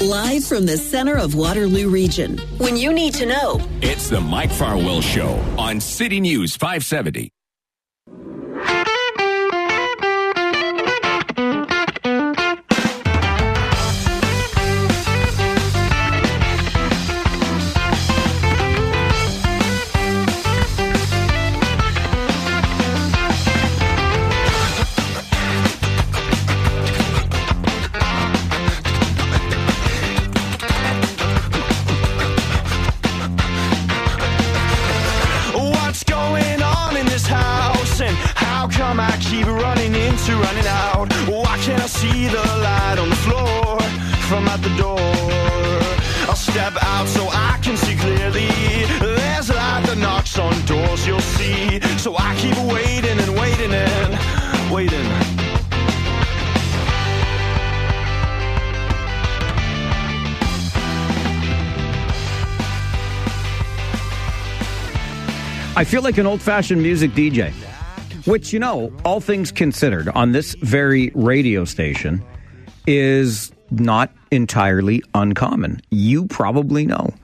Live 0.00 0.44
from 0.44 0.66
the 0.66 0.76
center 0.76 1.16
of 1.16 1.34
Waterloo 1.36 1.88
Region. 1.88 2.38
When 2.58 2.76
you 2.76 2.92
need 2.92 3.14
to 3.14 3.26
know, 3.26 3.60
It's 3.80 4.08
the 4.10 4.20
Mike 4.20 4.50
Farwell 4.50 5.00
Show 5.00 5.28
on 5.56 5.80
City 5.80 6.20
News 6.20 6.56
570. 6.56 7.30
Feel 65.94 66.02
like 66.02 66.18
an 66.18 66.26
old 66.26 66.42
fashioned 66.42 66.82
music 66.82 67.12
DJ, 67.12 67.52
which, 68.26 68.52
you 68.52 68.58
know, 68.58 68.92
all 69.04 69.20
things 69.20 69.52
considered, 69.52 70.08
on 70.08 70.32
this 70.32 70.56
very 70.56 71.12
radio 71.14 71.64
station 71.64 72.20
is 72.84 73.52
not 73.70 74.10
entirely 74.32 75.00
uncommon. 75.14 75.80
You 75.92 76.26
probably 76.26 76.84
know, 76.84 77.14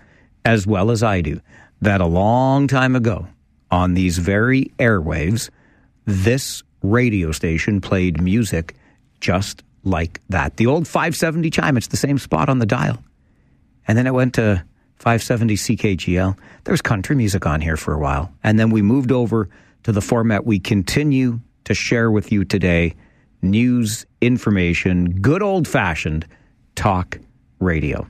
as 0.45 0.69
well 0.69 0.93
as 0.93 1.03
I 1.03 1.21
do, 1.21 1.41
that 1.83 2.01
a 2.01 2.07
long 2.07 2.69
time 2.69 2.95
ago 2.95 3.27
on 3.73 3.95
these 3.95 4.19
very 4.19 4.71
airwaves, 4.79 5.51
this 6.05 6.63
radio 6.81 7.33
station 7.33 7.81
played 7.81 8.23
music 8.23 8.77
just 9.21 9.65
like 9.83 10.21
that. 10.29 10.59
The 10.59 10.69
old 10.69 10.87
570 10.87 11.51
chime, 11.51 11.77
it's 11.77 11.89
the 11.89 11.97
same 11.97 12.19
spot 12.19 12.49
on 12.49 12.61
the 12.61 12.67
dial. 12.67 13.03
And 13.89 13.99
then 13.99 14.07
it 14.07 14.15
went 14.15 14.35
to 14.35 14.65
570 15.01 15.55
CKGL. 15.57 16.39
There 16.65 16.73
was 16.73 16.83
country 16.83 17.17
music 17.17 17.47
on 17.47 17.63
here 17.63 17.79
for 17.79 17.95
a 17.95 17.99
while. 17.99 18.31
And 18.45 18.59
then 18.59 18.71
we 18.71 18.83
moved 18.83 19.11
over 19.11 19.49
to 19.85 19.93
the 19.93 20.03
format 20.03 20.45
we 20.45 20.59
continue 20.59 21.41
to 21.65 21.73
share 21.75 22.11
with 22.11 22.31
you 22.31 22.45
today 22.45 22.95
news, 23.41 24.05
information, 24.21 25.21
good 25.23 25.43
old 25.43 25.67
fashioned 25.67 26.27
talk 26.75 27.19
radio. 27.61 28.07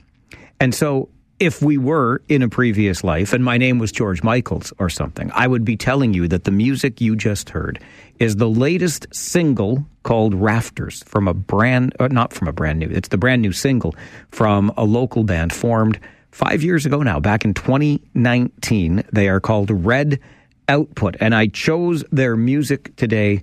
And 0.59 0.75
so 0.75 1.09
if 1.39 1.63
we 1.63 1.79
were 1.79 2.23
in 2.29 2.43
a 2.43 2.49
previous 2.49 3.05
life 3.05 3.33
and 3.33 3.45
my 3.45 3.57
name 3.57 3.79
was 3.79 3.93
George 3.93 4.25
Michaels 4.25 4.73
or 4.79 4.91
something, 4.91 5.31
I 5.33 5.47
would 5.47 5.65
be 5.65 5.77
telling 5.77 6.13
you 6.13 6.27
that 6.27 6.43
the 6.43 6.51
music 6.51 7.01
you 7.01 7.15
just 7.15 7.51
heard 7.51 7.79
is 8.19 8.37
the 8.37 8.49
latest 8.49 9.07
single 9.13 9.87
called 10.03 10.35
Rafters 10.35 11.05
from 11.05 11.29
a 11.29 11.35
brand, 11.35 11.95
uh, 12.01 12.09
not 12.09 12.33
from 12.33 12.49
a 12.49 12.53
brand 12.53 12.81
new, 12.81 12.89
it's 12.91 13.09
the 13.09 13.17
brand 13.17 13.43
new 13.43 13.53
single 13.53 13.95
from 14.33 14.73
a 14.77 14.85
local 14.85 15.23
band 15.23 15.53
formed 15.53 16.01
five 16.33 16.63
years 16.63 16.87
ago 16.87 17.03
now, 17.03 17.21
back 17.21 17.45
in 17.45 17.55
2019. 17.55 19.05
They 19.13 19.29
are 19.29 19.41
called 19.41 19.71
Red 19.71 20.21
Output. 20.69 21.17
And 21.21 21.35
I 21.35 21.49
chose 21.49 22.05
their 22.13 22.37
music 22.37 22.95
today 22.97 23.43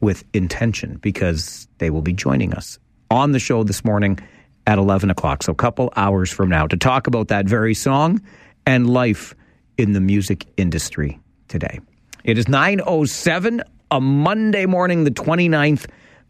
with 0.00 0.24
intention 0.32 0.96
because 0.96 1.68
they 1.78 1.90
will 1.90 2.02
be 2.02 2.12
joining 2.12 2.52
us 2.54 2.78
on 3.10 3.32
the 3.32 3.38
show 3.38 3.62
this 3.62 3.84
morning 3.84 4.18
at 4.66 4.78
11 4.78 5.10
o'clock. 5.10 5.42
So, 5.42 5.52
a 5.52 5.56
couple 5.56 5.92
hours 5.96 6.30
from 6.30 6.48
now 6.48 6.66
to 6.66 6.76
talk 6.76 7.06
about 7.06 7.28
that 7.28 7.46
very 7.46 7.74
song 7.74 8.20
and 8.66 8.88
life 8.90 9.34
in 9.76 9.92
the 9.92 10.00
music 10.00 10.46
industry 10.56 11.20
today. 11.48 11.80
It 12.24 12.38
is 12.38 12.46
9.07, 12.46 13.60
a 13.90 14.00
Monday 14.00 14.66
morning, 14.66 15.04
the 15.04 15.10
29th 15.10 15.86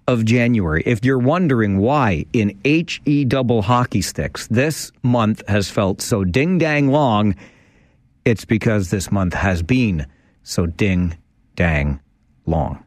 of 0.06 0.24
January. 0.24 0.82
If 0.84 1.04
you're 1.04 1.18
wondering 1.18 1.78
why 1.78 2.26
in 2.32 2.58
HE 2.64 3.24
double 3.26 3.62
hockey 3.62 4.02
sticks 4.02 4.46
this 4.48 4.92
month 5.02 5.46
has 5.48 5.70
felt 5.70 6.02
so 6.02 6.24
ding 6.24 6.58
dang 6.58 6.88
long, 6.88 7.34
it's 8.24 8.44
because 8.44 8.90
this 8.90 9.10
month 9.10 9.34
has 9.34 9.62
been 9.62 10.06
so 10.42 10.66
ding 10.66 11.16
dang 11.56 12.00
long. 12.46 12.84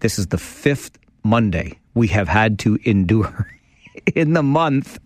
This 0.00 0.18
is 0.18 0.26
the 0.28 0.38
fifth 0.38 0.98
Monday 1.22 1.78
we 1.94 2.08
have 2.08 2.28
had 2.28 2.58
to 2.60 2.78
endure 2.84 3.48
in 4.14 4.32
the 4.34 4.42
month 4.42 4.98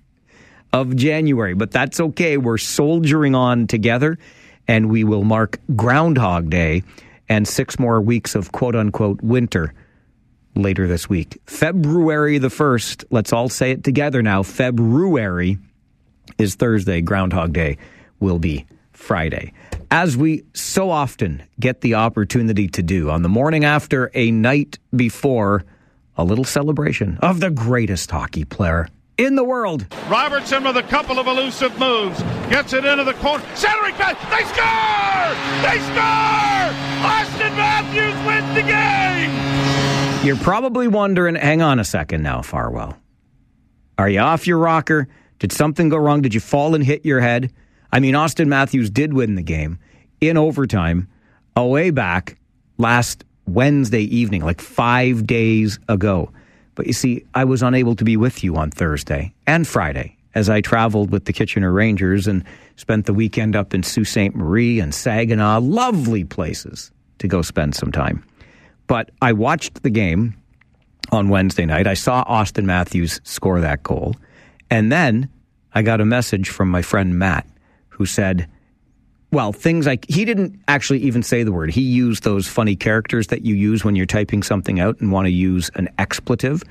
of 0.72 0.96
January, 0.96 1.54
but 1.54 1.70
that's 1.70 2.00
okay. 2.00 2.36
We're 2.36 2.58
soldiering 2.58 3.34
on 3.34 3.66
together 3.66 4.18
and 4.66 4.90
we 4.90 5.04
will 5.04 5.24
mark 5.24 5.58
Groundhog 5.74 6.50
Day 6.50 6.82
and 7.28 7.46
six 7.46 7.78
more 7.78 8.00
weeks 8.00 8.34
of 8.34 8.52
quote 8.52 8.74
unquote 8.74 9.22
winter 9.22 9.72
later 10.58 10.86
this 10.86 11.08
week. 11.08 11.40
February 11.46 12.38
the 12.38 12.48
1st, 12.48 13.04
let's 13.10 13.32
all 13.32 13.48
say 13.48 13.70
it 13.70 13.84
together 13.84 14.22
now. 14.22 14.42
February 14.42 15.58
is 16.38 16.54
Thursday, 16.54 17.00
Groundhog 17.00 17.52
Day 17.52 17.78
will 18.20 18.38
be 18.38 18.66
Friday. 18.92 19.52
As 19.90 20.16
we 20.16 20.42
so 20.54 20.90
often 20.90 21.42
get 21.58 21.80
the 21.80 21.94
opportunity 21.94 22.68
to 22.68 22.82
do 22.82 23.10
on 23.10 23.22
the 23.22 23.28
morning 23.28 23.64
after 23.64 24.10
a 24.14 24.30
night 24.30 24.78
before, 24.94 25.64
a 26.16 26.24
little 26.24 26.44
celebration 26.44 27.16
of 27.22 27.40
the 27.40 27.50
greatest 27.50 28.10
hockey 28.10 28.44
player 28.44 28.88
in 29.16 29.34
the 29.34 29.44
world. 29.44 29.86
Robertson 30.08 30.64
with 30.64 30.76
a 30.76 30.82
couple 30.82 31.18
of 31.18 31.26
elusive 31.26 31.76
moves. 31.78 32.20
Gets 32.50 32.72
it 32.72 32.84
into 32.84 33.04
the 33.04 33.14
corner. 33.14 33.44
Centering 33.54 33.94
pass. 33.94 34.16
They 34.30 34.44
score! 34.46 35.34
They 35.62 35.78
score! 35.90 36.48
Austin 37.04 37.56
Matthews 37.56 38.14
wins 38.26 38.54
the 38.54 38.62
game! 38.62 39.47
You're 40.28 40.36
probably 40.36 40.88
wondering, 40.88 41.36
hang 41.36 41.62
on 41.62 41.78
a 41.78 41.84
second 41.84 42.22
now, 42.22 42.42
Farwell. 42.42 42.94
Are 43.96 44.10
you 44.10 44.20
off 44.20 44.46
your 44.46 44.58
rocker? 44.58 45.08
Did 45.38 45.52
something 45.52 45.88
go 45.88 45.96
wrong? 45.96 46.20
Did 46.20 46.34
you 46.34 46.40
fall 46.40 46.74
and 46.74 46.84
hit 46.84 47.06
your 47.06 47.20
head? 47.20 47.50
I 47.90 48.00
mean, 48.00 48.14
Austin 48.14 48.46
Matthews 48.46 48.90
did 48.90 49.14
win 49.14 49.36
the 49.36 49.42
game 49.42 49.78
in 50.20 50.36
overtime 50.36 51.08
away 51.56 51.88
back 51.92 52.36
last 52.76 53.24
Wednesday 53.46 54.02
evening, 54.02 54.44
like 54.44 54.60
five 54.60 55.26
days 55.26 55.78
ago. 55.88 56.30
But 56.74 56.86
you 56.86 56.92
see, 56.92 57.24
I 57.32 57.44
was 57.44 57.62
unable 57.62 57.96
to 57.96 58.04
be 58.04 58.18
with 58.18 58.44
you 58.44 58.54
on 58.56 58.70
Thursday 58.70 59.32
and 59.46 59.66
Friday 59.66 60.18
as 60.34 60.50
I 60.50 60.60
traveled 60.60 61.10
with 61.10 61.24
the 61.24 61.32
Kitchener 61.32 61.72
Rangers 61.72 62.26
and 62.26 62.44
spent 62.76 63.06
the 63.06 63.14
weekend 63.14 63.56
up 63.56 63.72
in 63.72 63.82
Sault 63.82 64.06
Ste. 64.06 64.34
Marie 64.34 64.78
and 64.78 64.94
Saginaw. 64.94 65.60
Lovely 65.60 66.24
places 66.24 66.92
to 67.16 67.28
go 67.28 67.40
spend 67.40 67.74
some 67.74 67.92
time. 67.92 68.27
But 68.88 69.10
I 69.22 69.32
watched 69.32 69.82
the 69.84 69.90
game 69.90 70.34
on 71.12 71.28
Wednesday 71.28 71.66
night. 71.66 71.86
I 71.86 71.94
saw 71.94 72.24
Austin 72.26 72.66
Matthews 72.66 73.20
score 73.22 73.60
that 73.60 73.82
goal. 73.82 74.16
And 74.70 74.90
then 74.90 75.28
I 75.74 75.82
got 75.82 76.00
a 76.00 76.04
message 76.04 76.48
from 76.48 76.70
my 76.70 76.82
friend 76.82 77.18
Matt 77.18 77.46
who 77.88 78.06
said, 78.06 78.48
well, 79.30 79.52
things 79.52 79.86
like 79.86 80.06
he 80.08 80.24
didn't 80.24 80.58
actually 80.68 81.00
even 81.00 81.22
say 81.22 81.42
the 81.42 81.52
word. 81.52 81.70
He 81.70 81.82
used 81.82 82.24
those 82.24 82.48
funny 82.48 82.76
characters 82.76 83.26
that 83.28 83.42
you 83.42 83.54
use 83.54 83.84
when 83.84 83.94
you're 83.94 84.06
typing 84.06 84.42
something 84.42 84.80
out 84.80 84.98
and 85.00 85.12
want 85.12 85.26
to 85.26 85.30
use 85.30 85.70
an 85.74 85.88
expletive. 85.98 86.62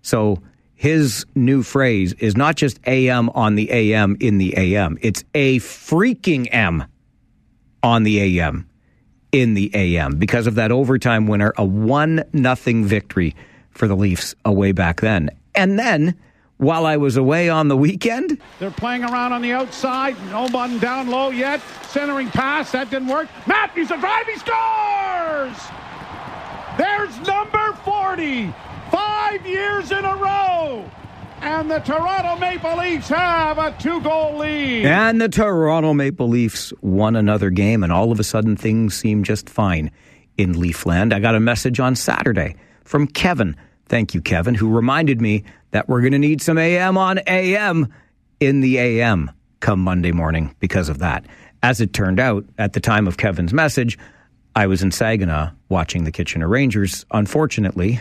So 0.00 0.42
his 0.74 1.26
new 1.34 1.62
phrase 1.62 2.14
is 2.14 2.36
not 2.36 2.56
just 2.56 2.80
AM 2.86 3.28
on 3.30 3.56
the 3.56 3.70
AM 3.70 4.16
in 4.20 4.38
the 4.38 4.56
AM, 4.56 4.96
it's 5.02 5.22
a 5.34 5.58
freaking 5.58 6.48
M 6.50 6.84
on 7.82 8.04
the 8.04 8.38
AM 8.38 8.68
in 9.32 9.54
the 9.54 9.70
AM 9.74 10.16
because 10.16 10.46
of 10.46 10.54
that 10.56 10.72
overtime 10.72 11.26
winner, 11.26 11.52
a 11.56 11.64
one 11.64 12.24
nothing 12.32 12.84
victory 12.84 13.34
for 13.70 13.86
the 13.88 13.96
Leafs 13.96 14.34
away 14.44 14.72
back 14.72 15.00
then. 15.00 15.30
And 15.54 15.78
then 15.78 16.14
while 16.56 16.86
I 16.86 16.96
was 16.96 17.16
away 17.16 17.48
on 17.48 17.68
the 17.68 17.76
weekend, 17.76 18.38
They're 18.58 18.70
playing 18.70 19.04
around 19.04 19.32
on 19.32 19.42
the 19.42 19.52
outside. 19.52 20.16
No 20.30 20.48
one 20.48 20.78
down 20.78 21.08
low 21.08 21.30
yet. 21.30 21.60
Centering 21.88 22.28
pass. 22.28 22.72
That 22.72 22.90
didn't 22.90 23.08
work. 23.08 23.28
Matthews 23.46 23.90
a 23.90 23.98
drive. 23.98 24.26
He 24.26 24.36
scores! 24.38 25.56
There's 26.76 27.26
number 27.26 27.72
40. 27.84 28.52
Five 28.90 29.46
years 29.46 29.92
in 29.92 30.04
a 30.04 30.16
row. 30.16 30.90
And 31.40 31.70
the 31.70 31.78
Toronto 31.78 32.36
Maple 32.36 32.76
Leafs 32.76 33.08
have 33.08 33.58
a 33.58 33.74
two 33.78 34.00
goal 34.00 34.38
lead. 34.38 34.86
And 34.86 35.20
the 35.20 35.28
Toronto 35.28 35.94
Maple 35.94 36.28
Leafs 36.28 36.72
won 36.82 37.16
another 37.16 37.50
game, 37.50 37.82
and 37.82 37.92
all 37.92 38.10
of 38.10 38.20
a 38.20 38.24
sudden 38.24 38.56
things 38.56 38.96
seem 38.96 39.22
just 39.22 39.48
fine 39.48 39.90
in 40.36 40.54
Leafland. 40.54 41.12
I 41.12 41.20
got 41.20 41.34
a 41.34 41.40
message 41.40 41.80
on 41.80 41.94
Saturday 41.94 42.56
from 42.84 43.06
Kevin. 43.06 43.56
Thank 43.86 44.14
you, 44.14 44.20
Kevin, 44.20 44.54
who 44.54 44.68
reminded 44.68 45.20
me 45.20 45.44
that 45.70 45.88
we're 45.88 46.00
going 46.00 46.12
to 46.12 46.18
need 46.18 46.42
some 46.42 46.58
AM 46.58 46.98
on 46.98 47.18
AM 47.26 47.92
in 48.40 48.60
the 48.60 48.78
AM 48.78 49.30
come 49.60 49.80
Monday 49.80 50.12
morning 50.12 50.54
because 50.60 50.88
of 50.88 50.98
that. 50.98 51.24
As 51.62 51.80
it 51.80 51.92
turned 51.92 52.20
out, 52.20 52.44
at 52.58 52.72
the 52.72 52.80
time 52.80 53.08
of 53.08 53.16
Kevin's 53.16 53.52
message, 53.52 53.98
I 54.54 54.66
was 54.66 54.82
in 54.82 54.90
Saginaw 54.90 55.50
watching 55.68 56.04
the 56.04 56.12
Kitchener 56.12 56.48
Rangers, 56.48 57.04
unfortunately, 57.10 58.00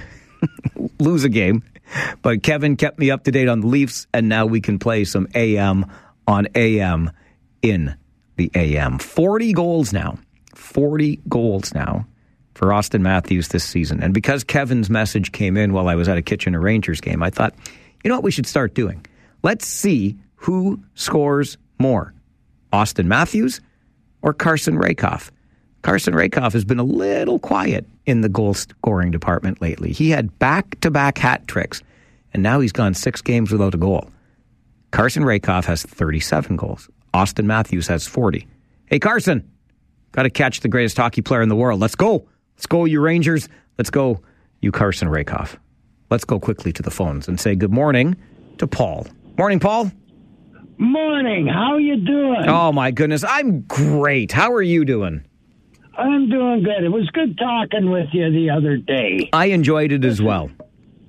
lose 1.00 1.24
a 1.24 1.30
game. 1.30 1.64
But 2.22 2.44
Kevin 2.44 2.76
kept 2.76 3.00
me 3.00 3.12
up 3.12 3.24
to 3.24 3.32
date 3.32 3.48
on 3.48 3.62
the 3.62 3.68
Leafs, 3.68 4.08
and 4.14 4.28
now 4.28 4.46
we 4.46 4.60
can 4.60 4.80
play 4.80 5.06
some 5.06 5.28
AM 5.34 5.86
on 6.28 6.48
AM 6.56 7.12
in 7.62 7.96
the 8.36 8.52
AM. 8.54 9.00
40 9.00 9.54
goals 9.54 9.94
now. 9.94 10.18
40 10.56 11.22
goals 11.30 11.74
now 11.74 12.06
for 12.56 12.74
Austin 12.74 13.04
Matthews 13.04 13.50
this 13.50 13.64
season. 13.64 14.02
And 14.02 14.14
because 14.14 14.44
Kevin's 14.44 14.90
message 14.90 15.32
came 15.32 15.56
in 15.58 15.74
while 15.74 15.88
I 15.88 15.96
was 15.96 16.10
at 16.10 16.18
a 16.18 16.22
Kitchener 16.22 16.60
Rangers 16.60 17.00
game, 17.00 17.22
I 17.22 17.30
thought, 17.30 17.54
you 18.04 18.10
know 18.10 18.16
what 18.16 18.24
we 18.24 18.32
should 18.32 18.48
start 18.48 18.74
doing? 18.74 19.06
Let's 19.44 19.68
see 19.68 20.18
who 20.36 20.84
scores 20.96 21.58
more 21.80 22.14
Austin 22.74 23.08
Matthews 23.08 23.62
or 24.22 24.34
Carson 24.34 24.78
Rehkopf. 24.78 25.30
Carson 25.82 26.14
Rehkopf 26.14 26.54
has 26.54 26.66
been 26.66 26.80
a 26.80 26.84
little 26.84 27.40
quiet 27.40 27.86
in 28.06 28.22
the 28.22 28.30
goal 28.30 28.54
scoring 28.54 29.12
department 29.12 29.62
lately. 29.62 29.92
He 29.92 30.10
had 30.10 30.38
back 30.40 30.80
to 30.82 30.92
back 30.92 31.18
hat 31.18 31.48
tricks, 31.48 31.82
and 32.34 32.44
now 32.44 32.60
he's 32.60 32.72
gone 32.72 32.94
six 32.94 33.22
games 33.22 33.52
without 33.52 33.74
a 33.74 33.78
goal. 33.78 34.10
Carson 34.92 35.24
Rehkopf 35.24 35.66
has 35.66 35.84
37 35.84 36.56
goals. 36.56 36.90
Austin 37.14 37.48
Matthews 37.48 37.88
has 37.88 38.08
40. 38.08 38.48
Hey, 38.88 39.00
Carson, 39.00 39.50
got 40.12 40.24
to 40.24 40.30
catch 40.30 40.62
the 40.62 40.68
greatest 40.68 40.98
hockey 40.98 41.22
player 41.22 41.42
in 41.42 41.50
the 41.50 41.56
world. 41.56 41.80
Let's 41.80 41.96
go. 41.96 42.28
Let's 42.56 42.66
go, 42.66 42.86
you 42.86 43.00
Rangers. 43.02 43.48
Let's 43.78 43.90
go, 43.90 44.22
you 44.62 44.72
Carson 44.72 45.08
Rehkopf. 45.08 45.58
Let's 46.10 46.26
go 46.26 46.40
quickly 46.40 46.72
to 46.74 46.82
the 46.82 46.92
phones 46.92 47.28
and 47.28 47.40
say 47.40 47.56
good 47.56 47.72
morning 47.72 48.16
to 48.58 48.68
Paul. 48.68 49.08
Morning, 49.38 49.60
Paul. 49.60 49.92
Morning. 50.78 51.48
How 51.48 51.74
are 51.74 51.80
you 51.80 51.98
doing? 51.98 52.46
Oh 52.48 52.72
my 52.72 52.92
goodness, 52.92 53.24
I'm 53.28 53.62
great. 53.62 54.32
How 54.32 54.54
are 54.54 54.62
you 54.62 54.86
doing? 54.86 55.24
I'm 55.98 56.30
doing 56.30 56.64
good. 56.64 56.84
It 56.84 56.92
was 56.92 57.10
good 57.10 57.38
talking 57.38 57.90
with 57.90 58.10
you 58.14 58.32
the 58.32 58.52
other 58.52 58.78
day. 58.78 59.30
I 59.34 59.48
enjoyed 59.48 59.92
it 59.92 60.06
as 60.06 60.22
well. 60.22 60.52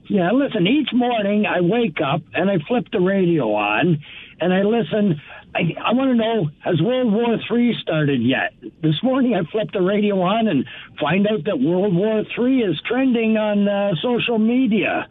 Yeah, 0.08 0.30
listen, 0.32 0.66
each 0.66 0.88
morning 0.94 1.44
I 1.44 1.60
wake 1.60 1.98
up 2.00 2.22
and 2.32 2.50
I 2.50 2.56
flip 2.66 2.86
the 2.90 3.00
radio 3.00 3.52
on 3.52 4.02
and 4.40 4.54
I 4.54 4.62
listen. 4.62 5.20
I, 5.54 5.74
I 5.84 5.92
want 5.92 6.10
to 6.10 6.14
know, 6.14 6.50
has 6.60 6.80
World 6.80 7.12
War 7.12 7.36
III 7.50 7.74
started 7.82 8.22
yet? 8.22 8.54
This 8.82 9.02
morning 9.02 9.34
I 9.34 9.50
flipped 9.50 9.74
the 9.74 9.82
radio 9.82 10.20
on 10.22 10.48
and 10.48 10.64
find 10.98 11.26
out 11.26 11.44
that 11.44 11.58
World 11.58 11.94
War 11.94 12.22
III 12.38 12.60
is 12.60 12.80
trending 12.86 13.36
on 13.36 13.68
uh, 13.68 13.94
social 14.02 14.38
media. 14.38 15.06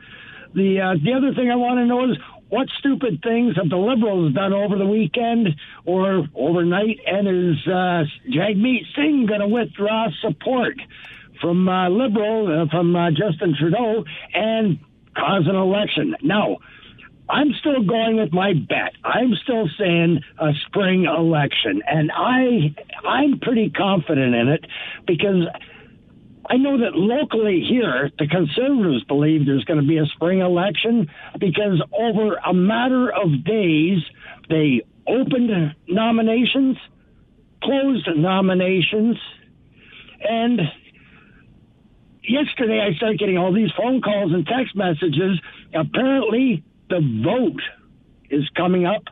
The, 0.55 0.79
uh, 0.81 0.95
the 1.03 1.13
other 1.13 1.33
thing 1.35 1.51
I 1.51 1.55
want 1.55 1.79
to 1.79 1.85
know 1.85 2.11
is 2.11 2.17
what 2.49 2.67
stupid 2.79 3.21
things 3.21 3.55
have 3.57 3.69
the 3.69 3.77
Liberals 3.77 4.33
done 4.33 4.53
over 4.53 4.77
the 4.77 4.85
weekend 4.85 5.49
or 5.85 6.27
overnight? 6.35 6.99
And 7.05 7.27
is 7.27 7.67
uh, 7.67 8.03
Jagmeet 8.29 8.83
Singh 8.95 9.25
going 9.27 9.41
to 9.41 9.47
withdraw 9.47 10.07
support 10.21 10.79
from 11.41 11.67
uh, 11.67 11.89
Liberal, 11.89 12.63
uh, 12.63 12.69
from 12.69 12.95
uh, 12.95 13.11
Justin 13.11 13.55
Trudeau, 13.59 14.05
and 14.33 14.79
cause 15.15 15.43
an 15.47 15.55
election? 15.55 16.15
Now, 16.21 16.57
I'm 17.29 17.51
still 17.59 17.83
going 17.83 18.17
with 18.17 18.31
my 18.31 18.53
bet. 18.53 18.93
I'm 19.03 19.33
still 19.43 19.67
saying 19.77 20.21
a 20.39 20.51
spring 20.65 21.05
election, 21.05 21.81
and 21.85 22.09
I 22.15 22.73
I'm 23.05 23.39
pretty 23.39 23.69
confident 23.69 24.33
in 24.33 24.47
it 24.47 24.65
because 25.05 25.43
I 26.49 26.55
know 26.55 26.77
that 26.77 26.95
locally 26.95 27.65
here, 27.67 28.09
the 28.17 28.27
conservatives 28.27 29.03
believe 29.03 29.45
there's 29.45 29.65
going 29.65 29.81
to 29.81 29.87
be 29.87 29.97
a 29.97 30.05
spring 30.05 30.39
election 30.39 31.09
because 31.39 31.81
over 31.91 32.35
a 32.35 32.53
matter 32.53 33.11
of 33.11 33.43
days, 33.43 33.99
they 34.49 34.81
opened 35.05 35.75
nominations, 35.87 36.77
closed 37.61 38.07
nominations, 38.15 39.17
and 40.21 40.61
yesterday 42.23 42.81
I 42.81 42.95
started 42.95 43.19
getting 43.19 43.37
all 43.37 43.53
these 43.53 43.71
phone 43.77 44.01
calls 44.01 44.31
and 44.31 44.45
text 44.45 44.75
messages. 44.75 45.39
Apparently, 45.73 46.63
the 46.89 47.01
vote 47.25 47.61
is 48.29 48.47
coming 48.55 48.85
up 48.85 49.03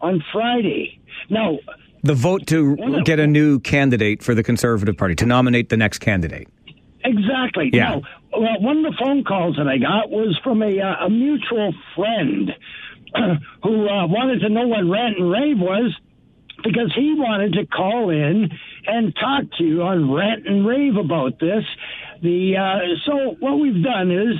on 0.00 0.22
Friday. 0.32 1.00
Now, 1.30 1.58
the 2.02 2.14
vote 2.14 2.46
to 2.48 3.02
get 3.04 3.18
a 3.18 3.26
new 3.26 3.60
candidate 3.60 4.22
for 4.22 4.34
the 4.34 4.42
Conservative 4.42 4.96
Party, 4.96 5.14
to 5.16 5.26
nominate 5.26 5.70
the 5.70 5.76
next 5.76 5.98
candidate. 5.98 6.48
Exactly. 7.06 7.70
Yeah. 7.72 7.88
Now, 7.90 8.02
well, 8.32 8.60
one 8.60 8.84
of 8.84 8.92
the 8.92 8.98
phone 8.98 9.24
calls 9.24 9.56
that 9.56 9.68
I 9.68 9.78
got 9.78 10.10
was 10.10 10.38
from 10.42 10.62
a, 10.62 10.80
uh, 10.80 11.06
a 11.06 11.10
mutual 11.10 11.72
friend 11.94 12.50
who 13.62 13.88
uh, 13.88 14.06
wanted 14.06 14.40
to 14.40 14.48
know 14.48 14.66
what 14.66 14.84
rant 14.84 15.18
and 15.18 15.30
rave 15.30 15.58
was 15.58 15.96
because 16.62 16.92
he 16.94 17.14
wanted 17.16 17.52
to 17.52 17.66
call 17.66 18.10
in 18.10 18.50
and 18.86 19.14
talk 19.14 19.44
to 19.58 19.64
you 19.64 19.82
on 19.82 20.12
rant 20.12 20.46
and 20.46 20.66
rave 20.66 20.96
about 20.96 21.38
this. 21.38 21.64
The 22.22 22.56
uh, 22.56 22.78
so 23.04 23.36
what 23.40 23.60
we've 23.60 23.82
done 23.84 24.10
is 24.10 24.36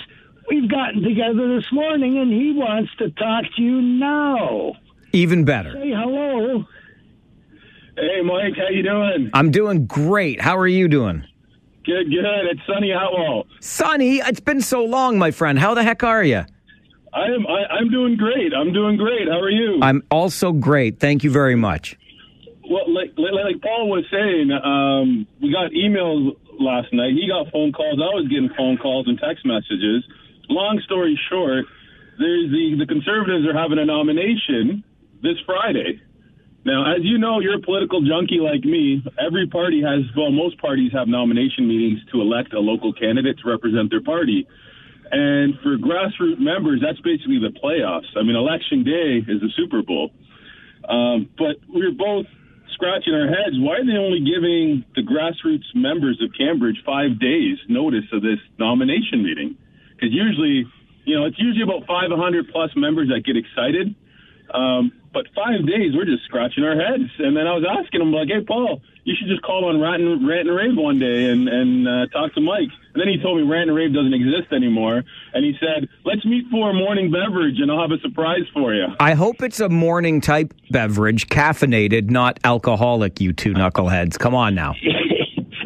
we've 0.49 0.71
gotten 0.71 1.03
together 1.03 1.57
this 1.57 1.67
morning, 1.73 2.19
and 2.19 2.33
he 2.33 2.53
wants 2.53 2.91
to 2.99 3.11
talk 3.11 3.45
to 3.57 3.63
you 3.63 3.81
now. 3.81 4.73
Even 5.13 5.45
better. 5.45 5.73
Say 5.73 5.91
hello. 5.91 6.65
Hey, 7.97 8.21
Mike, 8.23 8.55
how 8.57 8.69
you 8.69 8.83
doing? 8.83 9.31
I'm 9.33 9.51
doing 9.51 9.87
great. 9.87 10.41
How 10.41 10.59
are 10.59 10.67
you 10.67 10.89
doing? 10.89 11.25
Good, 11.87 12.11
good. 12.11 12.25
It's 12.51 12.61
Sonny 12.67 12.91
Atwell. 12.91 13.47
Sonny, 13.61 14.17
it's 14.19 14.41
been 14.41 14.61
so 14.61 14.85
long, 14.85 15.19
my 15.19 15.31
friend. 15.31 15.59
How 15.59 15.75
the 15.75 15.85
heck 15.85 16.03
are 16.03 16.25
you? 16.25 16.45
I'm 17.15 17.47
I, 17.47 17.79
I'm 17.79 17.89
doing 17.91 18.17
great. 18.17 18.53
I'm 18.53 18.73
doing 18.73 18.97
great. 18.97 19.29
How 19.29 19.41
are 19.41 19.51
you? 19.51 19.79
I'm 19.81 20.03
also 20.11 20.53
great. 20.53 20.99
Thank 20.99 21.23
you 21.25 21.31
very 21.31 21.55
much. 21.55 21.97
well, 22.69 22.93
like 22.93 23.13
like, 23.17 23.33
like 23.33 23.63
Paul 23.63 23.89
was 23.89 24.05
saying, 24.11 24.51
um, 24.53 25.27
we 25.41 25.53
got 25.53 25.71
emails 25.71 26.37
last 26.59 26.93
night. 26.93 27.13
He 27.13 27.29
got 27.29 27.51
phone 27.53 27.73
calls. 27.73 28.01
I 28.03 28.13
was 28.19 28.27
getting 28.29 28.51
phone 28.57 28.77
calls 28.79 29.07
and 29.09 29.19
text 29.19 29.47
messages. 29.47 30.05
Long 30.49 30.81
story 30.85 31.19
short, 31.31 31.65
there's 32.19 32.51
the 32.51 32.77
the 32.81 32.87
conservatives 32.87 33.47
are 33.47 33.57
having 33.57 33.79
a 33.79 33.87
nomination 33.87 34.83
this 35.23 35.39
Friday. 35.47 36.03
Now, 36.67 36.83
as 36.83 37.07
you 37.07 37.17
know, 37.17 37.39
you're 37.39 37.55
a 37.55 37.63
political 37.63 38.03
junkie 38.03 38.43
like 38.43 38.65
me. 38.65 38.99
Every 39.25 39.47
party 39.47 39.81
has, 39.87 40.03
well, 40.19 40.33
most 40.33 40.59
parties 40.59 40.91
have 40.99 41.07
nomination 41.07 41.69
meetings 41.69 42.01
to 42.11 42.21
elect 42.21 42.53
a 42.55 42.59
local 42.59 42.93
candidate 42.93 43.39
to 43.39 43.49
represent 43.49 43.89
their 43.89 44.03
party. 44.03 44.49
And 45.13 45.55
for 45.63 45.79
grassroots 45.79 46.43
members, 46.43 46.83
that's 46.83 46.99
basically 47.07 47.39
the 47.39 47.55
playoffs. 47.55 48.11
I 48.19 48.27
mean, 48.27 48.35
election 48.35 48.83
day 48.83 49.23
is 49.23 49.39
the 49.39 49.51
Super 49.55 49.87
Bowl. 49.87 50.11
Um, 50.91 51.31
but 51.39 51.63
we're 51.71 51.95
both 51.95 52.27
scratching 52.75 53.15
our 53.15 53.29
heads. 53.31 53.55
Why 53.63 53.79
are 53.79 53.87
they 53.87 53.95
only 53.95 54.27
giving 54.27 54.83
the 54.99 55.07
grassroots 55.07 55.71
members 55.73 56.19
of 56.21 56.35
Cambridge 56.37 56.83
five 56.85 57.21
days 57.21 57.59
notice 57.69 58.11
of 58.13 58.23
this 58.23 58.43
nomination 58.59 59.23
meeting? 59.23 59.55
Because 59.95 60.11
usually, 60.11 60.67
you 61.05 61.15
know, 61.15 61.27
it's 61.27 61.39
usually 61.39 61.63
about 61.63 61.87
500 61.87 62.51
plus 62.51 62.75
members 62.75 63.07
that 63.15 63.23
get 63.23 63.37
excited. 63.39 63.95
Um, 64.53 64.93
but 65.13 65.27
five 65.35 65.67
days, 65.67 65.93
we're 65.95 66.05
just 66.05 66.25
scratching 66.25 66.63
our 66.65 66.77
heads. 66.77 67.11
And 67.19 67.37
then 67.37 67.47
I 67.47 67.55
was 67.55 67.65
asking 67.65 68.03
him, 68.03 68.13
like, 68.13 68.29
hey, 68.29 68.45
Paul, 68.47 68.83
you 69.05 69.15
should 69.19 69.29
just 69.29 69.43
call 69.43 69.65
on 69.65 69.81
Rant 69.81 70.03
and, 70.03 70.29
Rant 70.29 70.49
and 70.49 70.57
Rave 70.57 70.77
one 70.77 70.99
day 70.99 71.31
and, 71.31 71.49
and 71.49 71.89
uh, 71.89 72.07
talk 72.09 72.35
to 72.35 72.41
Mike. 72.41 72.69
And 72.93 73.01
then 73.01 73.09
he 73.09 73.19
told 73.23 73.39
me 73.39 73.45
Rant 73.45 73.71
and 73.71 73.77
Rave 73.77 73.95
doesn't 73.95 74.13
exist 74.13 74.53
anymore. 74.53 75.05
And 75.33 75.45
he 75.45 75.55
said, 75.59 75.89
let's 76.05 76.25
meet 76.25 76.45
for 76.51 76.71
a 76.71 76.75
morning 76.75 77.11
beverage 77.11 77.59
and 77.61 77.71
I'll 77.71 77.81
have 77.81 77.93
a 77.93 78.01
surprise 78.01 78.45
for 78.53 78.75
you. 78.75 78.87
I 79.01 79.15
hope 79.15 79.43
it's 79.43 79.61
a 79.61 79.69
morning 79.69 80.21
type 80.21 80.53
beverage, 80.71 81.29
caffeinated, 81.29 82.11
not 82.11 82.39
alcoholic, 82.45 83.21
you 83.21 83.33
two 83.33 83.55
knuckleheads. 83.55 84.19
Come 84.19 84.35
on 84.35 84.55
now. 84.55 84.75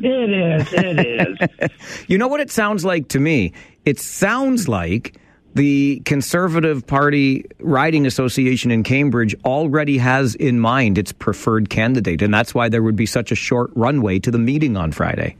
It 0.02 0.30
is. 0.30 0.72
It 0.72 1.40
is. 1.60 1.70
You 2.08 2.18
know 2.18 2.28
what 2.28 2.40
it 2.40 2.50
sounds 2.50 2.84
like 2.84 3.08
to 3.08 3.20
me? 3.20 3.52
It 3.84 4.00
sounds 4.00 4.66
like 4.66 5.16
the 5.54 6.00
Conservative 6.04 6.86
Party 6.86 7.44
Riding 7.58 8.06
Association 8.06 8.70
in 8.70 8.82
Cambridge 8.82 9.34
already 9.44 9.98
has 9.98 10.34
in 10.34 10.60
mind 10.60 10.98
its 10.98 11.12
preferred 11.12 11.70
candidate, 11.70 12.22
and 12.22 12.32
that's 12.32 12.54
why 12.54 12.68
there 12.68 12.82
would 12.82 12.96
be 12.96 13.06
such 13.06 13.32
a 13.32 13.34
short 13.34 13.70
runway 13.74 14.18
to 14.20 14.30
the 14.30 14.38
meeting 14.38 14.76
on 14.76 14.92
Friday. 14.92 15.36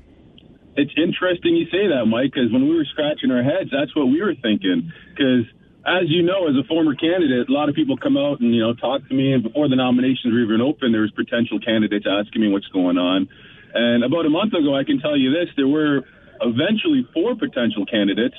It's 0.76 0.92
interesting 0.96 1.56
you 1.56 1.66
say 1.66 1.88
that, 1.88 2.06
Mike, 2.06 2.32
because 2.32 2.52
when 2.52 2.68
we 2.68 2.74
were 2.74 2.86
scratching 2.86 3.30
our 3.30 3.42
heads, 3.42 3.70
that's 3.70 3.94
what 3.94 4.06
we 4.06 4.22
were 4.22 4.34
thinking. 4.34 4.92
Because 5.10 5.44
as 5.86 6.08
you 6.08 6.22
know, 6.22 6.48
as 6.48 6.56
a 6.56 6.66
former 6.66 6.94
candidate, 6.94 7.48
a 7.48 7.52
lot 7.52 7.68
of 7.68 7.74
people 7.74 7.96
come 7.96 8.16
out 8.16 8.40
and 8.40 8.54
you 8.54 8.60
know 8.60 8.74
talk 8.74 9.06
to 9.08 9.14
me, 9.14 9.32
and 9.32 9.42
before 9.42 9.68
the 9.68 9.76
nominations 9.76 10.32
were 10.32 10.40
even 10.40 10.60
open, 10.60 10.92
there 10.92 11.02
was 11.02 11.10
potential 11.12 11.58
candidates 11.60 12.06
asking 12.08 12.42
me 12.42 12.48
what's 12.48 12.68
going 12.68 12.98
on. 12.98 13.28
And 13.74 14.04
about 14.04 14.26
a 14.26 14.30
month 14.30 14.52
ago, 14.52 14.74
I 14.74 14.84
can 14.84 15.00
tell 15.00 15.16
you 15.16 15.30
this: 15.30 15.48
there 15.56 15.68
were 15.68 16.02
eventually 16.40 17.06
four 17.14 17.34
potential 17.36 17.86
candidates, 17.86 18.36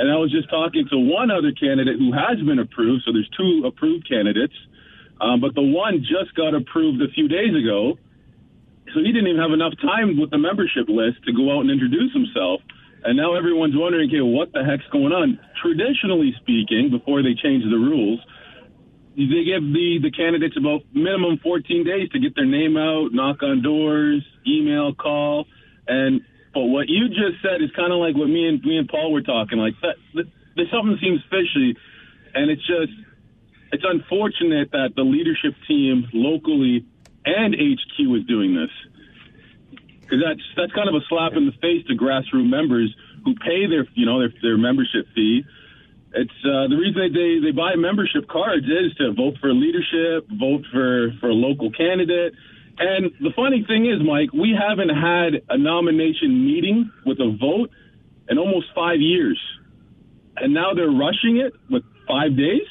and 0.00 0.08
I 0.10 0.16
was 0.16 0.32
just 0.32 0.48
talking 0.48 0.88
to 0.88 0.96
one 0.96 1.30
other 1.30 1.52
candidate 1.52 2.00
who 2.00 2.08
has 2.16 2.40
been 2.40 2.58
approved. 2.58 3.04
So 3.04 3.12
there's 3.12 3.28
two 3.36 3.68
approved 3.68 4.08
candidates, 4.08 4.56
um, 5.20 5.44
but 5.44 5.54
the 5.54 5.60
one 5.60 6.00
just 6.00 6.32
got 6.34 6.56
approved 6.56 7.04
a 7.04 7.12
few 7.12 7.28
days 7.28 7.52
ago. 7.52 8.00
So 8.96 9.04
he 9.04 9.12
didn't 9.12 9.28
even 9.28 9.44
have 9.44 9.52
enough 9.52 9.76
time 9.76 10.16
with 10.18 10.32
the 10.32 10.40
membership 10.40 10.88
list 10.88 11.20
to 11.28 11.36
go 11.36 11.52
out 11.52 11.68
and 11.68 11.70
introduce 11.70 12.16
himself. 12.16 12.64
And 13.04 13.12
now 13.12 13.36
everyone's 13.36 13.76
wondering, 13.76 14.08
okay, 14.08 14.24
what 14.24 14.56
the 14.56 14.64
heck's 14.64 14.88
going 14.88 15.12
on? 15.12 15.38
Traditionally 15.60 16.32
speaking, 16.40 16.88
before 16.88 17.20
they 17.20 17.36
changed 17.36 17.68
the 17.68 17.76
rules, 17.76 18.24
they 19.20 19.44
give 19.44 19.60
the 19.68 20.00
the 20.00 20.10
candidates 20.10 20.56
about 20.56 20.80
minimum 20.96 21.36
14 21.44 21.84
days 21.84 22.08
to 22.16 22.18
get 22.18 22.34
their 22.34 22.48
name 22.48 22.80
out, 22.80 23.12
knock 23.12 23.42
on 23.42 23.60
doors, 23.60 24.24
email, 24.48 24.94
call, 24.94 25.44
and 25.86 26.24
but 26.52 26.64
what 26.64 26.88
you 26.88 27.08
just 27.08 27.42
said 27.42 27.62
is 27.62 27.70
kind 27.76 27.92
of 27.92 27.98
like 27.98 28.16
what 28.16 28.28
me 28.28 28.48
and 28.48 28.62
me 28.62 28.76
and 28.76 28.88
Paul 28.88 29.12
were 29.12 29.22
talking. 29.22 29.58
Like 29.58 29.74
that, 29.82 29.96
that, 30.14 30.66
something 30.72 30.98
seems 31.00 31.20
fishy, 31.30 31.76
and 32.34 32.50
it's 32.50 32.66
just 32.66 32.92
it's 33.72 33.84
unfortunate 33.86 34.72
that 34.72 34.94
the 34.96 35.02
leadership 35.02 35.54
team 35.68 36.08
locally 36.12 36.84
and 37.24 37.54
HQ 37.54 37.94
is 38.16 38.26
doing 38.26 38.54
this 38.54 38.70
because 40.00 40.18
that's 40.24 40.42
that's 40.56 40.72
kind 40.72 40.88
of 40.88 40.94
a 40.94 41.04
slap 41.08 41.32
in 41.34 41.46
the 41.46 41.54
face 41.62 41.86
to 41.86 41.94
grassroots 41.94 42.48
members 42.48 42.94
who 43.24 43.34
pay 43.36 43.66
their 43.66 43.86
you 43.94 44.06
know 44.06 44.18
their 44.18 44.32
their 44.42 44.58
membership 44.58 45.06
fee. 45.14 45.44
It's 46.12 46.38
uh, 46.42 46.66
the 46.66 46.74
reason 46.74 46.98
they, 46.98 47.14
they 47.14 47.38
they 47.38 47.52
buy 47.52 47.76
membership 47.76 48.26
cards 48.26 48.66
is 48.66 48.92
to 48.98 49.12
vote 49.12 49.38
for 49.40 49.54
leadership, 49.54 50.26
vote 50.28 50.66
for 50.72 51.12
for 51.20 51.28
a 51.28 51.34
local 51.34 51.70
candidate. 51.70 52.34
And 52.78 53.12
the 53.20 53.30
funny 53.36 53.64
thing 53.66 53.86
is, 53.86 54.00
Mike, 54.04 54.32
we 54.32 54.56
haven't 54.56 54.88
had 54.88 55.42
a 55.48 55.58
nomination 55.58 56.44
meeting 56.44 56.90
with 57.04 57.18
a 57.20 57.36
vote 57.38 57.70
in 58.28 58.38
almost 58.38 58.66
five 58.74 59.00
years, 59.00 59.38
and 60.36 60.54
now 60.54 60.72
they're 60.74 60.90
rushing 60.90 61.38
it 61.38 61.52
with 61.68 61.82
five 62.06 62.36
days. 62.36 62.66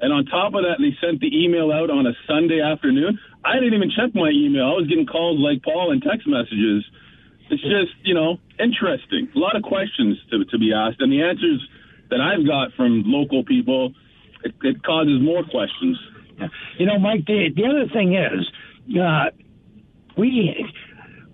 And 0.00 0.12
on 0.12 0.26
top 0.26 0.54
of 0.54 0.62
that, 0.62 0.76
they 0.78 0.92
sent 1.00 1.20
the 1.20 1.32
email 1.32 1.72
out 1.72 1.88
on 1.90 2.06
a 2.06 2.12
Sunday 2.26 2.60
afternoon. 2.60 3.18
I 3.44 3.54
didn't 3.54 3.74
even 3.74 3.90
check 3.90 4.14
my 4.14 4.28
email. 4.28 4.64
I 4.64 4.74
was 4.76 4.86
getting 4.88 5.06
calls 5.06 5.38
like 5.38 5.62
Paul 5.62 5.92
and 5.92 6.02
text 6.02 6.26
messages. 6.26 6.84
It's 7.48 7.62
just, 7.62 7.94
you 8.02 8.12
know, 8.12 8.38
interesting. 8.58 9.28
A 9.34 9.38
lot 9.38 9.56
of 9.56 9.62
questions 9.62 10.18
to, 10.30 10.44
to 10.44 10.58
be 10.58 10.72
asked. 10.74 11.00
And 11.00 11.12
the 11.12 11.22
answers 11.22 11.62
that 12.10 12.20
I've 12.20 12.44
got 12.46 12.74
from 12.76 13.04
local 13.06 13.44
people, 13.44 13.94
it, 14.44 14.52
it 14.62 14.82
causes 14.82 15.22
more 15.22 15.44
questions. 15.44 15.96
You 16.78 16.86
know, 16.86 16.98
Mike, 16.98 17.24
the, 17.24 17.48
the 17.54 17.64
other 17.64 17.88
thing 17.88 18.14
is, 18.14 18.44
uh, 19.00 19.30
we 20.16 20.66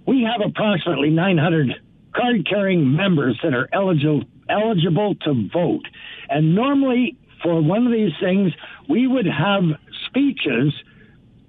we 0.07 0.23
have 0.23 0.47
approximately 0.47 1.11
900 1.11 1.75
card 2.15 2.47
carrying 2.49 2.95
members 2.95 3.39
that 3.43 3.55
are 3.55 3.69
eligible 3.73 4.25
eligible 4.49 5.15
to 5.17 5.49
vote, 5.53 5.87
and 6.29 6.55
normally 6.55 7.17
for 7.43 7.61
one 7.61 7.87
of 7.87 7.93
these 7.93 8.13
things, 8.21 8.53
we 8.89 9.07
would 9.07 9.27
have 9.27 9.63
speeches 10.07 10.73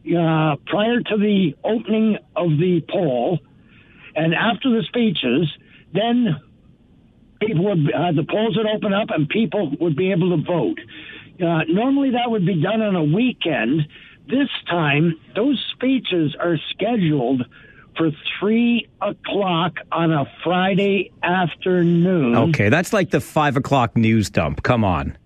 uh, 0.07 0.55
prior 0.65 0.99
to 0.99 1.17
the 1.17 1.55
opening 1.63 2.17
of 2.35 2.49
the 2.57 2.83
poll, 2.89 3.39
and 4.15 4.33
after 4.33 4.69
the 4.69 4.83
speeches, 4.87 5.49
then 5.93 6.35
people 7.39 7.65
would 7.65 7.93
uh, 7.93 8.11
the 8.11 8.25
polls 8.29 8.57
would 8.57 8.67
open 8.67 8.93
up 8.93 9.09
and 9.09 9.29
people 9.29 9.71
would 9.79 9.95
be 9.95 10.11
able 10.11 10.35
to 10.35 10.43
vote. 10.43 10.79
Uh, 11.41 11.63
normally, 11.67 12.11
that 12.11 12.29
would 12.29 12.45
be 12.45 12.61
done 12.61 12.81
on 12.81 12.95
a 12.95 13.03
weekend. 13.03 13.81
This 14.27 14.49
time, 14.69 15.19
those 15.35 15.63
speeches 15.73 16.35
are 16.39 16.57
scheduled 16.71 17.43
for 17.97 18.09
three 18.39 18.87
o'clock 19.01 19.73
on 19.91 20.11
a 20.11 20.25
Friday 20.43 21.11
afternoon. 21.21 22.35
Okay, 22.35 22.69
that's 22.69 22.93
like 22.93 23.11
the 23.11 23.19
five 23.19 23.57
o'clock 23.57 23.95
news 23.95 24.29
dump. 24.29 24.63
Come 24.63 24.83
on. 24.83 25.17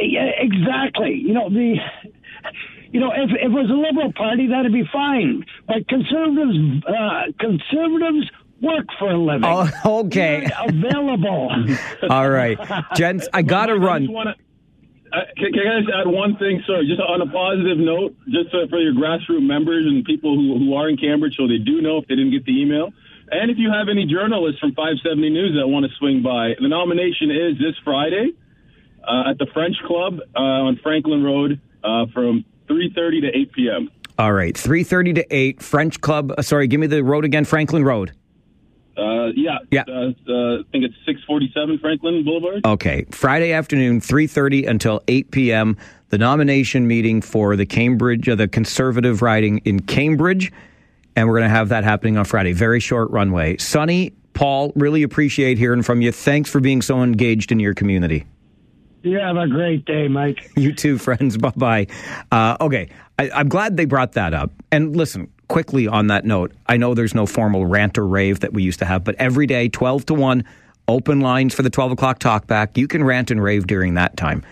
Yeah, 0.00 0.30
exactly. 0.36 1.14
You 1.14 1.34
know 1.34 1.48
the. 1.50 1.76
You 2.92 3.00
know, 3.00 3.10
if, 3.10 3.30
if 3.30 3.46
it 3.46 3.50
was 3.50 3.68
a 3.70 3.74
liberal 3.74 4.12
party, 4.12 4.46
that'd 4.46 4.72
be 4.72 4.84
fine. 4.92 5.44
But 5.66 5.88
conservatives, 5.88 6.84
uh, 6.86 7.32
conservatives 7.40 8.30
work 8.62 8.86
for 9.00 9.10
a 9.10 9.18
living. 9.18 9.44
Oh, 9.44 9.68
okay. 10.04 10.48
They're 10.48 10.68
available. 10.68 11.50
All 12.10 12.30
right, 12.30 12.56
gents, 12.94 13.28
I 13.32 13.42
gotta 13.42 13.74
run. 13.74 14.08
Uh, 15.14 15.30
can, 15.36 15.52
can 15.52 15.62
I 15.62 15.78
just 15.78 15.92
add 15.94 16.08
one 16.10 16.36
thing? 16.38 16.60
Sorry, 16.66 16.86
just 16.88 17.00
on 17.00 17.22
a 17.22 17.30
positive 17.30 17.78
note, 17.78 18.16
just 18.26 18.50
for, 18.50 18.66
for 18.66 18.80
your 18.80 18.94
grassroots 18.94 19.46
members 19.46 19.86
and 19.86 20.04
people 20.04 20.34
who, 20.34 20.58
who 20.58 20.74
are 20.74 20.88
in 20.88 20.96
Cambridge, 20.96 21.36
so 21.36 21.46
they 21.46 21.58
do 21.58 21.80
know 21.80 21.98
if 21.98 22.08
they 22.08 22.16
didn't 22.16 22.32
get 22.32 22.44
the 22.44 22.60
email. 22.60 22.90
And 23.30 23.50
if 23.50 23.58
you 23.58 23.70
have 23.70 23.88
any 23.88 24.06
journalists 24.06 24.58
from 24.58 24.74
570 24.74 25.30
News 25.30 25.56
that 25.56 25.68
want 25.68 25.86
to 25.86 25.92
swing 25.98 26.22
by, 26.22 26.54
the 26.60 26.66
nomination 26.68 27.30
is 27.30 27.58
this 27.58 27.78
Friday 27.84 28.34
uh, 29.06 29.30
at 29.30 29.38
the 29.38 29.46
French 29.54 29.76
Club 29.86 30.18
uh, 30.34 30.66
on 30.66 30.80
Franklin 30.82 31.22
Road 31.22 31.60
uh, 31.84 32.06
from 32.12 32.44
3:30 32.68 33.22
to 33.22 33.38
8 33.38 33.52
p.m. 33.52 33.90
All 34.16 34.32
right, 34.32 34.56
three 34.56 34.84
thirty 34.84 35.12
to 35.14 35.26
eight. 35.34 35.60
French 35.60 36.00
Club. 36.00 36.32
Uh, 36.38 36.42
sorry, 36.42 36.68
give 36.68 36.78
me 36.78 36.86
the 36.86 37.02
road 37.02 37.24
again. 37.24 37.44
Franklin 37.44 37.84
Road. 37.84 38.12
Uh, 38.96 39.26
yeah, 39.34 39.58
Yeah. 39.70 39.82
Uh, 39.88 40.12
uh, 40.28 40.58
I 40.60 40.62
think 40.72 40.84
it's 40.84 40.94
647 41.06 41.78
Franklin 41.78 42.24
Boulevard. 42.24 42.64
Okay, 42.64 43.04
Friday 43.10 43.52
afternoon, 43.52 44.00
three 44.00 44.26
thirty 44.26 44.64
until 44.66 45.00
eight 45.08 45.30
p.m. 45.30 45.76
The 46.10 46.18
nomination 46.18 46.86
meeting 46.86 47.20
for 47.22 47.56
the 47.56 47.66
Cambridge, 47.66 48.28
uh, 48.28 48.36
the 48.36 48.46
Conservative 48.46 49.20
riding 49.20 49.58
in 49.64 49.80
Cambridge, 49.80 50.52
and 51.16 51.26
we're 51.26 51.34
going 51.38 51.48
to 51.50 51.54
have 51.56 51.70
that 51.70 51.82
happening 51.82 52.16
on 52.16 52.24
Friday. 52.24 52.52
Very 52.52 52.78
short 52.78 53.10
runway. 53.10 53.56
Sonny, 53.56 54.12
Paul, 54.32 54.72
really 54.76 55.02
appreciate 55.02 55.58
hearing 55.58 55.82
from 55.82 56.00
you. 56.00 56.12
Thanks 56.12 56.48
for 56.50 56.60
being 56.60 56.82
so 56.82 57.02
engaged 57.02 57.50
in 57.50 57.58
your 57.58 57.74
community. 57.74 58.24
you 59.02 59.18
have 59.18 59.36
a 59.36 59.48
great 59.48 59.84
day, 59.86 60.06
Mike. 60.06 60.50
You 60.56 60.72
too, 60.72 60.98
friends. 60.98 61.36
Bye 61.36 61.52
bye. 61.56 61.86
Uh, 62.30 62.56
okay, 62.60 62.90
I, 63.18 63.30
I'm 63.30 63.48
glad 63.48 63.76
they 63.76 63.84
brought 63.86 64.12
that 64.12 64.34
up. 64.34 64.52
And 64.70 64.94
listen, 64.96 65.32
quickly 65.48 65.86
on 65.86 66.08
that 66.08 66.24
note, 66.24 66.52
I 66.66 66.76
know 66.76 66.94
there's 66.94 67.14
no 67.14 67.26
formal 67.26 67.66
rant 67.66 67.98
or 67.98 68.06
rave 68.06 68.40
that 68.40 68.52
we 68.52 68.62
used 68.62 68.78
to 68.80 68.84
have, 68.84 69.04
but 69.04 69.14
every 69.16 69.46
day, 69.46 69.68
12 69.68 70.06
to 70.06 70.14
1, 70.14 70.44
open 70.88 71.20
lines 71.20 71.54
for 71.54 71.62
the 71.62 71.70
12 71.70 71.92
o'clock 71.92 72.18
talkback. 72.18 72.76
You 72.76 72.88
can 72.88 73.04
rant 73.04 73.30
and 73.30 73.42
rave 73.42 73.66
during 73.66 73.94
that 73.94 74.16
time. 74.16 74.44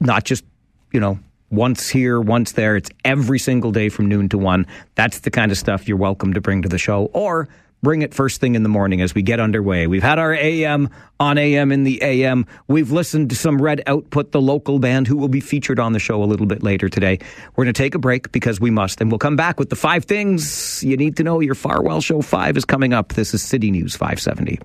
Not 0.00 0.24
just, 0.24 0.44
you 0.92 1.00
know, 1.00 1.18
once 1.50 1.88
here, 1.88 2.20
once 2.20 2.52
there. 2.52 2.76
It's 2.76 2.90
every 3.04 3.38
single 3.38 3.72
day 3.72 3.88
from 3.88 4.06
noon 4.06 4.28
to 4.30 4.38
1. 4.38 4.66
That's 4.94 5.20
the 5.20 5.30
kind 5.30 5.52
of 5.52 5.58
stuff 5.58 5.88
you're 5.88 5.96
welcome 5.96 6.32
to 6.32 6.40
bring 6.40 6.62
to 6.62 6.68
the 6.68 6.78
show. 6.78 7.10
Or 7.12 7.48
bring 7.84 8.02
it 8.02 8.12
first 8.12 8.40
thing 8.40 8.56
in 8.56 8.64
the 8.64 8.68
morning 8.68 9.00
as 9.00 9.14
we 9.14 9.22
get 9.22 9.38
underway. 9.38 9.86
We've 9.86 10.02
had 10.02 10.18
our 10.18 10.34
AM 10.34 10.90
on 11.20 11.38
AM 11.38 11.70
in 11.70 11.84
the 11.84 12.02
AM. 12.02 12.46
We've 12.66 12.90
listened 12.90 13.30
to 13.30 13.36
some 13.36 13.62
Red 13.62 13.82
Output, 13.86 14.32
the 14.32 14.40
local 14.40 14.80
band, 14.80 15.06
who 15.06 15.16
will 15.16 15.28
be 15.28 15.40
featured 15.40 15.78
on 15.78 15.92
the 15.92 16.00
show 16.00 16.22
a 16.22 16.26
little 16.26 16.46
bit 16.46 16.64
later 16.64 16.88
today. 16.88 17.20
We're 17.54 17.64
going 17.64 17.74
to 17.74 17.82
take 17.82 17.94
a 17.94 18.00
break 18.00 18.32
because 18.32 18.60
we 18.60 18.72
must, 18.72 19.00
and 19.00 19.12
we'll 19.12 19.18
come 19.18 19.36
back 19.36 19.60
with 19.60 19.70
the 19.70 19.76
five 19.76 20.04
things 20.06 20.82
you 20.82 20.96
need 20.96 21.16
to 21.18 21.22
know. 21.22 21.38
Your 21.38 21.54
Farwell 21.54 22.00
Show 22.00 22.20
5 22.20 22.56
is 22.56 22.64
coming 22.64 22.92
up. 22.92 23.12
This 23.12 23.34
is 23.34 23.42
City 23.42 23.70
News 23.70 23.94
570. 23.94 24.58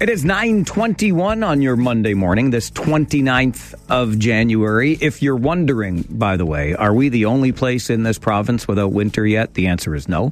It 0.00 0.08
is 0.08 0.24
921 0.24 1.42
on 1.42 1.60
your 1.60 1.74
Monday 1.74 2.14
morning, 2.14 2.50
this 2.50 2.70
29th 2.70 3.74
of 3.88 4.16
January. 4.16 4.96
If 5.00 5.22
you're 5.22 5.34
wondering, 5.34 6.04
by 6.08 6.36
the 6.36 6.46
way, 6.46 6.76
are 6.76 6.94
we 6.94 7.08
the 7.08 7.24
only 7.24 7.50
place 7.50 7.90
in 7.90 8.04
this 8.04 8.16
province 8.16 8.68
without 8.68 8.92
winter 8.92 9.26
yet? 9.26 9.54
The 9.54 9.66
answer 9.66 9.96
is 9.96 10.08
no. 10.08 10.30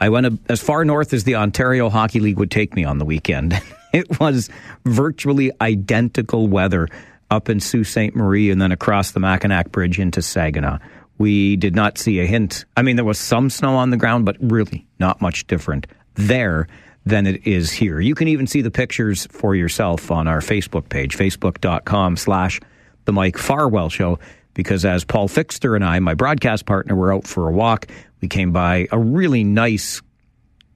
I 0.00 0.08
went 0.08 0.40
as 0.48 0.60
far 0.60 0.84
north 0.84 1.12
as 1.12 1.22
the 1.22 1.36
Ontario 1.36 1.90
Hockey 1.90 2.18
League 2.18 2.40
would 2.40 2.50
take 2.50 2.74
me 2.74 2.84
on 2.84 2.98
the 2.98 3.04
weekend. 3.04 3.54
it 3.92 4.18
was 4.18 4.50
virtually 4.84 5.52
identical 5.60 6.48
weather 6.48 6.88
up 7.30 7.48
in 7.48 7.60
Sault 7.60 7.86
Ste. 7.86 8.16
Marie 8.16 8.50
and 8.50 8.60
then 8.60 8.72
across 8.72 9.12
the 9.12 9.20
Mackinac 9.20 9.70
Bridge 9.70 10.00
into 10.00 10.22
Saginaw. 10.22 10.78
We 11.18 11.54
did 11.54 11.76
not 11.76 11.98
see 11.98 12.18
a 12.18 12.26
hint. 12.26 12.64
I 12.76 12.82
mean, 12.82 12.96
there 12.96 13.04
was 13.04 13.20
some 13.20 13.48
snow 13.48 13.76
on 13.76 13.90
the 13.90 13.96
ground, 13.96 14.24
but 14.24 14.38
really 14.40 14.88
not 14.98 15.20
much 15.20 15.46
different 15.46 15.86
there 16.16 16.66
than 17.06 17.26
it 17.26 17.46
is 17.46 17.70
here. 17.70 18.00
You 18.00 18.14
can 18.14 18.28
even 18.28 18.46
see 18.46 18.62
the 18.62 18.70
pictures 18.70 19.26
for 19.30 19.54
yourself 19.54 20.10
on 20.10 20.26
our 20.26 20.40
Facebook 20.40 20.88
page, 20.88 21.16
facebook.com 21.16 22.16
slash 22.16 22.60
the 23.04 23.12
Mike 23.12 23.36
Farwell 23.36 23.90
Show, 23.90 24.18
because 24.54 24.84
as 24.84 25.04
Paul 25.04 25.28
Fixter 25.28 25.74
and 25.74 25.84
I, 25.84 25.98
my 25.98 26.14
broadcast 26.14 26.64
partner, 26.64 26.94
were 26.94 27.12
out 27.12 27.26
for 27.26 27.48
a 27.48 27.52
walk, 27.52 27.88
we 28.20 28.28
came 28.28 28.52
by 28.52 28.88
a 28.90 28.98
really 28.98 29.44
nice 29.44 30.00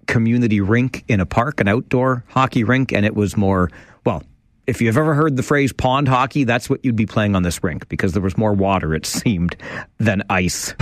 community 0.07 0.61
rink 0.61 1.05
in 1.09 1.21
a 1.21 1.27
park, 1.27 1.61
an 1.61 1.69
outdoor 1.69 2.25
hockey 2.29 2.65
rink, 2.65 2.93
and 2.93 3.07
it 3.07 3.15
was 3.15 3.37
more, 3.37 3.71
well, 4.05 4.23
if 4.67 4.83
you've 4.83 4.99
ever 4.99 5.15
heard 5.15 5.37
the 5.37 5.43
phrase 5.43 5.73
pond 5.73 6.09
hockey, 6.09 6.45
that's 6.45 6.69
what 6.69 6.85
you'd 6.85 6.97
be 6.97 7.07
playing 7.07 7.35
on 7.35 7.43
this 7.43 7.63
rink 7.65 7.89
because 7.89 8.13
there 8.13 8.23
was 8.23 8.37
more 8.37 8.53
water, 8.53 8.95
it 8.95 9.07
seemed, 9.07 9.57
than 9.99 10.23
ice. 10.29 10.75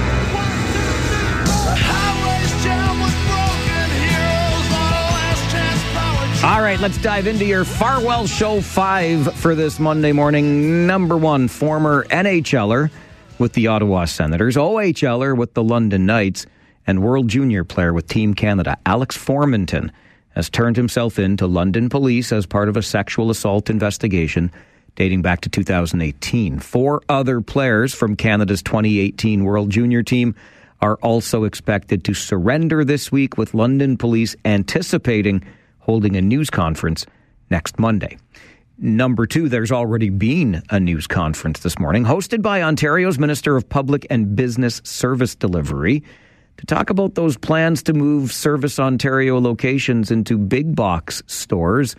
All 6.45 6.61
right, 6.62 6.78
let's 6.78 6.99
dive 6.99 7.26
into 7.26 7.45
your 7.45 7.64
Farwell 7.64 8.26
Show 8.26 8.61
5 8.61 9.35
for 9.35 9.55
this 9.55 9.81
Monday 9.81 10.12
morning. 10.12 10.87
Number 10.87 11.16
one, 11.16 11.49
former 11.49 12.05
NHLer 12.05 12.90
with 13.38 13.55
the 13.55 13.66
Ottawa 13.66 14.05
Senators, 14.05 14.57
OHLer 14.57 15.37
with 15.37 15.55
the 15.55 15.64
London 15.64 16.07
Knights, 16.07 16.47
and 16.87 17.02
World 17.02 17.28
Junior 17.28 17.64
player 17.64 17.93
with 17.93 18.07
Team 18.07 18.35
Canada, 18.35 18.76
Alex 18.87 19.16
Formenton. 19.16 19.90
has 20.37 20.50
turned 20.50 20.76
himself 20.76 21.19
in 21.19 21.37
to 21.38 21.47
London 21.47 21.88
police 21.88 22.31
as 22.31 22.47
part 22.47 22.69
of 22.69 22.76
a 22.76 22.83
sexual 22.83 23.31
assault 23.31 23.69
investigation 23.71 24.52
dating 24.95 25.23
back 25.23 25.40
to 25.40 25.49
2018. 25.49 26.59
Four 26.61 27.02
other 27.09 27.40
players 27.40 27.95
from 27.95 28.14
Canada's 28.14 28.62
2018 28.62 29.45
World 29.45 29.71
Junior 29.71 30.02
team 30.02 30.35
are 30.81 30.97
also 30.97 31.45
expected 31.45 32.05
to 32.05 32.14
surrender 32.14 32.85
this 32.85 33.11
week, 33.11 33.38
with 33.38 33.55
London 33.55 33.97
police 33.97 34.37
anticipating 34.45 35.43
holding 35.87 36.16
a 36.16 36.21
news 36.21 36.50
conference 36.50 37.07
next 37.49 37.78
Monday. 37.78 38.19
Number 38.76 39.25
two, 39.25 39.49
there's 39.49 39.73
already 39.73 40.11
been 40.11 40.62
a 40.69 40.78
news 40.78 41.07
conference 41.07 41.61
this 41.61 41.78
morning 41.78 42.05
hosted 42.05 42.43
by 42.43 42.61
Ontario's 42.61 43.19
Minister 43.19 43.57
of 43.57 43.69
Public 43.69 44.05
and 44.11 44.37
Business 44.37 44.83
Service 44.85 45.35
Delivery 45.37 46.02
to 46.59 46.66
talk 46.66 46.90
about 46.90 47.14
those 47.14 47.37
plans 47.37 47.85
to 47.85 47.93
move 47.93 48.33
Service 48.33 48.78
Ontario 48.78 49.40
locations 49.40 50.11
into 50.11 50.37
big 50.37 50.75
box 50.75 51.23
stores. 51.26 51.95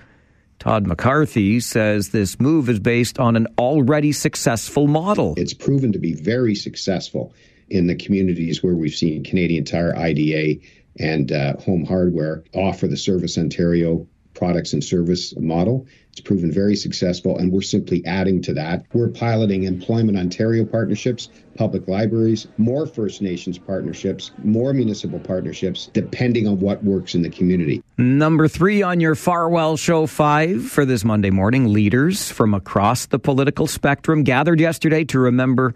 Todd 0.60 0.86
McCarthy 0.86 1.60
says 1.62 2.10
this 2.10 2.40
move 2.40 2.68
is 2.68 2.80
based 2.80 3.18
on 3.20 3.36
an 3.36 3.48
already 3.58 4.12
successful 4.12 4.88
model. 4.88 5.34
It's 5.38 5.54
proven 5.54 5.94
to 5.94 6.00
be 6.00 6.14
very 6.14 6.56
successful 6.56 7.34
in 7.70 7.88
the 7.88 7.96
communities 7.96 8.62
where 8.62 8.76
we've 8.76 8.94
seen 8.94 9.24
Canadian 9.24 9.66
Tire, 9.66 9.96
IDA, 9.98 10.62
and 11.00 11.32
uh, 11.32 11.58
Home 11.58 11.86
Hardware 11.86 12.44
offer 12.54 12.88
the 12.88 12.98
Service 12.98 13.38
Ontario 13.38 14.08
products 14.38 14.74
and 14.74 14.84
service 14.84 15.36
model. 15.38 15.86
It's 16.12 16.22
proven 16.22 16.52
very 16.52 16.76
successful, 16.76 17.38
and 17.38 17.52
we're 17.52 17.62
simply 17.62 18.06
adding 18.06 18.42
to 18.44 18.54
that. 18.54 18.86
We're 18.94 19.10
piloting 19.10 19.64
Employment 19.64 20.18
Ontario 20.18 20.64
partnerships, 20.64 21.30
public 21.56 21.88
libraries, 21.88 22.48
more 22.58 22.86
First 22.86 23.22
Nations 23.22 23.58
partnerships, 23.58 24.32
more 24.44 24.74
municipal 24.74 25.20
partnerships, 25.20 25.90
depending 25.94 26.48
on 26.48 26.60
what 26.60 26.84
works 26.84 27.16
in 27.16 27.24
the 27.24 27.30
community. 27.30 27.84
Number 27.98 28.48
three 28.48 28.82
on 28.82 29.00
your 29.00 29.16
Farwell 29.16 29.76
Show 29.76 30.06
5 30.08 30.66
for 30.66 30.86
this 30.86 31.04
Monday 31.04 31.32
morning 31.32 31.74
leaders 31.74 32.32
from 32.32 32.54
across 32.54 33.08
the 33.08 33.20
political 33.20 33.68
spectrum 33.68 34.24
gathered 34.24 34.60
yesterday 34.60 35.04
to 35.06 35.20
remember 35.20 35.74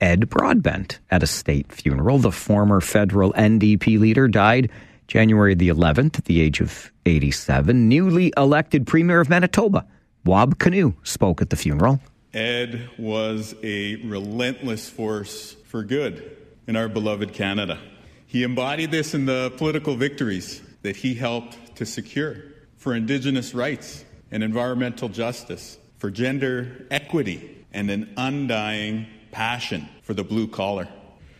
Ed 0.00 0.28
Broadbent 0.28 1.00
at 1.10 1.22
a 1.22 1.26
state 1.26 1.72
funeral. 1.72 2.18
The 2.18 2.32
former 2.32 2.80
federal 2.80 3.32
NDP 3.32 3.98
leader 3.98 4.28
died 4.28 4.70
January 5.06 5.54
the 5.54 5.68
11th 5.68 6.18
at 6.18 6.24
the 6.26 6.40
age 6.40 6.60
of 6.60 6.92
87. 7.06 7.88
Newly 7.88 8.32
elected 8.36 8.86
Premier 8.86 9.20
of 9.20 9.28
Manitoba, 9.28 9.86
Wab 10.24 10.58
Kinew, 10.58 10.94
spoke 11.02 11.40
at 11.42 11.50
the 11.50 11.56
funeral. 11.56 12.00
Ed 12.34 12.90
was 12.98 13.54
a 13.62 13.96
relentless 13.96 14.88
force 14.88 15.54
for 15.64 15.82
good 15.82 16.36
in 16.66 16.76
our 16.76 16.88
beloved 16.88 17.32
Canada. 17.32 17.78
He 18.26 18.42
embodied 18.42 18.90
this 18.90 19.14
in 19.14 19.24
the 19.24 19.52
political 19.56 19.96
victories 19.96 20.60
that 20.82 20.96
he 20.96 21.14
helped 21.14 21.76
to 21.76 21.86
secure 21.86 22.36
for 22.76 22.94
Indigenous 22.94 23.54
rights 23.54 24.04
and 24.30 24.42
environmental 24.42 25.08
justice, 25.08 25.78
for 25.96 26.10
gender 26.10 26.86
equity, 26.90 27.64
and 27.72 27.90
an 27.90 28.12
undying 28.16 29.06
passion 29.30 29.88
for 30.02 30.14
the 30.14 30.24
blue 30.24 30.48
collar. 30.48 30.88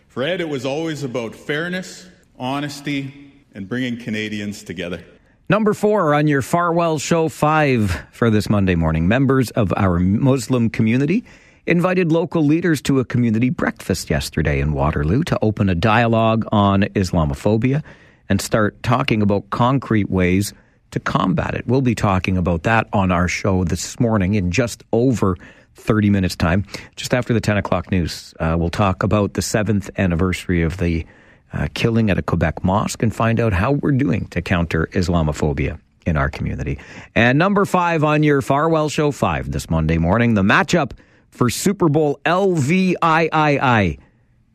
For 0.08 0.22
Ed, 0.22 0.40
it 0.40 0.48
was 0.48 0.64
always 0.64 1.02
about 1.02 1.34
fairness, 1.34 2.06
honesty, 2.38 3.32
and 3.54 3.68
bringing 3.68 3.98
Canadians 3.98 4.62
together. 4.62 5.02
Number 5.48 5.72
four 5.72 6.14
on 6.14 6.26
your 6.26 6.42
Farwell 6.42 6.98
Show 6.98 7.28
5 7.28 8.08
for 8.12 8.28
this 8.28 8.50
Monday 8.50 8.74
morning. 8.74 9.08
Members 9.08 9.50
of 9.52 9.72
our 9.76 9.98
Muslim 9.98 10.68
community 10.68 11.24
invited 11.66 12.12
local 12.12 12.44
leaders 12.44 12.82
to 12.82 12.98
a 12.98 13.04
community 13.04 13.50
breakfast 13.50 14.10
yesterday 14.10 14.60
in 14.60 14.72
Waterloo 14.72 15.22
to 15.24 15.38
open 15.40 15.68
a 15.68 15.74
dialogue 15.74 16.46
on 16.52 16.82
Islamophobia 16.82 17.82
and 18.28 18.40
start 18.40 18.82
talking 18.82 19.22
about 19.22 19.48
concrete 19.50 20.10
ways 20.10 20.52
to 20.90 21.00
combat 21.00 21.54
it. 21.54 21.66
We'll 21.66 21.82
be 21.82 21.94
talking 21.94 22.36
about 22.36 22.62
that 22.62 22.88
on 22.92 23.12
our 23.12 23.28
show 23.28 23.64
this 23.64 23.98
morning 24.00 24.34
in 24.34 24.50
just 24.50 24.82
over 24.92 25.36
30 25.78 26.10
minutes' 26.10 26.36
time. 26.36 26.64
Just 26.96 27.14
after 27.14 27.32
the 27.32 27.40
10 27.40 27.56
o'clock 27.56 27.90
news, 27.90 28.34
uh, 28.40 28.56
we'll 28.58 28.70
talk 28.70 29.02
about 29.02 29.34
the 29.34 29.42
seventh 29.42 29.90
anniversary 29.98 30.62
of 30.62 30.76
the 30.78 31.06
uh, 31.52 31.68
killing 31.74 32.10
at 32.10 32.18
a 32.18 32.22
Quebec 32.22 32.62
mosque 32.62 33.02
and 33.02 33.14
find 33.14 33.40
out 33.40 33.52
how 33.52 33.72
we're 33.72 33.92
doing 33.92 34.26
to 34.28 34.42
counter 34.42 34.88
Islamophobia 34.92 35.80
in 36.06 36.16
our 36.16 36.28
community. 36.28 36.78
And 37.14 37.38
number 37.38 37.64
five 37.64 38.04
on 38.04 38.22
your 38.22 38.42
Farwell 38.42 38.88
Show 38.88 39.12
5 39.12 39.50
this 39.50 39.70
Monday 39.70 39.98
morning, 39.98 40.34
the 40.34 40.42
matchup 40.42 40.92
for 41.30 41.50
Super 41.50 41.88
Bowl 41.88 42.20
LVIII. 42.24 43.98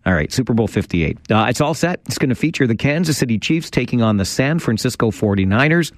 All 0.05 0.13
right, 0.13 0.31
Super 0.31 0.53
Bowl 0.53 0.67
58. 0.67 1.31
Uh, 1.31 1.45
it's 1.47 1.61
all 1.61 1.73
set. 1.73 2.01
It's 2.07 2.17
going 2.17 2.29
to 2.29 2.35
feature 2.35 2.67
the 2.67 2.75
Kansas 2.75 3.17
City 3.17 3.39
Chiefs 3.39 3.69
taking 3.69 4.01
on 4.01 4.17
the 4.17 4.25
San 4.25 4.59
Francisco 4.59 5.11
49ers. 5.11 5.93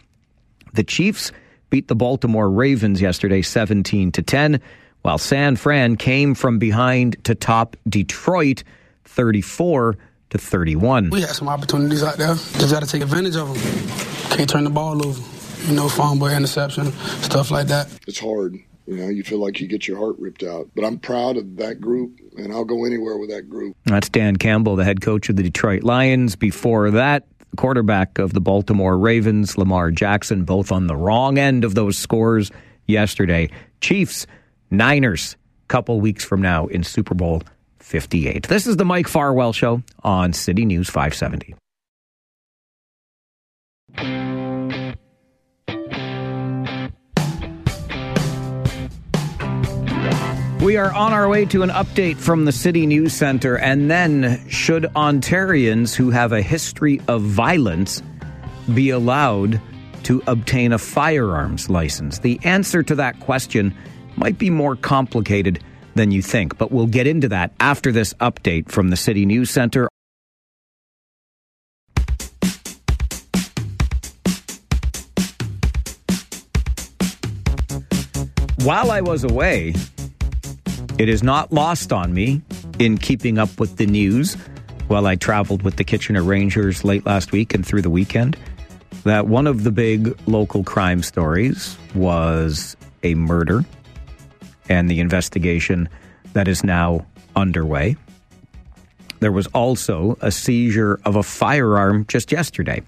The 0.74 0.84
Chiefs 0.84 1.32
beat 1.72 1.88
the 1.88 1.96
Baltimore 1.96 2.50
Ravens 2.50 3.02
yesterday 3.02 3.42
17 3.42 4.12
to 4.12 4.22
10 4.22 4.62
while 5.06 5.20
San 5.20 5.56
Fran 5.56 5.98
came 5.98 6.34
from 6.34 6.58
behind 6.58 7.24
to 7.26 7.36
top 7.36 7.78
Detroit 7.88 8.64
34 9.04 9.96
to 10.32 10.38
31. 10.40 11.12
We 11.12 11.22
had 11.22 11.30
some 11.30 11.48
opportunities 11.48 12.02
out 12.02 12.18
there. 12.18 12.34
Just 12.34 12.72
got 12.72 12.82
to 12.82 12.88
take 12.88 13.04
advantage 13.04 13.36
of 13.36 13.50
them. 13.50 14.36
Can't 14.36 14.50
turn 14.50 14.64
the 14.64 14.72
ball 14.72 15.06
over. 15.06 15.22
You 15.68 15.76
know, 15.76 15.90
fumble, 15.90 16.26
interception, 16.28 16.92
stuff 17.22 17.52
like 17.52 17.68
that. 17.68 17.88
It's 18.08 18.18
hard. 18.18 18.58
You 18.88 18.98
know, 18.98 19.10
you 19.10 19.24
feel 19.24 19.38
like 19.38 19.62
you 19.62 19.68
get 19.68 19.88
your 19.88 20.00
heart 20.00 20.16
ripped 20.18 20.42
out. 20.42 20.72
But 20.76 20.84
I'm 20.84 20.98
proud 20.98 21.38
of 21.38 21.58
that 21.58 21.80
group, 21.80 22.20
and 22.36 22.52
I'll 22.52 22.66
go 22.66 22.84
anywhere 22.84 23.18
with 23.18 23.30
that 23.30 23.48
group. 23.48 23.78
That's 23.86 24.10
Dan 24.10 24.38
Campbell, 24.38 24.76
the 24.76 24.86
head 24.86 25.02
coach 25.02 25.30
of 25.30 25.36
the 25.36 25.44
Detroit 25.44 25.84
Lions. 25.84 26.36
Before 26.36 26.90
that, 26.90 27.28
quarterback 27.58 28.18
of 28.18 28.34
the 28.34 28.42
Baltimore 28.42 28.98
Ravens, 28.98 29.56
Lamar 29.56 29.92
Jackson, 29.92 30.46
both 30.46 30.72
on 30.72 30.88
the 30.88 30.96
wrong 30.96 31.38
end 31.38 31.64
of 31.64 31.76
those 31.76 31.96
scores 31.96 32.50
yesterday. 32.88 33.52
Chiefs 33.82 34.26
Niners, 34.72 35.36
couple 35.68 36.00
weeks 36.00 36.24
from 36.24 36.42
now 36.42 36.68
in 36.68 36.84
Super 36.84 37.14
Bowl 37.14 37.44
58. 37.80 38.48
This 38.48 38.68
is 38.68 38.78
the 38.78 38.86
Mike 38.86 39.08
Farwell 39.08 39.54
Show 39.54 39.84
on 40.04 40.34
City 40.34 40.66
News 40.66 40.90
570. 40.90 41.56
We 50.66 50.78
are 50.78 50.92
on 50.96 51.14
our 51.14 51.30
way 51.30 51.46
to 51.46 51.62
an 51.62 51.70
update 51.70 52.18
from 52.18 52.46
the 52.46 52.52
City 52.52 52.88
News 52.88 53.14
Center. 53.14 53.56
And 53.56 53.92
then, 53.92 54.44
should 54.50 54.86
Ontarians 54.96 55.94
who 55.94 56.10
have 56.10 56.32
a 56.32 56.42
history 56.42 57.00
of 57.08 57.22
violence 57.22 58.02
be 58.74 58.90
allowed 58.90 59.62
to 60.06 60.24
obtain 60.26 60.74
a 60.74 60.80
firearms 60.80 61.70
license? 61.70 62.18
The 62.18 62.40
answer 62.44 62.82
to 62.82 62.96
that 62.96 63.20
question 63.20 63.76
might 64.18 64.38
be 64.38 64.50
more 64.50 64.76
complicated 64.76 65.64
than 65.96 66.12
you 66.12 66.22
think, 66.22 66.58
but 66.58 66.72
we'll 66.72 66.88
get 66.88 67.08
into 67.08 67.30
that 67.30 67.52
after 67.60 67.92
this 67.92 68.14
update 68.16 68.70
from 68.70 68.90
the 68.90 68.98
City 68.98 69.26
News 69.26 69.50
Center. 69.50 69.90
While 78.64 78.90
I 78.90 79.02
was 79.02 79.24
away, 79.24 79.76
it 80.98 81.08
is 81.08 81.22
not 81.22 81.52
lost 81.52 81.94
on 81.94 82.14
me 82.14 82.42
in 82.80 82.98
keeping 82.98 83.38
up 83.38 83.60
with 83.60 83.78
the 83.78 83.86
news 83.86 84.36
while 84.88 85.08
I 85.08 85.16
traveled 85.16 85.62
with 85.62 85.76
the 85.76 85.84
Kitchener 85.84 86.24
Rangers 86.24 86.84
late 86.84 87.06
last 87.06 87.32
week 87.32 87.54
and 87.54 87.66
through 87.66 87.82
the 87.84 87.90
weekend 87.90 88.38
that 89.04 89.28
one 89.28 89.46
of 89.46 89.64
the 89.64 89.72
big 89.72 90.18
local 90.28 90.64
crime 90.64 91.04
stories 91.04 91.78
was 91.94 92.76
a 93.04 93.14
murder 93.16 93.64
and 94.70 94.90
the 94.90 95.00
investigation 95.00 95.90
that 96.34 96.48
is 96.48 96.64
now 96.64 97.06
underway. 97.36 97.96
There 99.20 99.32
was 99.32 99.48
also 99.48 100.18
a 100.22 100.32
seizure 100.32 101.00
of 101.06 101.16
a 101.16 101.24
firearm 101.24 102.06
just 102.08 102.32
yesterday 102.32 102.84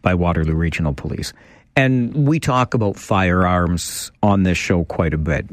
by 0.00 0.14
Waterloo 0.14 0.54
Regional 0.54 0.94
Police. 0.94 1.32
And 1.74 2.26
we 2.26 2.38
talk 2.38 2.74
about 2.74 2.96
firearms 2.96 4.12
on 4.22 4.42
this 4.42 4.58
show 4.58 4.84
quite 4.84 5.14
a 5.14 5.18
bit. 5.18 5.46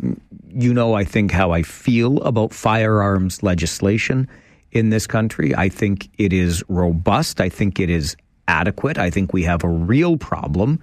You 0.50 0.74
know, 0.74 0.94
I 0.94 1.04
think 1.04 1.32
how 1.32 1.52
I 1.52 1.63
feel 1.63 2.22
about 2.24 2.54
firearms 2.54 3.42
legislation 3.42 4.28
in 4.72 4.89
this 4.89 5.08
country. 5.08 5.56
I 5.56 5.70
think 5.70 6.10
it 6.18 6.34
is 6.34 6.63
robust. 6.68 7.39
I 7.39 7.50
think 7.50 7.80
it 7.80 7.89
is 7.89 8.15
adequate. 8.48 8.98
I 8.98 9.10
think 9.10 9.34
we 9.34 9.44
have 9.44 9.63
a 9.63 9.70
real 9.70 10.18
problem 10.18 10.80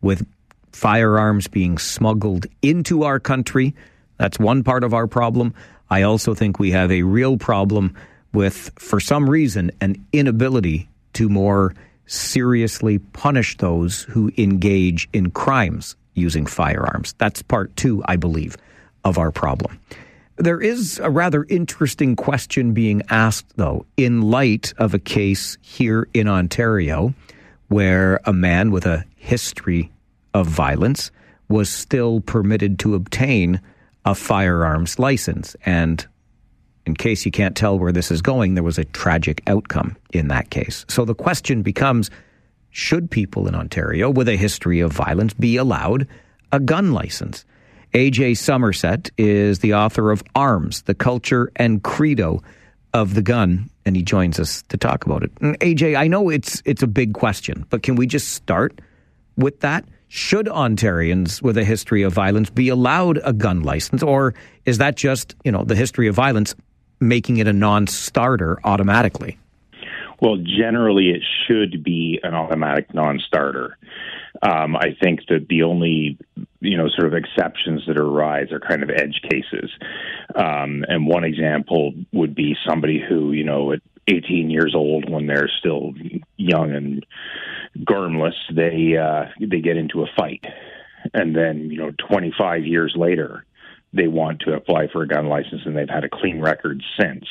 with 0.00 0.26
firearms 0.72 1.48
being 1.48 1.78
smuggled 1.78 2.46
into 2.62 3.02
our 3.02 3.20
country 3.20 3.74
that's 4.18 4.38
one 4.38 4.62
part 4.62 4.84
of 4.84 4.92
our 4.92 5.06
problem. 5.06 5.54
I 5.90 6.02
also 6.02 6.34
think 6.34 6.58
we 6.58 6.70
have 6.72 6.92
a 6.92 7.02
real 7.02 7.38
problem 7.38 7.94
with, 8.32 8.70
for 8.76 9.00
some 9.00 9.28
reason, 9.28 9.70
an 9.80 10.04
inability 10.12 10.88
to 11.14 11.28
more 11.28 11.74
seriously 12.06 12.98
punish 12.98 13.56
those 13.56 14.02
who 14.02 14.30
engage 14.36 15.08
in 15.12 15.30
crimes 15.30 15.96
using 16.14 16.46
firearms. 16.46 17.14
That's 17.18 17.42
part 17.42 17.74
two, 17.76 18.02
I 18.06 18.16
believe, 18.16 18.56
of 19.04 19.18
our 19.18 19.30
problem. 19.30 19.78
There 20.36 20.60
is 20.60 21.00
a 21.02 21.10
rather 21.10 21.44
interesting 21.48 22.14
question 22.14 22.72
being 22.72 23.02
asked, 23.10 23.56
though, 23.56 23.86
in 23.96 24.22
light 24.22 24.72
of 24.78 24.94
a 24.94 24.98
case 24.98 25.58
here 25.60 26.06
in 26.14 26.28
Ontario 26.28 27.14
where 27.68 28.20
a 28.24 28.32
man 28.32 28.70
with 28.70 28.86
a 28.86 29.04
history 29.16 29.90
of 30.34 30.46
violence 30.46 31.10
was 31.48 31.68
still 31.68 32.20
permitted 32.20 32.78
to 32.78 32.94
obtain 32.94 33.60
a 34.04 34.14
firearms 34.14 34.98
license. 34.98 35.56
And 35.64 36.06
in 36.86 36.94
case 36.94 37.24
you 37.26 37.30
can't 37.30 37.56
tell 37.56 37.78
where 37.78 37.92
this 37.92 38.10
is 38.10 38.22
going, 38.22 38.54
there 38.54 38.64
was 38.64 38.78
a 38.78 38.84
tragic 38.84 39.42
outcome 39.46 39.96
in 40.12 40.28
that 40.28 40.50
case. 40.50 40.84
So 40.88 41.04
the 41.04 41.14
question 41.14 41.62
becomes 41.62 42.10
should 42.70 43.10
people 43.10 43.48
in 43.48 43.54
Ontario 43.54 44.10
with 44.10 44.28
a 44.28 44.36
history 44.36 44.80
of 44.80 44.92
violence 44.92 45.34
be 45.34 45.56
allowed 45.56 46.06
a 46.52 46.60
gun 46.60 46.92
license? 46.92 47.44
AJ 47.94 48.36
Somerset 48.36 49.10
is 49.16 49.60
the 49.60 49.74
author 49.74 50.10
of 50.10 50.22
Arms, 50.34 50.82
the 50.82 50.94
Culture 50.94 51.50
and 51.56 51.82
Credo 51.82 52.42
of 52.92 53.14
the 53.14 53.22
Gun, 53.22 53.70
and 53.84 53.96
he 53.96 54.02
joins 54.02 54.38
us 54.38 54.62
to 54.68 54.76
talk 54.76 55.06
about 55.06 55.22
it. 55.22 55.32
And 55.40 55.58
AJ, 55.60 55.96
I 55.96 56.06
know 56.06 56.28
it's 56.28 56.62
it's 56.64 56.82
a 56.82 56.86
big 56.86 57.14
question, 57.14 57.64
but 57.70 57.82
can 57.82 57.96
we 57.96 58.06
just 58.06 58.34
start 58.34 58.80
with 59.36 59.60
that? 59.60 59.84
Should 60.08 60.46
Ontarians 60.46 61.42
with 61.42 61.58
a 61.58 61.64
history 61.64 62.02
of 62.02 62.14
violence 62.14 62.48
be 62.48 62.70
allowed 62.70 63.20
a 63.24 63.32
gun 63.32 63.62
license, 63.62 64.02
or 64.02 64.34
is 64.64 64.78
that 64.78 64.96
just 64.96 65.34
you 65.44 65.52
know 65.52 65.64
the 65.64 65.76
history 65.76 66.08
of 66.08 66.14
violence 66.14 66.54
making 67.00 67.36
it 67.36 67.46
a 67.46 67.52
non-starter 67.52 68.58
automatically? 68.64 69.38
Well, 70.20 70.36
generally, 70.36 71.10
it 71.10 71.22
should 71.46 71.84
be 71.84 72.18
an 72.22 72.34
automatic 72.34 72.92
non-starter. 72.92 73.76
Um, 74.42 74.76
I 74.76 74.96
think 75.00 75.20
that 75.28 75.46
the 75.48 75.62
only 75.62 76.18
you 76.60 76.76
know 76.78 76.88
sort 76.88 77.06
of 77.06 77.14
exceptions 77.14 77.82
that 77.86 77.98
arise 77.98 78.50
are 78.50 78.60
kind 78.60 78.82
of 78.82 78.90
edge 78.90 79.20
cases, 79.30 79.70
um, 80.34 80.84
and 80.88 81.06
one 81.06 81.24
example 81.24 81.92
would 82.12 82.34
be 82.34 82.56
somebody 82.66 82.98
who 83.06 83.32
you 83.32 83.44
know 83.44 83.72
at 83.72 83.80
18 84.08 84.48
years 84.48 84.74
old 84.74 85.10
when 85.10 85.26
they're 85.26 85.50
still 85.58 85.92
young 86.36 86.72
and 86.72 87.04
gormless, 87.78 88.34
they 88.54 88.96
uh, 88.96 89.30
they 89.40 89.60
get 89.60 89.76
into 89.76 90.02
a 90.02 90.06
fight, 90.16 90.44
and 91.14 91.34
then 91.34 91.70
you 91.70 91.78
know 91.78 91.92
25 92.08 92.64
years 92.66 92.94
later, 92.96 93.44
they 93.92 94.06
want 94.06 94.40
to 94.40 94.52
apply 94.52 94.88
for 94.92 95.02
a 95.02 95.08
gun 95.08 95.26
license 95.26 95.62
and 95.64 95.76
they've 95.76 95.88
had 95.88 96.04
a 96.04 96.08
clean 96.08 96.40
record 96.40 96.82
since. 96.98 97.24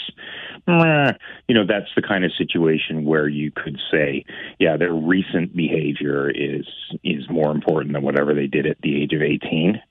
You 0.68 1.56
know, 1.56 1.66
that's 1.66 1.90
the 1.96 2.02
kind 2.02 2.26
of 2.26 2.32
situation 2.38 3.06
where 3.06 3.28
you 3.28 3.52
could 3.52 3.80
say, 3.92 4.26
yeah, 4.60 4.76
their 4.76 4.94
recent 4.94 5.56
behavior 5.56 6.30
is 6.30 6.66
is 7.04 7.30
more 7.30 7.52
important 7.52 7.94
than 7.94 8.04
whatever 8.04 8.34
they 8.34 8.48
did 8.48 8.66
at 8.66 8.78
the 8.82 9.02
age 9.02 9.14
of 9.14 9.22
18. 9.22 9.82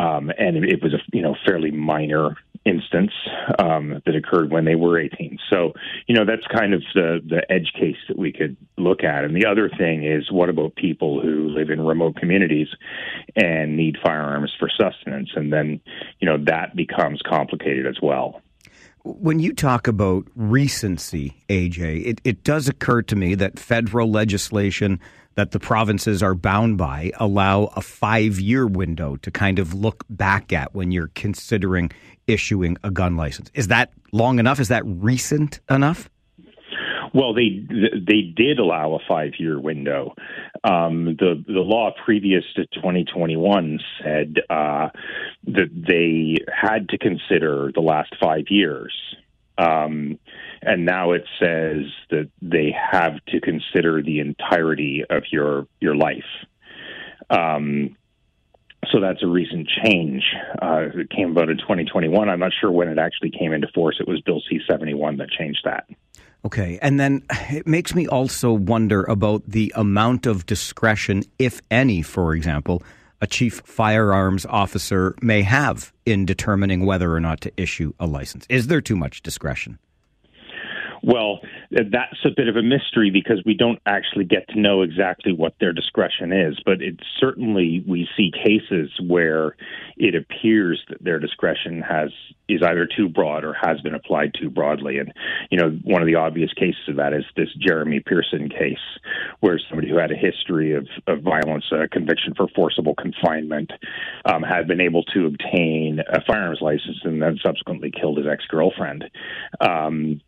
Um, 0.00 0.30
and 0.38 0.64
it 0.64 0.82
was 0.82 0.94
a 0.94 0.98
you 1.12 1.22
know 1.22 1.34
fairly 1.44 1.70
minor 1.72 2.36
instance 2.66 3.12
um, 3.58 4.02
that 4.04 4.16
occurred 4.16 4.50
when 4.50 4.64
they 4.64 4.74
were 4.74 4.98
18. 4.98 5.38
So, 5.48 5.72
you 6.06 6.14
know, 6.14 6.24
that's 6.24 6.46
kind 6.48 6.74
of 6.74 6.82
the, 6.94 7.20
the 7.24 7.50
edge 7.50 7.72
case 7.78 7.96
that 8.08 8.18
we 8.18 8.32
could 8.32 8.56
look 8.76 9.04
at. 9.04 9.24
And 9.24 9.34
the 9.34 9.46
other 9.46 9.70
thing 9.70 10.04
is, 10.04 10.30
what 10.30 10.48
about 10.48 10.74
people 10.74 11.20
who 11.20 11.48
live 11.48 11.70
in 11.70 11.80
remote 11.80 12.16
communities 12.16 12.68
and 13.36 13.76
need 13.76 13.96
firearms 14.04 14.52
for 14.58 14.68
sustenance? 14.68 15.30
And 15.36 15.52
then, 15.52 15.80
you 16.18 16.28
know, 16.28 16.38
that 16.44 16.74
becomes 16.74 17.22
complicated 17.22 17.86
as 17.86 17.98
well. 18.02 18.42
When 19.04 19.38
you 19.38 19.52
talk 19.52 19.86
about 19.86 20.26
recency, 20.34 21.36
AJ, 21.48 22.04
it, 22.04 22.20
it 22.24 22.42
does 22.42 22.68
occur 22.68 23.02
to 23.02 23.14
me 23.14 23.36
that 23.36 23.56
federal 23.56 24.10
legislation 24.10 24.98
that 25.36 25.52
the 25.52 25.60
provinces 25.60 26.22
are 26.22 26.34
bound 26.34 26.76
by 26.76 27.12
allow 27.16 27.66
a 27.76 27.80
five 27.80 28.40
year 28.40 28.66
window 28.66 29.16
to 29.16 29.30
kind 29.30 29.58
of 29.58 29.72
look 29.72 30.04
back 30.10 30.52
at 30.52 30.74
when 30.74 30.90
you're 30.90 31.10
considering 31.14 31.90
issuing 32.26 32.76
a 32.82 32.90
gun 32.90 33.16
license. 33.16 33.50
Is 33.54 33.68
that 33.68 33.92
long 34.12 34.38
enough? 34.38 34.58
Is 34.58 34.68
that 34.68 34.82
recent 34.84 35.60
enough? 35.70 36.10
Well, 37.14 37.32
they 37.32 37.64
they 37.70 38.22
did 38.36 38.58
allow 38.58 38.94
a 38.94 38.98
five 39.08 39.32
year 39.38 39.60
window. 39.60 40.14
Um, 40.64 41.16
the 41.18 41.42
the 41.46 41.60
law 41.60 41.92
previous 42.04 42.44
to 42.56 42.66
2021 42.66 43.78
said 44.02 44.36
uh, 44.50 44.88
that 45.44 45.70
they 45.88 46.36
had 46.52 46.88
to 46.90 46.98
consider 46.98 47.70
the 47.74 47.80
last 47.80 48.14
five 48.20 48.46
years. 48.50 48.92
Um, 49.56 50.18
and 50.66 50.84
now 50.84 51.12
it 51.12 51.24
says 51.38 51.84
that 52.10 52.28
they 52.42 52.74
have 52.92 53.24
to 53.28 53.40
consider 53.40 54.02
the 54.02 54.18
entirety 54.18 55.04
of 55.08 55.22
your 55.30 55.66
your 55.80 55.94
life. 55.94 56.24
Um, 57.30 57.96
so 58.92 59.00
that's 59.00 59.22
a 59.22 59.26
recent 59.26 59.68
change. 59.82 60.22
Uh, 60.60 60.88
it 60.94 61.10
came 61.10 61.30
about 61.30 61.48
in 61.48 61.58
2021. 61.58 62.28
I'm 62.28 62.38
not 62.38 62.52
sure 62.60 62.70
when 62.70 62.88
it 62.88 62.98
actually 62.98 63.30
came 63.30 63.52
into 63.52 63.68
force. 63.74 63.96
It 64.00 64.08
was 64.08 64.20
Bill 64.20 64.42
C 64.48 64.60
71 64.68 65.16
that 65.16 65.30
changed 65.30 65.60
that. 65.64 65.88
Okay. 66.44 66.78
And 66.82 67.00
then 67.00 67.24
it 67.50 67.66
makes 67.66 67.94
me 67.94 68.06
also 68.06 68.52
wonder 68.52 69.02
about 69.04 69.42
the 69.48 69.72
amount 69.74 70.26
of 70.26 70.46
discretion, 70.46 71.24
if 71.38 71.60
any, 71.70 72.02
for 72.02 72.34
example, 72.34 72.82
a 73.20 73.26
chief 73.26 73.62
firearms 73.64 74.46
officer 74.46 75.16
may 75.20 75.42
have 75.42 75.92
in 76.04 76.24
determining 76.24 76.86
whether 76.86 77.12
or 77.12 77.20
not 77.20 77.40
to 77.40 77.52
issue 77.56 77.92
a 77.98 78.06
license. 78.06 78.46
Is 78.48 78.68
there 78.68 78.80
too 78.80 78.96
much 78.96 79.22
discretion? 79.22 79.78
Well, 81.06 81.38
that's 81.70 82.18
a 82.24 82.30
bit 82.36 82.48
of 82.48 82.56
a 82.56 82.62
mystery 82.62 83.10
because 83.12 83.40
we 83.46 83.54
don't 83.54 83.78
actually 83.86 84.24
get 84.24 84.48
to 84.48 84.60
know 84.60 84.82
exactly 84.82 85.32
what 85.32 85.54
their 85.60 85.72
discretion 85.72 86.32
is. 86.32 86.58
But 86.66 86.82
it 86.82 86.98
certainly 87.20 87.84
we 87.86 88.08
see 88.16 88.32
cases 88.32 88.90
where 89.00 89.54
it 89.96 90.16
appears 90.16 90.82
that 90.88 91.02
their 91.02 91.20
discretion 91.20 91.80
has 91.80 92.10
is 92.48 92.60
either 92.60 92.86
too 92.86 93.08
broad 93.08 93.44
or 93.44 93.52
has 93.52 93.80
been 93.82 93.94
applied 93.94 94.32
too 94.34 94.50
broadly. 94.50 94.98
And 94.98 95.12
you 95.48 95.58
know, 95.58 95.70
one 95.84 96.02
of 96.02 96.06
the 96.06 96.16
obvious 96.16 96.52
cases 96.52 96.88
of 96.88 96.96
that 96.96 97.12
is 97.12 97.24
this 97.36 97.54
Jeremy 97.60 98.00
Pearson 98.00 98.48
case, 98.48 98.82
where 99.38 99.60
somebody 99.68 99.88
who 99.88 99.98
had 99.98 100.10
a 100.10 100.16
history 100.16 100.74
of, 100.74 100.88
of 101.06 101.22
violence, 101.22 101.66
a 101.70 101.86
conviction 101.86 102.34
for 102.36 102.48
forcible 102.48 102.96
confinement, 102.96 103.70
um, 104.24 104.42
had 104.42 104.66
been 104.66 104.80
able 104.80 105.04
to 105.04 105.26
obtain 105.26 106.00
a 106.12 106.20
firearms 106.26 106.58
license 106.60 106.98
and 107.04 107.22
then 107.22 107.38
subsequently 107.44 107.92
killed 107.92 108.18
his 108.18 108.26
ex 108.26 108.44
girlfriend. 108.48 109.04
Um, 109.60 110.20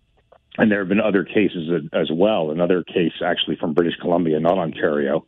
and 0.59 0.71
there 0.71 0.81
have 0.81 0.89
been 0.89 1.01
other 1.01 1.25
cases 1.25 1.71
as 1.93 2.11
well. 2.13 2.51
Another 2.51 2.83
case, 2.83 3.13
actually 3.25 3.57
from 3.57 3.73
British 3.73 3.97
Columbia, 4.01 4.41
not 4.41 4.59
Ontario, 4.59 5.25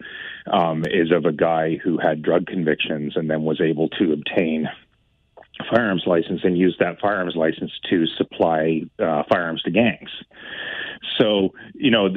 um, 0.52 0.84
is 0.90 1.12
of 1.12 1.24
a 1.24 1.32
guy 1.32 1.76
who 1.82 1.98
had 1.98 2.20
drug 2.20 2.46
convictions 2.46 3.14
and 3.16 3.30
then 3.30 3.42
was 3.42 3.60
able 3.60 3.88
to 3.90 4.12
obtain 4.12 4.68
a 5.60 5.64
firearms 5.74 6.02
license 6.06 6.40
and 6.42 6.58
use 6.58 6.76
that 6.80 7.00
firearms 7.00 7.36
license 7.36 7.70
to 7.88 8.06
supply 8.06 8.82
uh, 8.98 9.22
firearms 9.30 9.62
to 9.62 9.70
gangs. 9.70 10.10
So, 11.18 11.50
you 11.74 11.90
know, 11.90 12.08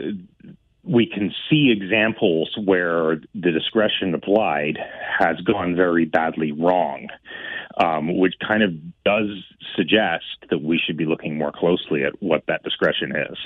we 0.83 1.05
can 1.05 1.33
see 1.49 1.73
examples 1.75 2.57
where 2.65 3.21
the 3.33 3.51
discretion 3.51 4.13
applied 4.13 4.77
has 5.19 5.37
gone 5.41 5.75
very 5.75 6.05
badly 6.05 6.51
wrong 6.51 7.07
um, 7.77 8.17
which 8.17 8.35
kind 8.45 8.63
of 8.63 8.71
does 9.03 9.29
suggest 9.75 10.25
that 10.49 10.61
we 10.61 10.79
should 10.83 10.97
be 10.97 11.05
looking 11.05 11.37
more 11.37 11.51
closely 11.51 12.03
at 12.03 12.13
what 12.21 12.43
that 12.47 12.63
discretion 12.63 13.15
is. 13.15 13.37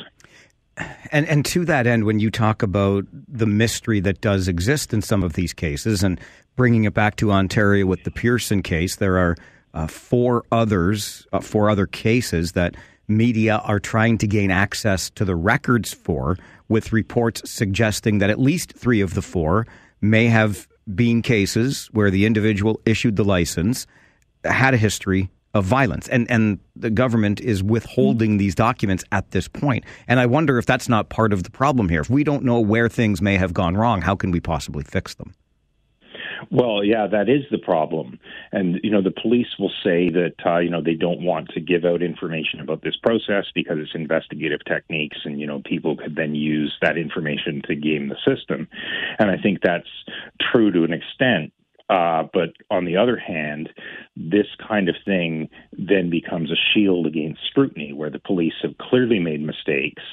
And 1.12 1.28
and 1.28 1.43
to 1.45 1.65
that 1.65 1.88
end, 1.88 2.04
when 2.04 2.19
you 2.19 2.30
talk 2.30 2.62
about 2.62 3.06
the 3.12 3.47
mystery 3.47 4.00
that 4.02 4.21
does 4.21 4.47
exist 4.47 4.93
in 4.93 5.02
some 5.02 5.23
of 5.23 5.34
these 5.34 5.52
cases, 5.52 6.04
and 6.04 6.19
bringing 6.56 6.84
it 6.84 6.93
back 6.93 7.15
to 7.17 7.32
Ontario 7.32 7.88
with 7.88 8.04
the 8.04 8.12
Pearson 8.12 8.62
case, 8.62 8.97
there 8.97 9.17
are 9.17 9.36
uh, 9.73 9.88
four 9.88 10.43
others, 10.52 11.26
uh, 11.34 11.39
four 11.39 11.69
other 11.71 11.88
cases 11.88 12.52
that 12.52 12.76
media 13.08 13.58
are 13.63 13.80
trying 13.80 14.17
to 14.17 14.28
gain 14.28 14.52
access 14.52 15.10
to 15.12 15.26
the 15.26 15.36
records 15.36 15.93
for, 15.93 16.38
with 16.67 16.91
reports 16.91 17.50
suggesting 17.50 18.17
that 18.17 18.30
at 18.30 18.39
least 18.39 18.74
three 18.74 19.02
of 19.02 19.13
the 19.13 19.22
four 19.22 19.65
may 20.02 20.28
have 20.28 20.67
been 20.93 21.22
cases 21.22 21.88
where 21.91 22.12
the 22.12 22.26
individual 22.26 22.80
issued 22.86 23.15
the 23.15 23.24
license 23.24 23.88
had 24.43 24.74
a 24.74 24.78
history 24.78 25.30
of 25.54 25.65
violence, 25.65 26.08
and 26.10 26.30
and 26.30 26.60
the 26.76 26.89
government 26.89 27.39
is 27.39 27.63
withholding 27.63 28.38
these 28.38 28.54
documents 28.54 29.04
at 29.12 29.32
this 29.32 29.48
point. 29.48 29.84
And 30.08 30.20
I 30.20 30.26
wonder 30.26 30.58
if 30.58 30.65
that's 30.65 30.88
not 30.88 31.10
part 31.10 31.34
of 31.34 31.43
the 31.43 31.50
problem 31.50 31.89
here. 31.89 32.02
If 32.02 32.10
we 32.10 32.24
don't 32.24 32.43
know 32.43 32.60
where 32.60 32.89
things 32.89 33.22
may 33.22 33.38
have 33.38 33.54
gone 33.54 33.76
wrong, 33.76 34.02
how 34.02 34.15
can 34.15 34.32
we 34.32 34.39
possibly 34.39 34.84
fix 34.84 35.15
them? 35.15 35.34
Well, 36.52 36.84
yeah, 36.84 37.08
that 37.08 37.30
is 37.30 37.43
the 37.52 37.58
problem. 37.58 38.19
And, 38.52 38.80
you 38.84 38.91
know, 38.91 39.02
the 39.02 39.12
police 39.12 39.47
will 39.60 39.71
say 39.84 40.10
that, 40.10 40.36
uh, 40.45 40.60
you 40.60 40.69
know, 40.69 40.82
they 40.82 40.93
don't 40.93 41.21
want 41.21 41.50
to 41.50 41.60
give 41.60 41.86
out 41.86 42.02
information 42.02 42.60
about 42.60 42.82
this 42.84 42.95
process 42.95 43.45
because 43.54 43.78
it's 43.80 43.95
investigative 43.95 44.62
techniques 44.65 45.17
and, 45.26 45.39
you 45.39 45.47
know, 45.47 45.62
people 45.65 45.95
could 45.97 46.15
then 46.15 46.36
use 46.36 46.76
that 46.82 46.97
information 46.97 47.62
to 47.67 47.76
game 47.76 48.10
the 48.10 48.17
system. 48.26 48.67
And 49.19 49.32
I 49.32 49.38
think 49.38 49.60
that's 49.62 49.88
true 50.52 50.71
to 50.71 50.84
an 50.84 50.93
extent. 50.93 51.54
Uh, 51.89 52.23
but 52.34 52.50
on 52.69 52.84
the 52.86 52.97
other 52.97 53.17
hand, 53.17 53.69
this 54.15 54.47
kind 54.67 54.89
of 54.89 54.95
thing 55.06 55.50
then 55.71 56.10
becomes 56.10 56.52
a 56.52 56.56
shield 56.73 57.08
against 57.08 57.39
scrutiny, 57.50 57.93
where 57.93 58.10
the 58.10 58.19
police 58.19 58.54
have 58.62 58.78
clearly 58.78 59.19
made 59.19 59.41
mistakes, 59.41 60.04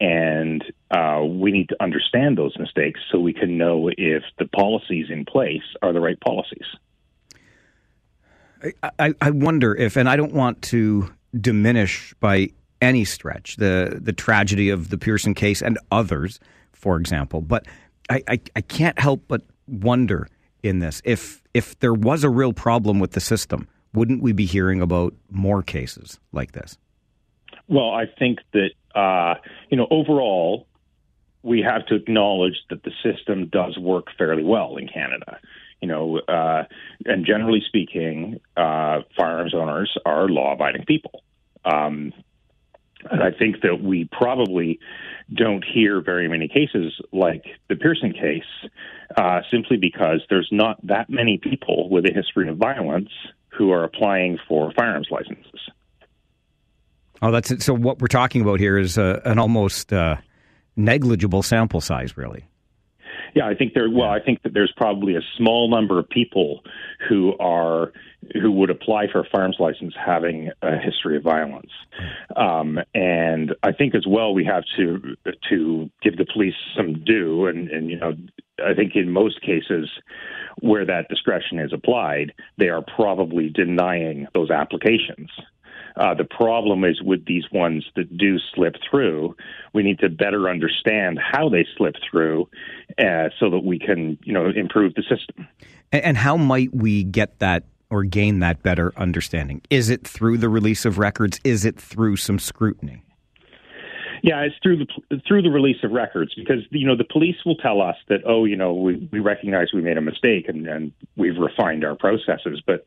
and 0.00 0.64
uh, 0.90 1.22
we 1.22 1.50
need 1.50 1.68
to 1.68 1.76
understand 1.82 2.38
those 2.38 2.56
mistakes 2.58 3.00
so 3.12 3.18
we 3.18 3.34
can 3.34 3.58
know 3.58 3.90
if 3.98 4.22
the 4.38 4.46
policies 4.46 5.06
in 5.10 5.24
place 5.26 5.62
are 5.82 5.92
the 5.92 6.00
right 6.00 6.18
policies. 6.20 6.66
I, 8.98 9.14
I 9.20 9.30
wonder 9.30 9.74
if, 9.74 9.96
and 9.96 10.08
I 10.08 10.16
don't 10.16 10.32
want 10.32 10.62
to 10.62 11.12
diminish 11.38 12.14
by 12.20 12.48
any 12.80 13.04
stretch 13.04 13.56
the 13.56 13.98
the 14.00 14.12
tragedy 14.12 14.70
of 14.70 14.88
the 14.90 14.98
Pearson 14.98 15.34
case 15.34 15.62
and 15.62 15.78
others, 15.90 16.40
for 16.72 16.96
example, 16.96 17.40
but 17.40 17.66
I, 18.08 18.22
I, 18.28 18.40
I 18.56 18.60
can't 18.62 18.98
help 18.98 19.24
but 19.28 19.42
wonder 19.66 20.28
in 20.62 20.78
this 20.78 21.00
if 21.04 21.42
if 21.54 21.78
there 21.80 21.94
was 21.94 22.24
a 22.24 22.30
real 22.30 22.52
problem 22.52 22.98
with 22.98 23.12
the 23.12 23.20
system, 23.20 23.68
wouldn't 23.92 24.22
we 24.22 24.32
be 24.32 24.46
hearing 24.46 24.80
about 24.80 25.14
more 25.30 25.62
cases 25.62 26.18
like 26.32 26.52
this? 26.52 26.78
Well, 27.68 27.90
I 27.90 28.04
think 28.18 28.38
that 28.52 28.70
uh, 28.94 29.34
you 29.70 29.76
know 29.76 29.86
overall 29.90 30.66
we 31.42 31.62
have 31.62 31.86
to 31.86 31.94
acknowledge 31.94 32.56
that 32.70 32.82
the 32.82 32.92
system 33.02 33.48
does 33.48 33.78
work 33.78 34.06
fairly 34.16 34.42
well 34.42 34.76
in 34.76 34.88
Canada. 34.88 35.38
You 35.80 35.88
know, 35.88 36.18
uh, 36.18 36.64
and 37.06 37.24
generally 37.24 37.62
speaking, 37.66 38.40
uh, 38.56 39.02
firearms 39.16 39.54
owners 39.54 39.96
are 40.04 40.28
law-abiding 40.28 40.84
people. 40.86 41.22
Um, 41.64 42.12
I 43.10 43.30
think 43.30 43.62
that 43.62 43.80
we 43.82 44.08
probably 44.10 44.80
don't 45.32 45.64
hear 45.64 46.00
very 46.00 46.28
many 46.28 46.48
cases 46.48 47.00
like 47.12 47.44
the 47.68 47.76
Pearson 47.76 48.12
case, 48.12 48.70
uh, 49.16 49.40
simply 49.50 49.76
because 49.76 50.22
there's 50.30 50.48
not 50.50 50.84
that 50.86 51.08
many 51.08 51.38
people 51.38 51.88
with 51.90 52.04
a 52.06 52.12
history 52.12 52.48
of 52.48 52.56
violence 52.56 53.10
who 53.48 53.70
are 53.72 53.84
applying 53.84 54.38
for 54.48 54.72
firearms 54.72 55.08
licenses. 55.10 55.60
Oh, 57.20 57.30
that's 57.30 57.50
it. 57.50 57.62
So 57.62 57.74
what 57.74 58.00
we're 58.00 58.06
talking 58.06 58.42
about 58.42 58.60
here 58.60 58.78
is 58.78 58.96
uh, 58.96 59.20
an 59.24 59.38
almost 59.38 59.92
uh, 59.92 60.16
negligible 60.76 61.42
sample 61.42 61.80
size, 61.80 62.16
really. 62.16 62.46
Yeah, 63.38 63.46
I 63.46 63.54
think 63.54 63.72
there. 63.72 63.88
Well, 63.88 64.10
I 64.10 64.18
think 64.18 64.42
that 64.42 64.52
there's 64.52 64.72
probably 64.76 65.14
a 65.14 65.20
small 65.36 65.70
number 65.70 66.00
of 66.00 66.08
people 66.08 66.64
who 67.08 67.36
are 67.38 67.92
who 68.42 68.50
would 68.50 68.68
apply 68.68 69.06
for 69.12 69.20
a 69.20 69.24
firearms 69.30 69.58
license 69.60 69.94
having 69.94 70.50
a 70.60 70.76
history 70.76 71.16
of 71.16 71.22
violence, 71.22 71.70
um, 72.34 72.80
and 72.96 73.54
I 73.62 73.70
think 73.70 73.94
as 73.94 74.04
well 74.08 74.34
we 74.34 74.44
have 74.44 74.64
to 74.76 75.14
to 75.50 75.88
give 76.02 76.16
the 76.16 76.26
police 76.32 76.56
some 76.76 77.04
due, 77.04 77.46
and 77.46 77.68
and 77.68 77.88
you 77.88 78.00
know 78.00 78.16
I 78.58 78.74
think 78.74 78.96
in 78.96 79.12
most 79.12 79.40
cases 79.40 79.88
where 80.60 80.84
that 80.86 81.08
discretion 81.08 81.60
is 81.60 81.72
applied, 81.72 82.32
they 82.56 82.70
are 82.70 82.82
probably 82.82 83.50
denying 83.50 84.26
those 84.34 84.50
applications. 84.50 85.30
Uh, 85.98 86.14
the 86.14 86.24
problem 86.24 86.84
is 86.84 87.02
with 87.02 87.24
these 87.26 87.44
ones 87.50 87.84
that 87.96 88.16
do 88.16 88.38
slip 88.54 88.76
through, 88.88 89.34
we 89.72 89.82
need 89.82 89.98
to 89.98 90.08
better 90.08 90.48
understand 90.48 91.18
how 91.18 91.48
they 91.48 91.66
slip 91.76 91.96
through, 92.08 92.48
uh, 92.98 93.28
so 93.38 93.50
that 93.50 93.64
we 93.64 93.78
can, 93.78 94.16
you 94.22 94.32
know, 94.32 94.48
improve 94.48 94.94
the 94.94 95.02
system. 95.02 95.48
And, 95.92 96.04
and 96.04 96.16
how 96.16 96.36
might 96.36 96.72
we 96.74 97.02
get 97.02 97.40
that 97.40 97.64
or 97.90 98.04
gain 98.04 98.38
that 98.40 98.62
better 98.62 98.92
understanding? 98.96 99.60
Is 99.70 99.90
it 99.90 100.06
through 100.06 100.38
the 100.38 100.48
release 100.48 100.84
of 100.84 100.98
records? 100.98 101.40
Is 101.42 101.64
it 101.64 101.80
through 101.80 102.16
some 102.16 102.38
scrutiny? 102.38 103.02
Yeah, 104.22 104.40
it's 104.40 104.56
through 104.62 104.78
the 104.78 105.20
through 105.26 105.42
the 105.42 105.50
release 105.50 105.82
of 105.82 105.92
records 105.92 106.34
because 106.34 106.62
you 106.70 106.86
know 106.86 106.96
the 106.96 107.04
police 107.04 107.36
will 107.44 107.56
tell 107.56 107.80
us 107.80 107.96
that 108.08 108.20
oh 108.26 108.44
you 108.44 108.56
know 108.56 108.74
we 108.74 109.08
we 109.12 109.20
recognize 109.20 109.68
we 109.72 109.82
made 109.82 109.96
a 109.96 110.00
mistake 110.00 110.48
and 110.48 110.66
and 110.66 110.92
we've 111.16 111.36
refined 111.36 111.84
our 111.84 111.94
processes, 111.94 112.62
but 112.66 112.84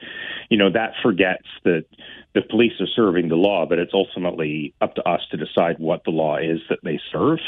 you 0.50 0.58
know 0.58 0.72
that 0.72 0.94
forgets 1.02 1.48
that 1.64 1.86
the 2.34 2.42
police 2.42 2.74
are 2.80 2.88
serving 2.88 3.28
the 3.28 3.36
law, 3.36 3.66
but 3.66 3.78
it's 3.78 3.94
ultimately 3.94 4.74
up 4.82 4.96
to 4.96 5.08
us 5.08 5.22
to 5.32 5.38
decide 5.38 5.78
what 5.80 6.04
the 6.06 6.12
law 6.12 6.38
is 6.38 6.60
that 6.70 6.80
they 6.84 7.00
serve. 7.12 7.40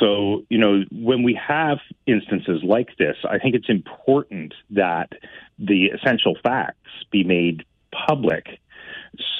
So 0.00 0.44
you 0.48 0.58
know 0.58 0.84
when 0.92 1.22
we 1.22 1.38
have 1.46 1.78
instances 2.06 2.62
like 2.62 2.96
this, 2.98 3.16
I 3.28 3.38
think 3.38 3.54
it's 3.54 3.68
important 3.68 4.54
that 4.70 5.12
the 5.58 5.86
essential 5.86 6.36
facts 6.42 6.78
be 7.10 7.24
made 7.24 7.64
public 8.06 8.58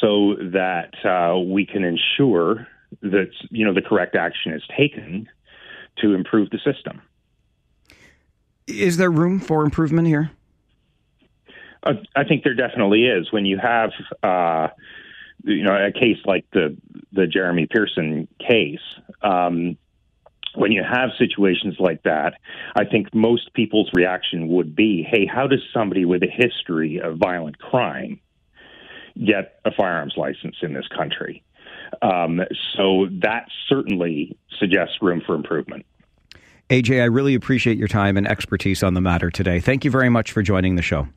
so 0.00 0.36
that 0.36 0.94
uh, 1.04 1.38
we 1.38 1.66
can 1.66 1.84
ensure 1.84 2.68
that 3.02 3.30
you 3.50 3.64
know 3.64 3.74
the 3.74 3.82
correct 3.82 4.16
action 4.16 4.52
is 4.52 4.62
taken 4.76 5.28
to 5.98 6.14
improve 6.14 6.50
the 6.50 6.58
system. 6.58 7.00
Is 8.66 8.96
there 8.96 9.10
room 9.10 9.40
for 9.40 9.64
improvement 9.64 10.08
here? 10.08 10.30
Uh, 11.82 11.94
I 12.16 12.24
think 12.24 12.44
there 12.44 12.54
definitely 12.54 13.04
is. 13.04 13.30
When 13.30 13.44
you 13.44 13.58
have 13.58 13.90
uh, 14.22 14.68
you 15.44 15.62
know 15.62 15.74
a 15.74 15.92
case 15.92 16.18
like 16.24 16.46
the 16.52 16.76
the 17.12 17.26
Jeremy 17.26 17.66
Pearson 17.66 18.28
case. 18.38 18.80
Um, 19.22 19.76
when 20.54 20.70
you 20.70 20.84
have 20.84 21.10
situations 21.18 21.76
like 21.80 22.02
that, 22.04 22.34
I 22.76 22.84
think 22.84 23.12
most 23.12 23.52
people's 23.54 23.90
reaction 23.92 24.48
would 24.48 24.76
be, 24.76 25.02
hey, 25.02 25.26
how 25.26 25.48
does 25.48 25.60
somebody 25.72 26.04
with 26.04 26.22
a 26.22 26.30
history 26.30 27.00
of 27.00 27.18
violent 27.18 27.58
crime 27.58 28.20
get 29.18 29.58
a 29.64 29.70
firearms 29.72 30.14
license 30.16 30.56
in 30.62 30.72
this 30.72 30.86
country? 30.96 31.42
Um, 32.02 32.40
so 32.76 33.08
that 33.22 33.48
certainly 33.68 34.36
suggests 34.58 34.96
room 35.00 35.22
for 35.24 35.34
improvement. 35.34 35.86
AJ, 36.70 37.02
I 37.02 37.06
really 37.06 37.34
appreciate 37.34 37.76
your 37.76 37.88
time 37.88 38.16
and 38.16 38.26
expertise 38.26 38.82
on 38.82 38.94
the 38.94 39.00
matter 39.00 39.30
today. 39.30 39.60
Thank 39.60 39.84
you 39.84 39.90
very 39.90 40.08
much 40.08 40.32
for 40.32 40.42
joining 40.42 40.76
the 40.76 40.82
show. 40.82 41.08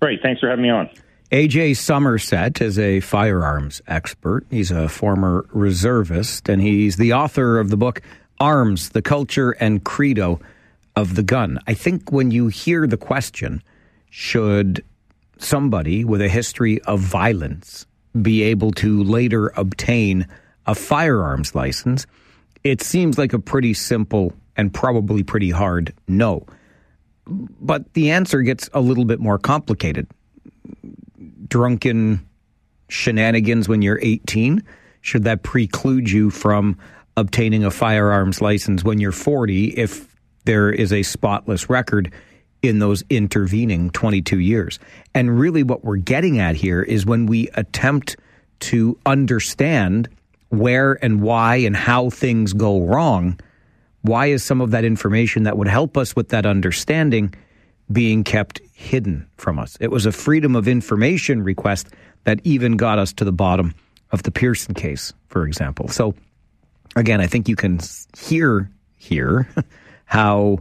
Great. 0.00 0.22
Thanks 0.22 0.40
for 0.40 0.48
having 0.48 0.62
me 0.62 0.70
on. 0.70 0.88
AJ 1.30 1.76
Somerset 1.76 2.62
is 2.62 2.78
a 2.78 3.00
firearms 3.00 3.82
expert. 3.86 4.46
He's 4.50 4.70
a 4.70 4.88
former 4.88 5.44
reservist, 5.52 6.48
and 6.48 6.62
he's 6.62 6.96
the 6.96 7.12
author 7.12 7.58
of 7.58 7.68
the 7.68 7.76
book 7.76 8.00
Arms, 8.40 8.90
the 8.90 9.02
Culture 9.02 9.50
and 9.52 9.84
Credo 9.84 10.40
of 10.96 11.16
the 11.16 11.22
Gun. 11.22 11.58
I 11.66 11.74
think 11.74 12.10
when 12.10 12.30
you 12.30 12.48
hear 12.48 12.86
the 12.86 12.96
question, 12.96 13.62
should 14.08 14.82
somebody 15.36 16.04
with 16.04 16.22
a 16.22 16.28
history 16.28 16.80
of 16.82 17.00
violence 17.00 17.84
be 18.20 18.42
able 18.42 18.72
to 18.72 19.02
later 19.04 19.52
obtain 19.56 20.26
a 20.66 20.74
firearms 20.74 21.54
license, 21.54 22.06
it 22.64 22.82
seems 22.82 23.18
like 23.18 23.32
a 23.32 23.38
pretty 23.38 23.74
simple 23.74 24.32
and 24.56 24.72
probably 24.74 25.22
pretty 25.22 25.50
hard 25.50 25.94
no. 26.08 26.44
But 27.26 27.92
the 27.94 28.10
answer 28.10 28.42
gets 28.42 28.68
a 28.72 28.80
little 28.80 29.04
bit 29.04 29.20
more 29.20 29.38
complicated. 29.38 30.06
Drunken 31.46 32.26
shenanigans 32.88 33.68
when 33.68 33.82
you're 33.82 34.00
18, 34.02 34.62
should 35.00 35.24
that 35.24 35.42
preclude 35.42 36.10
you 36.10 36.30
from 36.30 36.76
obtaining 37.16 37.64
a 37.64 37.70
firearms 37.70 38.40
license 38.40 38.84
when 38.84 38.98
you're 38.98 39.12
40 39.12 39.68
if 39.70 40.14
there 40.44 40.70
is 40.70 40.92
a 40.92 41.02
spotless 41.02 41.68
record 41.68 42.12
in 42.62 42.78
those 42.78 43.04
intervening 43.10 43.90
22 43.90 44.38
years. 44.38 44.78
And 45.14 45.38
really, 45.38 45.62
what 45.62 45.84
we're 45.84 45.96
getting 45.96 46.38
at 46.38 46.56
here 46.56 46.82
is 46.82 47.06
when 47.06 47.26
we 47.26 47.48
attempt 47.54 48.16
to 48.60 48.98
understand 49.06 50.08
where 50.48 51.02
and 51.04 51.20
why 51.20 51.56
and 51.56 51.76
how 51.76 52.10
things 52.10 52.52
go 52.52 52.80
wrong, 52.82 53.38
why 54.02 54.26
is 54.26 54.42
some 54.42 54.60
of 54.60 54.70
that 54.70 54.84
information 54.84 55.42
that 55.44 55.56
would 55.56 55.68
help 55.68 55.96
us 55.96 56.16
with 56.16 56.30
that 56.30 56.46
understanding 56.46 57.34
being 57.92 58.24
kept 58.24 58.60
hidden 58.72 59.26
from 59.36 59.58
us? 59.58 59.76
It 59.80 59.90
was 59.90 60.06
a 60.06 60.12
freedom 60.12 60.56
of 60.56 60.66
information 60.66 61.42
request 61.42 61.88
that 62.24 62.40
even 62.44 62.76
got 62.76 62.98
us 62.98 63.12
to 63.14 63.24
the 63.24 63.32
bottom 63.32 63.74
of 64.10 64.22
the 64.22 64.30
Pearson 64.30 64.74
case, 64.74 65.12
for 65.28 65.46
example. 65.46 65.88
So, 65.88 66.14
again, 66.96 67.20
I 67.20 67.26
think 67.26 67.48
you 67.48 67.56
can 67.56 67.78
hear 68.16 68.70
here 68.96 69.48
how 70.06 70.58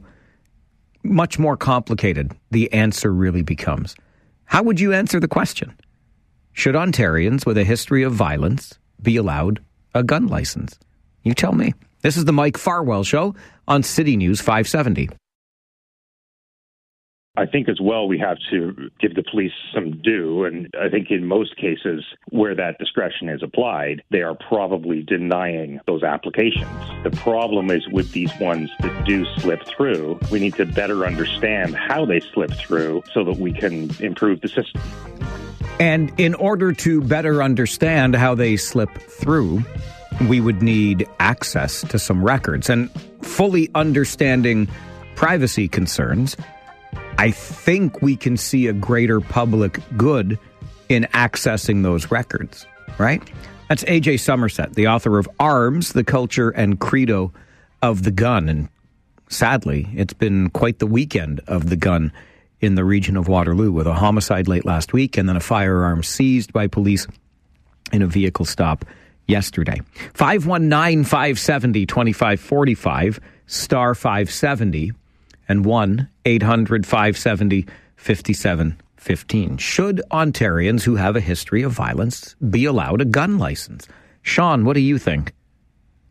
much 1.08 1.39
more 1.39 1.58
complicated 1.58 2.34
the 2.52 2.72
answer 2.74 3.12
really 3.12 3.41
becomes. 3.41 3.96
How 4.46 4.63
would 4.63 4.80
you 4.80 4.93
answer 4.93 5.20
the 5.20 5.28
question? 5.28 5.74
Should 6.54 6.76
Ontarians 6.76 7.46
with 7.46 7.58
a 7.58 7.63
history 7.63 8.04
of 8.04 8.13
violence 8.13 8.78
be 9.02 9.17
allowed 9.17 9.63
a 9.93 10.04
gun 10.04 10.28
license? 10.28 10.78
You 11.24 11.34
tell 11.34 11.54
me. 11.54 11.74
This 12.02 12.17
is 12.17 12.26
the 12.26 12.34
Mike 12.34 12.58
Farwell 12.58 13.04
Show 13.04 13.36
on 13.67 13.84
City 13.84 14.15
News 14.15 14.39
570. 14.39 15.10
I 17.38 17.45
think 17.45 17.69
as 17.69 17.80
well 17.80 18.08
we 18.08 18.17
have 18.17 18.38
to 18.50 18.89
give 19.00 19.13
the 19.13 19.21
police 19.21 19.52
some 19.71 20.02
due. 20.02 20.45
And 20.45 20.73
I 20.82 20.89
think 20.89 21.12
in 21.12 21.23
most 21.23 21.56
cases 21.56 22.04
where 22.30 22.56
that 22.56 22.80
discretion 22.80 23.30
is 23.30 23.43
applied, 23.43 24.02
they 24.10 24.23
are 24.23 24.36
probably 24.50 25.04
denying 25.04 25.80
those 25.86 26.02
applications. 26.02 26.67
The 27.04 27.12
problem 27.12 27.69
is 27.69 27.88
with 27.89 28.12
these 28.12 28.32
ones 28.39 28.71
that 28.80 29.06
do 29.06 29.23
slip 29.38 29.63
through, 29.67 30.19
we 30.32 30.39
need 30.39 30.56
to 30.56 30.65
better 30.65 31.06
understand 31.06 31.76
how 31.76 32.06
they 32.06 32.21
slip 32.21 32.52
through 32.54 33.04
so 33.13 33.23
that 33.23 33.38
we 33.38 33.54
can 33.54 33.91
improve 34.00 34.41
the 34.41 34.47
system. 34.47 34.82
And 35.80 36.12
in 36.19 36.34
order 36.34 36.73
to 36.73 37.02
better 37.02 37.43
understand 37.43 38.15
how 38.15 38.34
they 38.34 38.58
slip 38.58 38.89
through, 38.97 39.63
we 40.28 40.41
would 40.41 40.63
need 40.63 41.08
access 41.19 41.82
to 41.82 42.00
some 42.00 42.23
records 42.23 42.67
and 42.67 42.89
fully 43.21 43.69
understanding 43.76 44.67
privacy 45.15 45.67
concerns 45.67 46.36
I 47.18 47.32
think 47.32 48.02
we 48.02 48.16
can 48.16 48.38
see 48.38 48.68
a 48.68 48.74
greater 48.74 49.20
public 49.20 49.80
good 49.98 50.38
in 50.88 51.04
accessing 51.14 51.84
those 51.84 52.12
records, 52.12 52.68
right? 52.98 53.22
That's 53.70 53.84
AJ 53.86 54.20
Somerset, 54.20 54.76
the 54.76 54.88
author 54.88 55.18
of 55.18 55.28
Arms, 55.40 55.94
the 55.94 56.04
Culture 56.04 56.52
and 56.52 56.80
Credo 56.80 57.34
of 57.82 58.04
the 58.04 58.12
Gun. 58.12 58.48
And 58.48 58.70
sadly, 59.30 59.88
it's 59.96 60.14
been 60.14 60.50
quite 60.52 60.80
the 60.80 60.88
weekend 60.88 61.42
of 61.48 61.70
the 61.70 61.76
gun 61.76 62.14
in 62.62 62.76
the 62.76 62.86
region 62.86 63.18
of 63.18 63.28
Waterloo 63.28 63.72
with 63.72 63.88
a 63.88 63.94
homicide 63.94 64.48
late 64.48 64.66
last 64.66 64.94
week 64.94 65.18
and 65.18 65.28
then 65.28 65.36
a 65.36 65.42
firearm 65.42 66.04
seized 66.04 66.54
by 66.54 66.68
police 66.68 67.08
in 67.92 68.02
a 68.02 68.08
vehicle 68.08 68.46
stop 68.46 68.86
yesterday. 69.28 69.80
519 70.14 71.04
570 71.04 71.86
2545, 71.86 73.20
star 73.48 73.94
570 73.96 74.94
and 75.48 75.66
1 75.66 76.10
800 76.26 76.86
570 76.86 77.66
5715. 77.96 79.58
Should 79.58 80.02
Ontarians 80.12 80.84
who 80.84 80.96
have 80.96 81.16
a 81.16 81.22
history 81.22 81.64
of 81.64 81.72
violence 81.72 82.36
be 82.36 82.66
allowed 82.66 83.02
a 83.02 83.06
gun 83.06 83.38
license? 83.38 83.88
Sean, 84.22 84.66
what 84.66 84.74
do 84.74 84.82
you 84.82 84.98
think? 84.98 85.34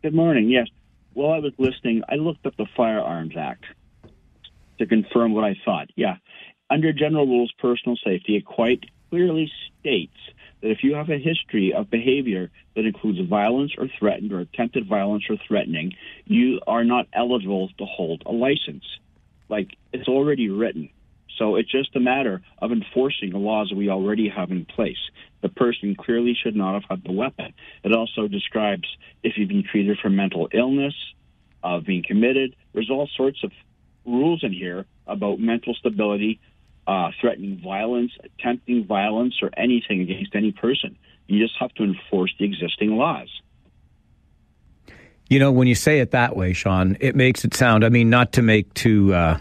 Good 0.01 0.13
morning. 0.13 0.49
Yes. 0.49 0.67
While 1.13 1.33
I 1.33 1.39
was 1.39 1.53
listening, 1.57 2.03
I 2.09 2.15
looked 2.15 2.45
up 2.45 2.55
the 2.57 2.67
Firearms 2.75 3.35
Act 3.37 3.65
to 4.79 4.85
confirm 4.85 5.33
what 5.33 5.43
I 5.43 5.55
thought. 5.65 5.89
Yeah. 5.95 6.17
Under 6.69 6.93
General 6.93 7.25
Rules 7.25 7.51
Personal 7.57 7.97
Safety, 8.03 8.35
it 8.35 8.45
quite 8.45 8.83
clearly 9.09 9.51
states 9.79 10.17
that 10.61 10.71
if 10.71 10.83
you 10.83 10.95
have 10.95 11.09
a 11.09 11.17
history 11.17 11.73
of 11.73 11.89
behavior 11.89 12.49
that 12.75 12.85
includes 12.85 13.19
violence 13.27 13.73
or 13.77 13.87
threatened 13.99 14.33
or 14.33 14.39
attempted 14.39 14.87
violence 14.87 15.23
or 15.29 15.37
threatening, 15.47 15.93
you 16.25 16.59
are 16.67 16.83
not 16.83 17.07
eligible 17.13 17.69
to 17.77 17.85
hold 17.85 18.23
a 18.25 18.31
license. 18.31 18.83
Like 19.49 19.77
it's 19.93 20.07
already 20.07 20.49
written. 20.49 20.89
So 21.37 21.55
it's 21.55 21.71
just 21.71 21.95
a 21.95 21.99
matter 21.99 22.41
of 22.59 22.71
enforcing 22.71 23.31
the 23.31 23.37
laws 23.37 23.71
we 23.71 23.89
already 23.89 24.29
have 24.29 24.49
in 24.49 24.65
place. 24.65 24.97
The 25.41 25.49
person 25.49 25.95
clearly 25.95 26.35
should 26.41 26.55
not 26.55 26.73
have 26.73 26.83
had 26.89 27.03
the 27.03 27.11
weapon. 27.11 27.53
It 27.83 27.93
also 27.93 28.27
describes 28.27 28.87
if 29.23 29.37
you've 29.37 29.49
been 29.49 29.63
treated 29.63 29.99
for 30.01 30.09
mental 30.09 30.49
illness, 30.51 30.95
uh, 31.63 31.79
being 31.79 32.03
committed. 32.07 32.55
There's 32.73 32.89
all 32.89 33.07
sorts 33.15 33.43
of 33.43 33.51
rules 34.05 34.43
in 34.43 34.51
here 34.51 34.85
about 35.05 35.39
mental 35.39 35.75
stability, 35.75 36.39
uh, 36.87 37.11
threatening 37.21 37.59
violence, 37.63 38.11
attempting 38.23 38.85
violence, 38.85 39.35
or 39.41 39.51
anything 39.55 40.01
against 40.01 40.33
any 40.33 40.51
person. 40.51 40.97
You 41.27 41.43
just 41.43 41.57
have 41.59 41.73
to 41.75 41.83
enforce 41.83 42.33
the 42.39 42.45
existing 42.45 42.95
laws. 42.95 43.29
You 45.29 45.39
know, 45.39 45.51
when 45.51 45.67
you 45.67 45.75
say 45.75 45.99
it 45.99 46.11
that 46.11 46.35
way, 46.35 46.53
Sean, 46.53 46.97
it 46.99 47.15
makes 47.15 47.43
it 47.43 47.53
sound, 47.53 47.83
I 47.83 47.89
mean, 47.89 48.09
not 48.09 48.33
to 48.33 48.41
make 48.41 48.73
too 48.73 49.13
uh, 49.13 49.37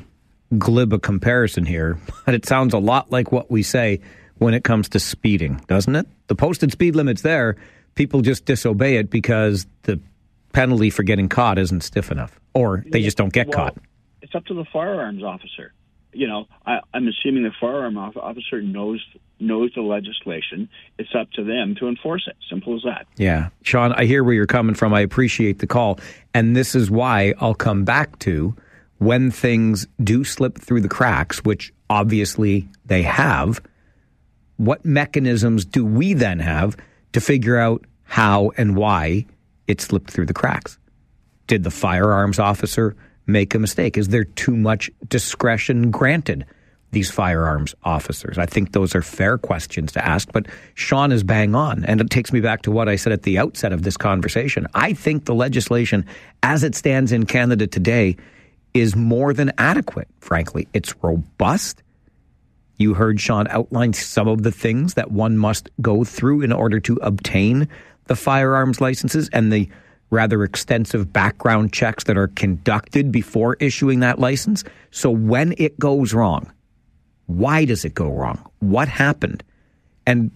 glib 0.58 0.92
a 0.92 0.98
comparison 0.98 1.64
here, 1.64 1.98
but 2.26 2.34
it 2.34 2.46
sounds 2.46 2.74
a 2.74 2.78
lot 2.78 3.10
like 3.10 3.32
what 3.32 3.50
we 3.50 3.62
say 3.62 4.00
when 4.38 4.54
it 4.54 4.64
comes 4.64 4.88
to 4.90 5.00
speeding, 5.00 5.60
doesn't 5.66 5.94
it? 5.94 6.06
The 6.26 6.34
posted 6.34 6.72
speed 6.72 6.96
limit's 6.96 7.22
there. 7.22 7.56
People 7.94 8.20
just 8.20 8.44
disobey 8.44 8.96
it 8.96 9.10
because 9.10 9.66
the 9.82 10.00
penalty 10.52 10.90
for 10.90 11.02
getting 11.02 11.28
caught 11.28 11.58
isn't 11.58 11.82
stiff 11.82 12.10
enough, 12.10 12.38
or 12.52 12.84
they 12.88 13.02
just 13.02 13.16
don't 13.16 13.32
get 13.32 13.48
well, 13.48 13.56
caught. 13.56 13.78
It's 14.22 14.34
up 14.34 14.44
to 14.46 14.54
the 14.54 14.64
firearms 14.72 15.22
officer 15.22 15.72
you 16.16 16.26
know, 16.26 16.46
I, 16.64 16.80
I'm 16.94 17.06
assuming 17.08 17.42
the 17.42 17.52
firearm 17.60 17.96
officer 17.98 18.62
knows 18.62 19.04
knows 19.38 19.70
the 19.74 19.82
legislation. 19.82 20.68
It's 20.98 21.14
up 21.14 21.30
to 21.32 21.44
them 21.44 21.74
to 21.78 21.88
enforce 21.88 22.26
it. 22.26 22.36
Simple 22.48 22.74
as 22.74 22.82
that. 22.84 23.06
Yeah, 23.16 23.50
Sean, 23.62 23.92
I 23.92 24.06
hear 24.06 24.24
where 24.24 24.34
you're 24.34 24.46
coming 24.46 24.74
from. 24.74 24.94
I 24.94 25.00
appreciate 25.00 25.58
the 25.58 25.66
call, 25.66 26.00
and 26.32 26.56
this 26.56 26.74
is 26.74 26.90
why 26.90 27.34
I'll 27.38 27.54
come 27.54 27.84
back 27.84 28.18
to 28.20 28.56
when 28.98 29.30
things 29.30 29.86
do 30.02 30.24
slip 30.24 30.58
through 30.58 30.80
the 30.80 30.88
cracks, 30.88 31.44
which 31.44 31.72
obviously 31.90 32.68
they 32.86 33.02
have. 33.02 33.60
What 34.56 34.86
mechanisms 34.86 35.66
do 35.66 35.84
we 35.84 36.14
then 36.14 36.38
have 36.38 36.78
to 37.12 37.20
figure 37.20 37.58
out 37.58 37.84
how 38.04 38.52
and 38.56 38.74
why 38.74 39.26
it 39.66 39.82
slipped 39.82 40.10
through 40.10 40.26
the 40.26 40.32
cracks? 40.32 40.78
Did 41.46 41.62
the 41.62 41.70
firearms 41.70 42.38
officer 42.38 42.96
make 43.26 43.54
a 43.54 43.58
mistake? 43.58 43.96
Is 43.96 44.08
there 44.08 44.24
too 44.24 44.56
much 44.56 44.90
discretion 45.08 45.90
granted 45.90 46.46
these 46.92 47.10
firearms 47.10 47.74
officers? 47.82 48.38
I 48.38 48.46
think 48.46 48.72
those 48.72 48.94
are 48.94 49.02
fair 49.02 49.38
questions 49.38 49.92
to 49.92 50.04
ask, 50.04 50.30
but 50.32 50.46
Sean 50.74 51.12
is 51.12 51.22
bang 51.22 51.54
on. 51.54 51.84
And 51.84 52.00
it 52.00 52.10
takes 52.10 52.32
me 52.32 52.40
back 52.40 52.62
to 52.62 52.70
what 52.70 52.88
I 52.88 52.96
said 52.96 53.12
at 53.12 53.22
the 53.22 53.38
outset 53.38 53.72
of 53.72 53.82
this 53.82 53.96
conversation. 53.96 54.66
I 54.74 54.92
think 54.92 55.24
the 55.24 55.34
legislation, 55.34 56.06
as 56.42 56.62
it 56.62 56.74
stands 56.74 57.12
in 57.12 57.26
Canada 57.26 57.66
today, 57.66 58.16
is 58.74 58.94
more 58.94 59.32
than 59.32 59.52
adequate, 59.58 60.08
frankly. 60.20 60.68
It's 60.72 60.94
robust. 61.02 61.82
You 62.78 62.94
heard 62.94 63.20
Sean 63.20 63.48
outline 63.48 63.94
some 63.94 64.28
of 64.28 64.42
the 64.42 64.52
things 64.52 64.94
that 64.94 65.10
one 65.10 65.38
must 65.38 65.70
go 65.80 66.04
through 66.04 66.42
in 66.42 66.52
order 66.52 66.78
to 66.80 66.98
obtain 67.00 67.68
the 68.04 68.16
firearms 68.16 68.80
licenses 68.80 69.30
and 69.32 69.52
the 69.52 69.68
rather 70.10 70.44
extensive 70.44 71.12
background 71.12 71.72
checks 71.72 72.04
that 72.04 72.16
are 72.16 72.28
conducted 72.28 73.10
before 73.10 73.56
issuing 73.60 74.00
that 74.00 74.18
license. 74.18 74.64
So 74.90 75.10
when 75.10 75.54
it 75.58 75.78
goes 75.78 76.14
wrong, 76.14 76.50
why 77.26 77.64
does 77.64 77.84
it 77.84 77.94
go 77.94 78.08
wrong? 78.08 78.44
What 78.60 78.88
happened? 78.88 79.42
And 80.06 80.30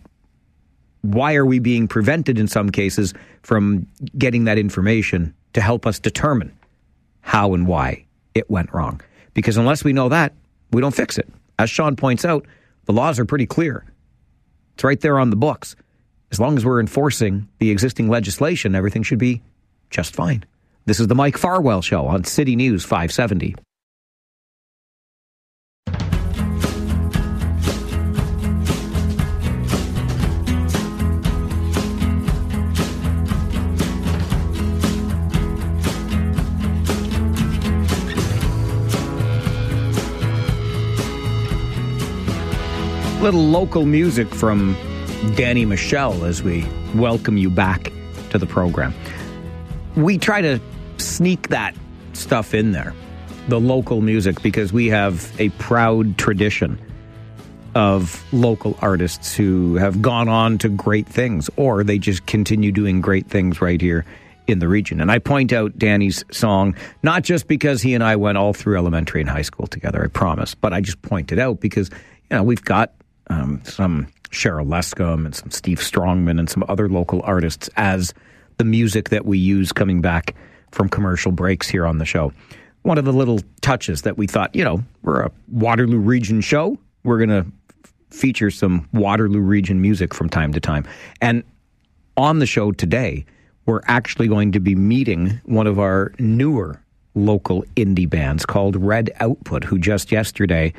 why 1.02 1.35
are 1.37 1.46
we 1.46 1.61
being 1.61 1.88
prevented 1.88 2.38
in 2.38 2.48
some 2.48 2.70
cases 2.70 3.14
from 3.42 3.87
getting 4.18 4.44
that 4.44 4.59
information 4.59 5.35
to 5.52 5.61
help 5.61 5.87
us 5.87 5.98
determine 5.98 6.52
how 7.20 7.54
and 7.54 7.66
why 7.66 8.04
it 8.35 8.50
went 8.50 8.72
wrong? 8.72 9.00
Because 9.35 9.56
unless 9.56 9.85
we 9.85 9.92
know 9.92 10.09
that, 10.09 10.35
we 10.72 10.80
don't 10.80 10.94
fix 10.94 11.16
it. 11.16 11.28
As 11.59 11.70
Sean 11.70 11.94
points 11.94 12.24
out, 12.24 12.44
the 12.87 12.92
laws 12.92 13.18
are 13.18 13.24
pretty 13.24 13.46
clear. 13.46 13.85
It's 14.74 14.85
right 14.85 15.00
there 15.00 15.18
on 15.18 15.30
the 15.30 15.37
books. 15.37 15.76
As 16.33 16.40
long 16.40 16.56
as 16.56 16.64
we're 16.64 16.80
enforcing 16.80 17.48
the 17.59 17.70
existing 17.70 18.09
legislation, 18.09 18.74
everything 18.74 19.02
should 19.02 19.18
be 19.18 19.42
just 19.90 20.14
fine. 20.14 20.44
This 20.87 21.00
is 21.00 21.09
the 21.09 21.14
Mike 21.14 21.37
Farwell 21.37 21.83
Show 21.83 22.07
on 22.07 22.24
City 22.24 22.57
News 22.57 22.85
570. 22.85 23.57
Little 43.20 43.46
local 43.46 43.85
music 43.85 44.35
from 44.35 44.74
Danny 45.37 45.66
Michel 45.66 46.24
as 46.24 46.42
we 46.42 46.66
welcome 46.94 47.37
you 47.37 47.50
back 47.50 47.92
to 48.31 48.38
the 48.38 48.46
program 48.46 48.94
we 49.96 50.18
try 50.18 50.40
to 50.40 50.61
sneak 50.98 51.48
that 51.48 51.74
stuff 52.12 52.55
in 52.55 52.72
there, 52.72 52.94
the 53.48 53.61
local 53.61 54.00
music, 54.00 54.42
because 54.42 54.72
we 54.72 54.88
have 54.88 55.33
a 55.40 55.48
proud 55.50 56.18
tradition 56.18 56.81
of 57.74 58.24
local 58.33 58.76
artists 58.83 59.35
who 59.35 59.76
have 59.76 60.03
gone 60.03 60.29
on 60.29 60.59
to 60.59 60.68
great 60.68 61.07
things, 61.07 61.48
or 61.57 61.85
they 61.85 61.98
just 61.98 62.26
continue 62.26 62.72
doing 62.72 63.00
great 63.00 63.29
things 63.29 63.61
right 63.61 63.81
here 63.81 64.05
in 64.46 64.59
the 64.59 64.68
region. 64.68 65.00
And 65.00 65.11
I 65.11 65.18
point 65.18 65.53
out 65.53 65.79
Danny's 65.79 66.24
song, 66.33 66.74
not 67.03 67.22
just 67.22 67.46
because 67.46 67.81
he 67.81 67.94
and 67.94 68.03
I 68.03 68.16
went 68.16 68.38
all 68.38 68.53
through 68.53 68.76
elementary 68.76 69.20
and 69.20 69.31
high 69.31 69.42
school 69.42 69.68
together, 69.68 70.03
I 70.05 70.09
promise, 70.09 70.55
but 70.55 70.72
I 70.72 70.81
just 70.81 71.00
point 71.03 71.31
it 71.31 71.38
out 71.38 71.61
because, 71.61 71.90
you 72.31 72.37
know, 72.37 72.42
we've 72.42 72.64
got 72.64 72.92
um, 73.29 73.61
some 73.64 74.09
Cheryl 74.31 74.66
Lescom 74.66 75.24
and 75.24 75.35
some 75.35 75.50
Steve 75.50 75.79
Strongman 75.79 76.38
and 76.38 76.50
some 76.50 76.64
other 76.68 76.88
local 76.88 77.22
artists 77.22 77.70
as 77.76 78.12
the 78.61 78.64
music 78.64 79.09
that 79.09 79.25
we 79.25 79.38
use 79.38 79.73
coming 79.73 80.03
back 80.03 80.35
from 80.70 80.87
commercial 80.87 81.33
breaks 81.33 81.66
here 81.66 81.87
on 81.87 81.96
the 81.96 82.05
show. 82.05 82.31
One 82.83 82.99
of 82.99 83.07
the 83.07 83.12
little 83.12 83.40
touches 83.62 84.03
that 84.03 84.18
we 84.18 84.27
thought, 84.27 84.55
you 84.55 84.62
know, 84.62 84.85
we're 85.01 85.23
a 85.23 85.31
Waterloo 85.49 85.96
Region 85.96 86.42
show. 86.42 86.77
We're 87.03 87.25
going 87.25 87.31
to 87.31 87.46
feature 88.11 88.51
some 88.51 88.87
Waterloo 88.92 89.40
Region 89.40 89.81
music 89.81 90.12
from 90.12 90.29
time 90.29 90.53
to 90.53 90.61
time. 90.61 90.87
And 91.23 91.42
on 92.18 92.38
the 92.38 92.44
show 92.44 92.70
today, 92.70 93.25
we're 93.64 93.81
actually 93.87 94.29
going 94.29 94.53
to 94.53 94.61
be 94.61 94.75
meeting 94.75 95.40
one 95.46 95.66
of 95.66 95.79
our 95.79 96.12
newer 96.18 96.83
local 97.14 97.64
indie 97.77 98.09
bands 98.09 98.44
called 98.44 98.77
Red 98.77 99.11
Output, 99.20 99.64
who 99.64 99.79
just 99.79 100.12
yesterday 100.12 100.75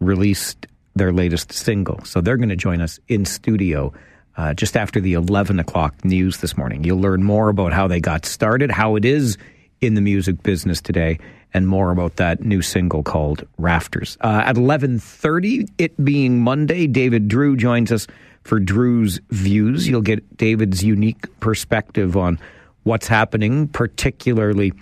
released 0.00 0.66
their 0.94 1.12
latest 1.12 1.52
single. 1.52 2.02
So 2.06 2.22
they're 2.22 2.38
going 2.38 2.48
to 2.48 2.56
join 2.56 2.80
us 2.80 2.98
in 3.08 3.26
studio 3.26 3.92
uh, 4.36 4.54
just 4.54 4.76
after 4.76 5.00
the 5.00 5.14
11 5.14 5.58
o'clock 5.58 6.04
news 6.04 6.38
this 6.38 6.56
morning. 6.56 6.84
You'll 6.84 7.00
learn 7.00 7.22
more 7.22 7.48
about 7.48 7.72
how 7.72 7.88
they 7.88 8.00
got 8.00 8.24
started, 8.24 8.70
how 8.70 8.96
it 8.96 9.04
is 9.04 9.38
in 9.80 9.94
the 9.94 10.00
music 10.00 10.42
business 10.42 10.80
today, 10.80 11.18
and 11.54 11.66
more 11.66 11.90
about 11.90 12.16
that 12.16 12.44
new 12.44 12.62
single 12.62 13.02
called 13.02 13.46
Rafters. 13.58 14.18
Uh, 14.20 14.42
at 14.44 14.56
11.30, 14.56 15.68
it 15.78 16.04
being 16.04 16.40
Monday, 16.40 16.86
David 16.86 17.28
Drewe 17.28 17.56
joins 17.56 17.92
us 17.92 18.06
for 18.42 18.60
Drewe's 18.60 19.20
Views. 19.30 19.88
You'll 19.88 20.02
get 20.02 20.36
David's 20.36 20.84
unique 20.84 21.40
perspective 21.40 22.16
on 22.16 22.38
what's 22.84 23.08
happening, 23.08 23.68
particularly 23.68 24.72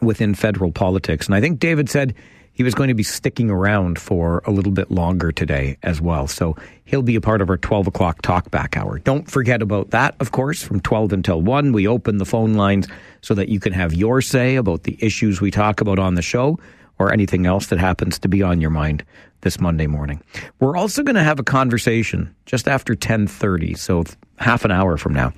within 0.00 0.34
federal 0.34 0.72
politics. 0.72 1.26
And 1.26 1.34
I 1.34 1.40
think 1.40 1.58
David 1.60 1.88
said 1.88 2.14
he 2.52 2.62
was 2.62 2.74
going 2.74 2.88
to 2.88 2.94
be 2.94 3.02
sticking 3.02 3.50
around 3.50 3.98
for 3.98 4.42
a 4.46 4.50
little 4.50 4.72
bit 4.72 4.90
longer 4.90 5.32
today 5.32 5.78
as 5.82 6.00
well. 6.00 6.26
So 6.26 6.56
he'll 6.84 7.02
be 7.02 7.16
a 7.16 7.20
part 7.20 7.40
of 7.40 7.48
our 7.48 7.56
12 7.56 7.86
o'clock 7.86 8.22
talkback 8.22 8.76
hour. 8.76 8.98
Don't 8.98 9.30
forget 9.30 9.62
about 9.62 9.90
that, 9.90 10.14
of 10.20 10.32
course, 10.32 10.62
from 10.62 10.80
12 10.80 11.12
until 11.12 11.40
1. 11.40 11.72
We 11.72 11.88
open 11.88 12.18
the 12.18 12.26
phone 12.26 12.54
lines 12.54 12.88
so 13.22 13.34
that 13.34 13.48
you 13.48 13.58
can 13.58 13.72
have 13.72 13.94
your 13.94 14.20
say 14.20 14.56
about 14.56 14.82
the 14.82 14.96
issues 15.00 15.40
we 15.40 15.50
talk 15.50 15.80
about 15.80 15.98
on 15.98 16.14
the 16.14 16.22
show 16.22 16.58
or 16.98 17.12
anything 17.12 17.46
else 17.46 17.66
that 17.66 17.78
happens 17.78 18.18
to 18.20 18.28
be 18.28 18.42
on 18.42 18.60
your 18.60 18.70
mind 18.70 19.04
this 19.40 19.58
Monday 19.58 19.86
morning. 19.86 20.22
We're 20.60 20.76
also 20.76 21.02
going 21.02 21.16
to 21.16 21.24
have 21.24 21.40
a 21.40 21.44
conversation 21.44 22.34
just 22.46 22.68
after 22.68 22.94
10:30, 22.94 23.76
so 23.76 24.04
half 24.36 24.64
an 24.64 24.70
hour 24.70 24.96
from 24.96 25.14
now, 25.14 25.32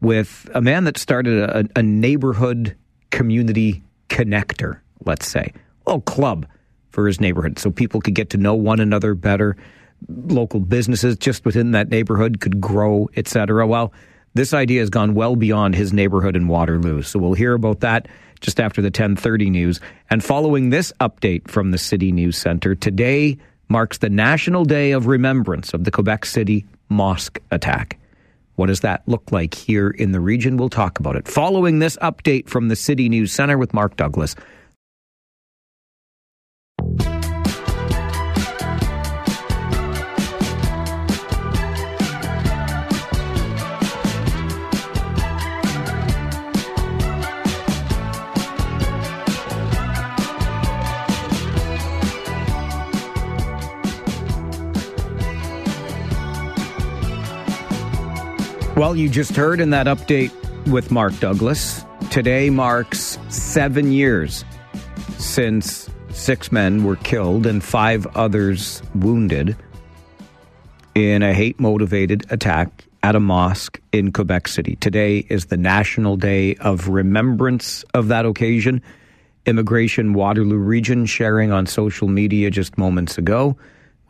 with 0.00 0.48
a 0.54 0.60
man 0.60 0.84
that 0.84 0.98
started 0.98 1.42
a, 1.42 1.64
a 1.74 1.82
neighborhood 1.82 2.76
community 3.10 3.82
connector, 4.08 4.78
let's 5.04 5.26
say 5.26 5.52
little 5.86 6.02
club 6.02 6.46
for 6.90 7.06
his 7.06 7.20
neighborhood 7.20 7.58
so 7.58 7.70
people 7.70 8.00
could 8.00 8.14
get 8.14 8.30
to 8.30 8.36
know 8.36 8.54
one 8.54 8.80
another 8.80 9.14
better. 9.14 9.56
Local 10.08 10.60
businesses 10.60 11.16
just 11.16 11.44
within 11.44 11.72
that 11.72 11.88
neighborhood 11.88 12.40
could 12.40 12.60
grow, 12.60 13.08
etc. 13.16 13.66
Well, 13.66 13.92
this 14.34 14.54
idea 14.54 14.80
has 14.80 14.90
gone 14.90 15.14
well 15.14 15.36
beyond 15.36 15.74
his 15.74 15.92
neighborhood 15.92 16.36
in 16.36 16.48
Waterloo. 16.48 17.02
So 17.02 17.18
we'll 17.18 17.34
hear 17.34 17.54
about 17.54 17.80
that 17.80 18.08
just 18.40 18.60
after 18.60 18.80
the 18.80 18.86
1030 18.86 19.50
news. 19.50 19.80
And 20.08 20.24
following 20.24 20.70
this 20.70 20.92
update 21.00 21.48
from 21.48 21.70
the 21.70 21.78
City 21.78 22.12
News 22.12 22.38
Center, 22.38 22.74
today 22.74 23.38
marks 23.68 23.98
the 23.98 24.08
National 24.08 24.64
Day 24.64 24.92
of 24.92 25.06
Remembrance 25.06 25.74
of 25.74 25.84
the 25.84 25.90
Quebec 25.90 26.24
City 26.24 26.64
mosque 26.88 27.38
attack. 27.50 27.98
What 28.56 28.66
does 28.66 28.80
that 28.80 29.02
look 29.06 29.32
like 29.32 29.54
here 29.54 29.90
in 29.90 30.12
the 30.12 30.20
region? 30.20 30.56
We'll 30.56 30.68
talk 30.68 30.98
about 30.98 31.16
it. 31.16 31.26
Following 31.26 31.78
this 31.78 31.96
update 31.98 32.48
from 32.48 32.68
the 32.68 32.76
City 32.76 33.08
News 33.08 33.32
Center 33.32 33.56
with 33.56 33.72
Mark 33.72 33.96
Douglas. 33.96 34.36
Well, 58.80 58.96
you 58.96 59.10
just 59.10 59.36
heard 59.36 59.60
in 59.60 59.68
that 59.70 59.84
update 59.84 60.32
with 60.68 60.90
Mark 60.90 61.12
Douglas. 61.20 61.84
Today 62.10 62.48
marks 62.48 63.18
seven 63.28 63.92
years 63.92 64.42
since 65.18 65.90
six 66.08 66.50
men 66.50 66.82
were 66.82 66.96
killed 66.96 67.44
and 67.44 67.62
five 67.62 68.06
others 68.16 68.82
wounded 68.94 69.54
in 70.94 71.22
a 71.22 71.34
hate 71.34 71.60
motivated 71.60 72.24
attack 72.30 72.86
at 73.02 73.14
a 73.14 73.20
mosque 73.20 73.78
in 73.92 74.12
Quebec 74.12 74.48
City. 74.48 74.76
Today 74.76 75.26
is 75.28 75.44
the 75.44 75.58
National 75.58 76.16
Day 76.16 76.54
of 76.54 76.88
Remembrance 76.88 77.84
of 77.92 78.08
that 78.08 78.24
occasion. 78.24 78.80
Immigration 79.44 80.14
Waterloo 80.14 80.56
Region 80.56 81.04
sharing 81.04 81.52
on 81.52 81.66
social 81.66 82.08
media 82.08 82.50
just 82.50 82.78
moments 82.78 83.18
ago. 83.18 83.58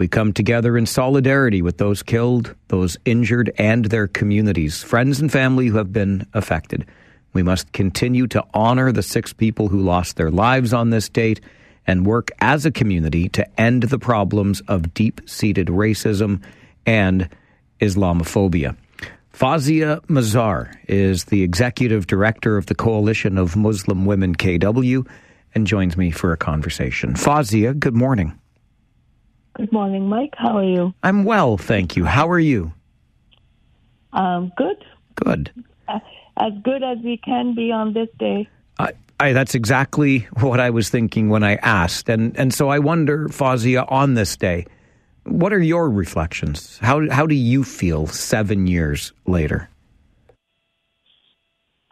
We 0.00 0.08
come 0.08 0.32
together 0.32 0.78
in 0.78 0.86
solidarity 0.86 1.60
with 1.60 1.76
those 1.76 2.02
killed, 2.02 2.54
those 2.68 2.96
injured, 3.04 3.52
and 3.58 3.84
their 3.84 4.08
communities, 4.08 4.82
friends 4.82 5.20
and 5.20 5.30
family 5.30 5.66
who 5.66 5.76
have 5.76 5.92
been 5.92 6.26
affected. 6.32 6.86
We 7.34 7.42
must 7.42 7.70
continue 7.72 8.26
to 8.28 8.42
honor 8.54 8.92
the 8.92 9.02
six 9.02 9.34
people 9.34 9.68
who 9.68 9.82
lost 9.82 10.16
their 10.16 10.30
lives 10.30 10.72
on 10.72 10.88
this 10.88 11.10
date 11.10 11.42
and 11.86 12.06
work 12.06 12.30
as 12.40 12.64
a 12.64 12.70
community 12.70 13.28
to 13.28 13.60
end 13.60 13.82
the 13.82 13.98
problems 13.98 14.62
of 14.68 14.94
deep 14.94 15.20
seated 15.28 15.66
racism 15.66 16.42
and 16.86 17.28
Islamophobia. 17.78 18.78
Fauzia 19.34 20.00
Mazhar 20.06 20.74
is 20.88 21.24
the 21.24 21.42
executive 21.42 22.06
director 22.06 22.56
of 22.56 22.64
the 22.64 22.74
Coalition 22.74 23.36
of 23.36 23.54
Muslim 23.54 24.06
Women 24.06 24.34
KW 24.34 25.06
and 25.54 25.66
joins 25.66 25.98
me 25.98 26.10
for 26.10 26.32
a 26.32 26.38
conversation. 26.38 27.12
Fauzia, 27.12 27.78
good 27.78 27.94
morning. 27.94 28.40
Good 29.60 29.72
morning, 29.72 30.08
Mike. 30.08 30.32
How 30.38 30.56
are 30.56 30.64
you? 30.64 30.94
I'm 31.02 31.24
well, 31.24 31.58
thank 31.58 31.94
you. 31.94 32.06
How 32.06 32.30
are 32.30 32.38
you? 32.38 32.72
Um, 34.14 34.50
good. 34.56 34.82
Good. 35.16 35.52
As 35.86 36.52
good 36.64 36.82
as 36.82 36.96
we 37.04 37.18
can 37.18 37.54
be 37.54 37.70
on 37.70 37.92
this 37.92 38.08
day. 38.18 38.48
I, 38.78 38.92
I, 39.20 39.34
that's 39.34 39.54
exactly 39.54 40.20
what 40.40 40.60
I 40.60 40.70
was 40.70 40.88
thinking 40.88 41.28
when 41.28 41.42
I 41.42 41.56
asked, 41.56 42.08
and 42.08 42.34
and 42.38 42.54
so 42.54 42.70
I 42.70 42.78
wonder, 42.78 43.28
Fauzia, 43.28 43.84
on 43.92 44.14
this 44.14 44.34
day, 44.34 44.64
what 45.24 45.52
are 45.52 45.60
your 45.60 45.90
reflections? 45.90 46.78
How 46.78 47.10
how 47.10 47.26
do 47.26 47.34
you 47.34 47.62
feel 47.62 48.06
seven 48.06 48.66
years 48.66 49.12
later? 49.26 49.68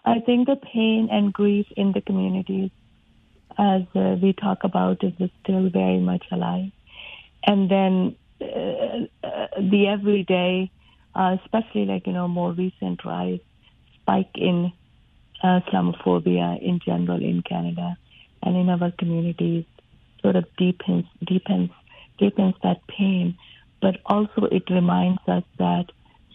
I 0.07 0.21
think 0.21 0.47
the 0.47 0.57
pain 0.57 1.11
and 1.13 1.35
grief 1.35 1.67
in 1.77 1.93
the 1.93 2.01
communities, 2.01 2.71
as 3.59 3.83
uh, 3.95 4.17
we 4.23 4.33
talk 4.33 4.65
about, 4.65 5.05
is 5.05 5.13
still 5.43 5.69
very 5.69 5.99
much 5.99 6.25
alive 6.33 6.73
and 7.45 7.71
then 7.71 8.17
uh, 8.41 9.07
uh, 9.27 9.47
the 9.59 9.87
everyday, 9.89 10.71
uh, 11.15 11.37
especially 11.43 11.87
like 11.87 12.07
you 12.07 12.13
know 12.13 12.29
more 12.29 12.53
recent 12.53 13.05
rise, 13.05 13.41
spike 14.01 14.31
in 14.35 14.73
Islamophobia 15.43 16.61
in 16.63 16.81
general 16.85 17.23
in 17.23 17.43
Canada 17.43 17.97
and 18.43 18.57
in 18.57 18.69
our 18.69 18.91
communities, 18.93 19.65
sort 20.23 20.37
of 20.37 20.45
deepens 20.57 21.05
deepens 21.25 21.71
deepens 22.19 22.55
that 22.63 22.87
pain, 22.89 23.37
but 23.81 23.97
also 24.07 24.45
it 24.51 24.69
reminds 24.71 25.21
us 25.29 25.45
that 25.59 25.87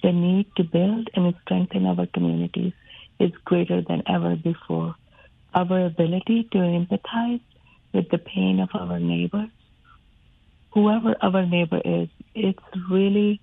the 0.01 0.11
need 0.11 0.47
to 0.57 0.63
build 0.63 1.09
and 1.13 1.33
strengthen 1.41 1.85
our 1.85 2.05
communities 2.07 2.73
is 3.19 3.31
greater 3.45 3.81
than 3.81 4.03
ever 4.07 4.35
before. 4.35 4.95
Our 5.53 5.85
ability 5.85 6.49
to 6.51 6.57
empathize 6.57 7.41
with 7.93 8.09
the 8.09 8.17
pain 8.17 8.59
of 8.59 8.69
our 8.73 8.99
neighbors 8.99 9.49
whoever 10.73 11.15
our 11.21 11.45
neighbor 11.45 11.81
is, 11.83 12.09
it's 12.33 12.59
really 12.89 13.39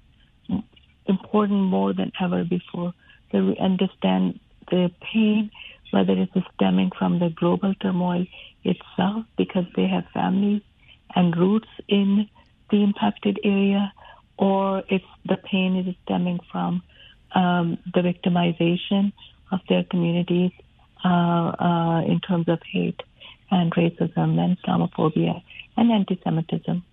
important 1.07 1.61
more 1.61 1.93
than 1.93 2.12
ever 2.20 2.45
before 2.45 2.93
that 3.33 3.43
we 3.43 3.57
understand 3.59 4.41
the 4.70 4.91
pain, 5.01 5.51
whether 5.91 6.12
it's 6.12 6.33
stemming 6.55 6.91
from 6.99 7.18
the 7.18 7.31
global 7.31 7.74
turmoil 7.74 8.26
itself 8.64 9.24
because 9.37 9.64
they 9.76 9.87
have 9.87 10.05
families 10.12 10.62
and 11.14 11.37
roots 11.37 11.68
in 11.89 12.28
the 12.70 12.83
impacted 12.83 13.39
area, 13.45 13.93
or 14.37 14.83
if 14.89 15.03
the 15.26 15.37
pain 15.37 15.76
is 15.76 15.95
stemming 16.05 16.39
from 16.51 16.83
um, 17.35 17.78
the 17.95 18.01
victimization 18.01 19.12
of 19.53 19.61
their 19.68 19.85
communities 19.85 20.53
uh, 21.05 21.09
uh, 21.09 22.03
in 22.03 22.20
terms 22.20 22.49
of 22.49 22.61
hate 22.62 23.03
and 23.51 23.72
racism 23.72 24.39
and 24.39 24.57
Islamophobia 24.62 25.43
and 25.76 25.91
anti-Semitism. 25.91 26.85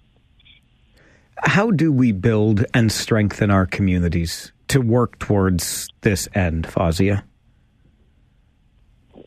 How 1.44 1.72
do 1.72 1.92
we 1.92 2.12
build 2.12 2.66
and 2.74 2.92
strengthen 2.92 3.52
our 3.52 3.66
communities 3.66 4.52
to 4.70 4.80
work 4.80 5.20
towards 5.20 5.88
this 6.02 6.28
end, 6.34 6.68
Fauzia? 6.68 7.24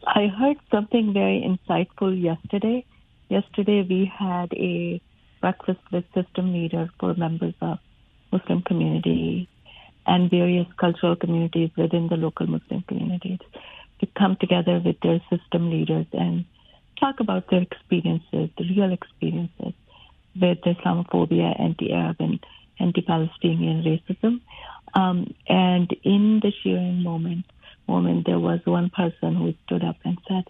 I 0.06 0.26
heard 0.26 0.56
something 0.70 1.12
very 1.12 1.40
insightful 1.46 2.20
yesterday. 2.20 2.84
Yesterday, 3.28 3.86
we 3.88 4.10
had 4.18 4.52
a 4.54 5.00
breakfast 5.40 5.80
with 5.92 6.04
system 6.14 6.52
leaders 6.52 6.90
for 6.98 7.14
members 7.14 7.54
of 7.60 7.78
Muslim 8.32 8.62
community 8.62 9.48
and 10.06 10.30
various 10.30 10.66
cultural 10.78 11.14
communities 11.14 11.70
within 11.76 12.08
the 12.08 12.16
local 12.16 12.46
Muslim 12.46 12.82
communities 12.88 13.38
to 14.00 14.06
come 14.18 14.36
together 14.40 14.80
with 14.84 14.96
their 15.00 15.20
system 15.30 15.70
leaders 15.70 16.06
and 16.12 16.44
talk 16.98 17.20
about 17.20 17.48
their 17.50 17.62
experiences, 17.62 18.50
the 18.58 18.64
real 18.76 18.92
experiences 18.92 19.74
with 20.38 20.58
Islamophobia, 20.60 21.58
anti-Arab, 21.60 22.16
and 22.20 22.44
anti-Palestinian 22.78 23.82
racism. 23.82 24.40
Um, 24.94 25.34
and 25.48 25.90
in 26.02 26.40
the 26.42 26.52
sharing 26.62 27.02
moment, 27.02 27.46
moment, 27.86 28.26
there 28.26 28.38
was 28.38 28.60
one 28.64 28.90
person 28.90 29.36
who 29.36 29.54
stood 29.64 29.84
up 29.84 29.96
and 30.04 30.18
said 30.28 30.44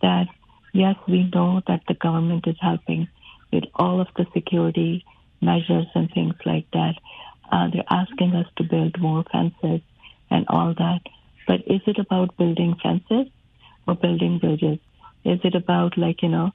that 0.00 0.26
yes, 0.72 0.96
we 1.06 1.30
know 1.34 1.62
that 1.66 1.82
the 1.88 1.94
government 1.94 2.46
is 2.46 2.56
helping 2.60 3.08
with 3.52 3.64
all 3.74 4.00
of 4.00 4.08
the 4.16 4.26
security 4.32 5.04
measures 5.40 5.86
and 5.94 6.10
things 6.12 6.34
like 6.44 6.66
that. 6.72 6.94
Uh, 7.50 7.68
they're 7.70 7.84
asking 7.90 8.34
us 8.34 8.46
to 8.56 8.64
build 8.64 8.98
more 8.98 9.24
fences 9.30 9.82
and 10.30 10.46
all 10.48 10.74
that. 10.74 11.00
But 11.46 11.60
is 11.66 11.82
it 11.86 11.98
about 11.98 12.36
building 12.36 12.76
fences 12.82 13.26
or 13.86 13.94
building 13.94 14.38
bridges? 14.38 14.78
Is 15.24 15.40
it 15.44 15.54
about 15.54 15.98
like 15.98 16.22
you 16.22 16.28
know 16.28 16.52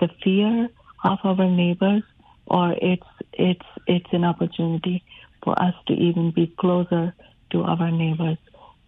the 0.00 0.08
fear 0.22 0.68
of 1.04 1.18
our 1.24 1.48
neighbors, 1.48 2.02
or 2.46 2.74
it's 2.80 3.06
it's 3.32 3.66
it's 3.86 4.12
an 4.12 4.24
opportunity 4.24 5.02
for 5.42 5.60
us 5.60 5.74
to 5.86 5.94
even 5.94 6.30
be 6.30 6.46
closer 6.58 7.14
to 7.50 7.62
our 7.62 7.90
neighbors. 7.90 8.38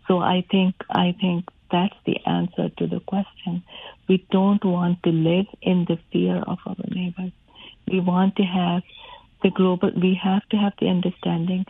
So 0.08 0.18
I 0.18 0.44
think 0.50 0.74
I 0.90 1.14
think 1.20 1.48
that's 1.70 1.94
the 2.04 2.18
answer 2.26 2.68
to 2.68 2.86
the 2.86 3.00
question. 3.00 3.62
We 4.08 4.26
don't 4.30 4.64
want 4.64 5.02
to 5.04 5.10
live 5.10 5.46
in 5.62 5.86
the 5.86 5.98
fear 6.12 6.36
of 6.36 6.58
our 6.66 6.76
neighbors. 6.88 7.32
We 7.90 8.00
want 8.00 8.36
to 8.36 8.42
have 8.42 8.82
the 9.42 9.50
global. 9.50 9.90
We 9.96 10.14
have 10.22 10.46
to 10.50 10.56
have 10.56 10.74
the 10.80 10.88
understanding 10.88 11.64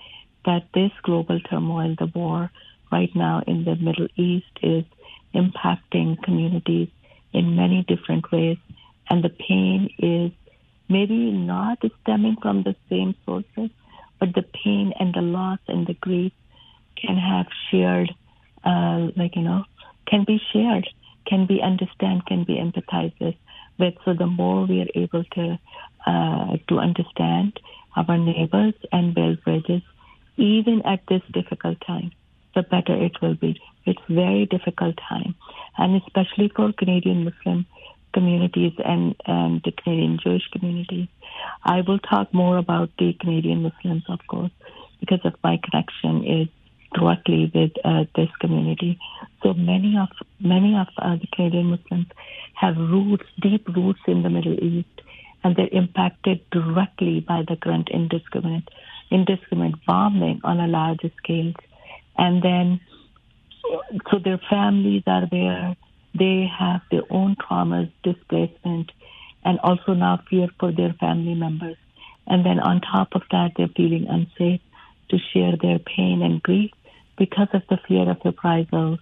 that 0.44 0.64
this 0.74 0.90
global 1.02 1.40
turmoil, 1.40 1.94
the 1.98 2.06
war 2.06 2.50
right 2.90 3.14
now 3.14 3.42
in 3.46 3.64
the 3.64 3.76
Middle 3.76 4.08
East, 4.16 4.52
is 4.62 4.84
impacting 5.34 6.22
communities 6.22 6.88
in 7.32 7.56
many 7.56 7.84
different 7.84 8.30
ways, 8.30 8.58
and 9.12 9.22
the 9.22 9.28
pain 9.28 9.90
is 9.98 10.32
maybe 10.88 11.30
not 11.30 11.78
stemming 12.00 12.36
from 12.40 12.62
the 12.62 12.74
same 12.88 13.14
sources, 13.26 13.68
but 14.18 14.32
the 14.34 14.42
pain 14.64 14.94
and 14.98 15.12
the 15.12 15.20
loss 15.20 15.58
and 15.68 15.86
the 15.86 15.92
grief 15.92 16.32
can 16.96 17.18
have 17.18 17.46
shared, 17.70 18.10
uh, 18.64 19.08
like, 19.14 19.36
you 19.36 19.42
know, 19.42 19.64
can 20.06 20.24
be 20.24 20.40
shared, 20.50 20.88
can 21.26 21.44
be 21.44 21.60
understand, 21.60 22.24
can 22.24 22.44
be 22.44 22.54
empathized 22.54 23.20
with. 23.20 23.34
So 24.06 24.14
the 24.14 24.26
more 24.26 24.64
we 24.64 24.80
are 24.80 24.92
able 24.94 25.24
to 25.24 25.58
uh, 26.06 26.56
to 26.68 26.78
understand 26.78 27.60
our 27.96 28.16
neighbors 28.16 28.74
and 28.92 29.14
build 29.14 29.44
bridges, 29.44 29.82
even 30.36 30.82
at 30.86 31.00
this 31.08 31.22
difficult 31.32 31.78
time, 31.86 32.12
the 32.54 32.62
better 32.62 32.94
it 32.94 33.20
will 33.20 33.34
be. 33.34 33.60
It's 33.84 34.00
very 34.08 34.46
difficult 34.46 34.96
time, 35.08 35.34
and 35.76 36.00
especially 36.02 36.48
for 36.54 36.72
Canadian 36.72 37.24
Muslim 37.24 37.66
communities 38.12 38.72
and, 38.84 39.14
and 39.26 39.62
the 39.64 39.72
Canadian 39.72 40.18
Jewish 40.22 40.46
communities. 40.52 41.08
I 41.64 41.80
will 41.80 41.98
talk 41.98 42.32
more 42.32 42.58
about 42.58 42.90
the 42.98 43.12
Canadian 43.14 43.62
Muslims, 43.62 44.04
of 44.08 44.20
course, 44.28 44.50
because 45.00 45.20
of 45.24 45.34
my 45.42 45.58
connection 45.62 46.24
is 46.24 46.48
directly 46.94 47.50
with 47.54 47.72
uh, 47.84 48.04
this 48.14 48.28
community. 48.40 48.98
So 49.42 49.54
many 49.54 49.96
of 49.98 50.08
many 50.40 50.76
of 50.76 50.88
uh, 50.98 51.16
the 51.16 51.26
Canadian 51.34 51.66
Muslims 51.66 52.06
have 52.54 52.76
roots, 52.76 53.24
deep 53.40 53.66
roots 53.68 54.00
in 54.06 54.22
the 54.22 54.30
Middle 54.30 54.62
East, 54.62 55.00
and 55.42 55.56
they're 55.56 55.68
impacted 55.72 56.48
directly 56.50 57.20
by 57.20 57.42
the 57.48 57.56
current 57.56 57.88
indiscriminate 57.90 58.68
indiscriminate 59.10 59.84
bombing 59.86 60.40
on 60.42 60.58
a 60.58 60.66
larger 60.66 61.10
scale. 61.22 61.52
And 62.16 62.42
then, 62.42 62.80
so 64.10 64.18
their 64.18 64.40
families 64.50 65.02
are 65.06 65.26
there. 65.30 65.76
They 66.14 66.48
have 66.58 66.82
their 66.90 67.02
own 67.10 67.36
traumas, 67.36 67.90
displacement, 68.02 68.92
and 69.44 69.58
also 69.60 69.94
now 69.94 70.22
fear 70.28 70.48
for 70.58 70.72
their 70.72 70.92
family 70.94 71.34
members. 71.34 71.76
And 72.26 72.44
then 72.46 72.60
on 72.60 72.80
top 72.80 73.14
of 73.14 73.22
that, 73.30 73.52
they're 73.56 73.68
feeling 73.68 74.06
unsafe 74.08 74.60
to 75.08 75.18
share 75.32 75.56
their 75.60 75.78
pain 75.78 76.22
and 76.22 76.42
grief 76.42 76.70
because 77.18 77.48
of 77.52 77.62
the 77.68 77.78
fear 77.88 78.08
of 78.08 78.18
reprisals. 78.24 78.98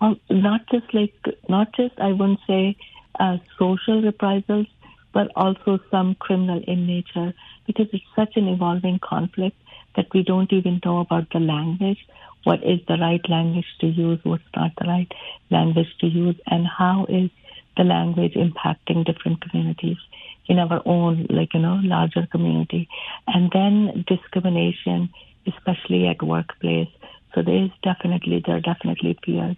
Um, 0.00 0.20
not 0.30 0.66
just 0.70 0.92
like, 0.94 1.14
not 1.48 1.72
just, 1.74 1.98
I 1.98 2.12
wouldn't 2.12 2.40
say 2.46 2.76
uh, 3.18 3.38
social 3.58 4.02
reprisals, 4.02 4.66
but 5.12 5.30
also 5.36 5.78
some 5.90 6.14
criminal 6.14 6.62
in 6.66 6.86
nature 6.86 7.34
because 7.66 7.86
it's 7.92 8.04
such 8.16 8.36
an 8.36 8.48
evolving 8.48 8.98
conflict 8.98 9.56
that 9.96 10.06
we 10.14 10.22
don't 10.22 10.52
even 10.52 10.80
know 10.84 11.00
about 11.00 11.28
the 11.32 11.40
language. 11.40 11.98
What 12.44 12.62
is 12.64 12.80
the 12.88 12.96
right 12.96 13.20
language 13.28 13.66
to 13.80 13.86
use? 13.86 14.20
What's 14.22 14.42
not 14.56 14.72
the 14.78 14.86
right 14.86 15.12
language 15.50 15.94
to 16.00 16.06
use? 16.06 16.36
And 16.46 16.66
how 16.66 17.06
is 17.08 17.30
the 17.76 17.84
language 17.84 18.34
impacting 18.34 19.04
different 19.04 19.40
communities 19.40 19.98
in 20.46 20.58
our 20.58 20.82
own, 20.84 21.26
like, 21.30 21.54
you 21.54 21.60
know, 21.60 21.80
larger 21.82 22.26
community? 22.26 22.88
And 23.26 23.50
then 23.52 24.04
discrimination, 24.08 25.10
especially 25.46 26.08
at 26.08 26.22
workplace. 26.22 26.88
So 27.34 27.42
there 27.42 27.64
is 27.64 27.70
definitely, 27.82 28.42
there 28.44 28.56
are 28.56 28.60
definitely 28.60 29.18
fears 29.24 29.56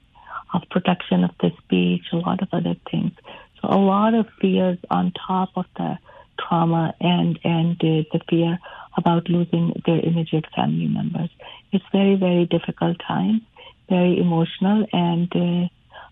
of 0.52 0.62
protection 0.70 1.24
of 1.24 1.30
the 1.40 1.50
speech, 1.64 2.04
a 2.12 2.16
lot 2.16 2.42
of 2.42 2.48
other 2.52 2.76
things. 2.90 3.12
So 3.60 3.68
a 3.68 3.80
lot 3.80 4.14
of 4.14 4.26
fears 4.40 4.78
on 4.90 5.12
top 5.26 5.50
of 5.56 5.66
the 5.76 5.98
trauma 6.38 6.94
and 7.00 7.38
and 7.44 7.76
uh, 7.76 8.04
the 8.12 8.20
fear 8.28 8.58
about 8.96 9.28
losing 9.28 9.72
their 9.86 10.00
immediate 10.00 10.46
family 10.54 10.88
members. 10.88 11.30
It's 11.72 11.84
very 11.92 12.16
very 12.16 12.46
difficult 12.46 12.98
time, 13.06 13.42
very 13.88 14.18
emotional, 14.18 14.86
and 14.92 15.30
uh, 15.34 15.68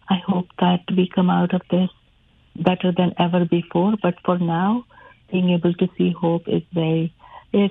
I 0.09 0.19
hope 0.27 0.49
that 0.59 0.81
we 0.97 1.09
come 1.15 1.31
out 1.31 1.55
of 1.55 1.63
this 1.71 1.89
better 2.57 2.93
than 2.93 3.15
ever 3.19 3.45
before. 3.45 3.95
But 4.03 4.15
for 4.25 4.39
now, 4.39 4.85
being 5.31 5.51
able 5.51 5.75
to 5.75 5.89
see 5.97 6.13
hope 6.13 6.49
is 6.49 6.63
very 6.73 7.15
is 7.53 7.71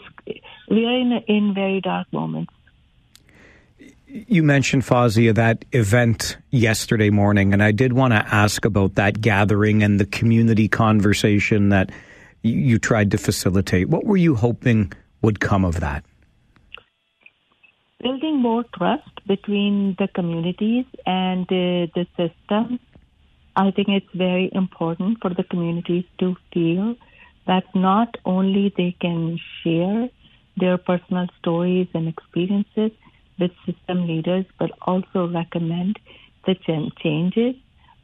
we 0.69 0.85
are 0.85 0.97
in 0.97 1.11
in 1.27 1.53
very 1.53 1.81
dark 1.81 2.11
moments. 2.11 2.53
You 4.07 4.43
mentioned 4.43 4.83
Fauzia 4.83 5.33
that 5.35 5.63
event 5.71 6.37
yesterday 6.49 7.09
morning, 7.09 7.53
and 7.53 7.63
I 7.63 7.71
did 7.71 7.93
want 7.93 8.11
to 8.11 8.17
ask 8.17 8.65
about 8.65 8.95
that 8.95 9.21
gathering 9.21 9.83
and 9.83 10.01
the 10.01 10.05
community 10.05 10.67
conversation 10.67 11.69
that 11.69 11.91
you 12.43 12.77
tried 12.77 13.11
to 13.11 13.17
facilitate. 13.17 13.87
What 13.87 14.05
were 14.05 14.17
you 14.17 14.35
hoping 14.35 14.91
would 15.21 15.39
come 15.39 15.65
of 15.65 15.79
that? 15.79 16.03
Building 18.01 18.41
more 18.41 18.63
trust 18.75 19.27
between 19.27 19.95
the 19.99 20.07
communities 20.07 20.85
and 21.05 21.43
uh, 21.43 21.87
the 21.95 22.07
system. 22.17 22.79
I 23.55 23.69
think 23.71 23.89
it's 23.89 24.13
very 24.15 24.49
important 24.53 25.19
for 25.21 25.33
the 25.33 25.43
communities 25.43 26.05
to 26.19 26.35
feel 26.53 26.95
that 27.45 27.63
not 27.75 28.15
only 28.25 28.73
they 28.75 28.95
can 28.99 29.39
share 29.63 30.09
their 30.57 30.77
personal 30.77 31.27
stories 31.39 31.87
and 31.93 32.07
experiences 32.07 32.91
with 33.39 33.51
system 33.65 34.07
leaders, 34.07 34.45
but 34.57 34.71
also 34.81 35.27
recommend 35.27 35.99
the 36.45 36.55
changes 37.03 37.55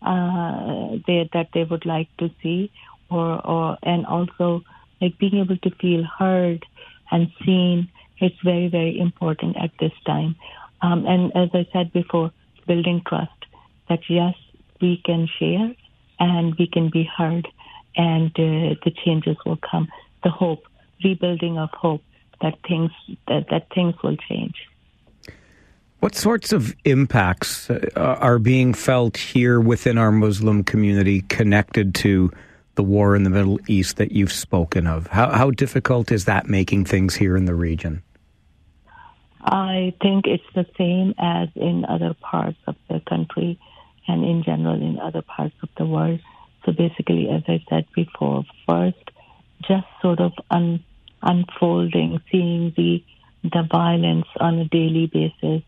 uh, 0.02 0.98
they, 1.08 1.30
that 1.34 1.50
they 1.54 1.64
would 1.64 1.86
like 1.86 2.10
to 2.18 2.30
see 2.42 2.72
or, 3.10 3.46
or 3.46 3.78
and 3.84 4.06
also 4.06 4.64
like 5.02 5.18
being 5.18 5.38
able 5.38 5.58
to 5.58 5.72
feel 5.82 6.04
heard 6.04 6.66
and 7.12 7.32
seen 7.46 7.90
it's 8.20 8.40
very 8.44 8.68
very 8.68 9.00
important 9.00 9.56
at 9.58 9.72
this 9.80 9.94
time. 10.06 10.36
Um, 10.82 11.06
and 11.06 11.36
as 11.36 11.50
i 11.54 11.68
said 11.74 11.92
before 11.92 12.32
building 12.68 13.02
trust 13.08 13.32
that 13.90 14.02
yes 14.10 14.36
we 14.82 15.02
can 15.04 15.28
share 15.40 15.74
and 16.20 16.56
we 16.56 16.68
can 16.68 16.90
be 16.90 17.04
heard 17.18 17.48
and 17.96 18.32
uh, 18.32 18.76
the 18.86 18.94
changes 19.04 19.38
will 19.46 19.58
come. 19.58 19.88
The 20.24 20.30
hope 20.30 20.66
rebuilding 21.04 21.58
of 21.58 21.70
hope 21.72 22.04
that 22.42 22.60
things 22.68 22.92
that, 23.28 23.48
that 23.50 23.68
things 23.74 23.96
will 24.04 24.18
change. 24.30 24.56
What 26.00 26.14
sorts 26.14 26.54
of 26.54 26.76
impacts 26.86 27.70
uh, 27.72 27.90
are 27.96 28.38
being 28.38 28.74
felt 28.76 29.18
here 29.18 29.60
within 29.60 29.98
our 29.98 30.12
Muslim 30.12 30.64
community 30.64 31.22
connected 31.22 31.96
to 31.96 32.32
the 32.78 32.84
war 32.84 33.16
in 33.16 33.24
the 33.24 33.30
Middle 33.30 33.60
East 33.68 33.98
that 33.98 34.14
you've 34.14 34.32
spoken 34.32 34.88
of. 34.88 35.08
How, 35.08 35.32
how 35.32 35.52
difficult 35.52 36.12
is 36.12 36.24
that 36.26 36.48
making 36.48 36.86
things 36.86 37.16
here 37.16 37.36
in 37.36 37.44
the 37.44 37.56
region? 37.56 38.04
I 39.42 39.94
think 40.02 40.26
it's 40.28 40.44
the 40.56 40.66
same 40.78 41.14
as 41.18 41.50
in 41.56 41.86
other 41.86 42.14
parts 42.14 42.58
of 42.68 42.76
the 42.90 43.02
country 43.02 43.60
and 44.08 44.24
in 44.24 44.44
general 44.44 44.82
in 44.82 45.00
other 45.00 45.22
parts 45.22 45.56
of 45.62 45.70
the 45.78 45.86
world. 45.86 46.20
So 46.66 46.72
basically, 46.72 47.30
as 47.30 47.44
I 47.48 47.64
said 47.70 47.86
before, 47.96 48.44
first, 48.68 49.12
just 49.68 49.88
sort 50.02 50.20
of 50.20 50.34
un- 50.52 50.84
unfolding, 51.22 52.22
seeing 52.32 52.74
the 52.78 53.04
the 53.44 53.64
violence 53.72 54.26
on 54.40 54.60
a 54.60 54.66
daily 54.66 55.08
basis, 55.08 55.62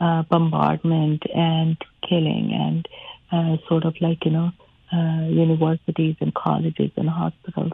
uh, 0.00 0.22
bombardment 0.24 1.22
and 1.34 1.76
killing, 2.06 2.52
and 2.52 2.88
uh, 3.30 3.56
sort 3.68 3.84
of 3.84 3.94
like 4.00 4.24
you 4.24 4.30
know 4.30 4.52
uh, 4.92 5.26
universities 5.28 6.16
and 6.20 6.34
colleges 6.34 6.90
and 6.96 7.08
hospitals, 7.08 7.72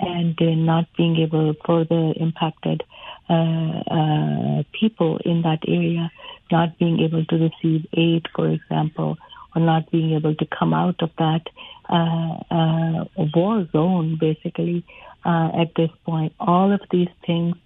and 0.00 0.36
not 0.66 0.86
being 0.96 1.16
able 1.16 1.54
further 1.66 2.12
impacted 2.16 2.82
uh, 3.28 3.80
uh, 3.90 4.62
people 4.78 5.18
in 5.24 5.42
that 5.42 5.60
area, 5.68 6.10
not 6.50 6.78
being 6.78 7.00
able 7.00 7.24
to 7.26 7.36
receive 7.36 7.86
aid, 7.94 8.26
for 8.34 8.48
example, 8.48 9.16
or 9.54 9.62
not 9.62 9.90
being 9.90 10.12
able 10.12 10.34
to 10.34 10.46
come 10.46 10.74
out 10.74 11.00
of 11.02 11.10
that 11.18 11.42
uh, 11.88 12.38
uh, 12.50 13.04
war 13.34 13.66
zone, 13.72 14.16
basically, 14.20 14.84
uh 15.24 15.50
at 15.58 15.74
this 15.74 15.90
point. 16.04 16.32
All 16.38 16.72
of 16.72 16.80
these 16.90 17.08
things, 17.26 17.56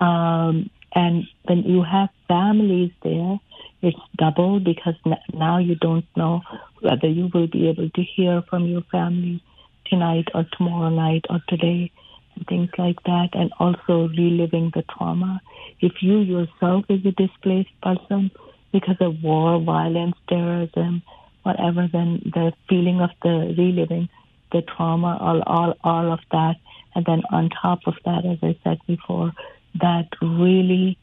um, 0.00 0.70
and 0.94 1.24
when 1.44 1.62
you 1.62 1.82
have 1.82 2.10
families 2.28 2.92
there 3.02 3.38
it's 3.82 3.98
double 4.16 4.60
because 4.60 4.94
now 5.32 5.58
you 5.58 5.74
don't 5.74 6.06
know 6.16 6.42
whether 6.80 7.08
you 7.08 7.30
will 7.32 7.46
be 7.46 7.68
able 7.68 7.88
to 7.90 8.02
hear 8.02 8.42
from 8.48 8.66
your 8.66 8.82
family 8.92 9.42
tonight 9.86 10.28
or 10.34 10.46
tomorrow 10.56 10.90
night 10.90 11.24
or 11.30 11.40
today 11.48 11.90
and 12.36 12.46
things 12.46 12.70
like 12.78 13.02
that 13.04 13.30
and 13.32 13.52
also 13.58 14.08
reliving 14.08 14.70
the 14.74 14.82
trauma. 14.82 15.40
If 15.80 16.02
you 16.02 16.18
yourself 16.18 16.84
is 16.88 17.04
a 17.06 17.12
displaced 17.12 17.80
person 17.82 18.30
because 18.72 18.96
of 19.00 19.22
war 19.22 19.60
violence 19.60 20.16
terrorism 20.28 21.02
whatever 21.42 21.88
then 21.92 22.20
the 22.34 22.52
feeling 22.68 23.00
of 23.00 23.10
the 23.22 23.54
reliving 23.56 24.08
the 24.52 24.62
trauma 24.62 25.16
all 25.20 25.42
all 25.46 25.74
all 25.82 26.12
of 26.12 26.20
that 26.30 26.56
and 26.94 27.04
then 27.06 27.22
on 27.30 27.48
top 27.50 27.80
of 27.86 27.94
that 28.04 28.24
as 28.24 28.38
i 28.42 28.56
said 28.62 28.78
before 28.86 29.32
that 29.80 30.08
really 30.20 30.98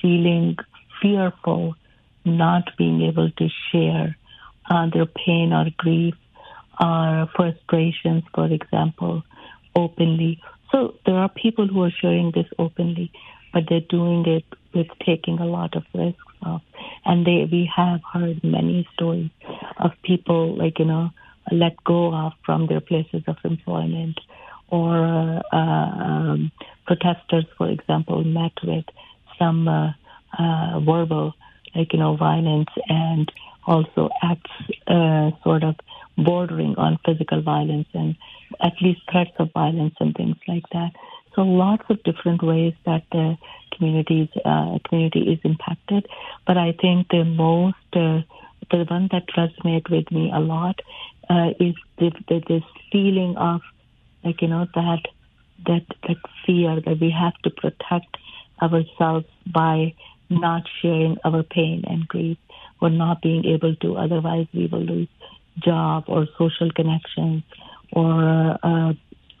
feeling 0.00 0.56
fearful 1.00 1.74
not 2.24 2.76
being 2.76 3.02
able 3.02 3.30
to 3.30 3.48
share 3.70 4.16
uh, 4.70 4.86
their 4.92 5.06
pain 5.06 5.52
or 5.52 5.66
grief 5.76 6.14
or 6.80 7.28
frustrations, 7.34 8.24
for 8.34 8.46
example, 8.46 9.22
openly. 9.74 10.40
So 10.70 10.94
there 11.04 11.16
are 11.16 11.28
people 11.28 11.66
who 11.66 11.82
are 11.82 11.90
sharing 11.90 12.32
this 12.32 12.46
openly, 12.58 13.12
but 13.52 13.64
they're 13.68 13.80
doing 13.80 14.24
it 14.26 14.44
with 14.74 14.86
taking 15.04 15.38
a 15.38 15.46
lot 15.46 15.76
of 15.76 15.84
risks 15.94 16.18
off. 16.42 16.62
And 17.04 17.26
they, 17.26 17.48
we 17.50 17.70
have 17.76 18.00
heard 18.12 18.42
many 18.42 18.88
stories 18.94 19.30
of 19.78 19.92
people 20.02 20.56
like, 20.56 20.78
you 20.78 20.86
know, 20.86 21.10
let 21.50 21.82
go 21.84 22.14
of 22.14 22.32
from 22.44 22.66
their 22.68 22.80
places 22.80 23.22
of 23.26 23.36
employment 23.44 24.18
or 24.68 25.42
uh, 25.52 25.56
um, 25.56 26.50
protesters, 26.86 27.44
for 27.58 27.68
example, 27.68 28.24
met 28.24 28.52
with 28.64 28.84
some 29.38 29.68
uh, 29.68 29.92
uh, 30.38 30.80
verbal 30.80 31.34
like 31.74 31.92
you 31.92 31.98
know 31.98 32.16
violence 32.16 32.68
and 32.88 33.30
also 33.66 34.10
acts 34.22 34.50
uh, 34.86 35.30
sort 35.42 35.62
of 35.64 35.76
bordering 36.18 36.74
on 36.76 36.98
physical 37.06 37.40
violence 37.42 37.88
and 37.94 38.16
at 38.60 38.74
least 38.80 39.00
threats 39.10 39.32
of 39.38 39.50
violence 39.52 39.94
and 40.00 40.14
things 40.14 40.36
like 40.46 40.64
that. 40.72 40.90
So 41.34 41.42
lots 41.42 41.84
of 41.88 42.02
different 42.02 42.42
ways 42.42 42.74
that 42.84 43.04
the 43.10 43.36
communities 43.76 44.28
uh, 44.44 44.78
community 44.88 45.32
is 45.32 45.38
impacted. 45.44 46.06
But 46.46 46.58
I 46.58 46.72
think 46.72 47.08
the 47.08 47.24
most 47.24 47.76
uh, 47.94 48.20
the 48.70 48.84
one 48.88 49.08
that 49.12 49.26
resonates 49.36 49.90
with 49.90 50.10
me 50.10 50.30
a 50.32 50.40
lot 50.40 50.80
uh, 51.30 51.50
is 51.58 51.74
the, 51.98 52.10
the, 52.28 52.42
this 52.48 52.62
feeling 52.90 53.36
of 53.36 53.60
like 54.24 54.42
you 54.42 54.48
know 54.48 54.66
that 54.74 55.02
that 55.66 55.86
that 56.06 56.16
fear 56.46 56.80
that 56.84 57.00
we 57.00 57.10
have 57.10 57.34
to 57.44 57.50
protect 57.50 58.16
ourselves 58.60 59.26
by 59.46 59.94
not 60.40 60.62
sharing 60.80 61.16
our 61.24 61.42
pain 61.42 61.84
and 61.86 62.06
grief 62.08 62.38
or 62.80 62.90
not 62.90 63.22
being 63.22 63.44
able 63.44 63.74
to 63.76 63.96
otherwise 63.96 64.46
we 64.52 64.66
will 64.66 64.82
lose 64.82 65.08
job 65.58 66.04
or 66.08 66.26
social 66.38 66.70
connections 66.72 67.42
or 67.92 68.58
uh, 68.62 68.92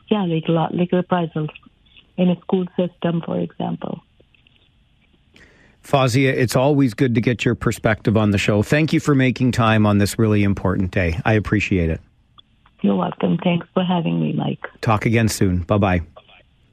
yeah 0.08 0.24
like 0.24 0.48
like 0.48 0.92
reprisals 0.92 1.50
in 2.16 2.30
a 2.30 2.40
school 2.40 2.66
system 2.76 3.22
for 3.24 3.38
example 3.38 4.02
Fauzia, 5.82 6.32
it's 6.32 6.54
always 6.54 6.94
good 6.94 7.16
to 7.16 7.20
get 7.20 7.44
your 7.44 7.56
perspective 7.56 8.16
on 8.16 8.30
the 8.30 8.38
show. 8.38 8.62
Thank 8.62 8.92
you 8.92 9.00
for 9.00 9.16
making 9.16 9.50
time 9.50 9.84
on 9.84 9.98
this 9.98 10.16
really 10.16 10.44
important 10.44 10.92
day. 10.92 11.18
I 11.24 11.32
appreciate 11.32 11.90
it. 11.90 12.00
You're 12.82 12.94
welcome. 12.94 13.36
Thanks 13.42 13.66
for 13.74 13.82
having 13.82 14.20
me, 14.20 14.32
Mike. 14.32 14.64
Talk 14.80 15.06
again 15.06 15.26
soon. 15.26 15.62
Bye 15.62 15.78
bye 15.78 16.02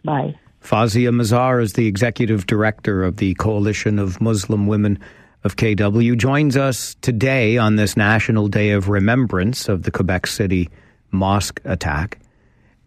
bye. 0.04 0.36
Bye. 0.62 0.68
Fauzia 0.68 1.10
Mazhar 1.10 1.62
is 1.62 1.74
the 1.74 1.88
executive 1.88 2.48
director 2.48 3.04
of 3.04 3.18
the 3.18 3.34
Coalition 3.36 4.00
of 4.00 4.22
Muslim 4.22 4.68
Women 4.68 5.00
of 5.44 5.56
KW. 5.56 6.18
Joins 6.18 6.58
us 6.58 6.96
today 7.02 7.58
on 7.58 7.76
this 7.76 7.96
National 7.96 8.48
Day 8.48 8.72
of 8.72 8.90
Remembrance 8.90 9.70
of 9.70 9.84
the 9.84 9.92
Quebec 9.92 10.28
City 10.28 10.70
mosque 11.12 11.62
attack. 11.66 12.20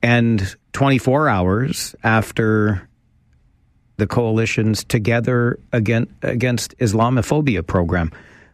And 0.02 0.54
24 0.72 1.28
hours 1.28 1.94
after 2.02 2.88
the 3.96 4.06
coalition's 4.06 4.84
Together 4.84 5.58
Against 5.72 6.76
Islamophobia 6.78 7.66
program 7.66 8.10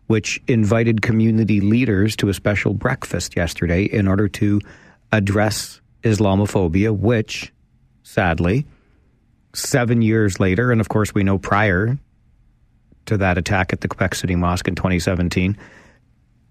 which 0.09 0.41
invited 0.49 1.03
community 1.03 1.61
leaders 1.61 2.16
to 2.16 2.29
a 2.29 2.35
special 2.35 2.75
breakfast 2.75 3.37
yesterday 3.37 3.85
in 3.85 4.09
order 4.09 4.27
to 4.27 4.61
address 5.12 5.81
Islamophobia, 6.03 6.97
which, 6.97 7.53
sadly, 8.03 8.66
seven 9.59 10.03
years 10.03 10.41
later, 10.41 10.71
and 10.73 10.81
of 10.81 10.89
course 10.89 11.15
we 11.15 11.23
know 11.23 11.39
prior 11.39 11.99
to 13.07 13.17
that 13.17 13.39
attack 13.39 13.73
at 13.73 13.81
the 13.81 13.89
Quebec 13.89 14.15
City 14.15 14.37
Mosque 14.37 14.69
in 14.69 14.75
2017, 14.75 15.57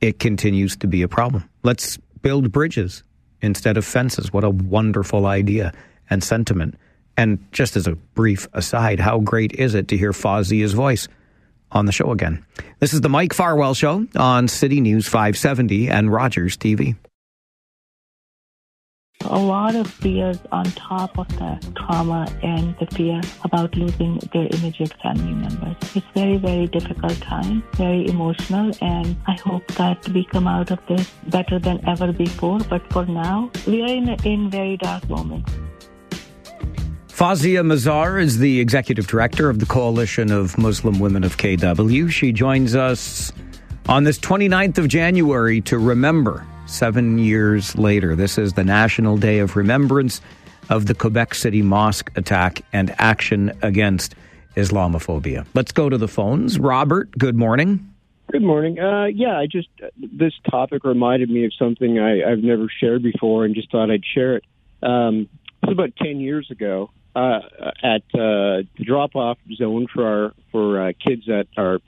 it 0.02 0.20
continues 0.20 0.76
to 0.78 0.88
be 0.88 1.02
a 1.02 1.08
problem. 1.08 1.48
Let's 1.64 1.98
build 2.22 2.52
bridges 2.52 3.04
instead 3.42 3.78
of 3.78 3.86
fences. 3.86 4.34
What 4.34 4.44
a 4.44 4.50
wonderful 4.50 5.26
idea 5.26 5.74
and 6.10 6.24
sentiment. 6.24 6.76
And 7.16 7.40
just 7.52 7.76
as 7.76 7.88
a 7.88 7.96
brief 7.96 8.48
aside, 8.54 9.00
how 9.00 9.20
great 9.20 9.54
is 9.54 9.76
it 9.76 9.88
to 9.90 9.98
hear 9.98 10.14
Fauzia's 10.14 10.74
voice? 10.74 11.08
on 11.72 11.86
the 11.86 11.92
show 11.92 12.12
again. 12.12 12.46
This 12.80 12.94
is 12.94 13.02
the 13.02 13.10
Mike 13.10 13.34
Farwell 13.34 13.74
Show 13.74 14.08
on 14.16 14.48
City 14.48 14.82
News 14.82 15.08
570 15.08 15.90
and 15.90 16.12
Rogers 16.12 16.58
TV. 16.58 16.96
A 19.26 19.40
lot 19.40 19.76
of 19.76 19.88
fears 19.88 20.38
on 20.52 20.66
top 20.72 21.18
of 21.18 21.28
the 21.40 21.60
trauma 21.76 22.32
and 22.44 22.76
the 22.80 22.86
fear 22.96 23.20
about 23.44 23.76
losing 23.76 24.20
their 24.32 24.48
immediate 24.52 24.94
family 25.02 25.34
members. 25.34 25.76
It's 25.96 26.06
very, 26.14 26.38
very 26.38 26.68
difficult 26.68 27.20
time, 27.22 27.64
very 27.74 28.08
emotional, 28.08 28.72
and 28.80 29.18
I 29.26 29.34
hope 29.34 29.68
that 29.74 30.08
we 30.10 30.24
come 30.26 30.48
out 30.48 30.72
of 30.72 30.80
this 30.88 31.12
better 31.28 31.60
than 31.60 31.84
ever 31.88 32.14
before. 32.14 32.60
But 32.60 32.90
for 32.94 33.06
now, 33.06 33.52
we 33.66 33.82
are 33.82 33.88
in, 33.88 34.10
in 34.24 34.50
very 34.50 34.78
dark 34.78 35.10
moments. 35.10 35.52
Fauzia 37.10 37.66
Mazhar 37.66 38.22
is 38.22 38.38
the 38.38 38.60
executive 38.60 39.08
director 39.08 39.50
of 39.50 39.58
the 39.58 39.66
Coalition 39.66 40.32
of 40.32 40.58
Muslim 40.58 41.00
Women 41.00 41.24
of 41.24 41.38
KW. 41.38 42.10
She 42.12 42.32
joins 42.32 42.76
us 42.76 43.34
on 43.90 44.04
this 44.04 44.20
29th 44.20 44.78
of 44.78 44.88
January 44.88 45.60
to 45.62 45.80
remember 45.80 46.46
seven 46.68 47.18
years 47.18 47.76
later. 47.78 48.16
This 48.16 48.38
is 48.38 48.54
the 48.54 48.64
National 48.64 49.18
Day 49.18 49.40
of 49.40 49.56
Remembrance 49.56 50.22
of 50.70 50.86
the 50.86 50.94
Quebec 50.94 51.34
City 51.34 51.62
Mosque 51.62 52.12
attack 52.16 52.62
and 52.74 52.94
action 53.00 53.52
against 53.62 54.16
Islamophobia. 54.56 55.46
Let's 55.54 55.72
go 55.72 55.90
to 55.90 55.98
the 55.98 56.08
phones. 56.08 56.60
Robert, 56.60 57.12
good 57.18 57.36
morning. 57.36 57.94
Good 58.32 58.42
morning. 58.42 58.78
Uh, 58.80 59.06
yeah, 59.06 59.40
I 59.40 59.48
just, 59.48 59.70
this 59.98 60.34
topic 60.50 60.84
reminded 60.84 61.30
me 61.30 61.46
of 61.46 61.54
something 61.54 61.98
I, 62.00 62.30
have 62.30 62.40
never 62.40 62.68
shared 62.80 63.02
before 63.02 63.46
and 63.46 63.56
just 63.56 63.72
thought 63.72 63.90
I'd 63.90 64.04
share 64.06 64.36
it. 64.36 64.44
Um, 64.84 65.30
it 65.64 65.70
was 65.70 65.74
about 65.74 65.96
10 65.96 66.20
years 66.20 66.52
ago 66.52 66.92
uh, 67.16 67.40
at 67.82 68.02
uh, 68.14 68.68
the 68.78 68.84
drop-off 68.84 69.38
zone 69.56 69.88
for 69.92 70.06
our 70.06 70.34
for 70.52 70.90
uh, 70.90 70.92
kids 71.04 71.28
at 71.30 71.48
our 71.58 71.80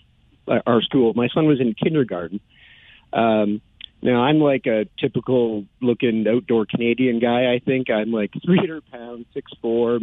our 0.65 0.81
school. 0.81 1.13
My 1.13 1.27
son 1.27 1.45
was 1.45 1.61
in 1.61 1.75
kindergarten. 1.75 2.39
Um, 3.13 3.61
now 4.01 4.21
I'm 4.21 4.39
like 4.39 4.65
a 4.65 4.85
typical 4.99 5.65
looking 5.81 6.25
outdoor 6.27 6.65
Canadian 6.65 7.19
guy. 7.19 7.53
I 7.53 7.59
think 7.59 7.89
I'm 7.89 8.11
like 8.11 8.31
300 8.45 8.89
pounds, 8.91 9.25
six 9.33 9.51
four. 9.61 9.99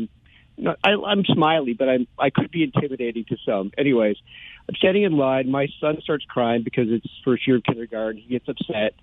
No, 0.59 0.75
I, 0.83 0.91
I'm 0.91 1.25
smiley, 1.25 1.75
but 1.75 1.89
I'm 1.89 2.07
I 2.19 2.31
could 2.31 2.51
be 2.51 2.63
intimidating 2.63 3.25
to 3.27 3.37
some. 3.45 3.73
Anyways, 3.77 4.17
I'm 4.69 4.75
standing 4.77 5.03
in 5.03 5.17
line. 5.17 5.51
My 5.51 5.69
son 5.81 5.99
starts 6.03 6.25
crying 6.25 6.63
because 6.63 6.87
it's 6.89 7.07
first 7.25 7.47
year 7.47 7.57
of 7.57 7.65
kindergarten. 7.65 8.21
He 8.21 8.29
gets 8.29 8.49
upset, 8.49 8.95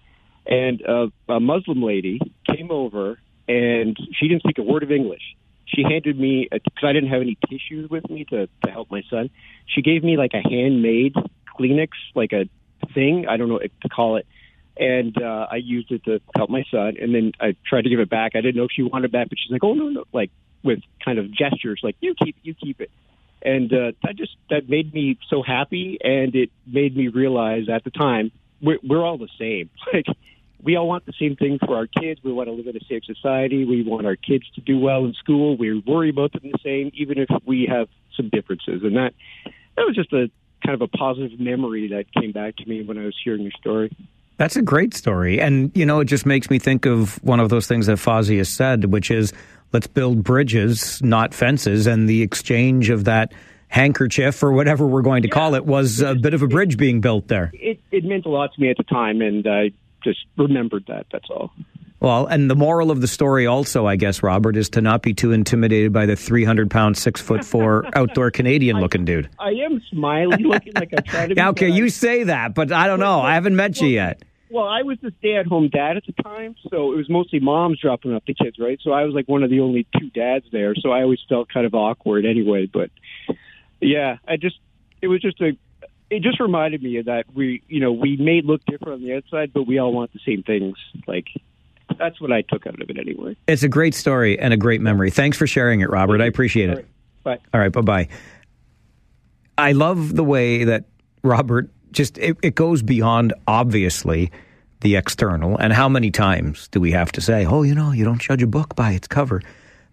and 0.46 0.82
uh, 0.88 1.08
a 1.30 1.40
Muslim 1.40 1.84
lady 1.84 2.20
came 2.48 2.72
over, 2.72 3.20
and 3.48 3.98
she 4.20 4.28
didn't 4.28 4.42
speak 4.42 4.58
a 4.58 4.64
word 4.64 4.84
of 4.84 4.92
English 4.92 5.22
she 5.66 5.84
handed 5.84 6.20
me 6.20 6.48
because 6.52 6.84
I 6.84 6.94
didn't 6.94 7.10
have 7.10 7.22
any 7.22 7.38
tissues 7.50 7.90
with 7.90 8.10
me 8.10 8.26
to 8.26 8.48
to 8.66 8.72
help 8.72 8.92
my 8.92 9.02
son. 9.10 9.30
She 9.66 9.82
gave 9.82 10.04
me 10.04 10.18
like 10.18 10.32
a 10.34 10.42
handmade 10.42 11.16
Kleenex, 11.60 11.90
like 12.16 12.34
a 12.34 12.46
thing. 12.94 13.26
I 13.28 13.38
don't 13.38 13.48
know 13.48 13.56
what 13.56 13.82
to 13.82 13.90
call 13.90 14.18
it. 14.18 14.28
And 14.76 15.16
uh, 15.22 15.48
I 15.52 15.58
used 15.58 15.92
it 15.92 16.04
to 16.06 16.20
help 16.36 16.50
my 16.50 16.64
son, 16.72 16.96
and 17.00 17.14
then 17.14 17.32
I 17.40 17.56
tried 17.68 17.84
to 17.84 17.90
give 17.90 18.00
it 18.00 18.10
back. 18.10 18.32
I 18.36 18.42
didn't 18.42 18.56
know 18.56 18.64
if 18.64 18.72
she 18.76 18.82
wanted 18.82 19.06
it 19.06 19.12
back, 19.12 19.30
but 19.30 19.38
she's 19.38 19.52
like, 19.52 19.64
"Oh 19.64 19.74
no, 19.74 19.90
no!" 19.90 20.04
Like 20.12 20.32
with 20.64 20.80
kind 21.06 21.20
of 21.20 21.32
gestures, 21.32 21.80
like 21.84 21.96
"You 22.00 22.16
keep, 22.16 22.36
it, 22.38 22.42
you 22.42 22.56
keep 22.56 22.82
it." 22.82 22.90
And 23.44 23.72
uh, 23.72 23.92
that 24.04 24.16
just 24.16 24.36
that 24.50 24.68
made 24.68 24.92
me 24.92 25.20
so 25.30 25.44
happy, 25.44 26.00
and 26.02 26.34
it 26.34 26.50
made 26.66 26.98
me 26.98 27.10
realize 27.10 27.70
at 27.70 27.84
the 27.84 27.92
time 27.92 28.32
we're, 28.64 28.80
we're 28.84 29.06
all 29.06 29.18
the 29.18 29.30
same. 29.38 29.70
Like 29.94 30.06
we 30.64 30.78
all 30.78 30.88
want 30.88 31.06
the 31.06 31.14
same 31.20 31.36
thing 31.36 31.60
for 31.60 31.76
our 31.76 31.88
kids. 31.88 32.22
We 32.24 32.32
want 32.32 32.48
to 32.48 32.54
live 32.54 32.68
in 32.68 32.78
a 32.78 32.86
safe 32.86 33.04
society. 33.06 33.66
We 33.66 33.84
want 33.84 34.08
our 34.08 34.16
kids 34.16 34.46
to 34.56 34.62
do 34.62 34.80
well 34.80 35.04
in 35.06 35.14
school. 35.14 35.58
We 35.58 35.78
worry 35.86 36.10
about 36.10 36.32
them 36.32 36.44
the 36.44 36.58
same, 36.64 36.90
even 36.96 37.20
if 37.20 37.28
we 37.46 37.68
have 37.70 37.90
some 38.16 38.30
differences. 38.30 38.82
And 38.84 38.96
that 38.96 39.14
that 39.76 39.84
was 39.86 39.96
just 39.96 40.14
a 40.14 40.32
kind 40.66 40.74
of 40.74 40.82
a 40.82 40.88
positive 40.88 41.38
memory 41.40 41.90
that 41.90 42.06
came 42.14 42.32
back 42.32 42.56
to 42.58 42.66
me 42.66 42.82
when 42.82 42.98
I 42.98 43.04
was 43.06 43.16
hearing 43.24 43.42
your 43.42 43.52
story. 43.60 43.96
That's 44.38 44.56
a 44.56 44.62
great 44.62 44.94
story. 44.94 45.40
And, 45.40 45.72
you 45.76 45.86
know, 45.86 46.00
it 46.00 46.06
just 46.06 46.26
makes 46.26 46.50
me 46.50 46.60
think 46.60 46.86
of 46.86 47.24
one 47.24 47.40
of 47.40 47.50
those 47.50 47.68
things 47.68 47.86
that 47.86 47.98
Fozzie 47.98 48.38
has 48.38 48.50
said, 48.50 48.86
which 48.86 49.12
is 49.12 49.32
let's 49.72 49.88
build 49.88 50.24
bridges, 50.24 51.02
not 51.02 51.34
fences. 51.34 51.88
And 51.88 52.10
the 52.10 52.22
exchange 52.22 52.90
of 52.90 53.06
that 53.06 53.32
handkerchief 53.68 54.44
or 54.44 54.52
whatever 54.52 54.86
we're 54.86 55.02
going 55.02 55.24
to 55.24 55.28
yeah. 55.28 55.34
call 55.34 55.56
it 55.56 55.66
was 55.66 56.02
a 56.02 56.16
bit 56.16 56.34
of 56.34 56.42
a 56.42 56.48
bridge 56.48 56.78
being 56.78 57.02
built 57.02 57.28
there. 57.28 57.52
It, 57.54 57.80
it 57.92 58.04
meant 58.06 58.26
a 58.26 58.30
lot 58.30 58.54
to 58.54 58.62
me 58.62 58.70
at 58.70 58.78
the 58.78 58.84
time. 58.84 59.22
And 59.22 59.48
I 59.48 59.72
just 60.04 60.20
remembered 60.38 60.86
that. 60.88 61.06
That's 61.12 61.30
all. 61.30 61.52
Well, 62.04 62.26
and 62.26 62.52
the 62.52 62.56
moral 62.56 62.92
of 62.92 63.00
the 63.00 63.08
story, 63.08 63.48
also, 63.48 63.88
I 63.88 63.96
guess, 63.96 64.22
Robert, 64.22 64.58
is 64.58 64.70
to 64.72 64.82
not 64.82 65.02
be 65.02 65.14
too 65.14 65.32
intimidated 65.32 65.94
by 65.94 66.06
the 66.06 66.18
300 66.18 66.70
pound, 66.70 66.98
six 66.98 67.22
foot 67.22 67.46
four 67.46 67.86
outdoor 67.96 68.30
Canadian 68.30 68.82
looking 68.82 69.06
dude. 69.06 69.30
I 69.40 69.52
am 69.52 69.82
smiling, 69.90 70.44
looking 70.44 70.74
like 70.74 70.94
I 70.94 71.00
try 71.00 71.28
to 71.28 71.36
be. 71.36 71.42
okay, 71.42 71.70
you 71.70 71.88
say 71.88 72.24
that, 72.24 72.56
but 72.56 72.74
I 72.74 72.88
don't 72.88 73.00
know. 73.00 73.22
I 73.22 73.36
haven't 73.36 73.56
met 73.56 73.80
you 73.80 73.88
yet. 73.88 74.22
Well, 74.50 74.68
I 74.68 74.82
was 74.82 74.98
the 75.02 75.14
stay 75.20 75.38
at 75.38 75.48
home 75.48 75.70
dad 75.70 75.96
at 75.96 76.04
the 76.06 76.12
time, 76.22 76.56
so 76.70 76.92
it 76.92 76.98
was 76.98 77.10
mostly 77.10 77.40
moms 77.40 77.80
dropping 77.80 78.14
off 78.14 78.24
the 78.28 78.34
kids, 78.34 78.60
right? 78.60 78.78
So 78.84 78.92
I 78.92 79.06
was 79.06 79.14
like 79.14 79.30
one 79.30 79.42
of 79.42 79.50
the 79.50 79.62
only 79.62 79.88
two 79.98 80.10
dads 80.10 80.46
there, 80.52 80.76
so 80.76 80.92
I 80.92 81.04
always 81.04 81.20
felt 81.30 81.48
kind 81.54 81.66
of 81.66 81.74
awkward 81.74 82.26
anyway. 82.26 82.66
But 82.66 82.92
yeah, 83.80 84.18
I 84.28 84.36
just, 84.36 84.58
it 85.02 85.08
was 85.08 85.22
just 85.22 85.40
a 85.40 85.58
it 86.10 86.22
just 86.22 86.42
reminded 86.42 86.84
me 86.84 86.98
of 86.98 87.06
that 87.06 87.34
we, 87.34 87.64
you 87.70 87.80
know, 87.80 87.94
we 87.94 88.18
may 88.18 88.42
look 88.44 88.64
different 88.66 88.96
on 88.96 89.04
the 89.04 89.16
outside, 89.16 89.54
but 89.54 89.64
we 89.64 89.80
all 89.80 89.94
want 89.94 90.12
the 90.12 90.20
same 90.26 90.44
things. 90.44 90.76
Like 91.08 91.28
that's 91.98 92.20
what 92.22 92.32
I 92.32 92.42
took 92.42 92.68
out 92.68 92.82
of 92.82 92.90
it 92.90 92.98
anyway. 92.98 93.36
It's 93.48 93.64
a 93.64 93.70
great 93.70 93.96
story 93.96 94.40
and 94.40 94.54
a 94.54 94.58
great 94.58 94.82
memory. 94.82 95.10
Thanks 95.12 95.38
for 95.38 95.48
sharing 95.48 95.82
it, 95.82 95.90
Robert. 95.90 96.22
I 96.22 96.26
appreciate 96.26 96.70
it. 96.70 96.88
Bye. 97.24 97.40
All 97.54 97.60
right. 97.60 97.72
Bye 97.72 97.82
bye. 97.82 98.08
I 99.58 99.72
love 99.74 100.16
the 100.16 100.24
way 100.24 100.64
that 100.66 100.86
Robert 101.24 101.70
just 101.92 102.18
it, 102.18 102.38
it 102.42 102.56
goes 102.56 102.82
beyond 102.82 103.34
obviously 103.48 104.32
the 104.82 104.96
external 104.96 105.58
and 105.58 105.72
how 105.72 105.88
many 105.88 106.12
times 106.12 106.68
do 106.70 106.80
we 106.82 106.92
have 106.92 107.12
to 107.14 107.22
say, 107.22 107.46
oh, 107.46 107.64
you 107.64 107.74
know, 107.74 107.92
you 107.92 108.04
don't 108.04 108.22
judge 108.22 108.44
a 108.44 108.48
book 108.48 108.76
by 108.76 108.92
its 108.92 109.08
cover. 109.08 109.42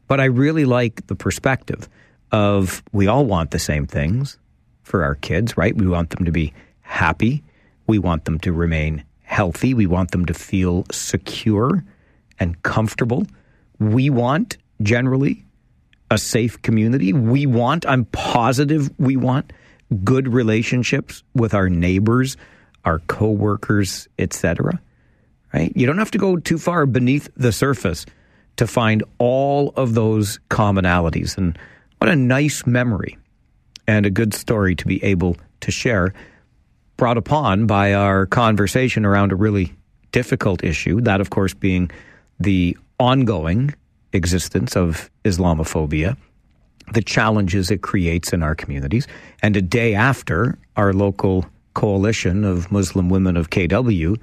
But 0.09 0.21
I 0.21 0.25
really 0.25 0.65
like 0.65 1.07
the 1.07 1.15
perspective 1.15 1.89
of 2.33 2.83
we 2.93 3.07
all 3.07 3.25
want 3.25 3.53
the 3.53 3.59
same 3.59 3.87
things 3.87 4.39
for 4.83 5.05
our 5.05 5.15
kids, 5.15 5.57
right? 5.57 5.77
We 5.77 5.87
want 5.87 6.11
them 6.11 6.25
to 6.25 6.33
be 6.33 6.53
happy. 6.81 7.45
We 7.87 7.99
want 7.99 8.25
them 8.25 8.39
to 8.41 8.53
remain 8.53 9.05
healthy. 9.31 9.75
We 9.75 9.87
want 9.87 10.11
them 10.11 10.27
to 10.27 10.35
feel 10.35 10.85
secure 10.91 11.85
and 12.41 12.61
comfortable. 12.63 13.27
We 13.79 14.11
want, 14.11 14.59
generally, 14.83 15.45
a 16.11 16.19
safe 16.19 16.61
community. 16.63 17.13
We 17.13 17.47
want, 17.47 17.87
I'm 17.87 18.07
positive, 18.07 18.91
we 18.99 19.17
want 19.17 19.53
good 20.03 20.27
relationships 20.27 21.23
with 21.35 21.55
our 21.55 21.69
neighbors, 21.69 22.37
our 22.85 22.99
coworkers, 23.01 24.09
etc. 24.19 24.81
Right? 25.55 25.73
You 25.77 25.87
don't 25.87 25.99
have 25.99 26.11
to 26.11 26.19
go 26.19 26.37
too 26.37 26.59
far 26.59 26.85
beneath 26.87 27.29
the 27.37 27.53
surface 27.53 28.07
to 28.57 28.67
find 28.67 29.05
all 29.19 29.73
of 29.77 29.95
those 29.95 30.41
commonalities. 30.51 31.39
And 31.39 31.57
what 31.99 32.11
a 32.11 32.17
nice 32.17 32.67
memory 32.67 33.17
and 33.87 34.07
a 34.07 34.11
good 34.11 34.35
story 34.35 34.75
to 34.75 34.87
be 34.87 35.03
able 35.05 35.37
to 35.61 35.71
share, 35.71 36.15
brought 37.01 37.17
upon 37.17 37.65
by 37.65 37.95
our 37.95 38.27
conversation 38.27 39.07
around 39.07 39.33
a 39.33 39.35
really 39.35 39.73
difficult 40.13 40.63
issue, 40.63 41.01
that, 41.01 41.19
of 41.19 41.31
course, 41.31 41.55
being 41.55 41.91
the 42.39 42.77
ongoing 42.99 43.75
existence 44.13 44.77
of 44.77 45.11
Islamophobia, 45.25 46.15
the 46.93 47.01
challenges 47.01 47.71
it 47.71 47.81
creates 47.81 48.35
in 48.35 48.43
our 48.43 48.55
communities. 48.55 49.07
And 49.43 49.57
a 49.57 49.63
day 49.63 49.95
after, 49.95 50.59
our 50.77 50.93
local 50.93 51.47
coalition 51.73 52.45
of 52.45 52.71
Muslim 52.71 53.09
women 53.09 53.35
of 53.35 53.49
KW 53.49 54.19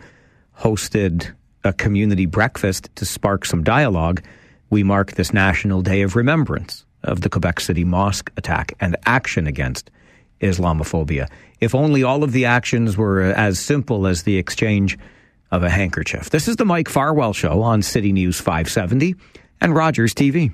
hosted 0.59 1.33
a 1.63 1.73
community 1.73 2.27
breakfast 2.27 2.91
to 2.97 3.05
spark 3.05 3.45
some 3.45 3.63
dialogue, 3.63 4.21
we 4.69 4.83
mark 4.83 5.13
this 5.13 5.33
National 5.33 5.81
Day 5.81 6.03
of 6.03 6.15
Remembrance 6.15 6.85
of 7.01 7.21
the 7.21 7.29
Quebec 7.29 7.59
City 7.59 7.83
mosque 7.83 8.31
attack 8.37 8.73
and 8.79 8.95
action 9.07 9.47
against 9.47 9.89
Islamophobia. 10.41 11.29
If 11.59 11.73
only 11.73 12.03
all 12.03 12.23
of 12.23 12.31
the 12.31 12.45
actions 12.45 12.97
were 12.97 13.23
uh, 13.23 13.33
as 13.33 13.59
simple 13.59 14.07
as 14.07 14.23
the 14.23 14.37
exchange 14.37 14.97
of 15.51 15.63
a 15.63 15.69
handkerchief. 15.69 16.29
This 16.29 16.47
is 16.47 16.57
the 16.57 16.65
Mike 16.65 16.89
Farwell 16.89 17.33
Show 17.33 17.61
on 17.61 17.81
City 17.81 18.11
News 18.11 18.39
570 18.39 19.15
and 19.61 19.75
Rogers 19.75 20.13
TV. 20.13 20.51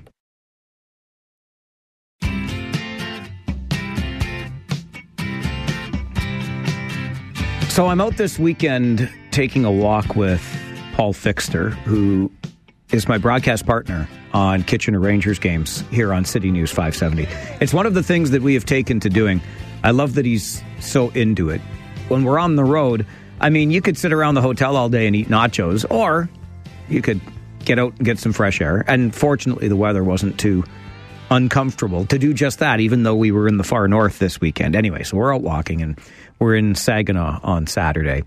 So 7.74 7.88
I'm 7.88 8.00
out 8.00 8.16
this 8.16 8.38
weekend 8.38 9.10
taking 9.32 9.64
a 9.64 9.72
walk 9.72 10.14
with 10.14 10.40
Paul 10.92 11.12
Fixter, 11.12 11.70
who 11.70 12.30
is 12.92 13.08
my 13.08 13.18
broadcast 13.18 13.66
partner 13.66 14.08
on 14.32 14.62
Kitchener 14.62 15.00
Rangers 15.00 15.40
games 15.40 15.80
here 15.90 16.12
on 16.12 16.24
City 16.24 16.52
News 16.52 16.70
570. 16.70 17.26
It's 17.60 17.74
one 17.74 17.84
of 17.84 17.94
the 17.94 18.02
things 18.04 18.30
that 18.30 18.42
we 18.42 18.54
have 18.54 18.64
taken 18.64 19.00
to 19.00 19.10
doing. 19.10 19.40
I 19.84 19.90
love 19.90 20.14
that 20.14 20.24
he's 20.24 20.62
so 20.80 21.10
into 21.10 21.50
it. 21.50 21.60
When 22.08 22.24
we're 22.24 22.38
on 22.38 22.56
the 22.56 22.64
road, 22.64 23.06
I 23.38 23.50
mean, 23.50 23.70
you 23.70 23.82
could 23.82 23.98
sit 23.98 24.14
around 24.14 24.34
the 24.34 24.40
hotel 24.40 24.76
all 24.76 24.88
day 24.88 25.06
and 25.06 25.14
eat 25.14 25.28
nachos, 25.28 25.84
or 25.90 26.30
you 26.88 27.02
could 27.02 27.20
get 27.66 27.78
out 27.78 27.92
and 27.96 28.04
get 28.04 28.18
some 28.18 28.32
fresh 28.32 28.62
air. 28.62 28.82
And 28.88 29.14
fortunately, 29.14 29.68
the 29.68 29.76
weather 29.76 30.02
wasn't 30.02 30.40
too 30.40 30.64
uncomfortable 31.30 32.06
to 32.06 32.18
do 32.18 32.32
just 32.32 32.60
that, 32.60 32.80
even 32.80 33.02
though 33.02 33.14
we 33.14 33.30
were 33.30 33.46
in 33.46 33.58
the 33.58 33.64
far 33.64 33.86
north 33.86 34.18
this 34.18 34.40
weekend. 34.40 34.74
Anyway, 34.74 35.02
so 35.02 35.18
we're 35.18 35.34
out 35.34 35.42
walking 35.42 35.82
and 35.82 35.98
we're 36.38 36.54
in 36.54 36.74
Saginaw 36.74 37.40
on 37.42 37.66
Saturday. 37.66 38.24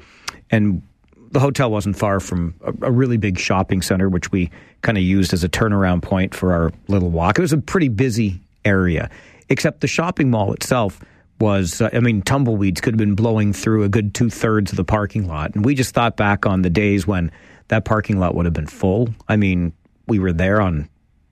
And 0.52 0.84
the 1.32 1.40
hotel 1.40 1.72
wasn't 1.72 1.98
far 1.98 2.20
from 2.20 2.54
a, 2.64 2.88
a 2.88 2.92
really 2.92 3.18
big 3.18 3.40
shopping 3.40 3.82
center, 3.82 4.10
which 4.10 4.32
we 4.32 4.52
kind 4.84 4.98
of 4.98 5.04
used 5.04 5.34
as 5.34 5.44
a 5.44 5.50
turnaround 5.50 6.04
point 6.04 6.36
for 6.36 6.54
our 6.54 6.72
little 6.88 7.10
walk. 7.10 7.40
It 7.40 7.42
was 7.42 7.54
a 7.54 7.58
pretty 7.58 7.90
busy 7.90 8.42
area, 8.64 9.10
except 9.50 9.82
the 9.82 9.88
shopping 9.88 10.30
mall 10.30 10.54
itself 10.54 11.00
was, 11.40 11.82
uh, 11.82 11.90
I 11.94 12.00
mean, 12.00 12.22
tumbleweeds 12.22 12.82
could 12.82 12.94
have 12.94 13.00
been 13.00 13.16
blowing 13.16 13.54
through 13.54 13.84
a 13.84 13.90
good 13.90 14.14
two 14.14 14.30
thirds 14.30 14.72
of 14.72 14.78
the 14.78 14.84
parking 14.84 15.28
lot. 15.28 15.56
And 15.56 15.64
we 15.64 15.76
just 15.76 15.94
thought 15.94 16.18
back 16.18 16.46
on 16.46 16.62
the 16.62 16.70
days 16.70 17.06
when 17.06 17.32
that 17.68 17.86
parking 17.86 18.20
lot 18.20 18.36
would 18.36 18.46
have 18.46 18.54
been 18.54 18.68
full. 18.68 19.10
I 19.28 19.36
mean, 19.36 19.74
we 20.08 20.20
were 20.20 20.34
there 20.34 20.62
on, 20.62 20.90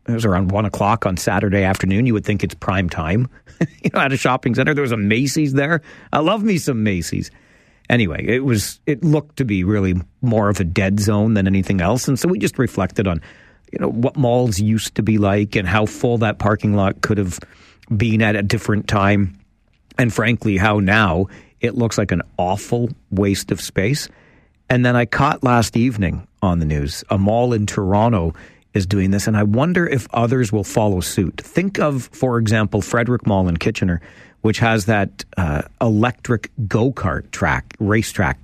it 0.07 0.11
was 0.11 0.25
around 0.25 0.51
one 0.51 0.65
o'clock 0.65 1.05
on 1.05 1.17
Saturday 1.17 1.63
afternoon. 1.63 2.05
You 2.05 2.13
would 2.13 2.25
think 2.25 2.43
it's 2.43 2.55
prime 2.55 2.89
time, 2.89 3.29
you 3.81 3.89
know, 3.93 3.99
at 3.99 4.13
a 4.13 4.17
shopping 4.17 4.55
center. 4.55 4.73
There 4.73 4.83
was 4.83 4.91
a 4.91 4.97
Macy's 4.97 5.53
there. 5.53 5.81
I 6.13 6.19
love 6.19 6.43
me 6.43 6.57
some 6.57 6.83
Macy's 6.83 7.31
anyway, 7.89 8.25
it 8.25 8.43
was 8.43 8.79
it 8.85 9.03
looked 9.03 9.37
to 9.37 9.45
be 9.45 9.63
really 9.63 9.95
more 10.21 10.49
of 10.49 10.59
a 10.59 10.63
dead 10.63 10.99
zone 10.99 11.33
than 11.33 11.47
anything 11.47 11.81
else, 11.81 12.07
and 12.07 12.19
so 12.19 12.27
we 12.27 12.39
just 12.39 12.57
reflected 12.57 13.07
on 13.07 13.21
you 13.71 13.79
know 13.79 13.89
what 13.89 14.15
malls 14.15 14.59
used 14.59 14.95
to 14.95 15.03
be 15.03 15.17
like 15.17 15.55
and 15.55 15.67
how 15.67 15.85
full 15.85 16.17
that 16.19 16.39
parking 16.39 16.75
lot 16.75 17.01
could 17.01 17.17
have 17.17 17.39
been 17.95 18.21
at 18.21 18.35
a 18.35 18.43
different 18.43 18.87
time, 18.87 19.37
and 19.97 20.13
frankly, 20.13 20.57
how 20.57 20.79
now 20.79 21.27
it 21.61 21.75
looks 21.75 21.97
like 21.97 22.11
an 22.11 22.21
awful 22.37 22.89
waste 23.11 23.51
of 23.51 23.61
space. 23.61 24.07
And 24.69 24.85
then 24.85 24.95
I 24.95 25.05
caught 25.05 25.43
last 25.43 25.77
evening 25.77 26.27
on 26.41 26.59
the 26.59 26.65
news 26.65 27.03
a 27.09 27.17
mall 27.17 27.53
in 27.53 27.65
Toronto 27.65 28.33
is 28.73 28.85
doing 28.85 29.11
this, 29.11 29.25
and 29.25 29.37
I 29.37 29.43
wonder 29.43 29.87
if 29.87 30.07
others 30.13 30.51
will 30.51 30.65
follow 30.65 30.99
suit. 30.99 31.39
Think 31.39 31.79
of, 31.79 32.09
for 32.11 32.37
example, 32.37 32.81
Frederick 32.81 33.25
Mall 33.25 33.47
in 33.47 33.55
Kitchener 33.57 34.01
which 34.45 34.59
has 34.59 34.85
that 34.85 35.25
uh, 35.37 35.63
electric 35.81 36.51
go 36.67 36.91
kart 36.91 37.31
track, 37.31 37.75
racetrack 37.79 38.37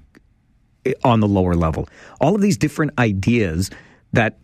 on 1.04 1.20
the 1.20 1.28
lower 1.28 1.54
level. 1.54 1.88
All 2.20 2.34
of 2.34 2.42
these 2.42 2.58
different 2.58 2.98
ideas 2.98 3.70
that 4.12 4.40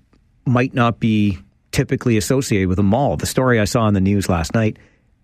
might 0.46 0.76
not 0.76 1.00
be 1.00 1.40
typically 1.72 2.16
associated 2.16 2.68
with 2.68 2.78
a 2.78 2.84
mall. 2.84 3.18
The 3.18 3.26
story 3.26 3.60
I 3.60 3.66
saw 3.66 3.88
in 3.88 3.96
the 3.96 4.02
news 4.02 4.30
last 4.30 4.54
night 4.54 4.78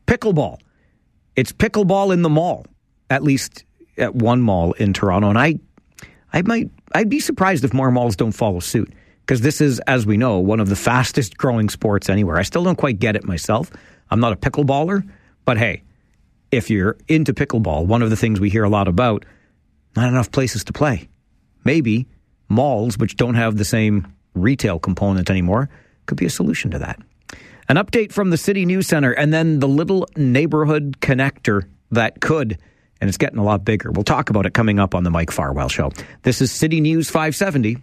pickleball. 0.07 0.57
It's 1.35 1.51
pickleball 1.51 2.13
in 2.13 2.21
the 2.21 2.29
mall, 2.29 2.65
at 3.09 3.23
least 3.23 3.65
at 3.97 4.15
one 4.15 4.41
mall 4.41 4.73
in 4.73 4.93
Toronto. 4.93 5.29
And 5.29 5.37
I, 5.37 5.59
I 6.31 6.41
might, 6.43 6.69
I'd 6.93 7.09
be 7.09 7.19
surprised 7.19 7.63
if 7.63 7.73
more 7.73 7.91
malls 7.91 8.15
don't 8.15 8.31
follow 8.31 8.59
suit 8.59 8.91
because 9.21 9.41
this 9.41 9.61
is, 9.61 9.79
as 9.81 10.05
we 10.05 10.17
know, 10.17 10.39
one 10.39 10.59
of 10.59 10.69
the 10.69 10.75
fastest 10.75 11.37
growing 11.37 11.69
sports 11.69 12.09
anywhere. 12.09 12.37
I 12.37 12.43
still 12.43 12.63
don't 12.63 12.77
quite 12.77 12.99
get 12.99 13.15
it 13.15 13.23
myself. 13.23 13.71
I'm 14.11 14.19
not 14.19 14.33
a 14.33 14.35
pickleballer, 14.35 15.07
but 15.45 15.57
hey, 15.57 15.83
if 16.51 16.69
you're 16.69 16.97
into 17.07 17.33
pickleball, 17.33 17.87
one 17.87 18.01
of 18.01 18.09
the 18.09 18.15
things 18.15 18.39
we 18.39 18.49
hear 18.49 18.63
a 18.63 18.69
lot 18.69 18.87
about, 18.87 19.25
not 19.95 20.07
enough 20.07 20.31
places 20.31 20.63
to 20.65 20.73
play. 20.73 21.07
Maybe 21.63 22.07
malls, 22.49 22.97
which 22.97 23.15
don't 23.15 23.35
have 23.35 23.57
the 23.57 23.65
same 23.65 24.13
retail 24.35 24.79
component 24.79 25.29
anymore, 25.29 25.69
could 26.05 26.17
be 26.17 26.25
a 26.25 26.29
solution 26.29 26.71
to 26.71 26.79
that. 26.79 26.99
An 27.69 27.77
update 27.77 28.11
from 28.11 28.29
the 28.29 28.37
City 28.37 28.65
News 28.65 28.87
Center 28.87 29.11
and 29.11 29.33
then 29.33 29.59
the 29.59 29.67
little 29.67 30.07
neighborhood 30.17 30.97
connector 30.99 31.69
that 31.91 32.19
could, 32.19 32.57
and 32.99 33.07
it's 33.07 33.17
getting 33.17 33.39
a 33.39 33.43
lot 33.43 33.63
bigger. 33.63 33.91
We'll 33.91 34.03
talk 34.03 34.29
about 34.29 34.45
it 34.45 34.53
coming 34.53 34.79
up 34.79 34.93
on 34.93 35.03
the 35.03 35.09
Mike 35.09 35.31
Farwell 35.31 35.69
Show. 35.69 35.91
This 36.23 36.41
is 36.41 36.51
City 36.51 36.81
News 36.81 37.09
570. 37.09 37.77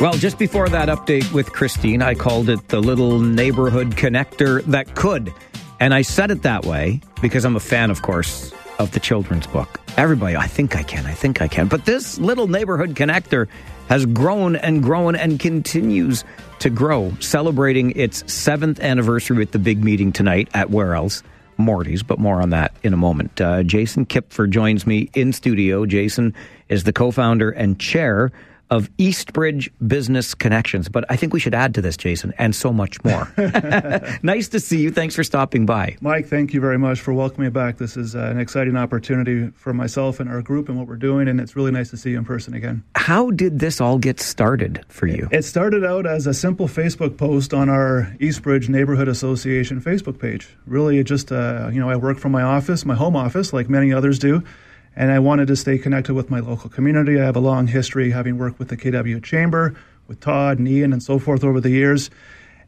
Well, 0.00 0.12
just 0.12 0.38
before 0.38 0.68
that 0.68 0.88
update 0.88 1.32
with 1.32 1.52
Christine, 1.52 2.02
I 2.02 2.14
called 2.14 2.48
it 2.48 2.68
the 2.68 2.80
little 2.80 3.18
neighborhood 3.18 3.96
connector 3.96 4.64
that 4.66 4.94
could. 4.94 5.32
And 5.80 5.94
I 5.94 6.02
said 6.02 6.30
it 6.30 6.42
that 6.42 6.64
way 6.64 7.00
because 7.22 7.44
I'm 7.44 7.56
a 7.56 7.60
fan, 7.60 7.90
of 7.90 8.02
course, 8.02 8.52
of 8.78 8.90
the 8.92 9.00
children's 9.00 9.46
book. 9.46 9.80
Everybody, 9.96 10.36
I 10.36 10.46
think 10.46 10.76
I 10.76 10.82
can, 10.82 11.06
I 11.06 11.12
think 11.12 11.40
I 11.40 11.48
can. 11.48 11.68
But 11.68 11.84
this 11.84 12.18
little 12.18 12.48
neighborhood 12.48 12.94
connector 12.94 13.48
has 13.88 14.04
grown 14.06 14.56
and 14.56 14.82
grown 14.82 15.16
and 15.16 15.40
continues 15.40 16.24
to 16.60 16.70
grow, 16.70 17.12
celebrating 17.20 17.92
its 17.92 18.30
seventh 18.32 18.80
anniversary 18.80 19.36
with 19.36 19.52
the 19.52 19.58
big 19.58 19.82
meeting 19.82 20.12
tonight 20.12 20.48
at 20.54 20.70
where 20.70 20.94
else? 20.94 21.22
Morty's, 21.56 22.02
but 22.04 22.18
more 22.18 22.40
on 22.40 22.50
that 22.50 22.72
in 22.82 22.92
a 22.92 22.96
moment. 22.96 23.40
Uh, 23.40 23.64
Jason 23.64 24.06
Kipfer 24.06 24.48
joins 24.48 24.86
me 24.86 25.10
in 25.14 25.32
studio. 25.32 25.86
Jason 25.86 26.34
is 26.68 26.84
the 26.84 26.92
co 26.92 27.10
founder 27.10 27.50
and 27.50 27.80
chair 27.80 28.30
of 28.70 28.90
Eastbridge 28.98 29.70
Business 29.86 30.34
Connections. 30.34 30.88
But 30.88 31.04
I 31.08 31.16
think 31.16 31.32
we 31.32 31.40
should 31.40 31.54
add 31.54 31.74
to 31.74 31.82
this, 31.82 31.96
Jason, 31.96 32.32
and 32.38 32.54
so 32.54 32.72
much 32.72 33.02
more. 33.04 33.32
nice 34.22 34.48
to 34.48 34.60
see 34.60 34.80
you. 34.80 34.90
Thanks 34.90 35.14
for 35.14 35.24
stopping 35.24 35.66
by. 35.66 35.96
Mike, 36.00 36.26
thank 36.26 36.52
you 36.54 36.60
very 36.60 36.78
much 36.78 37.00
for 37.00 37.12
welcoming 37.12 37.46
me 37.46 37.50
back. 37.50 37.78
This 37.78 37.96
is 37.96 38.14
uh, 38.14 38.20
an 38.20 38.38
exciting 38.38 38.76
opportunity 38.76 39.50
for 39.50 39.72
myself 39.72 40.20
and 40.20 40.28
our 40.28 40.42
group 40.42 40.68
and 40.68 40.78
what 40.78 40.86
we're 40.86 40.96
doing, 40.96 41.28
and 41.28 41.40
it's 41.40 41.56
really 41.56 41.70
nice 41.70 41.90
to 41.90 41.96
see 41.96 42.10
you 42.10 42.18
in 42.18 42.24
person 42.24 42.54
again. 42.54 42.82
How 42.94 43.30
did 43.30 43.58
this 43.58 43.80
all 43.80 43.98
get 43.98 44.20
started 44.20 44.84
for 44.88 45.06
you? 45.06 45.28
It 45.30 45.44
started 45.44 45.84
out 45.84 46.06
as 46.06 46.26
a 46.26 46.34
simple 46.34 46.68
Facebook 46.68 47.16
post 47.16 47.54
on 47.54 47.68
our 47.68 48.14
Eastbridge 48.20 48.68
Neighborhood 48.68 49.08
Association 49.08 49.80
Facebook 49.80 50.18
page. 50.18 50.48
Really, 50.66 51.02
just, 51.04 51.32
uh, 51.32 51.70
you 51.72 51.80
know, 51.80 51.88
I 51.88 51.96
work 51.96 52.18
from 52.18 52.32
my 52.32 52.42
office, 52.42 52.84
my 52.84 52.94
home 52.94 53.16
office, 53.16 53.52
like 53.52 53.68
many 53.68 53.92
others 53.92 54.18
do 54.18 54.42
and 54.98 55.12
I 55.12 55.20
wanted 55.20 55.46
to 55.46 55.54
stay 55.54 55.78
connected 55.78 56.14
with 56.14 56.28
my 56.28 56.40
local 56.40 56.68
community. 56.68 57.20
I 57.20 57.24
have 57.24 57.36
a 57.36 57.40
long 57.40 57.68
history 57.68 58.10
having 58.10 58.36
worked 58.36 58.58
with 58.58 58.66
the 58.66 58.76
KW 58.76 59.22
Chamber, 59.22 59.76
with 60.08 60.18
Todd 60.18 60.58
and 60.58 60.66
Ian 60.66 60.92
and 60.92 61.00
so 61.00 61.20
forth 61.20 61.44
over 61.44 61.60
the 61.60 61.70
years. 61.70 62.10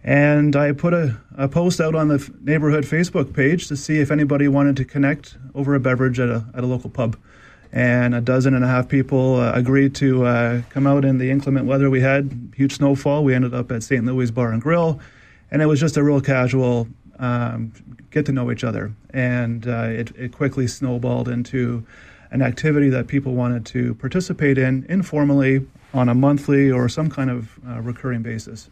And 0.04 0.54
I 0.54 0.70
put 0.70 0.94
a, 0.94 1.16
a 1.36 1.48
post 1.48 1.80
out 1.80 1.96
on 1.96 2.06
the 2.06 2.32
neighborhood 2.40 2.84
Facebook 2.84 3.34
page 3.34 3.66
to 3.66 3.76
see 3.76 3.98
if 3.98 4.12
anybody 4.12 4.46
wanted 4.46 4.76
to 4.76 4.84
connect 4.84 5.36
over 5.56 5.74
a 5.74 5.80
beverage 5.80 6.20
at 6.20 6.28
a, 6.28 6.46
at 6.54 6.62
a 6.62 6.68
local 6.68 6.88
pub. 6.88 7.16
and 7.72 8.14
a 8.14 8.20
dozen 8.20 8.54
and 8.54 8.64
a 8.64 8.68
half 8.68 8.88
people 8.88 9.40
uh, 9.40 9.50
agreed 9.52 9.96
to 9.96 10.24
uh, 10.24 10.62
come 10.70 10.86
out 10.86 11.04
in 11.04 11.18
the 11.18 11.32
inclement 11.32 11.66
weather 11.66 11.90
we 11.90 12.00
had, 12.00 12.52
huge 12.56 12.76
snowfall. 12.76 13.24
We 13.24 13.34
ended 13.34 13.54
up 13.54 13.72
at 13.72 13.82
St. 13.82 14.04
Louis 14.04 14.30
Bar 14.30 14.52
and 14.52 14.62
Grill, 14.62 15.00
and 15.50 15.60
it 15.60 15.66
was 15.66 15.80
just 15.80 15.96
a 15.96 16.02
real 16.04 16.20
casual 16.20 16.86
um, 17.18 17.72
get 18.12 18.24
to 18.26 18.32
know 18.32 18.52
each 18.52 18.62
other. 18.62 18.92
And 19.12 19.66
uh, 19.66 19.88
it, 19.88 20.12
it 20.16 20.32
quickly 20.32 20.68
snowballed 20.68 21.28
into 21.28 21.84
an 22.30 22.42
activity 22.42 22.88
that 22.90 23.06
people 23.06 23.34
wanted 23.34 23.66
to 23.66 23.94
participate 23.94 24.58
in 24.58 24.86
informally 24.88 25.66
on 25.92 26.08
a 26.08 26.14
monthly 26.14 26.70
or 26.70 26.88
some 26.88 27.10
kind 27.10 27.30
of 27.30 27.58
uh, 27.66 27.80
recurring 27.80 28.22
basis. 28.22 28.70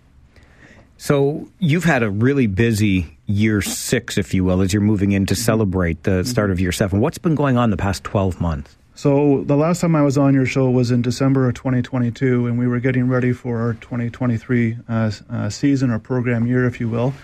So 0.96 1.48
you've 1.58 1.84
had 1.84 2.02
a 2.02 2.10
really 2.10 2.48
busy 2.48 3.18
year 3.26 3.62
six, 3.62 4.18
if 4.18 4.34
you 4.34 4.44
will, 4.44 4.60
as 4.60 4.72
you're 4.72 4.82
moving 4.82 5.12
in 5.12 5.26
to 5.26 5.36
celebrate 5.36 6.02
the 6.02 6.24
start 6.24 6.50
of 6.50 6.58
year 6.58 6.72
seven. 6.72 7.00
What's 7.00 7.18
been 7.18 7.36
going 7.36 7.56
on 7.56 7.70
the 7.70 7.76
past 7.76 8.02
12 8.04 8.40
months? 8.40 8.76
So 8.96 9.44
the 9.44 9.54
last 9.54 9.80
time 9.80 9.94
I 9.94 10.02
was 10.02 10.18
on 10.18 10.34
your 10.34 10.44
show 10.44 10.68
was 10.68 10.90
in 10.90 11.02
December 11.02 11.48
of 11.48 11.54
2022, 11.54 12.48
and 12.48 12.58
we 12.58 12.66
were 12.66 12.80
getting 12.80 13.06
ready 13.06 13.32
for 13.32 13.60
our 13.60 13.74
2023 13.74 14.76
uh, 14.88 15.12
uh, 15.30 15.48
season 15.50 15.92
or 15.92 16.00
program 16.00 16.48
year, 16.48 16.64
if 16.64 16.80
you 16.80 16.88
will. 16.88 17.14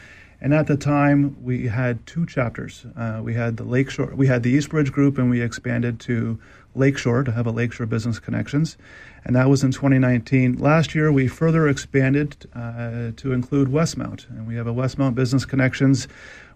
And 0.41 0.53
at 0.53 0.67
the 0.67 0.77
time, 0.77 1.43
we 1.43 1.69
had 1.69 2.07
two 2.07 2.27
chapters. 2.27 2.85
Uh, 2.97 3.21
we 3.23 3.35
had 3.35 3.57
the 3.57 3.65
Lakeshore, 3.65 4.15
we 4.15 4.27
had 4.27 4.43
the 4.43 4.51
Eastbridge 4.51 4.93
group, 4.93 5.19
and 5.19 5.31
we 5.31 5.41
expanded 5.41 6.01
to 6.01 6.39
Lakeshore 6.75 7.23
to 7.25 7.33
have 7.33 7.47
a 7.47 7.51
Lakeshore 7.51 7.87
Business 7.87 8.19
Connections, 8.19 8.77
and 9.25 9.37
that 9.37 9.49
was 9.49 9.63
in 9.63 9.71
2019. 9.71 10.59
Last 10.59 10.95
year, 10.95 11.13
we 11.13 11.29
further 11.29 11.69
expanded 11.69 12.37
uh, 12.55 13.13
to 13.17 13.33
include 13.33 13.69
Westmount, 13.69 14.29
and 14.29 14.47
we 14.47 14.57
have 14.57 14.67
a 14.67 14.75
Westmount 14.75 15.15
Business 15.15 15.45
Connections 15.45 16.09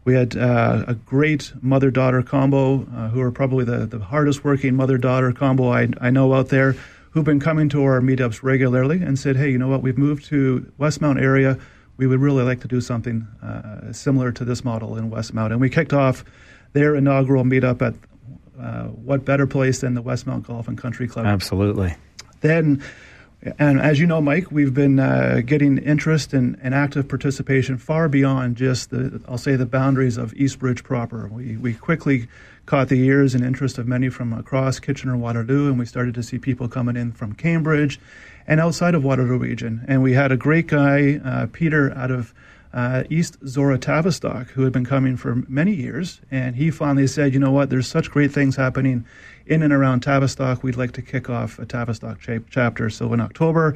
we 0.09 0.15
had 0.15 0.39
uh, 0.39 0.85
a 0.89 0.95
great 0.95 1.53
mother 1.61 1.91
daughter 1.91 2.23
combo, 2.23 2.87
uh, 2.95 3.09
who 3.11 3.21
are 3.21 3.31
probably 3.31 3.67
the, 3.67 3.85
the 3.85 3.99
hardest 3.99 4.43
working 4.43 4.75
mother 4.75 4.97
daughter 4.97 5.33
combo 5.33 5.71
I, 5.71 5.89
I 6.01 6.09
know 6.09 6.33
out 6.33 6.49
there, 6.49 6.77
who've 7.11 7.27
been 7.27 7.41
coming 7.41 7.69
to 7.69 7.83
our 7.85 8.01
meetups 8.01 8.43
regularly 8.43 9.03
and 9.03 9.19
said, 9.19 9.37
hey, 9.37 9.51
you 9.51 9.59
know 9.59 9.69
what, 9.69 9.83
we've 9.83 9.99
moved 9.99 10.25
to 10.27 10.71
Westmount 10.79 11.21
area. 11.21 11.59
We 11.99 12.07
would 12.07 12.21
really 12.21 12.43
like 12.43 12.61
to 12.61 12.69
do 12.69 12.81
something 12.81 13.27
uh, 13.43 13.93
similar 13.93 14.33
to 14.33 14.45
this 14.45 14.65
model 14.65 14.97
in 14.97 15.11
Westmount. 15.11 15.51
And 15.51 15.61
we 15.61 15.69
kicked 15.69 15.93
off 15.93 16.25
their 16.73 16.95
inaugural 16.95 17.45
meetup 17.45 17.83
at 17.83 17.95
uh, 18.59 18.85
what 18.89 19.25
better 19.25 19.47
place 19.47 19.81
than 19.81 19.95
the 19.95 20.03
Westmount 20.03 20.45
Golf 20.45 20.69
and 20.69 20.79
Country 20.79 21.07
Club? 21.07 21.27
Absolutely. 21.27 21.95
Then 22.41 22.83
and 23.59 23.81
as 23.81 24.01
you 24.01 24.07
know, 24.07 24.21
Mike, 24.21 24.51
we've 24.51 24.75
been 24.75 24.99
uh, 24.99 25.43
getting 25.47 25.79
interest 25.79 26.33
and, 26.33 26.59
and, 26.61 26.75
active 26.75 27.09
participation 27.09 27.79
far 27.79 28.09
beyond 28.09 28.57
just 28.57 28.91
the, 28.91 29.21
I'll 29.29 29.39
say, 29.39 29.55
the 29.55 29.67
boundaries 29.67 30.17
of 30.17 30.35
Eastbridge 30.35 30.83
proper. 30.83 31.29
We, 31.29 31.57
we 31.57 31.75
quickly 31.75 32.27
caught 32.67 32.89
the 32.89 33.01
ears 33.01 33.37
and 33.37 33.45
interest 33.45 33.79
of 33.79 33.87
many 33.87 34.09
from 34.09 34.33
across 34.33 34.81
Kitchener 34.81 35.17
Waterloo, 35.17 35.69
and 35.69 35.79
we 35.79 35.87
started 35.87 36.15
to 36.15 36.23
see 36.23 36.39
people 36.39 36.69
coming 36.69 36.97
in 36.97 37.13
from 37.13 37.33
Cambridge 37.33 38.01
and 38.49 38.59
outside 38.61 38.95
of 38.95 39.05
Waterloo 39.05 39.39
region. 39.39 39.85
And 39.87 40.03
we 40.03 40.15
had 40.15 40.33
a 40.33 40.37
great 40.37 40.67
guy, 40.67 41.21
uh, 41.25 41.47
Peter, 41.53 41.93
out 41.97 42.11
of 42.11 42.35
uh, 42.73 43.05
East 43.11 43.39
Zorra 43.45 43.79
Tavistock, 43.79 44.49
who 44.49 44.63
had 44.63 44.73
been 44.73 44.85
coming 44.85 45.17
for 45.17 45.37
many 45.49 45.75
years. 45.75 46.21
And 46.31 46.57
he 46.57 46.71
finally 46.71 47.07
said, 47.07 47.33
you 47.35 47.39
know 47.39 47.53
what, 47.53 47.71
there's 47.71 47.87
such 47.87 48.11
great 48.11 48.33
things 48.33 48.57
happening 48.57 49.05
in 49.47 49.63
and 49.63 49.73
around 49.73 50.01
Tavistock. 50.01 50.63
We'd 50.63 50.77
like 50.77 50.93
to 50.93 51.03
kick 51.03 51.31
off 51.31 51.59
a 51.59 51.67
Tavistock 51.67 52.21
cha- 52.21 52.39
chapter. 52.51 52.91
So 52.91 53.13
in 53.13 53.21
October, 53.21 53.75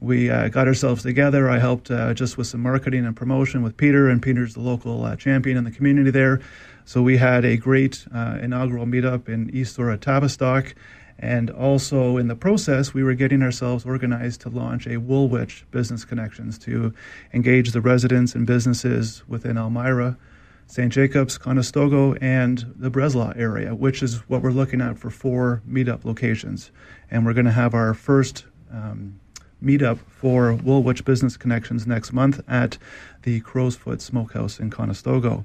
we 0.00 0.30
uh, 0.30 0.48
got 0.48 0.66
ourselves 0.66 1.02
together. 1.02 1.50
I 1.50 1.58
helped 1.58 1.90
uh, 1.90 2.14
just 2.14 2.36
with 2.36 2.46
some 2.46 2.60
marketing 2.60 3.04
and 3.06 3.14
promotion 3.14 3.62
with 3.62 3.76
Peter, 3.76 4.08
and 4.08 4.20
Peter's 4.20 4.54
the 4.54 4.60
local 4.60 5.04
uh, 5.04 5.14
champion 5.16 5.56
in 5.56 5.64
the 5.64 5.70
community 5.70 6.10
there. 6.10 6.40
So 6.84 7.02
we 7.02 7.16
had 7.16 7.44
a 7.44 7.56
great 7.56 8.04
uh, 8.12 8.38
inaugural 8.40 8.86
meetup 8.86 9.28
in 9.28 9.50
East 9.50 9.76
Zorra 9.76 9.98
Tavistock. 10.00 10.74
And 11.18 11.50
also 11.50 12.16
in 12.16 12.28
the 12.28 12.34
process, 12.34 12.92
we 12.92 13.04
were 13.04 13.14
getting 13.14 13.42
ourselves 13.42 13.84
organized 13.86 14.40
to 14.42 14.48
launch 14.48 14.86
a 14.86 14.98
Woolwich 14.98 15.64
Business 15.70 16.04
Connections 16.04 16.58
to 16.60 16.92
engage 17.32 17.70
the 17.70 17.80
residents 17.80 18.34
and 18.34 18.46
businesses 18.46 19.22
within 19.28 19.56
Elmira, 19.56 20.16
St. 20.66 20.92
Jacobs, 20.92 21.38
Conestogo, 21.38 22.16
and 22.20 22.72
the 22.76 22.90
Breslau 22.90 23.32
area, 23.36 23.74
which 23.74 24.02
is 24.02 24.28
what 24.28 24.42
we're 24.42 24.50
looking 24.50 24.80
at 24.80 24.98
for 24.98 25.10
four 25.10 25.62
meetup 25.68 26.04
locations. 26.04 26.70
And 27.10 27.26
we're 27.26 27.34
going 27.34 27.46
to 27.46 27.52
have 27.52 27.74
our 27.74 27.94
first 27.94 28.46
um, 28.72 29.20
meetup 29.62 29.98
for 30.08 30.54
Woolwich 30.54 31.04
Business 31.04 31.36
Connections 31.36 31.86
next 31.86 32.12
month 32.12 32.42
at 32.48 32.78
the 33.22 33.40
Crow's 33.40 33.76
Foot 33.76 34.00
Smokehouse 34.00 34.58
in 34.58 34.70
Conestogo. 34.70 35.44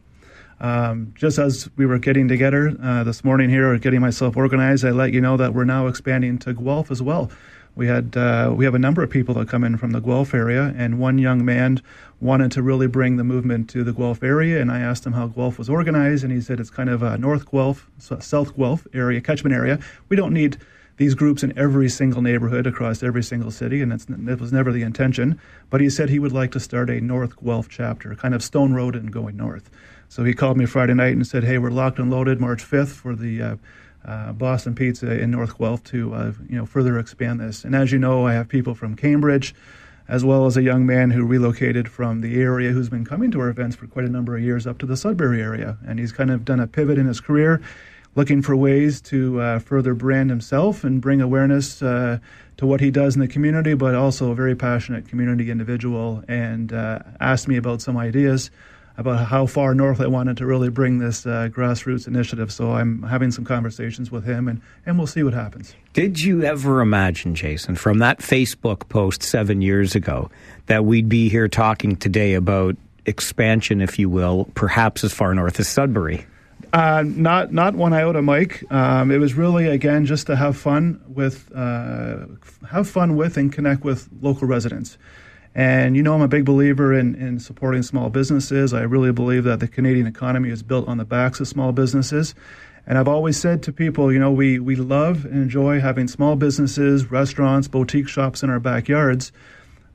Um, 0.60 1.14
just 1.16 1.38
as 1.38 1.70
we 1.76 1.86
were 1.86 2.00
getting 2.00 2.28
together 2.28 2.76
uh, 2.82 3.04
this 3.04 3.24
morning 3.24 3.50
here, 3.50 3.72
or 3.72 3.78
getting 3.78 4.02
myself 4.02 4.36
organized, 4.36 4.84
I 4.86 4.90
let 4.90 5.14
you 5.14 5.22
know 5.22 5.38
that 5.38 5.54
we're 5.54 5.66
now 5.66 5.88
expanding 5.88 6.38
to 6.40 6.54
Guelph 6.54 6.90
as 6.90 7.02
well. 7.02 7.30
We 7.76 7.86
had 7.86 8.18
uh, 8.18 8.52
we 8.56 8.66
have 8.66 8.74
a 8.74 8.80
number 8.80 9.04
of 9.04 9.12
people 9.12 9.36
that 9.36 9.48
come 9.48 9.64
in 9.64 9.78
from 9.78 9.92
the 9.92 10.00
Guelph 10.00 10.34
area, 10.34 10.74
and 10.76 11.00
one 11.00 11.20
young 11.20 11.46
man 11.46 11.82
wanted 12.20 12.52
to 12.54 12.64
really 12.64 12.88
bring 12.88 13.18
the 13.18 13.24
movement 13.24 13.70
to 13.70 13.84
the 13.84 13.94
Guelph 13.94 14.24
area, 14.24 14.60
and 14.60 14.72
I 14.72 14.80
asked 14.80 15.06
him 15.06 15.14
how 15.14 15.28
Guelph 15.28 15.60
was 15.60 15.70
organized, 15.70 16.24
and 16.24 16.34
he 16.34 16.42
said 16.42 16.60
it's 16.60 16.72
kind 16.72 16.90
of 16.90 17.04
a 17.04 17.20
North 17.20 17.52
Guelph, 17.52 17.88
South 18.00 18.58
Guelph 18.58 18.88
area, 18.96 19.22
catchment 19.22 19.56
area. 19.56 19.78
We 20.10 20.18
don't 20.18 20.34
need 20.34 20.58
these 20.98 21.14
groups 21.14 21.44
in 21.44 21.56
every 21.56 21.88
single 21.88 22.24
neighborhood 22.24 22.66
across 22.66 23.04
every 23.04 23.22
single 23.22 23.52
city, 23.52 23.84
and 23.84 23.94
it 23.94 24.40
was 24.40 24.52
never 24.52 24.72
the 24.72 24.82
intention. 24.82 25.40
But 25.70 25.80
he 25.80 25.92
said 25.92 26.10
he 26.10 26.18
would 26.18 26.32
like 26.32 26.52
to 26.54 26.60
start 26.60 26.90
a 26.90 27.00
North 27.00 27.40
Guelph 27.44 27.70
chapter, 27.70 28.16
kind 28.16 28.34
of 28.34 28.42
Stone 28.42 28.74
Road 28.74 28.96
and 28.96 29.14
going 29.14 29.38
north. 29.38 29.70
So 30.10 30.24
he 30.24 30.34
called 30.34 30.58
me 30.58 30.66
Friday 30.66 30.94
night 30.94 31.14
and 31.14 31.26
said, 31.26 31.44
"Hey, 31.44 31.58
we're 31.58 31.72
locked 31.72 32.00
and 32.00 32.10
loaded 32.10 32.40
March 32.40 32.64
5th 32.64 32.90
for 32.90 33.16
the 33.16 33.42
uh, 33.42 33.56
uh, 34.06 34.32
Boston 34.34 34.74
Pizza 34.74 35.20
in 35.20 35.32
North 35.32 35.58
Guelph 35.58 35.84
to 35.86 36.14
uh, 36.14 36.32
you 36.50 36.58
know 36.58 36.66
further 36.66 36.98
expand 36.98 37.40
this." 37.40 37.64
And 37.64 37.76
as 37.76 37.92
you 37.92 38.00
know, 38.00 38.26
I 38.26 38.34
have 38.34 38.48
people 38.48 38.74
from 38.74 38.96
Cambridge, 38.96 39.54
as 40.08 40.24
well 40.24 40.46
as 40.46 40.56
a 40.56 40.64
young 40.64 40.86
man 40.86 41.12
who 41.12 41.26
relocated 41.26 41.90
from 41.90 42.22
the 42.22 42.40
area 42.42 42.72
who's 42.72 42.90
been 42.90 43.06
coming 43.06 43.32
to 43.32 43.40
our 43.42 43.50
events 43.50 43.76
for 43.76 43.88
quite 43.88 44.06
a 44.06 44.10
number 44.10 44.36
of 44.36 44.44
years 44.44 44.66
up 44.66 44.78
to 44.80 44.86
the 44.86 44.96
Sudbury 44.96 45.42
area, 45.42 45.78
and 45.86 46.00
he's 46.00 46.12
kind 46.12 46.32
of 46.32 46.46
done 46.46 46.60
a 46.60 46.68
pivot 46.68 46.98
in 46.98 47.06
his 47.06 47.20
career, 47.20 47.62
looking 48.16 48.42
for 48.42 48.56
ways 48.56 49.02
to 49.02 49.42
uh, 49.42 49.60
further 49.60 49.94
brand 49.94 50.30
himself 50.30 50.86
and 50.86 51.02
bring 51.02 51.20
awareness 51.20 51.82
uh, 51.82 52.18
to 52.56 52.66
what 52.66 52.80
he 52.80 52.90
does 52.90 53.16
in 53.16 53.22
the 53.22 53.28
community, 53.28 53.74
but 53.74 53.94
also 53.94 54.32
a 54.32 54.36
very 54.36 54.56
passionate 54.56 55.08
community 55.08 55.52
individual, 55.52 56.24
and 56.30 56.72
uh, 56.72 57.00
asked 57.20 57.50
me 57.50 57.58
about 57.58 57.82
some 57.82 57.98
ideas 57.98 58.50
about 58.98 59.28
how 59.28 59.46
far 59.46 59.76
north 59.76 60.02
I 60.02 60.08
wanted 60.08 60.38
to 60.38 60.46
really 60.46 60.70
bring 60.70 60.98
this 60.98 61.26
uh, 61.26 61.50
grassroots 61.52 62.08
initiative. 62.08 62.52
So 62.52 62.72
I'm 62.72 63.04
having 63.04 63.32
some 63.32 63.46
conversations 63.46 64.12
with 64.12 64.26
him, 64.26 64.48
and, 64.48 64.62
and 64.86 64.98
we'll 64.98 65.08
see 65.08 65.24
what 65.24 65.34
happens. 65.34 65.76
Did 65.94 66.22
you 66.22 66.44
ever 66.44 66.82
imagine, 66.82 67.36
Jason, 67.36 67.76
from 67.76 68.00
that 68.00 68.20
Facebook 68.20 68.90
post 68.90 69.22
seven 69.22 69.62
years 69.62 69.96
ago, 69.96 70.32
that 70.66 70.84
we'd 70.84 71.08
be 71.08 71.30
here 71.30 71.48
talking 71.48 71.96
today 71.96 72.34
about 72.34 72.76
expansion, 73.06 73.82
if 73.82 74.00
you 74.00 74.10
will, 74.10 74.50
perhaps 74.56 75.04
as 75.04 75.14
far 75.14 75.34
north 75.34 75.60
as 75.60 75.68
Sudbury? 75.68 76.26
Uh, 76.74 77.04
not 77.06 77.54
not 77.54 77.76
one 77.76 77.94
iota, 77.94 78.22
Mike. 78.22 78.64
Um, 78.72 79.10
it 79.12 79.20
was 79.20 79.36
really 79.36 79.68
again 79.68 80.06
just 80.06 80.28
to 80.28 80.36
have 80.36 80.58
fun 80.58 81.02
with, 81.08 81.50
uh, 81.56 82.26
have 82.70 82.90
fun 82.90 83.16
with, 83.16 83.38
and 83.38 83.54
connect 83.54 83.84
with 83.84 84.10
local 84.22 84.48
residents. 84.48 84.98
And 85.58 85.98
you 85.98 86.04
know, 86.04 86.14
I'm 86.14 86.22
a 86.22 86.28
big 86.28 86.46
believer 86.46 86.94
in, 86.94 87.16
in 87.16 87.40
supporting 87.40 87.82
small 87.82 88.12
businesses. 88.12 88.76
I 88.76 88.84
really 88.84 89.12
believe 89.12 89.44
that 89.46 89.60
the 89.60 89.68
Canadian 89.68 90.06
economy 90.06 90.52
is 90.52 90.62
built 90.62 90.88
on 90.88 90.98
the 90.98 91.04
backs 91.04 91.40
of 91.40 91.48
small 91.48 91.72
businesses. 91.72 92.36
And 92.86 92.96
I've 92.96 93.08
always 93.08 93.40
said 93.40 93.64
to 93.64 93.74
people, 93.74 94.14
you 94.14 94.20
know, 94.20 94.32
we, 94.32 94.60
we 94.60 94.76
love 94.76 95.26
and 95.26 95.34
enjoy 95.34 95.80
having 95.80 96.08
small 96.08 96.36
businesses, 96.36 97.10
restaurants, 97.10 97.68
boutique 97.68 98.08
shops 98.08 98.44
in 98.44 98.52
our 98.52 98.60
backyards. 98.60 99.32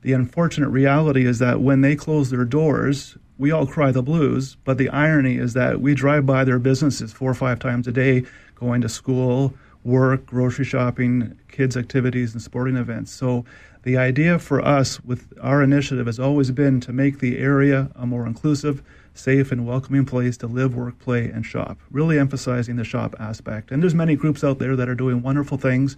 The 0.01 0.11
unfortunate 0.11 0.67
reality 0.67 1.25
is 1.25 1.39
that 1.39 1.61
when 1.61 1.79
they 1.79 1.95
close 1.95 2.29
their 2.29 2.43
doors, 2.43 3.17
we 3.37 3.51
all 3.51 3.65
cry 3.65 3.93
the 3.93 4.03
blues. 4.03 4.57
But 4.65 4.77
the 4.77 4.89
irony 4.89 5.37
is 5.37 5.53
that 5.53 5.79
we 5.79 5.95
drive 5.95 6.25
by 6.25 6.43
their 6.43 6.59
businesses 6.59 7.13
four 7.13 7.31
or 7.31 7.35
five 7.35 7.59
times 7.59 7.87
a 7.87 7.93
day, 7.93 8.25
going 8.55 8.81
to 8.81 8.89
school, 8.89 9.53
work, 9.83 10.25
grocery 10.25 10.65
shopping, 10.65 11.37
kids' 11.49 11.77
activities, 11.77 12.33
and 12.33 12.41
sporting 12.41 12.77
events. 12.77 13.11
So 13.11 13.45
the 13.83 13.97
idea 13.97 14.39
for 14.39 14.61
us 14.61 15.03
with 15.03 15.33
our 15.41 15.61
initiative 15.61 16.05
has 16.05 16.19
always 16.19 16.51
been 16.51 16.79
to 16.81 16.93
make 16.93 17.19
the 17.19 17.37
area 17.37 17.91
a 17.95 18.05
more 18.05 18.25
inclusive, 18.25 18.81
safe, 19.13 19.51
and 19.51 19.67
welcoming 19.67 20.05
place 20.05 20.37
to 20.37 20.47
live, 20.47 20.75
work, 20.75 20.97
play, 20.99 21.25
and 21.25 21.45
shop, 21.45 21.77
really 21.91 22.17
emphasizing 22.17 22.77
the 22.77 22.85
shop 22.85 23.15
aspect. 23.19 23.71
And 23.71 23.83
there's 23.83 23.93
many 23.93 24.15
groups 24.15 24.43
out 24.43 24.59
there 24.59 24.75
that 24.75 24.87
are 24.87 24.95
doing 24.95 25.21
wonderful 25.21 25.57
things 25.57 25.97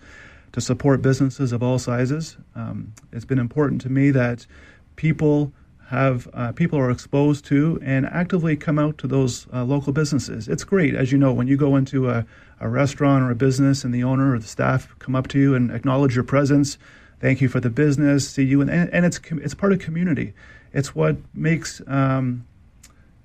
to 0.52 0.62
support 0.62 1.02
businesses 1.02 1.52
of 1.52 1.62
all 1.62 1.78
sizes. 1.78 2.38
Um, 2.56 2.94
it's 3.12 3.26
been 3.26 3.40
important 3.40 3.82
to 3.82 3.90
me 3.90 4.10
that 4.12 4.48
people 4.96 5.54
have 5.88 6.28
uh, 6.34 6.52
people 6.52 6.80
are 6.80 6.90
exposed 6.90 7.46
to 7.46 7.80
and 7.84 8.08
actively 8.08 8.56
come 8.56 8.80
out 8.80 8.98
to 8.98 9.08
those 9.08 9.46
uh, 9.54 9.64
local 9.64 9.94
businesses. 9.94 10.48
It's 10.48 10.64
great, 10.64 10.96
as 10.96 11.12
you 11.12 11.18
know, 11.18 11.32
when 11.32 11.48
you 11.48 11.58
go 11.58 11.76
into 11.76 12.10
a, 12.10 12.26
a 12.60 12.70
restaurant 12.70 13.24
or 13.24 13.32
a 13.32 13.36
business 13.36 13.84
and 13.84 13.94
the 13.94 14.04
owner 14.04 14.34
or 14.34 14.40
the 14.40 14.48
staff 14.48 14.96
come 15.00 15.16
up 15.16 15.28
to 15.28 15.40
you 15.40 15.56
and 15.56 15.72
acknowledge 15.72 16.16
your 16.16 16.24
presence 16.24 16.78
thank 17.20 17.42
you 17.42 17.50
for 17.50 17.60
the 17.60 17.70
business, 17.70 18.30
see 18.30 18.44
you, 18.44 18.62
and, 18.62 18.70
and 18.70 19.06
it's 19.06 19.20
it's 19.32 19.56
part 19.56 19.74
of 19.74 19.80
community. 19.80 20.34
It's 20.74 20.94
what 20.94 21.18
makes 21.34 21.82
um, 21.88 22.46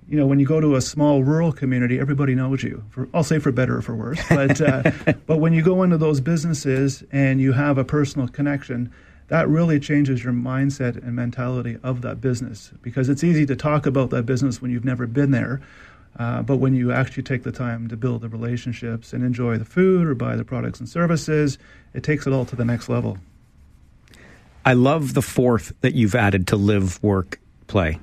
you 0.08 0.16
know, 0.16 0.26
when 0.26 0.40
you 0.40 0.46
go 0.46 0.60
to 0.60 0.74
a 0.74 0.80
small 0.80 1.22
rural 1.22 1.52
community, 1.52 2.00
everybody 2.00 2.34
knows 2.34 2.64
you. 2.64 2.82
For, 2.90 3.08
I'll 3.14 3.22
say 3.22 3.38
for 3.38 3.52
better 3.52 3.76
or 3.76 3.82
for 3.82 3.94
worse. 3.94 4.20
But 4.28 4.60
uh, 4.60 4.90
but 5.26 5.36
when 5.36 5.52
you 5.52 5.62
go 5.62 5.82
into 5.82 5.98
those 5.98 6.20
businesses 6.20 7.04
and 7.12 7.40
you 7.40 7.52
have 7.52 7.78
a 7.78 7.84
personal 7.84 8.26
connection, 8.26 8.92
that 9.28 9.48
really 9.48 9.78
changes 9.78 10.24
your 10.24 10.32
mindset 10.32 10.96
and 10.96 11.14
mentality 11.14 11.78
of 11.82 12.02
that 12.02 12.20
business 12.20 12.72
because 12.82 13.08
it's 13.08 13.22
easy 13.22 13.46
to 13.46 13.54
talk 13.54 13.86
about 13.86 14.10
that 14.10 14.24
business 14.24 14.60
when 14.60 14.70
you've 14.72 14.84
never 14.84 15.06
been 15.06 15.30
there. 15.30 15.60
Uh, 16.18 16.42
but 16.42 16.56
when 16.56 16.74
you 16.74 16.92
actually 16.92 17.22
take 17.22 17.44
the 17.44 17.52
time 17.52 17.88
to 17.88 17.96
build 17.96 18.20
the 18.20 18.28
relationships 18.28 19.12
and 19.12 19.24
enjoy 19.24 19.56
the 19.56 19.64
food 19.64 20.06
or 20.06 20.14
buy 20.14 20.36
the 20.36 20.44
products 20.44 20.80
and 20.80 20.88
services, 20.88 21.58
it 21.94 22.02
takes 22.02 22.26
it 22.26 22.32
all 22.32 22.44
to 22.44 22.56
the 22.56 22.64
next 22.64 22.88
level. 22.88 23.18
I 24.64 24.74
love 24.74 25.14
the 25.14 25.22
fourth 25.22 25.72
that 25.80 25.94
you've 25.94 26.14
added 26.14 26.48
to 26.48 26.56
live, 26.56 27.02
work, 27.02 27.40
play 27.66 27.98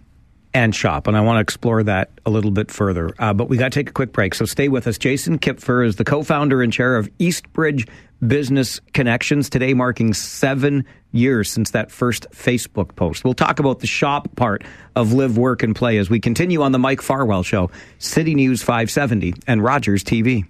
and 0.58 0.74
shop. 0.74 1.05
And 1.05 1.16
I 1.16 1.22
want 1.22 1.38
to 1.38 1.41
explore 1.41 1.84
that 1.84 2.10
a 2.26 2.32
little 2.32 2.49
bit 2.49 2.72
further. 2.72 3.12
Uh, 3.20 3.32
but 3.32 3.47
we 3.47 3.58
got 3.58 3.72
to 3.72 3.80
take 3.80 3.91
a 3.91 3.93
quick 3.93 4.12
break. 4.12 4.34
So 4.34 4.45
stay 4.45 4.70
with 4.70 4.88
us. 4.88 4.97
Jason 4.97 5.38
Kipfer 5.38 5.86
is 5.86 5.97
the 5.97 6.03
co 6.03 6.24
founder 6.24 6.64
and 6.64 6.74
chair 6.74 6.95
of 6.95 7.08
Eastbridge 7.20 7.86
Business 8.26 8.82
Connections, 8.93 9.51
today 9.51 9.76
marking 9.76 10.16
seven 10.16 10.84
years 11.12 11.51
since 11.51 11.70
that 11.72 11.91
first 11.91 12.26
Facebook 12.32 12.95
post. 12.95 13.24
We'll 13.24 13.36
talk 13.36 13.60
about 13.60 13.82
the 13.82 13.88
shop 13.88 14.36
part 14.36 14.64
of 14.95 15.14
live, 15.14 15.38
work, 15.38 15.62
and 15.62 15.76
play 15.76 15.99
as 15.99 16.10
we 16.10 16.20
continue 16.20 16.64
on 16.64 16.72
the 16.72 16.80
Mike 16.80 17.03
Farwell 17.03 17.43
Show, 17.43 17.70
City 17.99 18.34
News 18.34 18.64
570, 18.64 19.36
and 19.45 19.64
Rogers 19.64 20.03
TV. 20.03 20.43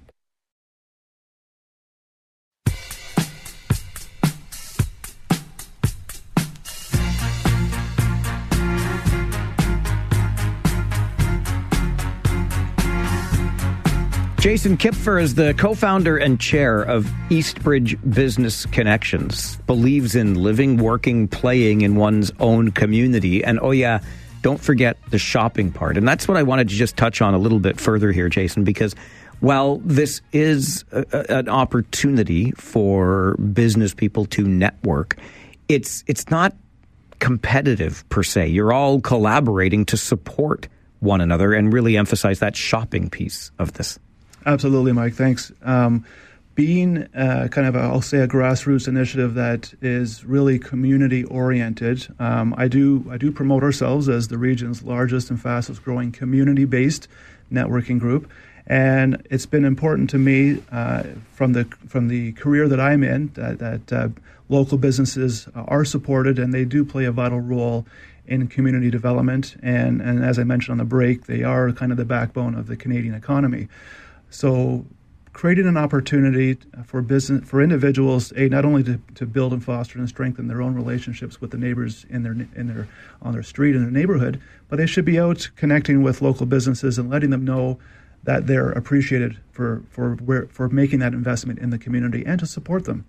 Jason 14.48 14.78
Kipfer 14.78 15.22
is 15.22 15.36
the 15.36 15.54
co 15.56 15.74
founder 15.74 16.16
and 16.16 16.39
chair 16.39 16.82
of 16.82 17.12
Eastbridge 17.30 17.98
Business 18.10 18.66
Connections, 18.68 19.58
believes 19.68 20.16
in 20.16 20.36
living, 20.36 20.78
working, 20.78 21.28
playing 21.28 21.82
in 21.82 21.98
one's 21.98 22.32
own 22.39 22.72
community. 22.72 23.43
And 23.43 23.60
oh, 23.62 23.72
yeah, 23.72 24.00
don't 24.43 24.62
forget 24.62 24.95
the 25.10 25.20
shopping 25.20 25.70
part. 25.70 25.98
And 25.98 26.08
that's 26.08 26.30
what 26.30 26.38
I 26.38 26.43
wanted 26.43 26.70
to 26.70 26.76
just 26.76 26.95
touch 26.95 27.22
on 27.22 27.34
a 27.34 27.38
little 27.38 27.60
bit 27.60 27.78
further 27.78 28.14
here, 28.14 28.30
Jason, 28.30 28.64
because 28.64 28.95
while 29.41 29.80
this 29.84 30.22
is 30.32 30.86
a, 30.93 31.26
an 31.30 31.50
opportunity 31.50 32.52
for 32.52 33.36
business 33.52 33.93
people 33.93 34.24
to 34.28 34.48
network, 34.48 35.18
it's, 35.68 36.06
it's 36.08 36.30
not 36.30 36.56
competitive 37.20 38.08
per 38.08 38.24
se. 38.24 38.48
You're 38.48 38.72
all 38.72 39.02
collaborating 39.02 39.84
to 39.88 39.98
support 39.98 40.70
one 41.02 41.20
another 41.20 41.52
and 41.52 41.74
really 41.74 41.98
emphasize 41.98 42.39
that 42.39 42.56
shopping 42.56 43.10
piece 43.10 43.52
of 43.60 43.74
this. 43.74 44.00
Absolutely, 44.48 44.93
Mike. 44.93 45.14
Thanks. 45.14 45.52
Um, 45.62 46.06
being 46.56 47.04
uh, 47.14 47.50
kind 47.52 47.68
of, 47.68 47.76
a, 47.76 47.80
I'll 47.80 48.02
say, 48.02 48.20
a 48.20 48.28
grassroots 48.30 48.88
initiative 48.88 49.34
that 49.34 49.74
is 49.82 50.24
really 50.24 50.58
community 50.58 51.26
oriented, 51.26 52.08
um, 52.18 52.56
I 52.58 52.70
do 52.70 53.06
I 53.12 53.18
do 53.18 53.30
promote 53.30 53.62
ourselves 53.62 54.08
as 54.08 54.30
the 54.30 54.38
region's 54.38 54.84
largest 54.84 55.30
and 55.30 55.39
fastest 55.39 55.84
growing 55.84 56.14
community 56.14 56.64
based 56.64 57.10
networking 57.52 58.00
group, 58.00 58.32
and 58.66 59.22
it's 59.30 59.45
been 59.45 59.66
important 59.66 60.10
to 60.12 60.18
me 60.18 60.64
uh, 60.72 61.04
from 61.34 61.52
the 61.52 61.66
from 61.88 62.08
the 62.08 62.32
career 62.32 62.70
that 62.70 62.80
I'm 62.80 63.04
in 63.04 63.28
that, 63.34 63.60
that 63.60 63.93
uh, 63.93 64.08
local 64.48 64.78
businesses 64.78 65.50
are 65.54 65.84
supported 65.84 66.39
and 66.39 66.54
they 66.54 66.64
do 66.64 66.86
play 66.86 67.04
a 67.04 67.12
vital 67.12 67.41
role 67.41 67.86
in 68.26 68.48
community 68.48 68.89
development, 68.89 69.58
and 69.62 70.02
and 70.02 70.24
as 70.24 70.39
I 70.39 70.45
mentioned 70.45 70.72
on 70.72 70.78
the 70.78 70.86
break, 70.86 71.26
they 71.26 71.43
are 71.43 71.74
kind 71.74 71.91
of 71.91 71.98
the 71.98 72.06
backbone 72.06 72.56
of 72.56 72.68
the 72.68 72.78
Canadian 72.78 73.14
economy. 73.14 73.68
So 74.30 74.86
creating 75.34 75.67
an 75.67 75.78
opportunity 75.78 76.57
for 76.84 77.01
business 77.01 77.47
for 77.47 77.61
individuals 77.61 78.34
a 78.36 78.49
not 78.49 78.65
only 78.65 78.84
to, 78.84 78.99
to 79.13 79.25
build 79.25 79.53
and 79.53 79.63
foster 79.63 79.99
and 79.99 80.09
strengthen 80.09 80.47
their 80.47 80.63
own 80.63 80.73
relationships 80.73 81.39
with 81.39 81.51
the 81.51 81.57
neighbors 81.57 82.07
in 82.09 82.23
their 82.23 82.34
in 82.55 82.67
their 82.67 82.88
on 83.21 83.34
their 83.34 83.43
street 83.43 83.75
in 83.75 83.84
their 83.84 83.91
neighborhood 83.91 84.41
but 84.67 84.78
they 84.78 84.88
should 84.88 85.05
be 85.05 85.19
out 85.19 85.47
connecting 85.55 86.01
with 86.01 86.23
local 86.23 86.47
businesses 86.47 86.97
and 86.97 87.11
letting 87.11 87.30
them 87.30 87.45
know 87.45 87.78
that 88.23 88.47
they're 88.47 88.71
appreciated 88.71 89.38
for 89.51 89.84
for 89.89 90.15
where, 90.15 90.47
for 90.47 90.69
making 90.69 90.99
that 90.99 91.13
investment 91.13 91.59
in 91.59 91.69
the 91.69 91.78
community 91.78 92.25
and 92.25 92.39
to 92.39 92.45
support 92.45 92.86
them. 92.86 93.05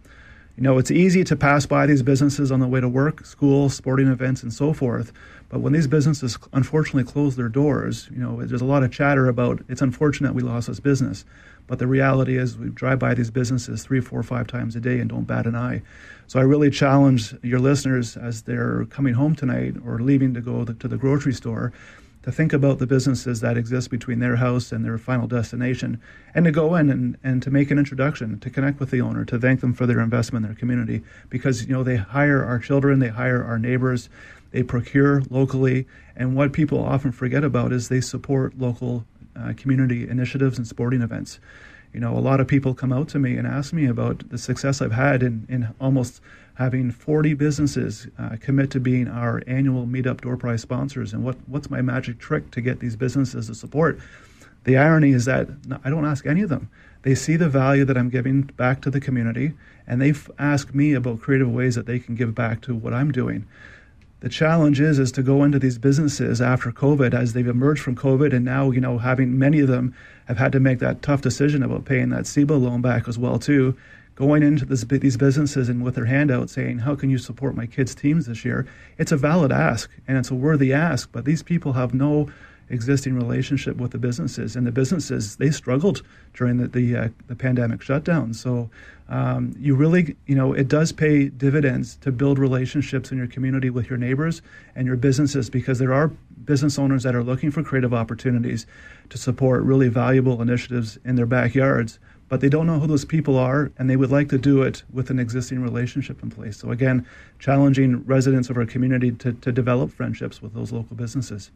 You 0.56 0.62
know 0.62 0.78
it's 0.78 0.90
easy 0.90 1.24
to 1.24 1.36
pass 1.36 1.66
by 1.66 1.86
these 1.86 2.02
businesses 2.02 2.52
on 2.52 2.60
the 2.60 2.68
way 2.68 2.80
to 2.80 2.88
work 2.88 3.24
school 3.24 3.70
sporting 3.70 4.08
events 4.08 4.42
and 4.42 4.52
so 4.52 4.72
forth 4.72 5.12
but 5.48 5.60
when 5.60 5.72
these 5.72 5.86
businesses 5.86 6.38
unfortunately 6.52 7.10
close 7.10 7.36
their 7.36 7.48
doors, 7.48 8.08
you 8.12 8.18
know, 8.18 8.44
there's 8.44 8.60
a 8.60 8.66
lot 8.66 8.82
of 8.82 8.92
chatter 8.92 9.28
about 9.28 9.62
it's 9.68 9.82
unfortunate 9.82 10.34
we 10.34 10.42
lost 10.42 10.68
this 10.68 10.80
business. 10.80 11.24
But 11.66 11.78
the 11.78 11.86
reality 11.86 12.38
is 12.38 12.56
we 12.56 12.70
drive 12.70 12.98
by 12.98 13.14
these 13.14 13.30
businesses 13.30 13.82
three, 13.82 14.00
four, 14.00 14.22
five 14.22 14.46
times 14.46 14.74
a 14.74 14.80
day 14.80 15.00
and 15.00 15.08
don't 15.08 15.24
bat 15.24 15.46
an 15.46 15.54
eye. 15.54 15.82
So 16.26 16.40
I 16.40 16.42
really 16.42 16.70
challenge 16.70 17.34
your 17.42 17.60
listeners 17.60 18.16
as 18.16 18.42
they're 18.42 18.86
coming 18.86 19.14
home 19.14 19.34
tonight 19.34 19.76
or 19.84 20.00
leaving 20.00 20.34
to 20.34 20.40
go 20.40 20.64
to 20.64 20.88
the 20.88 20.96
grocery 20.96 21.34
store 21.34 21.72
to 22.22 22.32
think 22.32 22.52
about 22.52 22.78
the 22.78 22.86
businesses 22.86 23.40
that 23.40 23.56
exist 23.56 23.90
between 23.90 24.18
their 24.18 24.36
house 24.36 24.72
and 24.72 24.84
their 24.84 24.98
final 24.98 25.26
destination 25.26 26.00
and 26.34 26.44
to 26.44 26.50
go 26.50 26.74
in 26.74 26.90
and, 26.90 27.16
and 27.22 27.42
to 27.42 27.50
make 27.50 27.70
an 27.70 27.78
introduction, 27.78 28.38
to 28.40 28.50
connect 28.50 28.80
with 28.80 28.90
the 28.90 29.00
owner, 29.00 29.24
to 29.24 29.38
thank 29.38 29.60
them 29.60 29.72
for 29.72 29.86
their 29.86 30.00
investment 30.00 30.44
in 30.44 30.50
their 30.50 30.58
community 30.58 31.02
because, 31.30 31.64
you 31.64 31.72
know, 31.72 31.82
they 31.82 31.96
hire 31.96 32.44
our 32.44 32.58
children, 32.58 32.98
they 32.98 33.08
hire 33.08 33.42
our 33.42 33.58
neighbors, 33.58 34.10
they 34.50 34.62
procure 34.62 35.22
locally, 35.30 35.86
and 36.16 36.34
what 36.34 36.52
people 36.52 36.82
often 36.82 37.12
forget 37.12 37.44
about 37.44 37.72
is 37.72 37.88
they 37.88 38.00
support 38.00 38.58
local 38.58 39.04
uh, 39.36 39.52
community 39.56 40.08
initiatives 40.08 40.58
and 40.58 40.66
sporting 40.66 41.02
events. 41.02 41.38
You 41.92 42.00
know, 42.00 42.16
a 42.16 42.20
lot 42.20 42.40
of 42.40 42.46
people 42.46 42.74
come 42.74 42.92
out 42.92 43.08
to 43.10 43.18
me 43.18 43.36
and 43.36 43.46
ask 43.46 43.72
me 43.72 43.86
about 43.86 44.28
the 44.30 44.38
success 44.38 44.82
I've 44.82 44.92
had 44.92 45.22
in, 45.22 45.46
in 45.48 45.68
almost 45.80 46.20
having 46.54 46.90
40 46.90 47.34
businesses 47.34 48.08
uh, 48.18 48.36
commit 48.40 48.70
to 48.72 48.80
being 48.80 49.08
our 49.08 49.42
annual 49.46 49.86
meetup 49.86 50.20
door 50.20 50.36
prize 50.36 50.60
sponsors 50.60 51.12
and 51.12 51.24
what, 51.24 51.36
what's 51.46 51.70
my 51.70 51.80
magic 51.80 52.18
trick 52.18 52.50
to 52.50 52.60
get 52.60 52.80
these 52.80 52.96
businesses 52.96 53.46
to 53.46 53.54
support. 53.54 53.98
The 54.64 54.76
irony 54.76 55.12
is 55.12 55.24
that 55.26 55.48
I 55.84 55.88
don't 55.88 56.04
ask 56.04 56.26
any 56.26 56.42
of 56.42 56.50
them. 56.50 56.68
They 57.02 57.14
see 57.14 57.36
the 57.36 57.48
value 57.48 57.84
that 57.84 57.96
I'm 57.96 58.10
giving 58.10 58.42
back 58.42 58.82
to 58.82 58.90
the 58.90 59.00
community, 59.00 59.54
and 59.86 60.02
they 60.02 60.12
ask 60.38 60.74
me 60.74 60.94
about 60.94 61.20
creative 61.20 61.50
ways 61.50 61.76
that 61.76 61.86
they 61.86 62.00
can 62.00 62.16
give 62.16 62.34
back 62.34 62.60
to 62.62 62.74
what 62.74 62.92
I'm 62.92 63.12
doing 63.12 63.46
the 64.20 64.28
challenge 64.28 64.80
is 64.80 64.98
is 64.98 65.12
to 65.12 65.22
go 65.22 65.44
into 65.44 65.58
these 65.58 65.78
businesses 65.78 66.40
after 66.40 66.72
COVID 66.72 67.14
as 67.14 67.32
they've 67.32 67.46
emerged 67.46 67.82
from 67.82 67.94
COVID 67.94 68.32
and 68.32 68.44
now 68.44 68.70
you 68.70 68.80
know 68.80 68.98
having 68.98 69.38
many 69.38 69.60
of 69.60 69.68
them 69.68 69.94
have 70.26 70.38
had 70.38 70.52
to 70.52 70.60
make 70.60 70.80
that 70.80 71.02
tough 71.02 71.20
decision 71.20 71.62
about 71.62 71.84
paying 71.84 72.10
that 72.10 72.24
CEBA 72.24 72.60
loan 72.60 72.82
back 72.82 73.08
as 73.08 73.18
well 73.18 73.38
too. 73.38 73.76
Going 74.16 74.42
into 74.42 74.64
this, 74.64 74.82
these 74.82 75.16
businesses 75.16 75.68
and 75.68 75.84
with 75.84 75.94
their 75.94 76.06
handout 76.06 76.50
saying, 76.50 76.80
"How 76.80 76.96
can 76.96 77.08
you 77.08 77.18
support 77.18 77.54
my 77.54 77.66
kids' 77.66 77.94
teams 77.94 78.26
this 78.26 78.44
year?" 78.44 78.66
It's 78.98 79.12
a 79.12 79.16
valid 79.16 79.52
ask 79.52 79.88
and 80.08 80.18
it's 80.18 80.32
a 80.32 80.34
worthy 80.34 80.72
ask, 80.72 81.10
but 81.12 81.24
these 81.24 81.44
people 81.44 81.74
have 81.74 81.94
no 81.94 82.28
existing 82.70 83.14
relationship 83.14 83.76
with 83.76 83.92
the 83.92 83.98
businesses, 83.98 84.56
and 84.56 84.66
the 84.66 84.72
businesses 84.72 85.36
they 85.36 85.50
struggled 85.50 86.02
during 86.34 86.58
the 86.58 86.68
the, 86.68 86.96
uh, 86.96 87.08
the 87.26 87.36
pandemic 87.36 87.82
shutdown. 87.82 88.34
So 88.34 88.70
um, 89.08 89.54
you 89.58 89.74
really, 89.74 90.16
you 90.26 90.34
know, 90.34 90.52
it 90.52 90.68
does 90.68 90.92
pay 90.92 91.28
dividends 91.28 91.96
to 92.02 92.12
build 92.12 92.38
relationships 92.38 93.10
in 93.10 93.18
your 93.18 93.26
community 93.26 93.70
with 93.70 93.88
your 93.88 93.98
neighbors 93.98 94.42
and 94.76 94.86
your 94.86 94.96
businesses 94.96 95.48
because 95.48 95.78
there 95.78 95.94
are 95.94 96.08
business 96.44 96.78
owners 96.78 97.02
that 97.02 97.14
are 97.14 97.22
looking 97.22 97.50
for 97.50 97.62
creative 97.62 97.94
opportunities 97.94 98.66
to 99.08 99.18
support 99.18 99.62
really 99.62 99.88
valuable 99.88 100.42
initiatives 100.42 100.98
in 101.04 101.16
their 101.16 101.26
backyards 101.26 101.98
but 102.28 102.40
they 102.40 102.48
don't 102.48 102.66
know 102.66 102.78
who 102.78 102.86
those 102.86 103.04
people 103.04 103.36
are, 103.36 103.72
and 103.78 103.88
they 103.88 103.96
would 103.96 104.10
like 104.10 104.28
to 104.28 104.38
do 104.38 104.62
it 104.62 104.82
with 104.92 105.10
an 105.10 105.18
existing 105.18 105.62
relationship 105.62 106.22
in 106.22 106.30
place. 106.30 106.58
So, 106.58 106.70
again, 106.70 107.06
challenging 107.38 108.04
residents 108.04 108.50
of 108.50 108.56
our 108.56 108.66
community 108.66 109.12
to, 109.12 109.32
to 109.32 109.50
develop 109.50 109.90
friendships 109.90 110.42
with 110.42 110.54
those 110.54 110.70
local 110.70 110.94
businesses. 110.94 111.50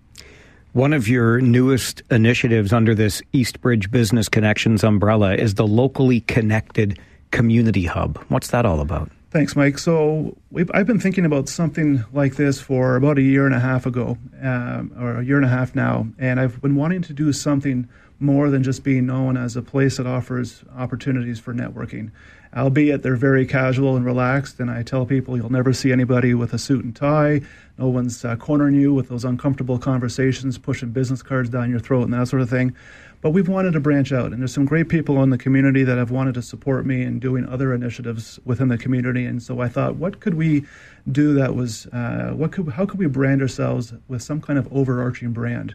One 0.73 0.95
of 0.95 1.07
your 1.07 1.39
newest 1.43 2.03
initiatives 2.11 2.73
under 2.73 2.95
this 2.95 3.21
Eastbridge 3.35 3.91
Business 3.91 4.31
Connections 4.31 4.83
umbrella 4.83 5.35
is 5.35 5.55
the 5.55 5.67
locally 5.67 6.21
connected 6.23 6.99
community 7.31 7.85
hub. 7.85 8.17
What's 8.29 8.49
that 8.49 8.65
all 8.65 8.81
about? 8.81 9.11
Thanks, 9.33 9.55
Mike. 9.55 9.77
So 9.77 10.35
I've 10.73 10.87
been 10.87 10.99
thinking 10.99 11.27
about 11.27 11.51
something 11.51 12.03
like 12.15 12.37
this 12.37 12.59
for 12.59 12.97
about 12.97 13.19
a 13.19 13.23
year 13.23 13.45
and 13.45 13.55
a 13.55 13.61
half 13.61 13.85
ago, 13.85 14.17
uh, 14.43 14.85
or 14.99 15.21
a 15.21 15.25
year 15.25 15.37
and 15.37 15.45
a 15.45 15.49
half 15.49 15.75
now, 15.75 16.07
and 16.19 16.41
I've 16.41 16.63
been 16.63 16.75
wanting 16.75 17.03
to 17.03 17.13
do 17.13 17.35
something 17.35 17.87
more 18.19 18.49
than 18.49 18.63
just 18.63 18.83
being 18.83 19.05
known 19.05 19.37
as 19.37 19.57
a 19.57 19.63
place 19.63 19.99
that 19.99 20.07
offers 20.07 20.65
opportunities 20.75 21.39
for 21.39 21.53
networking 21.53 22.13
albeit 22.57 23.03
they're 23.03 23.17
very 23.17 23.47
casual 23.47 23.97
and 23.97 24.05
relaxed. 24.05 24.61
And 24.61 24.71
I 24.71 24.83
tell 24.83 25.07
people 25.07 25.37
you'll 25.37 25.53
never 25.53 25.73
see 25.73 25.93
anybody 25.93 26.35
with 26.35 26.53
a 26.53 26.59
suit 26.59 26.85
and 26.85 26.95
tie. 26.95 27.41
No 27.79 27.89
one's 27.89 28.25
uh, 28.25 28.37
cornering 28.37 28.75
you 28.75 28.93
with 28.93 29.09
those 29.09 29.25
uncomfortable 29.25 29.79
conversations, 29.79 30.59
pushing 30.59 30.91
business 30.91 31.23
cards 31.23 31.49
down 31.49 31.71
your 31.71 31.81
throat, 31.81 32.05
and 32.05 32.13
that 32.13 32.29
sort 32.29 32.43
of 32.43 32.51
thing. 32.51 32.75
But 33.23 33.31
we've 33.31 33.49
wanted 33.49 33.73
to 33.75 33.81
branch 33.81 34.13
out, 34.13 34.33
and 34.33 34.41
there's 34.41 34.53
some 34.53 34.65
great 34.65 34.89
people 34.89 35.23
in 35.23 35.31
the 35.31 35.39
community 35.39 35.85
that 35.85 35.97
have 35.97 36.11
wanted 36.11 36.35
to 36.35 36.43
support 36.43 36.85
me 36.85 37.03
in 37.03 37.21
doing 37.21 37.47
other 37.47 37.73
initiatives 37.73 38.41
within 38.45 38.69
the 38.69 38.77
community. 38.77 39.25
And 39.25 39.41
so 39.41 39.61
I 39.61 39.69
thought, 39.69 39.95
what 39.95 40.19
could 40.19 40.35
we 40.35 40.67
do 41.11 41.33
that 41.35 41.55
was, 41.55 41.87
uh, 41.87 42.33
what 42.35 42.51
could, 42.51 42.69
how 42.71 42.85
could 42.85 42.99
we 42.99 43.07
brand 43.07 43.41
ourselves 43.41 43.95
with 44.09 44.23
some 44.23 44.41
kind 44.41 44.59
of 44.59 44.71
overarching 44.73 45.33
brand? 45.33 45.75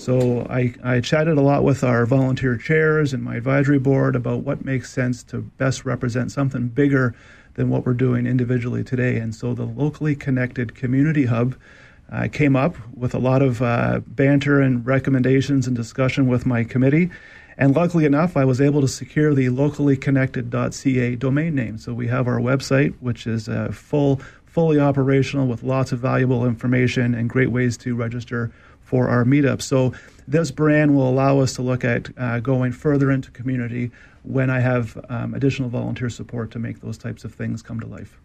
So 0.00 0.46
I, 0.48 0.72
I 0.82 1.00
chatted 1.00 1.36
a 1.36 1.42
lot 1.42 1.62
with 1.62 1.84
our 1.84 2.06
volunteer 2.06 2.56
chairs 2.56 3.12
and 3.12 3.22
my 3.22 3.36
advisory 3.36 3.78
board 3.78 4.16
about 4.16 4.44
what 4.44 4.64
makes 4.64 4.90
sense 4.90 5.22
to 5.24 5.42
best 5.42 5.84
represent 5.84 6.32
something 6.32 6.68
bigger 6.68 7.14
than 7.52 7.68
what 7.68 7.84
we're 7.84 7.92
doing 7.92 8.26
individually 8.26 8.82
today. 8.82 9.18
And 9.18 9.34
so 9.34 9.52
the 9.52 9.66
locally 9.66 10.16
connected 10.16 10.74
community 10.74 11.26
hub 11.26 11.54
uh, 12.10 12.28
came 12.32 12.56
up 12.56 12.76
with 12.94 13.14
a 13.14 13.18
lot 13.18 13.42
of 13.42 13.60
uh, 13.60 14.00
banter 14.06 14.62
and 14.62 14.86
recommendations 14.86 15.66
and 15.66 15.76
discussion 15.76 16.28
with 16.28 16.46
my 16.46 16.64
committee. 16.64 17.10
And 17.58 17.76
luckily 17.76 18.06
enough, 18.06 18.38
I 18.38 18.46
was 18.46 18.58
able 18.58 18.80
to 18.80 18.88
secure 18.88 19.34
the 19.34 19.48
locallyconnected.ca 19.48 21.16
domain 21.16 21.54
name. 21.54 21.76
So 21.76 21.92
we 21.92 22.06
have 22.06 22.26
our 22.26 22.38
website, 22.40 22.94
which 23.00 23.26
is 23.26 23.50
uh, 23.50 23.70
full, 23.70 24.22
fully 24.46 24.80
operational 24.80 25.46
with 25.46 25.62
lots 25.62 25.92
of 25.92 25.98
valuable 25.98 26.46
information 26.46 27.14
and 27.14 27.28
great 27.28 27.50
ways 27.50 27.76
to 27.78 27.94
register 27.94 28.50
for 28.90 29.08
our 29.08 29.24
meetup. 29.24 29.62
So 29.62 29.92
this 30.26 30.50
brand 30.50 30.96
will 30.96 31.08
allow 31.08 31.38
us 31.38 31.54
to 31.54 31.62
look 31.62 31.84
at 31.84 32.08
uh, 32.18 32.40
going 32.40 32.72
further 32.72 33.12
into 33.12 33.30
community 33.30 33.92
when 34.24 34.50
I 34.50 34.58
have 34.58 34.98
um, 35.08 35.32
additional 35.32 35.68
volunteer 35.68 36.10
support 36.10 36.50
to 36.50 36.58
make 36.58 36.80
those 36.80 36.98
types 36.98 37.24
of 37.24 37.32
things 37.32 37.62
come 37.62 37.78
to 37.78 37.86
life. 37.86 38.18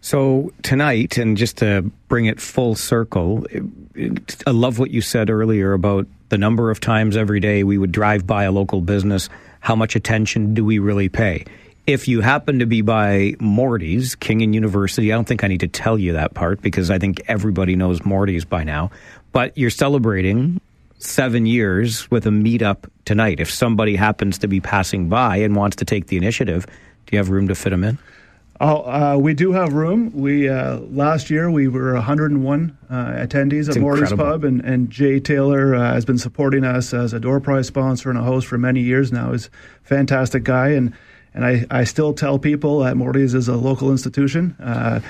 So 0.00 0.52
tonight, 0.62 1.18
and 1.18 1.36
just 1.36 1.58
to 1.58 1.88
bring 2.08 2.26
it 2.26 2.40
full 2.40 2.74
circle, 2.74 3.46
it, 3.48 3.62
it, 3.94 4.42
I 4.44 4.50
love 4.50 4.80
what 4.80 4.90
you 4.90 5.00
said 5.00 5.30
earlier 5.30 5.72
about 5.72 6.08
the 6.30 6.38
number 6.38 6.72
of 6.72 6.80
times 6.80 7.16
every 7.16 7.38
day 7.38 7.62
we 7.62 7.78
would 7.78 7.92
drive 7.92 8.26
by 8.26 8.42
a 8.42 8.50
local 8.50 8.80
business. 8.80 9.28
How 9.60 9.76
much 9.76 9.94
attention 9.94 10.54
do 10.54 10.64
we 10.64 10.80
really 10.80 11.08
pay? 11.08 11.44
If 11.86 12.06
you 12.06 12.20
happen 12.20 12.60
to 12.60 12.66
be 12.66 12.80
by 12.80 13.34
Morty's, 13.40 14.14
King 14.14 14.42
and 14.42 14.54
University, 14.54 15.12
I 15.12 15.16
don't 15.16 15.26
think 15.26 15.42
I 15.42 15.48
need 15.48 15.60
to 15.60 15.68
tell 15.68 15.98
you 15.98 16.12
that 16.12 16.32
part 16.32 16.62
because 16.62 16.90
I 16.90 16.98
think 16.98 17.22
everybody 17.26 17.74
knows 17.74 18.04
Morty's 18.04 18.44
by 18.44 18.62
now. 18.62 18.90
But 19.32 19.56
you're 19.58 19.70
celebrating 19.70 20.60
seven 20.98 21.44
years 21.44 22.08
with 22.10 22.26
a 22.26 22.30
meetup 22.30 22.88
tonight. 23.04 23.40
If 23.40 23.50
somebody 23.50 23.96
happens 23.96 24.38
to 24.38 24.48
be 24.48 24.60
passing 24.60 25.08
by 25.08 25.38
and 25.38 25.56
wants 25.56 25.76
to 25.76 25.84
take 25.84 26.06
the 26.06 26.16
initiative, 26.16 26.66
do 26.66 27.16
you 27.16 27.18
have 27.18 27.30
room 27.30 27.48
to 27.48 27.54
fit 27.56 27.70
them 27.70 27.82
in? 27.82 27.98
Oh, 28.60 28.82
uh, 28.82 29.16
we 29.18 29.34
do 29.34 29.50
have 29.50 29.72
room. 29.72 30.12
We 30.12 30.48
uh, 30.48 30.76
last 30.78 31.30
year 31.30 31.50
we 31.50 31.66
were 31.66 31.94
101 31.94 32.78
uh, 32.88 32.94
attendees 32.94 33.66
It's 33.66 33.76
at 33.76 33.82
Morty's. 33.82 34.12
Pub, 34.12 34.44
and, 34.44 34.60
and 34.60 34.88
Jay 34.88 35.18
Taylor 35.18 35.74
uh, 35.74 35.94
has 35.94 36.04
been 36.04 36.18
supporting 36.18 36.62
us 36.62 36.94
as 36.94 37.12
a 37.12 37.18
door 37.18 37.40
prize 37.40 37.66
sponsor 37.66 38.08
and 38.08 38.16
a 38.16 38.22
host 38.22 38.46
for 38.46 38.58
many 38.58 38.80
years 38.80 39.10
now. 39.10 39.32
He's 39.32 39.46
a 39.46 39.50
fantastic 39.82 40.44
guy, 40.44 40.68
and 40.68 40.92
and 41.34 41.44
I, 41.44 41.66
I 41.70 41.84
still 41.84 42.12
tell 42.12 42.38
people 42.38 42.80
that 42.80 42.96
Morty's 42.96 43.34
is 43.34 43.48
a 43.48 43.56
local 43.56 43.90
institution. 43.90 44.56
Uh, 44.60 45.00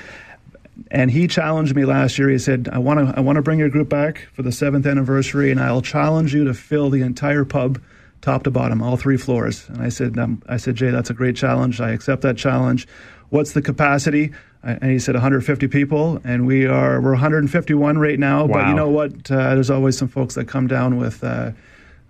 and 0.89 1.11
he 1.11 1.27
challenged 1.27 1.75
me 1.75 1.85
last 1.85 2.17
year. 2.17 2.29
He 2.29 2.39
said, 2.39 2.69
"I 2.71 2.79
want 2.79 2.99
to 2.99 3.17
I 3.17 3.21
want 3.21 3.35
to 3.35 3.41
bring 3.41 3.59
your 3.59 3.69
group 3.69 3.89
back 3.89 4.27
for 4.33 4.41
the 4.41 4.51
seventh 4.51 4.85
anniversary, 4.85 5.51
and 5.51 5.59
I'll 5.59 5.81
challenge 5.81 6.33
you 6.33 6.45
to 6.45 6.53
fill 6.53 6.89
the 6.89 7.01
entire 7.01 7.45
pub, 7.45 7.81
top 8.21 8.43
to 8.43 8.51
bottom, 8.51 8.81
all 8.81 8.97
three 8.97 9.17
floors." 9.17 9.67
And 9.69 9.81
I 9.81 9.89
said, 9.89 10.17
um, 10.17 10.41
"I 10.47 10.57
said, 10.57 10.75
Jay, 10.75 10.89
that's 10.89 11.09
a 11.09 11.13
great 11.13 11.35
challenge. 11.35 11.79
I 11.79 11.91
accept 11.91 12.21
that 12.23 12.37
challenge. 12.37 12.87
What's 13.29 13.53
the 13.53 13.61
capacity?" 13.61 14.31
And 14.63 14.89
he 14.89 14.97
said 14.97 15.13
150 15.13 15.67
people, 15.67 16.21
and 16.23 16.47
we 16.47 16.65
are 16.65 17.01
we're 17.01 17.11
151 17.11 17.97
right 17.97 18.17
now. 18.17 18.47
But 18.47 18.67
you 18.69 18.73
know 18.73 18.89
what? 18.89 19.29
Uh, 19.29 19.53
there's 19.55 19.69
always 19.69 19.97
some 19.97 20.07
folks 20.07 20.35
that 20.35 20.47
come 20.47 20.67
down 20.67 20.97
with. 20.97 21.23
Uh, 21.23 21.51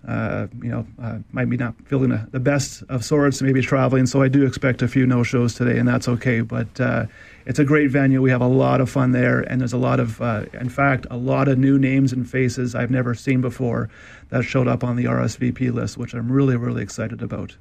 uh, 0.06 0.46
you 0.62 0.68
know, 0.68 0.86
uh, 1.02 1.18
might 1.32 1.48
be 1.48 1.56
not 1.56 1.74
feeling 1.86 2.10
the, 2.10 2.26
the 2.30 2.40
best 2.40 2.82
of 2.88 3.04
sorts, 3.04 3.40
maybe 3.40 3.62
traveling. 3.62 4.06
So 4.06 4.22
I 4.22 4.28
do 4.28 4.46
expect 4.46 4.82
a 4.82 4.88
few 4.88 5.06
no 5.06 5.22
shows 5.22 5.54
today, 5.54 5.78
and 5.78 5.88
that's 5.88 6.08
okay. 6.08 6.40
But 6.42 6.78
uh, 6.80 7.06
it's 7.46 7.58
a 7.58 7.64
great 7.64 7.90
venue. 7.90 8.20
We 8.20 8.30
have 8.30 8.40
a 8.40 8.46
lot 8.46 8.80
of 8.80 8.90
fun 8.90 9.12
there, 9.12 9.40
and 9.40 9.60
there's 9.60 9.72
a 9.72 9.78
lot 9.78 10.00
of, 10.00 10.20
uh, 10.20 10.44
in 10.52 10.68
fact, 10.68 11.06
a 11.10 11.16
lot 11.16 11.48
of 11.48 11.58
new 11.58 11.78
names 11.78 12.12
and 12.12 12.28
faces 12.28 12.74
I've 12.74 12.90
never 12.90 13.14
seen 13.14 13.40
before 13.40 13.88
that 14.28 14.42
showed 14.42 14.68
up 14.68 14.84
on 14.84 14.96
the 14.96 15.04
RSVP 15.04 15.72
list, 15.72 15.96
which 15.96 16.14
I'm 16.14 16.30
really, 16.30 16.56
really 16.56 16.82
excited 16.82 17.22
about. 17.22 17.56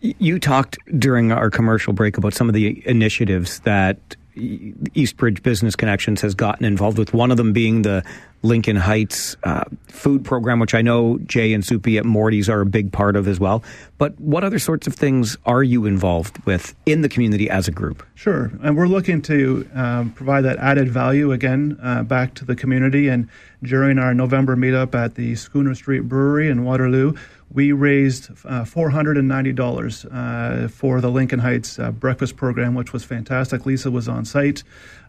You 0.00 0.38
talked 0.38 0.78
during 0.98 1.32
our 1.32 1.50
commercial 1.50 1.92
break 1.92 2.18
about 2.18 2.34
some 2.34 2.48
of 2.48 2.54
the 2.54 2.82
initiatives 2.86 3.60
that 3.60 3.98
Eastbridge 4.36 5.42
Business 5.42 5.76
Connections 5.76 6.20
has 6.20 6.34
gotten 6.34 6.64
involved 6.64 6.98
with. 6.98 7.14
One 7.14 7.30
of 7.30 7.36
them 7.36 7.52
being 7.52 7.82
the 7.82 8.04
Lincoln 8.44 8.76
Heights 8.76 9.36
uh, 9.42 9.64
food 9.88 10.24
program, 10.24 10.60
which 10.60 10.74
I 10.74 10.82
know 10.82 11.18
Jay 11.18 11.54
and 11.54 11.64
Soupy 11.64 11.98
at 11.98 12.04
Morty's 12.04 12.48
are 12.48 12.60
a 12.60 12.66
big 12.66 12.92
part 12.92 13.16
of 13.16 13.26
as 13.26 13.40
well. 13.40 13.64
But 13.96 14.20
what 14.20 14.44
other 14.44 14.58
sorts 14.58 14.86
of 14.86 14.94
things 14.94 15.36
are 15.46 15.62
you 15.62 15.86
involved 15.86 16.44
with 16.44 16.74
in 16.84 17.00
the 17.00 17.08
community 17.08 17.48
as 17.48 17.68
a 17.68 17.72
group? 17.72 18.06
Sure, 18.14 18.52
and 18.62 18.76
we're 18.76 18.86
looking 18.86 19.22
to 19.22 19.68
um, 19.74 20.12
provide 20.12 20.42
that 20.42 20.58
added 20.58 20.88
value 20.88 21.32
again 21.32 21.78
uh, 21.82 22.02
back 22.02 22.34
to 22.34 22.44
the 22.44 22.54
community. 22.54 23.08
And 23.08 23.28
during 23.62 23.98
our 23.98 24.12
November 24.12 24.56
meetup 24.56 24.94
at 24.94 25.14
the 25.14 25.34
Schooner 25.36 25.74
Street 25.74 26.00
Brewery 26.00 26.50
in 26.50 26.64
Waterloo, 26.64 27.14
we 27.54 27.70
raised 27.72 28.30
uh, 28.44 28.64
$490 28.64 30.06
uh, 30.10 30.68
for 30.68 31.00
the 31.00 31.10
Lincoln 31.10 31.38
Heights 31.38 31.78
uh, 31.78 31.92
breakfast 31.92 32.36
program, 32.36 32.74
which 32.74 32.92
was 32.92 33.04
fantastic. 33.04 33.64
Lisa 33.64 33.90
was 33.90 34.08
on 34.08 34.24
site. 34.24 34.64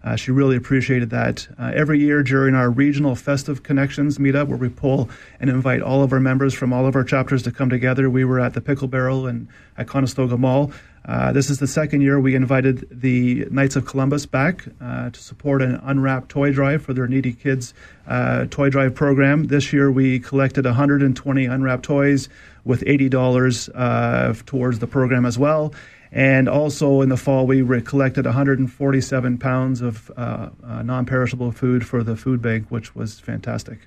Uh, 0.05 0.15
she 0.15 0.31
really 0.31 0.55
appreciated 0.55 1.09
that. 1.09 1.47
Uh, 1.57 1.71
every 1.73 1.99
year 1.99 2.21
during 2.21 2.53
our 2.53 2.69
regional 2.69 3.15
festive 3.15 3.63
connections 3.63 4.19
meetup, 4.19 4.47
where 4.47 4.57
we 4.57 4.69
pull 4.69 5.09
and 5.39 5.49
invite 5.49 5.81
all 5.81 6.03
of 6.03 6.13
our 6.13 6.19
members 6.19 6.53
from 6.53 6.71
all 6.71 6.85
of 6.85 6.95
our 6.95 7.03
chapters 7.03 7.41
to 7.41 7.51
come 7.51 7.69
together, 7.69 8.07
we 8.07 8.23
were 8.23 8.39
at 8.39 8.53
the 8.53 8.61
Pickle 8.61 8.87
Barrel 8.87 9.25
and 9.25 9.47
at 9.77 9.87
Conestoga 9.87 10.37
Mall. 10.37 10.71
Uh, 11.07 11.31
this 11.31 11.49
is 11.49 11.59
the 11.59 11.67
second 11.67 12.01
year 12.01 12.19
we 12.19 12.33
invited 12.33 12.87
the 12.91 13.45
Knights 13.51 13.75
of 13.75 13.85
Columbus 13.85 14.25
back 14.25 14.65
uh, 14.81 15.09
to 15.11 15.19
support 15.19 15.61
an 15.61 15.75
unwrapped 15.83 16.29
toy 16.29 16.51
drive 16.51 16.83
for 16.83 16.93
their 16.93 17.07
needy 17.07 17.33
kids 17.33 17.73
uh, 18.07 18.45
toy 18.45 18.69
drive 18.69 18.95
program. 18.95 19.45
This 19.45 19.71
year 19.71 19.91
we 19.91 20.19
collected 20.19 20.65
120 20.65 21.45
unwrapped 21.45 21.83
toys 21.83 22.27
with 22.63 22.81
$80 22.81 23.69
uh, 23.75 24.33
towards 24.45 24.79
the 24.79 24.87
program 24.87 25.25
as 25.25 25.37
well. 25.37 25.73
And 26.11 26.47
also 26.47 27.01
in 27.01 27.09
the 27.09 27.17
fall, 27.17 27.45
we 27.45 27.63
collected 27.81 28.25
147 28.25 29.37
pounds 29.37 29.81
of 29.81 30.11
uh, 30.15 30.49
uh, 30.63 30.81
non 30.81 31.05
perishable 31.05 31.51
food 31.51 31.85
for 31.85 32.03
the 32.03 32.15
food 32.15 32.41
bank, 32.41 32.67
which 32.69 32.95
was 32.95 33.19
fantastic. 33.19 33.79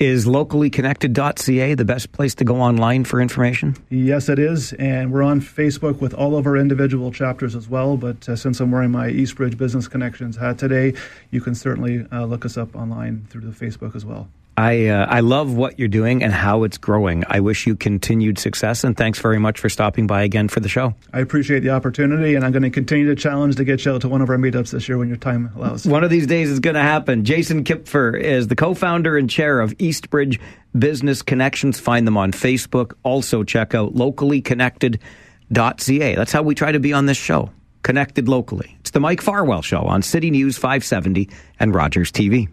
Is 0.00 0.24
locallyconnected.ca 0.24 1.74
the 1.74 1.84
best 1.84 2.12
place 2.12 2.34
to 2.36 2.44
go 2.44 2.56
online 2.56 3.04
for 3.04 3.20
information? 3.20 3.76
Yes, 3.90 4.30
it 4.30 4.38
is. 4.38 4.72
And 4.74 5.12
we're 5.12 5.22
on 5.22 5.42
Facebook 5.42 6.00
with 6.00 6.14
all 6.14 6.36
of 6.36 6.46
our 6.46 6.56
individual 6.56 7.12
chapters 7.12 7.54
as 7.54 7.68
well. 7.68 7.98
But 7.98 8.26
uh, 8.26 8.34
since 8.34 8.60
I'm 8.60 8.70
wearing 8.70 8.92
my 8.92 9.10
Eastbridge 9.10 9.58
Business 9.58 9.88
Connections 9.88 10.38
hat 10.38 10.56
today, 10.56 10.94
you 11.30 11.42
can 11.42 11.54
certainly 11.54 12.06
uh, 12.10 12.24
look 12.24 12.46
us 12.46 12.56
up 12.56 12.74
online 12.74 13.26
through 13.28 13.42
the 13.42 13.50
Facebook 13.50 13.94
as 13.94 14.06
well. 14.06 14.30
I 14.60 14.88
uh, 14.88 15.06
I 15.06 15.20
love 15.20 15.54
what 15.54 15.78
you're 15.78 15.88
doing 15.88 16.22
and 16.22 16.34
how 16.34 16.64
it's 16.64 16.76
growing. 16.76 17.24
I 17.26 17.40
wish 17.40 17.66
you 17.66 17.74
continued 17.74 18.38
success 18.38 18.84
and 18.84 18.94
thanks 18.94 19.18
very 19.18 19.38
much 19.38 19.58
for 19.58 19.70
stopping 19.70 20.06
by 20.06 20.22
again 20.22 20.48
for 20.48 20.60
the 20.60 20.68
show. 20.68 20.94
I 21.14 21.20
appreciate 21.20 21.60
the 21.60 21.70
opportunity, 21.70 22.34
and 22.34 22.44
I'm 22.44 22.52
going 22.52 22.64
to 22.64 22.70
continue 22.70 23.06
to 23.06 23.14
challenge 23.14 23.56
to 23.56 23.64
get 23.64 23.86
you 23.86 23.92
out 23.92 24.02
to 24.02 24.10
one 24.10 24.20
of 24.20 24.28
our 24.28 24.36
meetups 24.36 24.72
this 24.72 24.86
year 24.86 24.98
when 24.98 25.08
your 25.08 25.16
time 25.16 25.50
allows. 25.56 25.86
One 25.86 26.04
of 26.04 26.10
these 26.10 26.26
days 26.26 26.50
is 26.50 26.60
going 26.60 26.74
to 26.74 26.82
happen. 26.82 27.24
Jason 27.24 27.64
Kipfer 27.64 28.20
is 28.20 28.48
the 28.48 28.56
co-founder 28.56 29.16
and 29.16 29.30
chair 29.30 29.60
of 29.60 29.72
Eastbridge 29.78 30.38
Business 30.78 31.22
Connections. 31.22 31.80
Find 31.80 32.06
them 32.06 32.18
on 32.18 32.32
Facebook. 32.32 32.92
Also 33.02 33.42
check 33.42 33.74
out 33.74 33.94
locallyconnected.ca. 33.94 36.14
That's 36.16 36.32
how 36.32 36.42
we 36.42 36.54
try 36.54 36.70
to 36.70 36.80
be 36.80 36.92
on 36.92 37.06
this 37.06 37.16
show. 37.16 37.48
Connected 37.82 38.28
locally. 38.28 38.76
It's 38.80 38.90
the 38.90 39.00
Mike 39.00 39.22
Farwell 39.22 39.62
show 39.62 39.84
on 39.84 40.02
City 40.02 40.30
News 40.30 40.58
570 40.58 41.30
and 41.58 41.74
Rogers 41.74 42.12
TV. 42.12 42.50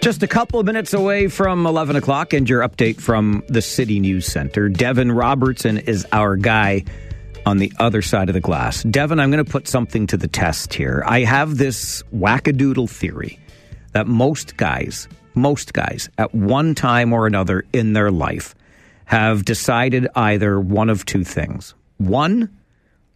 Just 0.00 0.22
a 0.22 0.26
couple 0.26 0.58
of 0.58 0.64
minutes 0.64 0.94
away 0.94 1.28
from 1.28 1.66
11 1.66 1.94
o'clock, 1.94 2.32
and 2.32 2.48
your 2.48 2.66
update 2.66 2.98
from 2.98 3.44
the 3.48 3.60
City 3.60 4.00
News 4.00 4.24
Center. 4.24 4.70
Devin 4.70 5.12
Robertson 5.12 5.76
is 5.76 6.06
our 6.10 6.36
guy 6.36 6.84
on 7.44 7.58
the 7.58 7.70
other 7.78 8.00
side 8.00 8.30
of 8.30 8.32
the 8.32 8.40
glass. 8.40 8.82
Devin, 8.82 9.20
I'm 9.20 9.30
going 9.30 9.44
to 9.44 9.50
put 9.50 9.68
something 9.68 10.06
to 10.06 10.16
the 10.16 10.26
test 10.26 10.72
here. 10.72 11.02
I 11.06 11.20
have 11.20 11.58
this 11.58 12.02
wackadoodle 12.14 12.88
theory 12.88 13.38
that 13.92 14.06
most 14.06 14.56
guys, 14.56 15.06
most 15.34 15.74
guys, 15.74 16.08
at 16.16 16.34
one 16.34 16.74
time 16.74 17.12
or 17.12 17.26
another 17.26 17.66
in 17.74 17.92
their 17.92 18.10
life, 18.10 18.54
have 19.04 19.44
decided 19.44 20.08
either 20.16 20.58
one 20.58 20.88
of 20.88 21.04
two 21.04 21.24
things. 21.24 21.74
One, 21.98 22.48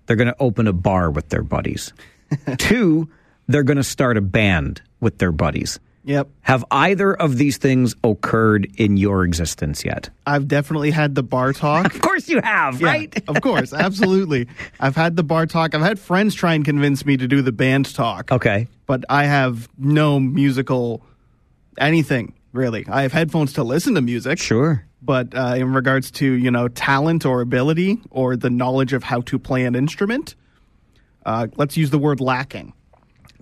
they're 0.05 0.16
going 0.16 0.28
to 0.28 0.36
open 0.39 0.66
a 0.66 0.74
bar 0.74 1.11
with 1.11 1.31
their 1.31 1.43
buddies. 1.43 1.94
Two, 2.59 3.09
they're 3.47 3.62
going 3.62 3.78
to 3.78 3.85
start 3.85 4.19
a 4.19 4.20
band 4.20 4.82
with 5.01 5.16
their 5.16 5.32
buddies. 5.32 5.81
Yep. 6.06 6.28
Have 6.43 6.64
either 6.70 7.14
of 7.14 7.39
these 7.39 7.56
things 7.56 7.94
occurred 8.05 8.70
in 8.76 8.98
your 8.98 9.24
existence 9.24 9.85
yet? 9.86 10.10
I've 10.26 10.47
definitely 10.47 10.90
had 10.90 11.14
the 11.14 11.22
bar 11.22 11.52
talk. 11.55 11.94
Of 11.94 12.01
course 12.02 12.28
you 12.28 12.43
have, 12.43 12.78
Yeah, 12.81 12.86
right? 12.89 13.28
of 13.28 13.40
course, 13.40 13.72
absolutely. 13.72 14.47
I've 14.81 14.97
had 14.97 15.16
the 15.16 15.22
bar 15.24 15.47
talk. 15.47 15.74
I've 15.74 15.81
had 15.81 15.98
friends 15.98 16.35
try 16.35 16.52
and 16.52 16.62
convince 16.64 17.06
me 17.06 17.16
to 17.16 17.26
do 17.26 17.40
the 17.40 17.52
band 17.52 17.94
talk. 17.94 18.31
Okay. 18.31 18.68
But 18.86 19.05
I 19.09 19.24
have 19.24 19.66
no 19.78 20.20
musical 20.20 21.02
anything, 21.78 22.35
really. 22.52 22.85
I 22.86 23.02
have 23.02 23.12
headphones 23.12 23.55
to 23.55 23.62
listen 23.64 23.94
to 23.94 24.02
music. 24.02 24.39
Sure. 24.39 24.85
But 25.01 25.35
uh, 25.35 25.55
in 25.56 25.72
regards 25.72 26.10
to, 26.12 26.26
you 26.26 26.51
know, 26.51 26.68
talent 26.68 27.24
or 27.26 27.40
ability 27.40 27.98
or 28.10 28.36
the 28.36 28.51
knowledge 28.51 28.93
of 28.93 29.02
how 29.05 29.22
to 29.22 29.39
play 29.39 29.64
an 29.64 29.74
instrument, 29.74 30.35
uh, 31.26 31.47
let's 31.56 31.76
use 31.76 31.90
the 31.90 31.98
word 31.98 32.20
lacking. 32.20 32.74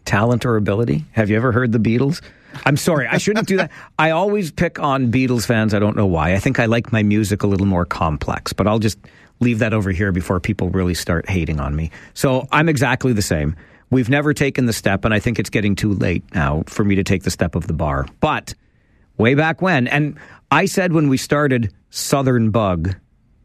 talent 0.05 0.45
or 0.47 0.57
ability? 0.57 1.05
Have 1.13 1.29
you 1.31 1.37
ever 1.37 1.51
heard 1.53 1.73
the 1.73 1.79
Beatles? 1.79 2.21
I'm 2.65 2.77
sorry, 2.77 3.07
I 3.07 3.19
shouldn't 3.19 3.49
do 3.49 3.57
that. 3.59 3.71
I 3.99 4.11
always 4.11 4.51
pick 4.51 4.79
on 4.79 5.11
Beatles 5.11 5.47
fans. 5.47 5.75
I 5.75 5.79
don't 5.79 5.97
know 5.97 6.07
why. 6.07 6.35
I 6.35 6.39
think 6.39 6.59
I 6.59 6.67
like 6.67 6.93
my 6.93 7.03
music 7.03 7.43
a 7.43 7.47
little 7.47 7.67
more 7.67 7.85
complex, 7.85 8.53
but 8.53 8.67
I'll 8.67 8.79
just 8.79 8.99
leave 9.41 9.59
that 9.59 9.75
over 9.75 9.91
here 9.91 10.13
before 10.13 10.41
people 10.41 10.71
really 10.71 10.95
start 10.95 11.29
hating 11.29 11.61
on 11.61 11.75
me. 11.75 11.91
So 12.15 12.47
I'm 12.53 12.69
exactly 12.69 13.13
the 13.13 13.23
same. 13.23 13.57
We've 13.91 14.09
never 14.09 14.33
taken 14.33 14.67
the 14.67 14.73
step, 14.73 15.05
and 15.05 15.13
I 15.13 15.19
think 15.19 15.39
it's 15.39 15.51
getting 15.51 15.75
too 15.75 15.93
late 15.93 16.25
now 16.35 16.65
for 16.67 16.85
me 16.85 16.95
to 16.95 17.05
take 17.05 17.25
the 17.25 17.31
step 17.31 17.55
of 17.55 17.67
the 17.67 17.75
bar. 17.75 18.07
But 18.21 18.55
way 19.19 19.35
back 19.35 19.61
when, 19.61 19.87
and 19.87 20.19
I 20.51 20.65
said 20.65 20.93
when 20.93 21.09
we 21.09 21.19
started 21.19 21.73
Southern 21.91 22.51
Bug, 22.51 22.95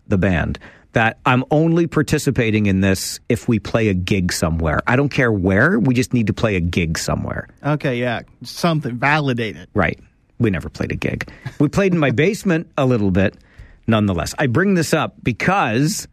the 0.08 0.18
band, 0.18 0.58
that 0.98 1.20
I'm 1.28 1.44
only 1.52 1.86
participating 1.86 2.66
in 2.66 2.82
this 2.82 3.20
if 3.30 3.48
we 3.48 3.60
play 3.60 3.90
a 3.90 3.94
gig 3.94 4.34
somewhere. 4.34 4.82
I 4.88 4.96
don't 4.96 5.10
care 5.10 5.32
where, 5.32 5.78
we 5.80 5.94
just 5.94 6.12
need 6.12 6.26
to 6.26 6.34
play 6.34 6.56
a 6.56 6.60
gig 6.60 6.98
somewhere. 6.98 7.48
Okay, 7.64 8.00
yeah, 8.00 8.24
something 8.42 8.98
validated. 8.98 9.70
Right. 9.76 10.00
We 10.40 10.50
never 10.50 10.70
played 10.70 10.92
a 10.92 10.96
gig. 10.96 11.32
We 11.60 11.68
played 11.70 11.94
in 11.94 12.00
my 12.00 12.10
basement 12.26 12.72
a 12.80 12.86
little 12.88 13.12
bit, 13.12 13.38
nonetheless. 13.86 14.34
I 14.40 14.48
bring 14.48 14.74
this 14.74 14.92
up 14.92 15.14
because 15.22 16.08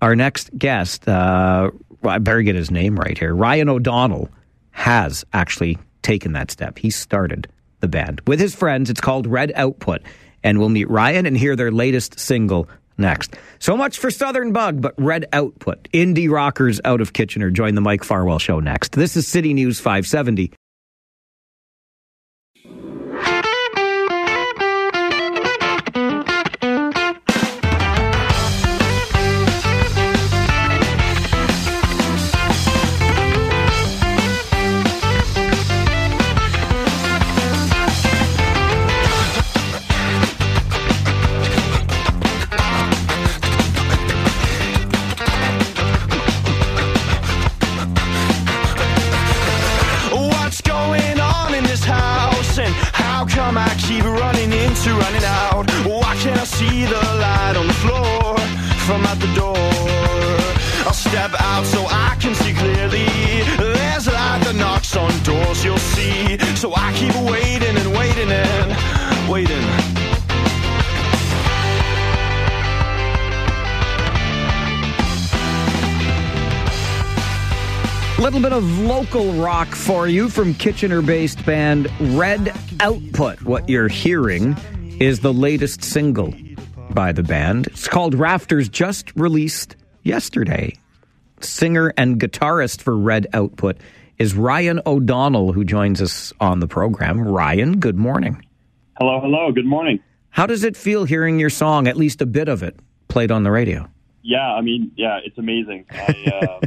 our 0.00 0.16
next 0.16 0.56
guest, 0.56 1.06
uh, 1.06 1.70
I 2.02 2.16
better 2.16 2.40
get 2.40 2.54
his 2.54 2.70
name 2.70 2.98
right 2.98 3.18
here. 3.18 3.34
Ryan 3.34 3.68
O'Donnell 3.68 4.30
has 4.70 5.26
actually 5.34 5.76
taken 6.00 6.32
that 6.32 6.50
step. 6.50 6.78
He 6.78 6.88
started 6.88 7.48
the 7.80 7.88
band 7.88 8.22
with 8.26 8.40
his 8.40 8.54
friends. 8.54 8.88
It's 8.88 9.02
called 9.02 9.26
Red 9.26 9.52
Output. 9.56 10.00
And 10.42 10.58
we'll 10.58 10.70
meet 10.70 10.88
Ryan 10.88 11.26
and 11.26 11.36
hear 11.36 11.54
their 11.54 11.70
latest 11.70 12.18
single 12.18 12.66
next. 12.98 13.36
So 13.58 13.76
much 13.76 13.98
for 13.98 14.10
Southern 14.10 14.52
Bug, 14.52 14.80
but 14.80 14.94
Red 14.96 15.26
Output. 15.32 15.88
Indie 15.92 16.30
rockers 16.30 16.80
out 16.84 17.00
of 17.00 17.12
Kitchener 17.12 17.50
join 17.50 17.74
the 17.74 17.80
Mike 17.80 18.04
Farwell 18.04 18.38
Show 18.38 18.60
next. 18.60 18.92
This 18.92 19.16
is 19.16 19.26
City 19.26 19.54
News 19.54 19.80
570. 19.80 20.52
See 56.62 56.84
the 56.84 57.02
light 57.24 57.56
on 57.56 57.66
the 57.66 57.78
floor 57.84 58.38
from 58.86 59.04
out 59.10 59.18
the 59.18 59.32
door? 59.34 59.56
I'll 60.86 61.00
step 61.08 61.32
out 61.38 61.64
so 61.64 61.80
I 61.88 62.16
can 62.20 62.34
see 62.34 62.52
clearly. 62.54 63.06
There's 63.56 64.06
light 64.06 64.40
that 64.44 64.56
knocks 64.56 64.96
on 64.96 65.10
doors, 65.22 65.64
you'll 65.64 65.78
see. 65.78 66.38
So 66.56 66.72
I 66.74 66.92
keep 66.94 67.14
waiting 67.30 67.76
and 67.82 67.90
waiting 67.98 68.30
and 68.30 69.30
waiting. 69.30 69.66
little 78.22 78.40
bit 78.40 78.52
of 78.52 78.62
local 78.78 79.32
rock 79.32 79.66
for 79.74 80.06
you 80.06 80.28
from 80.28 80.54
Kitchener 80.54 81.02
based 81.02 81.44
band 81.44 81.90
Red 82.16 82.54
Output. 82.78 83.42
What 83.42 83.68
you're 83.68 83.88
hearing 83.88 84.56
is 85.00 85.18
the 85.18 85.32
latest 85.32 85.82
single 85.82 86.32
by 86.94 87.12
the 87.12 87.22
band. 87.22 87.66
It's 87.68 87.88
called 87.88 88.14
Rafters, 88.14 88.68
just 88.68 89.14
released 89.16 89.76
yesterday. 90.02 90.78
Singer 91.40 91.92
and 91.96 92.20
guitarist 92.20 92.82
for 92.82 92.96
Red 92.96 93.26
Output 93.32 93.78
is 94.18 94.34
Ryan 94.34 94.80
O'Donnell, 94.86 95.52
who 95.52 95.64
joins 95.64 96.00
us 96.00 96.32
on 96.40 96.60
the 96.60 96.68
program. 96.68 97.20
Ryan, 97.20 97.80
good 97.80 97.96
morning. 97.96 98.44
Hello, 98.98 99.20
hello. 99.20 99.50
Good 99.52 99.66
morning. 99.66 100.00
How 100.30 100.46
does 100.46 100.64
it 100.64 100.76
feel 100.76 101.04
hearing 101.04 101.38
your 101.38 101.50
song, 101.50 101.88
at 101.88 101.96
least 101.96 102.22
a 102.22 102.26
bit 102.26 102.48
of 102.48 102.62
it, 102.62 102.78
played 103.08 103.30
on 103.30 103.42
the 103.42 103.50
radio? 103.50 103.88
Yeah, 104.22 104.52
I 104.52 104.60
mean, 104.60 104.92
yeah, 104.96 105.18
it's 105.24 105.36
amazing. 105.38 105.86
I, 105.90 106.04
uh, 106.62 106.66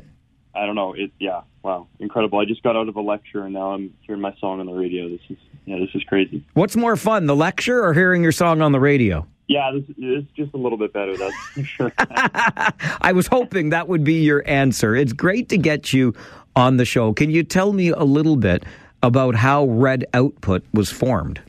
I 0.53 0.65
don't 0.65 0.75
know. 0.75 0.93
It, 0.93 1.11
yeah, 1.19 1.41
wow, 1.63 1.87
incredible. 1.99 2.39
I 2.39 2.45
just 2.45 2.63
got 2.63 2.75
out 2.75 2.89
of 2.89 2.95
a 2.95 3.01
lecture 3.01 3.43
and 3.43 3.53
now 3.53 3.71
I'm 3.71 3.93
hearing 4.01 4.21
my 4.21 4.35
song 4.39 4.59
on 4.59 4.65
the 4.65 4.73
radio. 4.73 5.09
This 5.09 5.21
is, 5.29 5.37
yeah, 5.65 5.77
this 5.79 5.89
is 5.95 6.03
crazy. 6.03 6.45
What's 6.53 6.75
more 6.75 6.95
fun, 6.95 7.25
the 7.25 7.35
lecture 7.35 7.83
or 7.83 7.93
hearing 7.93 8.21
your 8.21 8.31
song 8.31 8.61
on 8.61 8.71
the 8.71 8.79
radio? 8.79 9.27
Yeah, 9.47 9.71
this, 9.73 9.83
this 9.97 10.23
is 10.23 10.25
just 10.35 10.53
a 10.53 10.57
little 10.57 10.77
bit 10.77 10.91
better. 10.91 11.15
That's 11.15 11.35
for 11.53 11.63
sure. 11.63 11.93
I 11.97 13.11
was 13.13 13.27
hoping 13.27 13.69
that 13.69 13.87
would 13.87 14.03
be 14.03 14.23
your 14.23 14.43
answer. 14.47 14.95
It's 14.95 15.13
great 15.13 15.49
to 15.49 15.57
get 15.57 15.93
you 15.93 16.13
on 16.55 16.77
the 16.77 16.85
show. 16.85 17.13
Can 17.13 17.29
you 17.29 17.43
tell 17.43 17.73
me 17.73 17.89
a 17.89 18.03
little 18.03 18.37
bit 18.37 18.63
about 19.03 19.35
how 19.35 19.65
Red 19.65 20.05
Output 20.13 20.63
was 20.73 20.91
formed? 20.91 21.41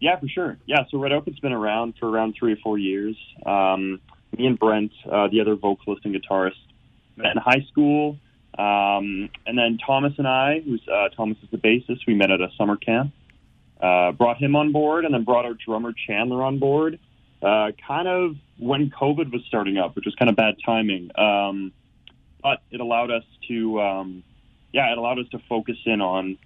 Yeah, 0.00 0.18
for 0.18 0.28
sure. 0.28 0.58
Yeah, 0.66 0.84
so 0.90 0.98
Red 0.98 1.12
Output's 1.12 1.40
been 1.40 1.52
around 1.52 1.94
for 1.98 2.08
around 2.08 2.34
three 2.38 2.52
or 2.52 2.56
four 2.56 2.78
years. 2.78 3.16
Um, 3.44 4.00
me 4.36 4.46
and 4.46 4.58
Brent, 4.58 4.92
uh, 5.10 5.28
the 5.28 5.40
other 5.40 5.54
vocalist 5.54 6.04
and 6.04 6.14
guitarist, 6.14 6.52
met 7.16 7.32
in 7.32 7.38
high 7.38 7.64
school. 7.70 8.18
Um, 8.58 9.30
and 9.46 9.56
then 9.56 9.78
Thomas 9.84 10.14
and 10.18 10.26
I, 10.26 10.60
who's 10.60 10.82
uh, 10.92 11.08
Thomas 11.10 11.36
is 11.42 11.50
the 11.50 11.58
bassist, 11.58 12.00
we 12.06 12.14
met 12.14 12.30
at 12.30 12.40
a 12.40 12.48
summer 12.56 12.76
camp. 12.76 13.12
Uh, 13.80 14.10
brought 14.10 14.38
him 14.38 14.56
on 14.56 14.72
board, 14.72 15.04
and 15.04 15.14
then 15.14 15.22
brought 15.22 15.44
our 15.44 15.54
drummer 15.54 15.92
Chandler 15.92 16.42
on 16.42 16.58
board. 16.58 16.98
Uh, 17.42 17.70
kind 17.86 18.08
of 18.08 18.36
when 18.58 18.90
COVID 18.90 19.32
was 19.32 19.42
starting 19.46 19.78
up, 19.78 19.94
which 19.94 20.04
was 20.04 20.14
kind 20.16 20.28
of 20.28 20.36
bad 20.36 20.56
timing. 20.64 21.10
Um, 21.16 21.72
but 22.42 22.60
it 22.70 22.80
allowed 22.80 23.10
us 23.10 23.24
to, 23.48 23.80
um, 23.80 24.22
yeah, 24.72 24.90
it 24.92 24.98
allowed 24.98 25.18
us 25.18 25.28
to 25.30 25.38
focus 25.48 25.76
in 25.86 26.00
on 26.00 26.38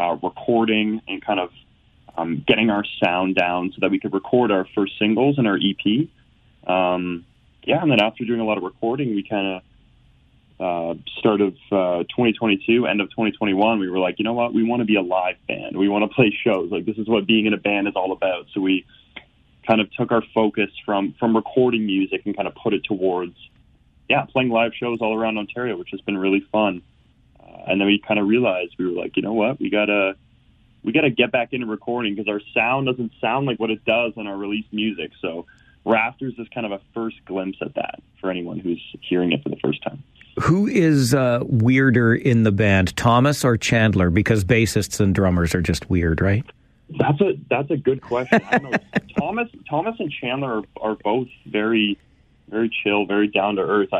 uh, 0.00 0.16
recording 0.22 1.02
and 1.06 1.24
kind 1.24 1.40
of 1.40 1.50
um, 2.16 2.44
getting 2.46 2.70
our 2.70 2.84
sound 3.02 3.36
down 3.36 3.72
so 3.74 3.78
that 3.80 3.90
we 3.90 3.98
could 3.98 4.12
record 4.12 4.50
our 4.50 4.66
first 4.74 4.98
singles 4.98 5.38
and 5.38 5.46
our 5.46 5.56
EP. 5.56 6.08
Um, 6.66 7.24
yeah, 7.64 7.82
and 7.82 7.90
then 7.90 8.00
after 8.00 8.24
doing 8.24 8.40
a 8.40 8.44
lot 8.44 8.56
of 8.56 8.64
recording, 8.64 9.14
we 9.14 9.22
kind 9.22 9.46
of 9.56 9.62
uh, 10.60 10.94
start 11.18 11.40
of 11.40 11.54
uh, 11.70 12.02
2022, 12.04 12.86
end 12.86 13.00
of 13.00 13.08
2021, 13.10 13.78
we 13.78 13.88
were 13.88 13.98
like, 13.98 14.18
you 14.18 14.24
know 14.24 14.32
what, 14.32 14.52
we 14.52 14.64
want 14.64 14.80
to 14.80 14.86
be 14.86 14.96
a 14.96 15.02
live 15.02 15.36
band. 15.46 15.76
We 15.76 15.88
want 15.88 16.10
to 16.10 16.14
play 16.14 16.36
shows. 16.44 16.70
Like 16.70 16.84
this 16.84 16.96
is 16.98 17.08
what 17.08 17.26
being 17.26 17.46
in 17.46 17.54
a 17.54 17.58
band 17.58 17.86
is 17.86 17.94
all 17.94 18.12
about. 18.12 18.46
So 18.52 18.60
we 18.60 18.84
kind 19.68 19.80
of 19.80 19.92
took 19.92 20.10
our 20.10 20.22
focus 20.34 20.70
from 20.84 21.14
from 21.20 21.36
recording 21.36 21.86
music 21.86 22.22
and 22.24 22.34
kind 22.34 22.48
of 22.48 22.54
put 22.54 22.72
it 22.72 22.82
towards, 22.84 23.36
yeah, 24.08 24.24
playing 24.24 24.48
live 24.48 24.72
shows 24.74 24.98
all 25.00 25.14
around 25.14 25.36
Ontario, 25.36 25.76
which 25.76 25.90
has 25.90 26.00
been 26.00 26.16
really 26.16 26.40
fun. 26.50 26.82
Uh, 27.38 27.64
and 27.68 27.80
then 27.80 27.86
we 27.86 28.02
kind 28.06 28.18
of 28.18 28.26
realized 28.26 28.74
we 28.78 28.86
were 28.86 29.00
like, 29.00 29.16
you 29.16 29.22
know 29.22 29.34
what, 29.34 29.60
we 29.60 29.68
gotta 29.70 30.16
we 30.82 30.92
gotta 30.92 31.10
get 31.10 31.30
back 31.30 31.52
into 31.52 31.66
recording 31.66 32.14
because 32.14 32.28
our 32.28 32.40
sound 32.54 32.86
doesn't 32.86 33.12
sound 33.20 33.46
like 33.46 33.60
what 33.60 33.70
it 33.70 33.84
does 33.84 34.14
on 34.16 34.26
our 34.26 34.36
released 34.36 34.72
music. 34.72 35.12
So 35.20 35.46
Rafters 35.84 36.34
is 36.38 36.48
kind 36.48 36.66
of 36.66 36.72
a 36.72 36.80
first 36.94 37.16
glimpse 37.26 37.58
at 37.60 37.74
that 37.74 38.00
for 38.20 38.30
anyone 38.30 38.58
who's 38.58 38.82
hearing 39.00 39.32
it 39.32 39.42
for 39.42 39.50
the 39.50 39.56
first 39.56 39.82
time. 39.82 40.02
Who 40.40 40.66
is 40.68 41.14
uh, 41.14 41.40
weirder 41.42 42.14
in 42.14 42.44
the 42.44 42.52
band, 42.52 42.96
Thomas 42.96 43.44
or 43.44 43.56
Chandler? 43.56 44.08
Because 44.08 44.44
bassists 44.44 45.00
and 45.00 45.14
drummers 45.14 45.54
are 45.54 45.62
just 45.62 45.90
weird, 45.90 46.20
right? 46.20 46.44
That's 46.90 47.20
a 47.20 47.32
that's 47.50 47.70
a 47.70 47.76
good 47.76 48.00
question. 48.00 48.40
I 48.50 48.58
don't 48.58 48.70
know. 48.70 48.78
Thomas 49.18 49.48
Thomas 49.68 49.96
and 49.98 50.10
Chandler 50.10 50.58
are, 50.58 50.90
are 50.92 50.96
both 51.02 51.28
very 51.46 51.98
very 52.48 52.70
chill, 52.82 53.06
very 53.06 53.28
down 53.28 53.56
to 53.56 53.62
earth. 53.62 53.90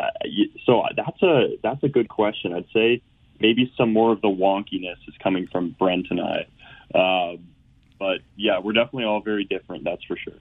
So 0.65 0.83
that's 0.97 1.23
a 1.23 1.59
that's 1.63 1.83
a 1.83 1.89
good 1.89 2.09
question. 2.09 2.55
I'd 2.55 2.67
say 2.73 3.03
maybe 3.41 3.73
some 3.77 3.93
more 3.93 4.13
of 4.13 4.21
the 4.21 4.29
wonkiness 4.29 4.97
is 5.07 5.15
coming 5.23 5.47
from 5.49 5.77
Brent 5.79 6.07
and 6.11 6.21
I. 6.21 6.47
Uh, 6.99 7.37
but 7.99 8.21
yeah, 8.37 8.61
we're 8.61 8.73
definitely 8.73 9.05
all 9.05 9.21
very 9.21 9.45
different. 9.45 9.85
That's 9.85 10.03
for 10.05 10.17
sure. 10.17 10.35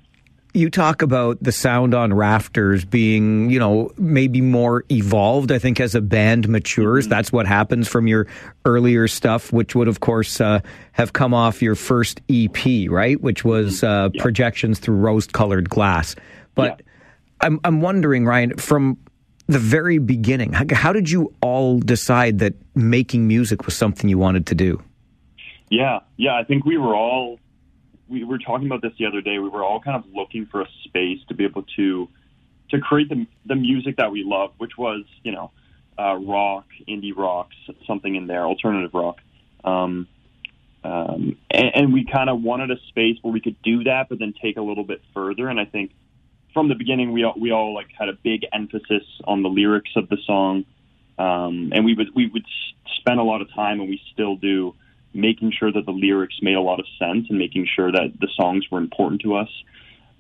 You 0.57 0.71
talk 0.71 1.03
about 1.03 1.38
the 1.39 1.51
sound 1.51 1.93
on 1.93 2.11
Rafters 2.11 2.84
being, 2.84 3.51
you 3.51 3.59
know, 3.59 3.91
maybe 3.95 4.41
more 4.41 4.84
evolved. 4.89 5.51
I 5.51 5.59
think 5.59 5.79
as 5.79 5.93
a 5.93 6.01
band 6.01 6.49
matures, 6.49 7.05
mm-hmm. 7.05 7.11
that's 7.11 7.31
what 7.31 7.45
happens 7.45 7.88
from 7.88 8.07
your 8.07 8.25
earlier 8.65 9.07
stuff, 9.07 9.53
which 9.53 9.75
would, 9.75 9.88
of 9.88 9.99
course, 9.99 10.41
uh, 10.41 10.61
have 10.93 11.13
come 11.13 11.35
off 11.35 11.61
your 11.61 11.75
first 11.75 12.21
EP, 12.27 12.89
right? 12.89 13.21
Which 13.21 13.45
was 13.45 13.84
uh, 13.84 14.09
yeah. 14.11 14.21
projections 14.21 14.79
through 14.79 14.95
rose-colored 14.95 15.69
glass. 15.69 16.15
But 16.55 16.79
yeah. 16.79 16.85
I'm 17.41 17.59
I'm 17.63 17.81
wondering, 17.81 18.25
Ryan, 18.25 18.57
from 18.57 18.97
the 19.45 19.59
very 19.59 19.99
beginning, 19.99 20.53
how, 20.53 20.65
how 20.71 20.91
did 20.91 21.07
you 21.07 21.35
all 21.39 21.79
decide 21.79 22.39
that 22.39 22.55
making 22.73 23.27
music 23.27 23.67
was 23.67 23.75
something 23.75 24.09
you 24.09 24.17
wanted 24.17 24.47
to 24.47 24.55
do? 24.55 24.81
Yeah, 25.69 25.99
yeah, 26.15 26.34
I 26.35 26.43
think 26.43 26.65
we 26.65 26.77
were 26.77 26.95
all 26.95 27.39
we 28.09 28.23
were 28.23 28.38
talking 28.38 28.67
about 28.67 28.81
this 28.81 28.93
the 28.97 29.05
other 29.05 29.21
day. 29.21 29.39
We 29.39 29.49
were 29.49 29.63
all 29.63 29.79
kind 29.79 29.95
of 29.97 30.11
looking 30.13 30.45
for 30.45 30.61
a 30.61 30.67
space 30.85 31.19
to 31.27 31.34
be 31.34 31.45
able 31.45 31.63
to 31.75 32.07
to 32.69 32.79
create 32.79 33.09
the 33.09 33.25
the 33.45 33.55
music 33.55 33.97
that 33.97 34.11
we 34.11 34.23
love, 34.23 34.51
which 34.57 34.77
was 34.77 35.03
you 35.23 35.31
know 35.31 35.51
uh, 35.99 36.15
rock, 36.15 36.65
indie 36.88 37.15
rock, 37.15 37.49
something 37.85 38.15
in 38.15 38.27
there, 38.27 38.45
alternative 38.45 38.93
rock. 38.93 39.17
Um, 39.63 40.07
um, 40.84 41.38
and, 41.51 41.71
and 41.75 41.93
we 41.93 42.05
kind 42.05 42.29
of 42.29 42.41
wanted 42.41 42.71
a 42.71 42.77
space 42.88 43.17
where 43.21 43.34
we 43.34 43.41
could 43.41 43.61
do 43.61 43.84
that, 43.85 44.07
but 44.09 44.19
then 44.19 44.34
take 44.41 44.57
a 44.57 44.61
little 44.61 44.84
bit 44.84 45.01
further. 45.13 45.49
And 45.49 45.59
I 45.59 45.65
think 45.65 45.91
from 46.53 46.69
the 46.69 46.75
beginning, 46.75 47.11
we 47.11 47.23
all, 47.23 47.34
we 47.38 47.51
all 47.51 47.73
like 47.73 47.88
had 47.97 48.09
a 48.09 48.13
big 48.13 48.45
emphasis 48.53 49.03
on 49.25 49.43
the 49.43 49.49
lyrics 49.49 49.91
of 49.95 50.07
the 50.09 50.17
song, 50.25 50.65
um, 51.17 51.71
and 51.73 51.84
we 51.84 51.93
would 51.93 52.09
we 52.15 52.27
would 52.27 52.45
spend 52.99 53.19
a 53.19 53.23
lot 53.23 53.41
of 53.41 53.53
time, 53.53 53.79
and 53.79 53.89
we 53.89 53.99
still 54.13 54.35
do, 54.35 54.75
making 55.18 55.52
sure 55.52 55.72
that 55.72 55.85
the 55.85 55.91
lyrics 55.91 56.35
made 56.41 56.56
a 56.56 56.61
lot 56.61 56.80
of 56.80 56.85
sense 56.99 57.27
and 57.30 57.38
making 57.38 57.68
sure 57.76 57.91
that 57.91 58.14
the 58.19 58.30
songs 58.35 58.65
were 58.72 58.77
important 58.77 59.22
to 59.22 59.35
us 59.35 59.49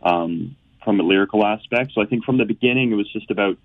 um, 0.03 0.55
from 0.83 0.99
a 0.99 1.03
lyrical 1.03 1.45
aspect. 1.45 1.91
So 1.93 2.01
I 2.01 2.05
think 2.05 2.25
from 2.25 2.37
the 2.37 2.45
beginning, 2.45 2.91
it 2.91 2.95
was 2.95 3.11
just 3.11 3.29
about 3.29 3.57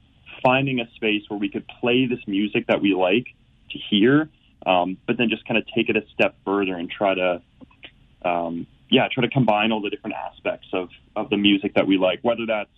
finding 0.43 0.81
a 0.81 0.91
space 0.95 1.23
where 1.29 1.39
we 1.39 1.49
could 1.49 1.67
play 1.81 2.07
this 2.07 2.21
music 2.27 2.67
that 2.67 2.81
we 2.83 2.95
like 2.95 3.27
to 3.71 3.79
hear, 3.79 4.29
um, 4.67 4.99
but 5.07 5.17
then 5.17 5.29
just 5.31 5.47
kind 5.47 5.57
of 5.57 5.65
take 5.75 5.89
it 5.89 5.97
a 5.97 6.05
step 6.15 6.37
further 6.45 6.75
and 6.75 6.91
try 6.91 7.15
to, 7.15 7.43
um, 8.25 8.67
yeah, 8.91 9.09
try 9.11 9.23
to 9.23 9.31
combine 9.31 9.73
all 9.73 9.81
the 9.81 9.91
different 9.91 10.17
aspects 10.17 10.69
of, 10.73 10.91
of 11.17 11.31
the 11.31 11.37
music 11.37 11.75
that 11.75 11.87
we 11.87 11.97
like. 11.97 12.21
Whether 12.23 12.47
that's, 12.47 12.71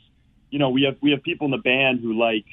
you 0.50 0.58
know, 0.58 0.70
we 0.70 0.82
have 0.84 0.96
we 1.00 1.10
have 1.10 1.22
people 1.22 1.46
in 1.46 1.50
the 1.50 1.58
band 1.58 2.00
who 2.00 2.12
like, 2.14 2.46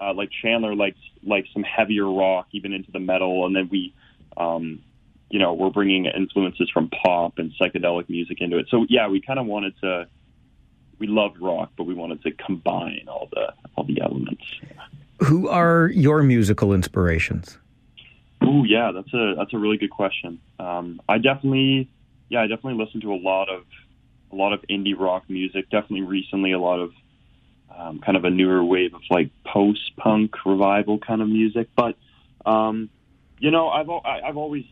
uh, 0.00 0.12
like 0.12 0.30
Chandler 0.42 0.74
likes 0.74 0.98
like 1.22 1.46
some 1.54 1.62
heavier 1.62 2.10
rock, 2.10 2.48
even 2.52 2.74
into 2.74 2.92
the 2.92 3.00
metal, 3.00 3.46
and 3.46 3.56
then 3.56 3.68
we, 3.70 3.94
um, 4.36 4.82
you 5.30 5.38
know, 5.38 5.54
we're 5.54 5.70
bringing 5.70 6.06
influences 6.06 6.70
from 6.70 6.88
pop 6.90 7.38
and 7.38 7.52
psychedelic 7.60 8.08
music 8.08 8.40
into 8.40 8.58
it. 8.58 8.66
So 8.70 8.86
yeah, 8.88 9.08
we 9.08 9.20
kind 9.20 9.38
of 9.38 9.46
wanted 9.46 9.74
to. 9.80 10.06
We 10.98 11.08
loved 11.08 11.38
rock, 11.42 11.72
but 11.76 11.84
we 11.84 11.92
wanted 11.92 12.22
to 12.22 12.30
combine 12.30 13.04
all 13.08 13.28
the 13.30 13.52
all 13.74 13.84
the 13.84 14.00
elements. 14.00 14.44
Who 15.24 15.48
are 15.48 15.88
your 15.88 16.22
musical 16.22 16.72
inspirations? 16.72 17.58
Oh 18.40 18.64
yeah, 18.64 18.92
that's 18.92 19.12
a 19.12 19.34
that's 19.36 19.52
a 19.52 19.58
really 19.58 19.76
good 19.76 19.90
question. 19.90 20.40
Um, 20.58 21.00
I 21.08 21.18
definitely, 21.18 21.90
yeah, 22.28 22.42
I 22.42 22.46
definitely 22.46 22.82
listen 22.82 23.00
to 23.02 23.12
a 23.12 23.20
lot 23.20 23.48
of 23.48 23.64
a 24.32 24.36
lot 24.36 24.52
of 24.52 24.62
indie 24.70 24.98
rock 24.98 25.24
music. 25.28 25.68
Definitely 25.70 26.02
recently, 26.02 26.52
a 26.52 26.58
lot 26.58 26.78
of 26.78 26.92
um, 27.76 27.98
kind 27.98 28.16
of 28.16 28.24
a 28.24 28.30
newer 28.30 28.64
wave 28.64 28.94
of 28.94 29.02
like 29.10 29.30
post 29.44 29.96
punk 29.96 30.46
revival 30.46 30.98
kind 30.98 31.20
of 31.20 31.28
music. 31.28 31.68
But 31.76 31.96
um, 32.44 32.88
you 33.38 33.50
know, 33.50 33.68
I've 33.68 33.90
I've 33.90 34.36
always 34.36 34.64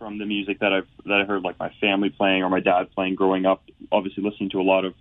from 0.00 0.18
the 0.18 0.26
music 0.26 0.58
that 0.60 0.72
I've 0.72 0.88
that 1.04 1.20
I 1.20 1.24
heard 1.24 1.42
like 1.42 1.58
my 1.60 1.72
family 1.80 2.08
playing 2.08 2.42
or 2.42 2.50
my 2.50 2.58
dad 2.58 2.90
playing 2.92 3.14
growing 3.14 3.46
up. 3.46 3.62
Obviously, 3.92 4.24
listening 4.24 4.50
to 4.50 4.60
a 4.60 4.62
lot 4.62 4.84
of 4.84 4.94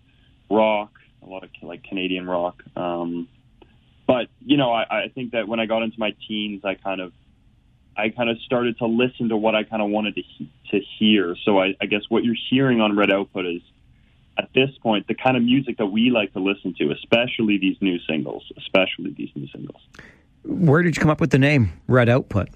rock, 0.52 0.92
a 1.24 1.26
lot 1.26 1.44
of 1.44 1.50
like 1.64 1.84
Canadian 1.84 2.28
rock. 2.28 2.62
Um, 2.76 3.28
but 4.06 4.28
you 4.46 4.58
know, 4.58 4.72
I, 4.72 5.06
I 5.06 5.08
think 5.08 5.32
that 5.32 5.48
when 5.48 5.60
I 5.60 5.66
got 5.66 5.82
into 5.82 5.98
my 5.98 6.14
teens, 6.28 6.64
I 6.66 6.76
kind 6.76 7.02
of 7.02 7.14
I 7.98 8.10
kind 8.10 8.30
of 8.30 8.38
started 8.42 8.78
to 8.80 8.86
listen 8.86 9.30
to 9.30 9.38
what 9.38 9.56
I 9.56 9.64
kind 9.64 9.82
of 9.82 9.90
wanted 9.90 10.16
to 10.16 10.24
to 10.72 10.80
hear. 11.00 11.36
So 11.46 11.60
I, 11.60 11.76
I 11.82 11.86
guess 11.86 12.02
what 12.10 12.24
you're 12.24 12.36
hearing 12.50 12.82
on 12.82 12.96
Red 12.96 13.12
Output 13.12 13.46
is 13.46 13.62
at 14.38 14.50
this 14.54 14.70
point 14.84 15.08
the 15.08 15.16
kind 15.16 15.38
of 15.38 15.44
music 15.44 15.78
that 15.78 15.88
we 15.88 16.10
like 16.12 16.34
to 16.34 16.40
listen 16.40 16.76
to, 16.80 16.92
especially 16.92 17.58
these 17.58 17.78
new 17.82 18.00
singles, 18.00 18.52
especially 18.58 19.14
these 19.18 19.30
new 19.34 19.48
singles. 19.48 19.82
Where 20.44 20.84
did 20.84 20.96
you 20.98 21.02
come 21.02 21.10
up 21.10 21.22
with 21.22 21.32
the 21.32 21.40
name 21.40 21.72
Red 21.88 22.10
Output? 22.10 22.50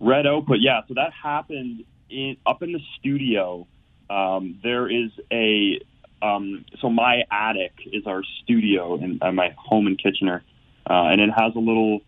Red 0.00 0.26
Output, 0.26 0.58
yeah. 0.60 0.82
So 0.88 0.94
that 0.94 1.12
happened 1.12 1.84
in 2.10 2.36
up 2.46 2.62
in 2.62 2.72
the 2.72 2.80
studio. 2.98 3.66
Um, 4.08 4.58
there 4.62 4.90
is 4.90 5.10
a 5.30 5.80
um, 6.20 6.64
so 6.80 6.88
my 6.88 7.24
attic 7.30 7.72
is 7.86 8.06
our 8.06 8.22
studio 8.42 8.96
in 8.96 9.20
my 9.34 9.54
home 9.56 9.86
in 9.86 9.96
Kitchener, 9.96 10.42
uh, 10.88 10.92
and 10.92 11.20
it 11.20 11.30
has 11.30 11.54
a 11.54 11.60
little 11.60 12.00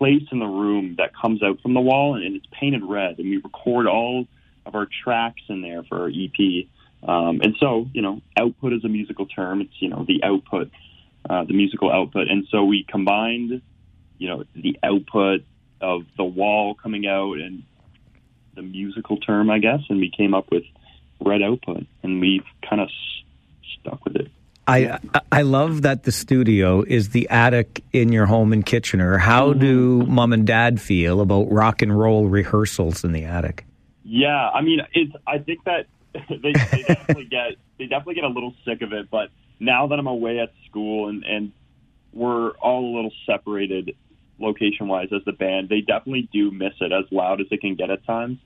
place 0.00 0.22
in 0.32 0.38
the 0.38 0.46
room 0.46 0.96
that 0.98 1.12
comes 1.14 1.42
out 1.42 1.60
from 1.60 1.74
the 1.74 1.80
wall, 1.80 2.14
and 2.14 2.36
it's 2.36 2.46
painted 2.58 2.82
red. 2.82 3.18
And 3.18 3.28
we 3.28 3.36
record 3.36 3.86
all 3.86 4.26
of 4.66 4.74
our 4.74 4.86
tracks 5.04 5.42
in 5.48 5.62
there 5.62 5.82
for 5.84 6.00
our 6.00 6.08
EP. 6.08 6.66
Um, 7.02 7.40
and 7.42 7.56
so, 7.58 7.88
you 7.92 8.02
know, 8.02 8.20
output 8.36 8.72
is 8.72 8.84
a 8.84 8.88
musical 8.88 9.26
term. 9.26 9.60
It's 9.60 9.72
you 9.78 9.88
know 9.88 10.04
the 10.06 10.22
output, 10.22 10.70
uh, 11.28 11.44
the 11.44 11.54
musical 11.54 11.90
output. 11.90 12.28
And 12.28 12.46
so 12.50 12.64
we 12.64 12.84
combined, 12.84 13.62
you 14.18 14.28
know, 14.28 14.44
the 14.54 14.78
output 14.82 15.42
of 15.80 16.02
the 16.16 16.24
wall 16.24 16.74
coming 16.74 17.06
out 17.06 17.38
and 17.38 17.62
the 18.54 18.62
musical 18.62 19.16
term, 19.16 19.50
I 19.50 19.58
guess, 19.58 19.80
and 19.88 19.98
we 19.98 20.10
came 20.10 20.34
up 20.34 20.50
with 20.50 20.64
red 21.20 21.42
output, 21.42 21.86
and 22.02 22.20
we've 22.20 22.44
kind 22.68 22.80
of 22.82 22.88
s- 22.88 23.78
stuck 23.80 24.04
with 24.04 24.16
it. 24.16 24.30
I 24.66 24.98
I 25.32 25.42
love 25.42 25.82
that 25.82 26.04
the 26.04 26.12
studio 26.12 26.82
is 26.82 27.10
the 27.10 27.28
attic 27.28 27.82
in 27.92 28.12
your 28.12 28.26
home 28.26 28.52
in 28.52 28.62
Kitchener. 28.62 29.18
How 29.18 29.50
mm-hmm. 29.50 29.60
do 29.60 30.02
mom 30.06 30.32
and 30.32 30.46
dad 30.46 30.80
feel 30.80 31.20
about 31.20 31.50
rock 31.50 31.82
and 31.82 31.98
roll 31.98 32.28
rehearsals 32.28 33.02
in 33.02 33.12
the 33.12 33.24
attic? 33.24 33.64
Yeah, 34.04 34.48
I 34.50 34.60
mean, 34.60 34.80
it's. 34.92 35.12
I 35.26 35.38
think 35.38 35.64
that 35.64 35.86
they, 36.28 36.52
they 36.52 36.82
definitely 36.82 37.24
get 37.24 37.56
they 37.78 37.86
definitely 37.86 38.14
get 38.14 38.24
a 38.24 38.28
little 38.28 38.54
sick 38.64 38.82
of 38.82 38.92
it. 38.92 39.10
But 39.10 39.30
now 39.58 39.88
that 39.88 39.98
I'm 39.98 40.06
away 40.06 40.38
at 40.38 40.52
school 40.68 41.08
and 41.08 41.24
and 41.24 41.52
we're 42.12 42.50
all 42.50 42.84
a 42.84 42.92
little 42.94 43.12
separated 43.26 43.96
location 44.40 44.88
wise 44.88 45.08
as 45.12 45.22
the 45.24 45.32
band, 45.32 45.68
they 45.68 45.80
definitely 45.80 46.28
do 46.32 46.50
miss 46.50 46.74
it 46.80 46.92
as 46.92 47.04
loud 47.10 47.40
as 47.40 47.46
it 47.50 47.60
can 47.60 47.74
get 47.74 47.90
at 47.90 48.04
times. 48.04 48.38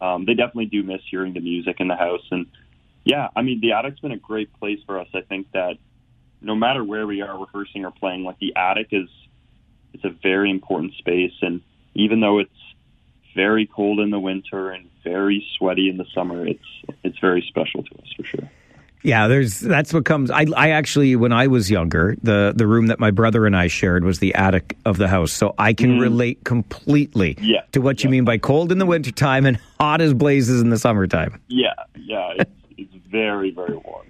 Um, 0.00 0.24
they 0.26 0.34
definitely 0.34 0.66
do 0.66 0.82
miss 0.82 1.00
hearing 1.10 1.32
the 1.32 1.40
music 1.40 1.76
in 1.78 1.88
the 1.88 1.96
house 1.96 2.24
and 2.30 2.46
yeah, 3.04 3.28
I 3.36 3.42
mean 3.42 3.60
the 3.60 3.72
attic's 3.72 4.00
been 4.00 4.10
a 4.10 4.18
great 4.18 4.52
place 4.58 4.80
for 4.84 4.98
us. 4.98 5.06
I 5.14 5.20
think 5.20 5.52
that 5.52 5.78
no 6.42 6.56
matter 6.56 6.82
where 6.82 7.06
we 7.06 7.22
are 7.22 7.38
rehearsing 7.38 7.84
or 7.84 7.92
playing, 7.92 8.24
like 8.24 8.38
the 8.40 8.54
attic 8.56 8.88
is 8.90 9.08
it's 9.94 10.04
a 10.04 10.10
very 10.10 10.50
important 10.50 10.94
space 10.94 11.32
and 11.40 11.62
even 11.94 12.20
though 12.20 12.40
it's 12.40 12.50
very 13.34 13.66
cold 13.66 14.00
in 14.00 14.10
the 14.10 14.18
winter 14.18 14.70
and 14.70 14.90
very 15.04 15.46
sweaty 15.56 15.88
in 15.88 15.98
the 15.98 16.06
summer, 16.14 16.46
it's 16.46 16.68
it's 17.04 17.18
very 17.20 17.44
special 17.48 17.84
to 17.84 17.94
us 17.94 18.12
for 18.16 18.24
sure. 18.24 18.50
Yeah, 19.02 19.28
there's 19.28 19.60
that's 19.60 19.92
what 19.92 20.04
comes. 20.04 20.30
I 20.30 20.46
I 20.56 20.70
actually 20.70 21.14
when 21.16 21.32
I 21.32 21.46
was 21.46 21.70
younger, 21.70 22.16
the 22.22 22.52
the 22.56 22.66
room 22.66 22.88
that 22.88 22.98
my 22.98 23.10
brother 23.10 23.46
and 23.46 23.56
I 23.56 23.68
shared 23.68 24.04
was 24.04 24.18
the 24.18 24.34
attic 24.34 24.76
of 24.84 24.96
the 24.98 25.08
house, 25.08 25.32
so 25.32 25.54
I 25.58 25.74
can 25.74 25.98
mm. 25.98 26.00
relate 26.00 26.44
completely 26.44 27.36
Yeah, 27.40 27.62
to 27.72 27.80
what 27.80 28.02
you 28.02 28.10
mean 28.10 28.24
by 28.24 28.38
cold 28.38 28.72
in 28.72 28.78
the 28.78 28.86
wintertime 28.86 29.46
and 29.46 29.58
hot 29.80 30.00
as 30.00 30.12
blazes 30.12 30.60
in 30.60 30.70
the 30.70 30.78
summertime. 30.78 31.40
Yeah, 31.48 31.74
yeah, 31.96 32.32
it's, 32.38 32.50
it's 32.76 32.94
very 33.08 33.50
very 33.50 33.76
warm. 33.76 34.06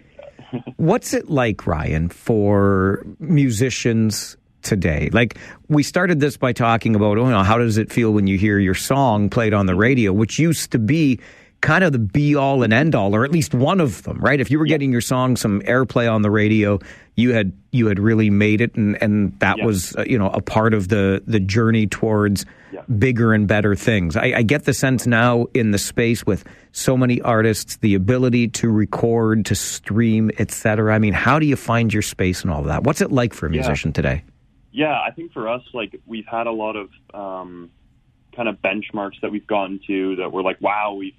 What's 0.77 1.13
it 1.13 1.31
like, 1.31 1.67
Ryan, 1.67 2.09
for 2.09 3.05
musicians 3.19 4.37
today? 4.63 5.11
Like 5.13 5.39
we 5.69 5.83
started 5.83 6.21
this 6.21 6.37
by 6.37 6.53
talking 6.53 6.95
about, 6.95 7.19
oh, 7.19 7.25
you 7.25 7.31
know, 7.31 7.43
how 7.43 7.59
does 7.59 7.79
it 7.79 7.93
feel 7.93 8.13
when 8.13 8.27
you 8.27 8.39
hear 8.39 8.59
your 8.59 8.75
song 8.75 9.29
played 9.29 9.55
on 9.55 9.67
the 9.67 9.75
radio, 9.75 10.13
which 10.13 10.39
used 10.39 10.73
to 10.73 10.79
be 10.79 11.21
kind 11.67 11.83
of 11.83 11.91
the 11.91 11.99
be 11.99 12.37
all 12.37 12.63
and 12.63 12.73
end 12.73 12.95
all, 12.95 13.15
or 13.17 13.25
at 13.25 13.33
least 13.33 13.53
one 13.53 13.81
of 13.81 14.05
them, 14.05 14.19
right? 14.19 14.41
If 14.41 14.53
you 14.53 14.59
were 14.61 14.67
getting 14.67 14.93
your 14.93 15.01
song 15.01 15.35
some 15.35 15.61
airplay 15.63 16.11
on 16.11 16.23
the 16.23 16.31
radio, 16.31 16.79
you 17.17 17.33
had 17.33 17.53
you 17.73 17.89
had 17.89 17.99
really 17.99 18.31
made 18.31 18.61
it, 18.61 18.77
and 18.77 18.97
and 19.03 19.37
that 19.41 19.59
was 19.59 19.95
uh, 19.97 20.05
you 20.07 20.17
know 20.17 20.29
a 20.29 20.41
part 20.41 20.75
of 20.75 20.87
the 20.87 21.25
the 21.27 21.41
journey 21.41 21.89
towards 21.89 22.47
bigger 22.99 23.33
and 23.33 23.49
better 23.49 23.75
things. 23.75 24.17
I, 24.17 24.33
I 24.37 24.43
get 24.43 24.65
the 24.65 24.73
sense 24.73 25.09
now 25.09 25.47
in 25.55 25.73
the 25.73 25.79
space 25.79 26.25
with 26.25 26.45
so 26.71 26.97
many 26.97 27.21
artists, 27.21 27.79
the 27.79 27.97
ability 27.97 28.47
to 28.49 28.71
record, 28.71 29.47
to 29.47 29.57
stream, 29.57 30.31
etc. 30.39 30.95
I 30.95 31.01
mean, 31.01 31.15
how 31.15 31.41
do 31.41 31.47
you 31.47 31.57
find 31.57 31.93
your 31.93 32.03
space 32.03 32.43
and 32.43 32.51
all 32.53 32.61
of 32.61 32.67
that? 32.67 32.85
What's 32.85 33.01
it 33.01 33.11
like 33.11 33.35
for 33.35 33.47
a 33.47 33.51
musician 33.51 33.93
today? 33.93 34.23
Yeah, 34.71 34.93
I 34.93 35.11
think 35.11 35.33
for 35.33 35.49
us, 35.49 35.63
like 35.75 36.01
we've 36.07 36.27
had 36.27 36.47
a 36.47 36.53
lot 36.53 36.77
of 36.77 36.91
um, 37.13 37.73
kind 38.37 38.49
of 38.49 38.63
benchmarks 38.63 39.21
that 39.23 39.33
we've 39.33 39.47
gotten 39.49 39.81
to 39.89 40.17
that 40.17 40.31
we're 40.31 40.43
like, 40.43 40.61
wow, 40.61 40.95
we've 40.95 41.15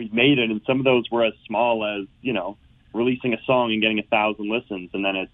we've 0.00 0.14
made 0.14 0.38
it, 0.38 0.50
and 0.50 0.62
some 0.66 0.78
of 0.78 0.84
those 0.84 1.04
were 1.10 1.24
as 1.24 1.34
small 1.46 1.84
as 1.84 2.08
you 2.22 2.32
know 2.32 2.56
releasing 2.94 3.34
a 3.34 3.42
song 3.44 3.70
and 3.70 3.82
getting 3.82 3.98
a 3.98 4.02
thousand 4.02 4.50
listens, 4.50 4.90
and 4.94 5.04
then 5.04 5.14
it's 5.14 5.32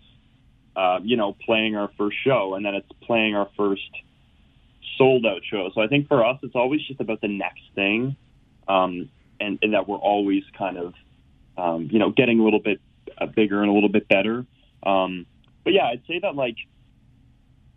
uh, 0.75 0.99
you 1.03 1.17
know 1.17 1.37
playing 1.45 1.77
our 1.77 1.89
first 1.97 2.17
show, 2.25 2.55
and 2.55 2.67
then 2.67 2.75
it's 2.75 2.91
playing 3.03 3.37
our 3.37 3.49
first 3.57 3.89
sold 4.99 5.25
out 5.25 5.43
show. 5.49 5.71
So 5.73 5.81
I 5.81 5.87
think 5.87 6.09
for 6.09 6.25
us, 6.25 6.39
it's 6.43 6.57
always 6.57 6.83
just 6.83 7.01
about 7.01 7.21
the 7.21 7.29
next 7.29 7.63
thing, 7.77 8.17
um, 8.67 9.09
and, 9.39 9.59
and 9.63 9.73
that 9.73 9.89
we're 9.89 9.99
always 9.99 10.43
kind 10.59 10.77
of 10.77 10.95
um, 11.57 11.89
you 11.93 12.01
know 12.01 12.11
getting 12.11 12.41
a 12.41 12.43
little 12.43 12.61
bit 12.61 12.81
uh, 13.17 13.27
bigger 13.27 13.63
and 13.63 13.71
a 13.71 13.73
little 13.73 13.89
bit 13.89 14.09
better. 14.09 14.45
Um, 14.83 15.27
but 15.63 15.75
yeah, 15.75 15.87
I'd 15.87 16.03
say 16.09 16.19
that 16.19 16.35
like 16.35 16.57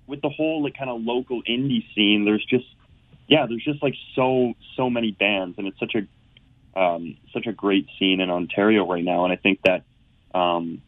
with 0.07 0.21
the 0.21 0.29
whole 0.29 0.63
like 0.63 0.75
kind 0.75 0.89
of 0.89 1.01
local 1.01 1.43
indie 1.43 1.85
scene, 1.93 2.25
there's 2.25 2.45
just 2.45 2.65
yeah, 3.27 3.45
there's 3.47 3.63
just 3.63 3.83
like 3.83 3.93
so 4.15 4.55
so 4.75 4.89
many 4.89 5.11
bands, 5.11 5.59
and 5.59 5.67
it's 5.67 5.79
such 5.79 5.93
a 5.93 6.07
um, 6.79 7.17
such 7.33 7.45
a 7.45 7.51
great 7.51 7.87
scene 7.97 8.21
in 8.21 8.29
Ontario 8.29 8.87
right 8.87 9.03
now. 9.03 9.25
And 9.25 9.33
I 9.33 9.35
think 9.35 9.59
that 9.63 9.83
um, 10.33 10.81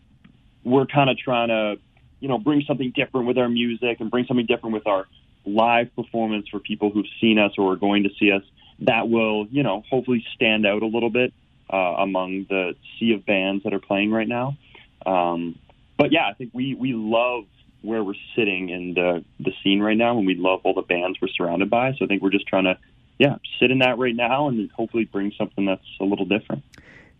we're 0.63 0.85
kind 0.85 1.09
of 1.09 1.17
trying 1.17 1.49
to 1.49 1.75
you 2.19 2.27
know 2.27 2.37
bring 2.37 2.63
something 2.67 2.91
different 2.95 3.27
with 3.27 3.37
our 3.37 3.49
music 3.49 3.99
and 3.99 4.09
bring 4.09 4.25
something 4.25 4.45
different 4.45 4.73
with 4.73 4.87
our 4.87 5.07
live 5.45 5.93
performance 5.95 6.47
for 6.47 6.59
people 6.59 6.91
who've 6.91 7.07
seen 7.19 7.39
us 7.39 7.51
or 7.57 7.73
are 7.73 7.77
going 7.77 8.03
to 8.03 8.09
see 8.19 8.31
us. 8.31 8.43
That 8.79 9.09
will 9.09 9.47
you 9.47 9.63
know 9.63 9.83
hopefully 9.89 10.25
stand 10.35 10.65
out 10.65 10.81
a 10.81 10.87
little 10.87 11.09
bit 11.09 11.33
uh, 11.71 11.95
among 11.99 12.45
the 12.49 12.75
sea 12.97 13.13
of 13.13 13.25
bands 13.25 13.63
that 13.63 13.73
are 13.73 13.79
playing 13.79 14.11
right 14.11 14.27
now. 14.27 14.57
Um, 15.05 15.57
but 15.97 16.11
yeah, 16.11 16.27
I 16.27 16.33
think 16.33 16.51
we 16.53 16.73
we 16.73 16.93
love 16.93 17.45
where 17.81 18.03
we're 18.03 18.13
sitting 18.35 18.69
in 18.69 18.93
the 18.93 19.25
the 19.39 19.51
scene 19.63 19.81
right 19.81 19.97
now, 19.97 20.17
and 20.17 20.25
we 20.25 20.35
love 20.35 20.61
all 20.63 20.73
the 20.73 20.81
bands 20.81 21.19
we're 21.21 21.27
surrounded 21.35 21.69
by. 21.69 21.93
So 21.93 22.05
I 22.05 22.07
think 22.07 22.21
we're 22.21 22.31
just 22.31 22.47
trying 22.47 22.65
to, 22.65 22.77
yeah, 23.21 23.35
sit 23.59 23.69
in 23.69 23.79
that 23.79 23.97
right 23.99 24.15
now 24.15 24.47
and 24.47 24.69
hopefully 24.71 25.05
bring 25.05 25.31
something 25.37 25.65
that's 25.65 25.85
a 25.99 26.03
little 26.05 26.25
different. 26.25 26.63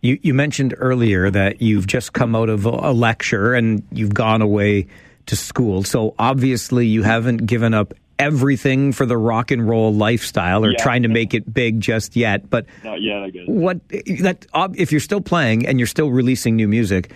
You, 0.01 0.17
you 0.23 0.33
mentioned 0.33 0.73
earlier 0.79 1.29
that 1.29 1.61
you've 1.61 1.85
just 1.85 2.11
come 2.13 2.35
out 2.35 2.49
of 2.49 2.65
a 2.65 2.91
lecture 2.91 3.53
and 3.53 3.83
you've 3.91 4.13
gone 4.15 4.41
away 4.41 4.87
to 5.27 5.35
school. 5.35 5.83
So 5.83 6.15
obviously, 6.17 6.87
you 6.87 7.03
haven't 7.03 7.45
given 7.45 7.75
up 7.75 7.93
everything 8.17 8.93
for 8.93 9.05
the 9.05 9.17
rock 9.17 9.51
and 9.51 9.67
roll 9.69 9.93
lifestyle 9.93 10.65
or 10.65 10.71
Yeah. 10.71 10.77
trying 10.81 11.03
to 11.03 11.07
make 11.07 11.35
it 11.35 11.51
big 11.53 11.79
just 11.81 12.15
yet. 12.15 12.49
But 12.49 12.65
Not 12.83 12.99
yet, 13.01 13.17
I 13.21 13.29
guess. 13.29 13.43
what 13.47 13.77
that 13.89 14.45
if 14.75 14.91
you're 14.91 14.99
still 15.01 15.21
playing 15.21 15.67
and 15.67 15.79
you're 15.79 15.87
still 15.97 16.09
releasing 16.09 16.55
new 16.55 16.67
music, 16.67 17.11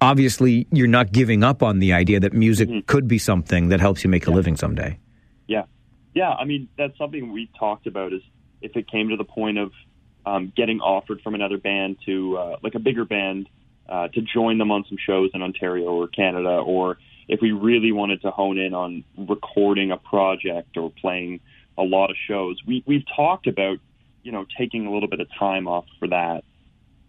obviously 0.00 0.66
you're 0.72 0.86
not 0.98 1.10
giving 1.12 1.42
up 1.42 1.62
on 1.62 1.80
the 1.80 1.92
idea 1.92 2.20
that 2.20 2.32
music 2.32 2.68
Mm-hmm. 2.68 2.86
could 2.86 3.08
be 3.08 3.18
something 3.18 3.68
that 3.70 3.80
helps 3.80 4.04
you 4.04 4.10
make 4.10 4.26
a 4.28 4.30
living 4.30 4.56
someday. 4.56 4.96
Yeah, 5.48 5.64
yeah. 6.18 6.32
I 6.32 6.46
mean, 6.46 6.68
that's 6.76 6.98
something 6.98 7.32
we 7.32 7.48
talked 7.56 7.86
about. 7.86 8.12
Is 8.12 8.22
if 8.60 8.76
it 8.76 8.90
came 8.90 9.10
to 9.10 9.16
the 9.16 9.22
point 9.22 9.56
of 9.56 9.70
um, 10.26 10.52
getting 10.56 10.80
offered 10.80 11.20
from 11.22 11.36
another 11.36 11.58
band 11.58 11.98
to 12.06 12.36
uh, 12.36 12.56
like 12.60 12.74
a 12.74 12.80
bigger 12.80 13.04
band 13.04 13.48
uh, 13.88 14.08
to 14.08 14.20
join 14.20 14.58
them 14.58 14.72
on 14.72 14.84
some 14.88 14.98
shows 14.98 15.30
in 15.32 15.42
Ontario 15.42 15.86
or 15.86 16.08
Canada, 16.08 16.56
or 16.58 16.98
if 17.28 17.40
we 17.40 17.52
really 17.52 17.92
wanted 17.92 18.20
to 18.22 18.32
hone 18.32 18.58
in 18.58 18.74
on 18.74 19.04
recording 19.16 19.92
a 19.92 19.96
project 19.96 20.76
or 20.76 20.90
playing 20.90 21.38
a 21.78 21.84
lot 21.84 22.10
of 22.10 22.16
shows, 22.26 22.58
we 22.66 22.82
we've 22.84 23.04
talked 23.14 23.46
about 23.46 23.78
you 24.24 24.32
know 24.32 24.44
taking 24.58 24.86
a 24.86 24.92
little 24.92 25.08
bit 25.08 25.20
of 25.20 25.28
time 25.38 25.68
off 25.68 25.84
for 26.00 26.08
that, 26.08 26.42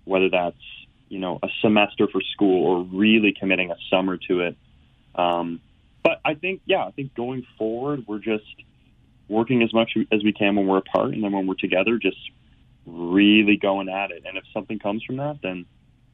whether 0.06 0.30
that's 0.30 0.62
you 1.08 1.18
know 1.18 1.40
a 1.42 1.48
semester 1.64 2.08
for 2.08 2.22
school 2.22 2.64
or 2.68 2.84
really 2.84 3.34
committing 3.34 3.72
a 3.72 3.76
summer 3.90 4.18
to 4.18 4.42
it. 4.42 4.56
Um, 5.16 5.62
but 6.04 6.22
I 6.24 6.36
think, 6.36 6.62
yeah, 6.66 6.86
I 6.86 6.92
think 6.92 7.14
going 7.16 7.46
forward, 7.58 8.06
we're 8.08 8.20
just 8.20 8.46
working 9.30 9.62
as 9.64 9.74
much 9.74 9.92
as 10.12 10.24
we 10.24 10.34
can 10.34 10.56
when 10.56 10.68
we're 10.68 10.80
apart, 10.80 11.14
and 11.14 11.24
then 11.24 11.32
when 11.32 11.48
we're 11.48 11.56
together, 11.56 11.98
just 11.98 12.18
really 12.86 13.58
going 13.58 13.90
at 13.90 14.12
it. 14.12 14.24
And 14.26 14.38
if 14.38 14.44
something 14.54 14.80
comes 14.80 15.04
from 15.04 15.18
that, 15.18 15.40
then 15.42 15.66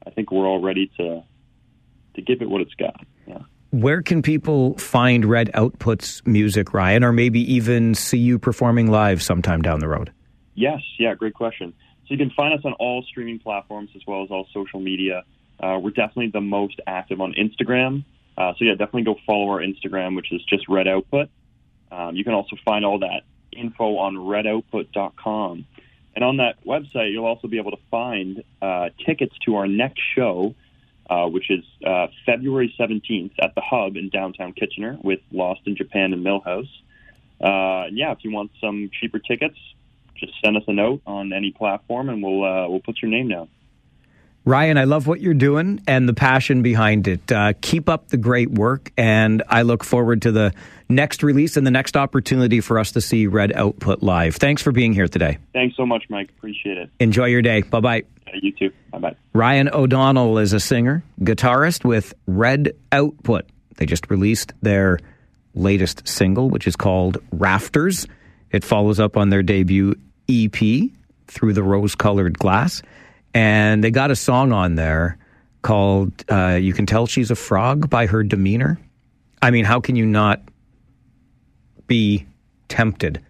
I 0.06 0.10
think 0.10 0.30
we're 0.30 0.46
all 0.46 0.60
ready 0.60 0.90
to 0.98 1.22
to 2.14 2.22
give 2.22 2.40
it 2.40 2.48
what 2.48 2.60
it's 2.60 2.74
got. 2.74 3.04
Yeah. 3.26 3.40
Where 3.70 4.00
can 4.00 4.22
people 4.22 4.78
find 4.78 5.24
Red 5.24 5.50
Outputs 5.52 6.26
music, 6.26 6.72
Ryan, 6.72 7.04
or 7.04 7.12
maybe 7.12 7.40
even 7.52 7.94
see 7.94 8.16
you 8.16 8.38
performing 8.38 8.90
live 8.90 9.22
sometime 9.22 9.60
down 9.60 9.80
the 9.80 9.88
road? 9.88 10.12
Yes, 10.54 10.80
yeah, 10.98 11.14
great 11.14 11.34
question. 11.34 11.74
So 12.06 12.14
you 12.14 12.18
can 12.18 12.30
find 12.30 12.54
us 12.54 12.64
on 12.64 12.72
all 12.74 13.02
streaming 13.02 13.38
platforms 13.38 13.90
as 13.94 14.02
well 14.06 14.22
as 14.22 14.30
all 14.30 14.46
social 14.54 14.80
media. 14.80 15.24
Uh, 15.60 15.78
we're 15.82 15.90
definitely 15.90 16.30
the 16.30 16.40
most 16.40 16.80
active 16.86 17.20
on 17.20 17.34
Instagram. 17.34 18.04
Uh, 18.38 18.52
so 18.58 18.64
yeah, 18.64 18.72
definitely 18.72 19.02
go 19.02 19.16
follow 19.26 19.48
our 19.48 19.60
Instagram, 19.60 20.14
which 20.16 20.32
is 20.32 20.42
just 20.44 20.68
Red 20.68 20.86
Output. 20.88 21.28
Um, 21.90 22.16
you 22.16 22.24
can 22.24 22.34
also 22.34 22.56
find 22.64 22.84
all 22.84 23.00
that 23.00 23.22
info 23.52 23.96
on 23.96 24.16
redoutput.com. 24.16 25.66
And 26.14 26.24
on 26.24 26.38
that 26.38 26.64
website, 26.64 27.12
you'll 27.12 27.26
also 27.26 27.46
be 27.46 27.58
able 27.58 27.72
to 27.72 27.82
find 27.90 28.42
uh, 28.62 28.88
tickets 29.04 29.34
to 29.44 29.56
our 29.56 29.66
next 29.66 30.00
show, 30.14 30.54
uh, 31.10 31.26
which 31.26 31.50
is 31.50 31.64
uh, 31.86 32.06
February 32.24 32.74
17th 32.78 33.32
at 33.38 33.54
the 33.54 33.60
Hub 33.60 33.96
in 33.96 34.08
downtown 34.08 34.52
Kitchener 34.52 34.98
with 35.02 35.20
Lost 35.30 35.60
in 35.66 35.76
Japan 35.76 36.12
and 36.12 36.24
Millhouse. 36.24 36.70
Uh, 37.40 37.88
and 37.88 37.98
yeah, 37.98 38.12
if 38.12 38.18
you 38.22 38.30
want 38.30 38.50
some 38.60 38.90
cheaper 38.98 39.18
tickets, 39.18 39.58
just 40.16 40.32
send 40.42 40.56
us 40.56 40.62
a 40.68 40.72
note 40.72 41.02
on 41.06 41.34
any 41.34 41.52
platform, 41.52 42.08
and 42.08 42.22
we'll 42.22 42.42
uh, 42.44 42.66
we'll 42.68 42.80
put 42.80 43.02
your 43.02 43.10
name 43.10 43.28
down. 43.28 43.48
Ryan, 44.46 44.78
I 44.78 44.84
love 44.84 45.08
what 45.08 45.20
you're 45.20 45.34
doing 45.34 45.80
and 45.88 46.08
the 46.08 46.14
passion 46.14 46.62
behind 46.62 47.08
it. 47.08 47.32
Uh, 47.32 47.52
keep 47.60 47.88
up 47.88 48.10
the 48.10 48.16
great 48.16 48.48
work, 48.48 48.92
and 48.96 49.42
I 49.48 49.62
look 49.62 49.82
forward 49.82 50.22
to 50.22 50.30
the 50.30 50.54
next 50.88 51.24
release 51.24 51.56
and 51.56 51.66
the 51.66 51.72
next 51.72 51.96
opportunity 51.96 52.60
for 52.60 52.78
us 52.78 52.92
to 52.92 53.00
see 53.00 53.26
Red 53.26 53.52
Output 53.52 54.04
live. 54.04 54.36
Thanks 54.36 54.62
for 54.62 54.70
being 54.70 54.92
here 54.92 55.08
today. 55.08 55.38
Thanks 55.52 55.76
so 55.76 55.84
much, 55.84 56.04
Mike. 56.08 56.30
Appreciate 56.30 56.78
it. 56.78 56.90
Enjoy 57.00 57.24
your 57.24 57.42
day. 57.42 57.62
Bye 57.62 57.80
bye. 57.80 58.02
You 58.40 58.52
too. 58.52 58.70
Bye 58.92 58.98
bye. 58.98 59.16
Ryan 59.32 59.68
O'Donnell 59.72 60.38
is 60.38 60.52
a 60.52 60.60
singer, 60.60 61.02
guitarist 61.22 61.84
with 61.84 62.14
Red 62.28 62.70
Output. 62.92 63.46
They 63.78 63.86
just 63.86 64.08
released 64.12 64.52
their 64.62 65.00
latest 65.54 66.06
single, 66.06 66.50
which 66.50 66.68
is 66.68 66.76
called 66.76 67.18
Rafters. 67.32 68.06
It 68.52 68.62
follows 68.62 69.00
up 69.00 69.16
on 69.16 69.30
their 69.30 69.42
debut 69.42 69.96
EP, 70.28 70.90
Through 71.26 71.52
the 71.54 71.64
Rose 71.64 71.96
Colored 71.96 72.38
Glass. 72.38 72.82
And 73.36 73.84
they 73.84 73.90
got 73.90 74.10
a 74.10 74.16
song 74.16 74.50
on 74.50 74.76
there 74.76 75.18
called 75.60 76.24
uh, 76.30 76.58
You 76.58 76.72
Can 76.72 76.86
Tell 76.86 77.06
She's 77.06 77.30
a 77.30 77.36
Frog 77.36 77.90
by 77.90 78.06
Her 78.06 78.22
Demeanor. 78.22 78.80
I 79.42 79.50
mean, 79.50 79.66
how 79.66 79.78
can 79.78 79.94
you 79.94 80.06
not 80.06 80.40
be 81.86 82.26
tempted 82.70 83.20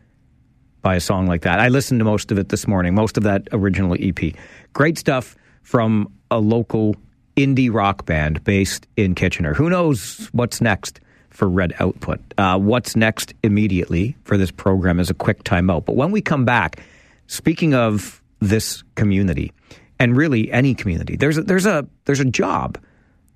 by 0.80 0.94
a 0.94 1.00
song 1.00 1.26
like 1.26 1.42
that? 1.42 1.58
I 1.58 1.70
listened 1.70 1.98
to 1.98 2.04
most 2.04 2.30
of 2.30 2.38
it 2.38 2.50
this 2.50 2.68
morning, 2.68 2.94
most 2.94 3.16
of 3.16 3.24
that 3.24 3.48
original 3.50 3.96
EP. 3.98 4.32
Great 4.74 4.96
stuff 4.96 5.34
from 5.64 6.08
a 6.30 6.38
local 6.38 6.94
indie 7.36 7.74
rock 7.74 8.06
band 8.06 8.44
based 8.44 8.86
in 8.96 9.16
Kitchener. 9.16 9.54
Who 9.54 9.68
knows 9.68 10.28
what's 10.30 10.60
next 10.60 11.00
for 11.30 11.48
Red 11.48 11.74
Output? 11.80 12.20
Uh, 12.38 12.60
what's 12.60 12.94
next 12.94 13.34
immediately 13.42 14.16
for 14.22 14.36
this 14.36 14.52
program 14.52 15.00
is 15.00 15.10
a 15.10 15.14
quick 15.14 15.42
timeout. 15.42 15.84
But 15.84 15.96
when 15.96 16.12
we 16.12 16.20
come 16.20 16.44
back, 16.44 16.80
speaking 17.26 17.74
of 17.74 18.22
this 18.38 18.84
community, 18.94 19.50
and 19.98 20.16
really 20.16 20.51
any 20.52 20.74
community, 20.74 21.16
there's 21.16 21.39
a, 21.39 21.43
there's 21.43 21.66
a 21.66 21.86
there's 22.05 22.20
a 22.20 22.24
job 22.24 22.78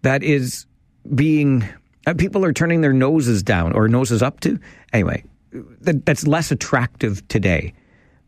that 0.02 0.22
is 0.22 0.66
being 1.14 1.66
uh, 2.06 2.14
people 2.14 2.44
are 2.44 2.52
turning 2.52 2.80
their 2.80 2.92
noses 2.92 3.42
down 3.42 3.72
or 3.72 3.88
noses 3.88 4.22
up 4.22 4.40
to. 4.40 4.58
Anyway, 4.92 5.24
that, 5.52 6.04
that's 6.06 6.26
less 6.26 6.50
attractive 6.50 7.26
today 7.28 7.72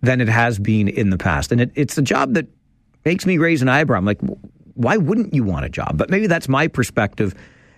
than 0.02 0.20
it 0.20 0.28
has 0.28 0.58
been 0.58 0.88
in 0.88 1.10
the 1.10 1.18
past, 1.18 1.52
and 1.52 1.60
it, 1.60 1.70
it's 1.74 1.96
a 1.98 2.02
job 2.02 2.34
that 2.34 2.46
makes 3.04 3.26
me 3.26 3.38
raise 3.38 3.62
an 3.62 3.68
eyebrow. 3.68 3.98
I'm 3.98 4.04
like, 4.04 4.20
why 4.74 4.96
wouldn't 4.96 5.34
you 5.34 5.44
want 5.44 5.64
a 5.64 5.68
job? 5.68 5.98
But 5.98 6.10
maybe 6.10 6.26
that's 6.26 6.48
my 6.48 6.68
perspective 6.68 7.34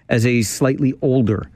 as 0.08 0.26
a 0.26 0.42
slightly 0.42 0.94
older 1.02 1.50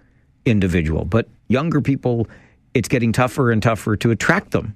individual. 0.44 1.04
But 1.04 1.28
younger 1.48 1.80
people, 1.80 2.28
it's 2.74 2.88
getting 2.88 3.12
tougher 3.12 3.50
and 3.50 3.62
tougher 3.62 3.96
to 3.96 4.10
attract 4.10 4.50
them 4.52 4.74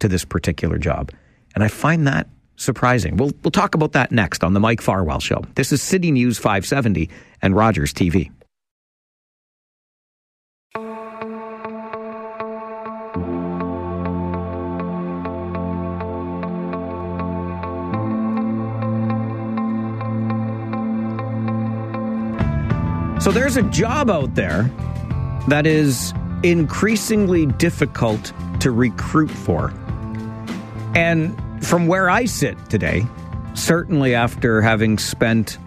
to 0.00 0.08
this 0.08 0.24
particular 0.24 0.78
job. 0.78 1.10
And 1.54 1.64
I 1.64 1.68
find 1.68 2.06
that 2.06 2.28
surprising. 2.56 3.16
We'll, 3.16 3.32
we'll 3.42 3.50
talk 3.50 3.74
about 3.74 3.92
that 3.92 4.12
next 4.12 4.44
on 4.44 4.52
the 4.52 4.60
Mike 4.60 4.80
Farwell 4.80 5.20
Show. 5.20 5.44
This 5.54 5.72
is 5.72 5.82
City 5.82 6.10
News 6.10 6.38
570 6.38 7.10
and 7.42 7.54
Rogers 7.56 7.92
TV. 7.92 8.30
So 23.20 23.32
there's 23.32 23.56
a 23.56 23.62
job 23.62 24.10
out 24.10 24.34
there 24.34 24.70
that 25.48 25.66
is 25.66 26.12
increasingly 26.42 27.46
difficult 27.46 28.34
to 28.60 28.70
recruit 28.70 29.30
for. 29.30 29.72
And 30.94 31.34
from 31.64 31.86
where 31.86 32.10
I 32.10 32.26
sit 32.26 32.56
today, 32.68 33.04
certainly 33.54 34.14
after 34.14 34.60
having 34.60 34.98
spent 34.98 35.58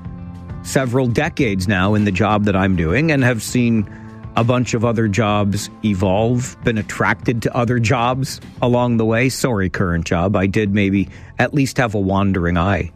several 0.63 1.07
decades 1.07 1.67
now 1.67 1.93
in 1.93 2.05
the 2.05 2.11
job 2.11 2.45
that 2.45 2.55
I'm 2.55 2.75
doing 2.75 3.11
and 3.11 3.23
have 3.23 3.41
seen 3.41 3.89
a 4.35 4.43
bunch 4.43 4.75
of 4.75 4.85
other 4.85 5.07
jobs 5.07 5.69
evolve, 5.83 6.55
been 6.63 6.77
attracted 6.77 7.41
to 7.41 7.57
other 7.57 7.79
jobs 7.79 8.39
along 8.61 8.97
the 8.97 9.05
way. 9.05 9.29
Sorry, 9.29 9.69
current 9.69 10.05
job. 10.05 10.35
I 10.35 10.45
did 10.45 10.73
maybe 10.73 11.09
at 11.39 11.53
least 11.53 11.77
have 11.77 11.95
a 11.95 11.99
wandering 11.99 12.57
eye 12.57 12.91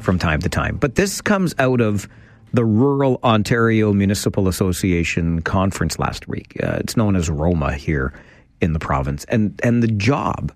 from 0.00 0.18
time 0.18 0.40
to 0.40 0.48
time. 0.48 0.76
But 0.76 0.96
this 0.96 1.20
comes 1.20 1.54
out 1.58 1.80
of 1.80 2.08
the 2.52 2.64
Rural 2.64 3.20
Ontario 3.22 3.92
Municipal 3.92 4.48
Association 4.48 5.40
conference 5.42 6.00
last 6.00 6.26
week. 6.26 6.56
Uh, 6.60 6.78
it's 6.80 6.96
known 6.96 7.14
as 7.14 7.30
Roma 7.30 7.74
here 7.74 8.12
in 8.60 8.72
the 8.72 8.80
province. 8.80 9.24
And, 9.26 9.60
and 9.62 9.84
the 9.84 9.88
job 9.88 10.52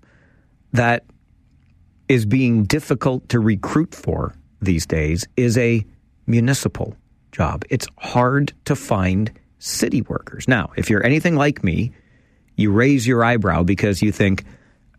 that 0.73 1.05
is 2.07 2.25
being 2.25 2.63
difficult 2.63 3.27
to 3.29 3.39
recruit 3.39 3.93
for 3.93 4.35
these 4.61 4.85
days 4.85 5.25
is 5.37 5.57
a 5.57 5.85
municipal 6.27 6.95
job. 7.31 7.63
It's 7.69 7.87
hard 7.97 8.53
to 8.65 8.75
find 8.75 9.31
city 9.59 10.01
workers. 10.01 10.47
Now, 10.47 10.71
if 10.75 10.89
you're 10.89 11.05
anything 11.05 11.35
like 11.35 11.63
me, 11.63 11.91
you 12.55 12.71
raise 12.71 13.05
your 13.05 13.23
eyebrow 13.23 13.63
because 13.63 14.01
you 14.01 14.11
think, 14.11 14.43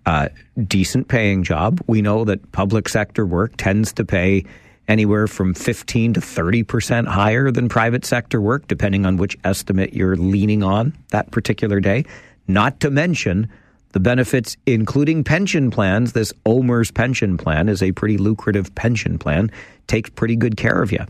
uh, 0.04 0.28
decent 0.66 1.08
paying 1.08 1.42
job. 1.42 1.80
We 1.86 2.02
know 2.02 2.24
that 2.24 2.52
public 2.52 2.88
sector 2.88 3.26
work 3.26 3.56
tends 3.56 3.92
to 3.94 4.04
pay 4.04 4.44
anywhere 4.88 5.26
from 5.26 5.52
15 5.52 6.14
to 6.14 6.20
30% 6.20 7.06
higher 7.08 7.50
than 7.50 7.68
private 7.68 8.04
sector 8.04 8.40
work, 8.40 8.68
depending 8.68 9.04
on 9.04 9.16
which 9.16 9.36
estimate 9.42 9.94
you're 9.94 10.16
leaning 10.16 10.62
on 10.62 10.96
that 11.10 11.30
particular 11.32 11.80
day. 11.80 12.04
Not 12.46 12.78
to 12.80 12.90
mention 12.90 13.48
the 13.92 14.00
benefits, 14.00 14.56
including 14.66 15.24
pension 15.24 15.70
plans. 15.70 16.12
This 16.12 16.32
OMERS 16.44 16.92
pension 16.92 17.36
plan 17.36 17.68
is 17.68 17.82
a 17.82 17.92
pretty 17.92 18.18
lucrative 18.18 18.74
pension 18.74 19.18
plan, 19.18 19.50
takes 19.86 20.10
pretty 20.10 20.36
good 20.36 20.56
care 20.56 20.82
of 20.82 20.92
you. 20.92 21.04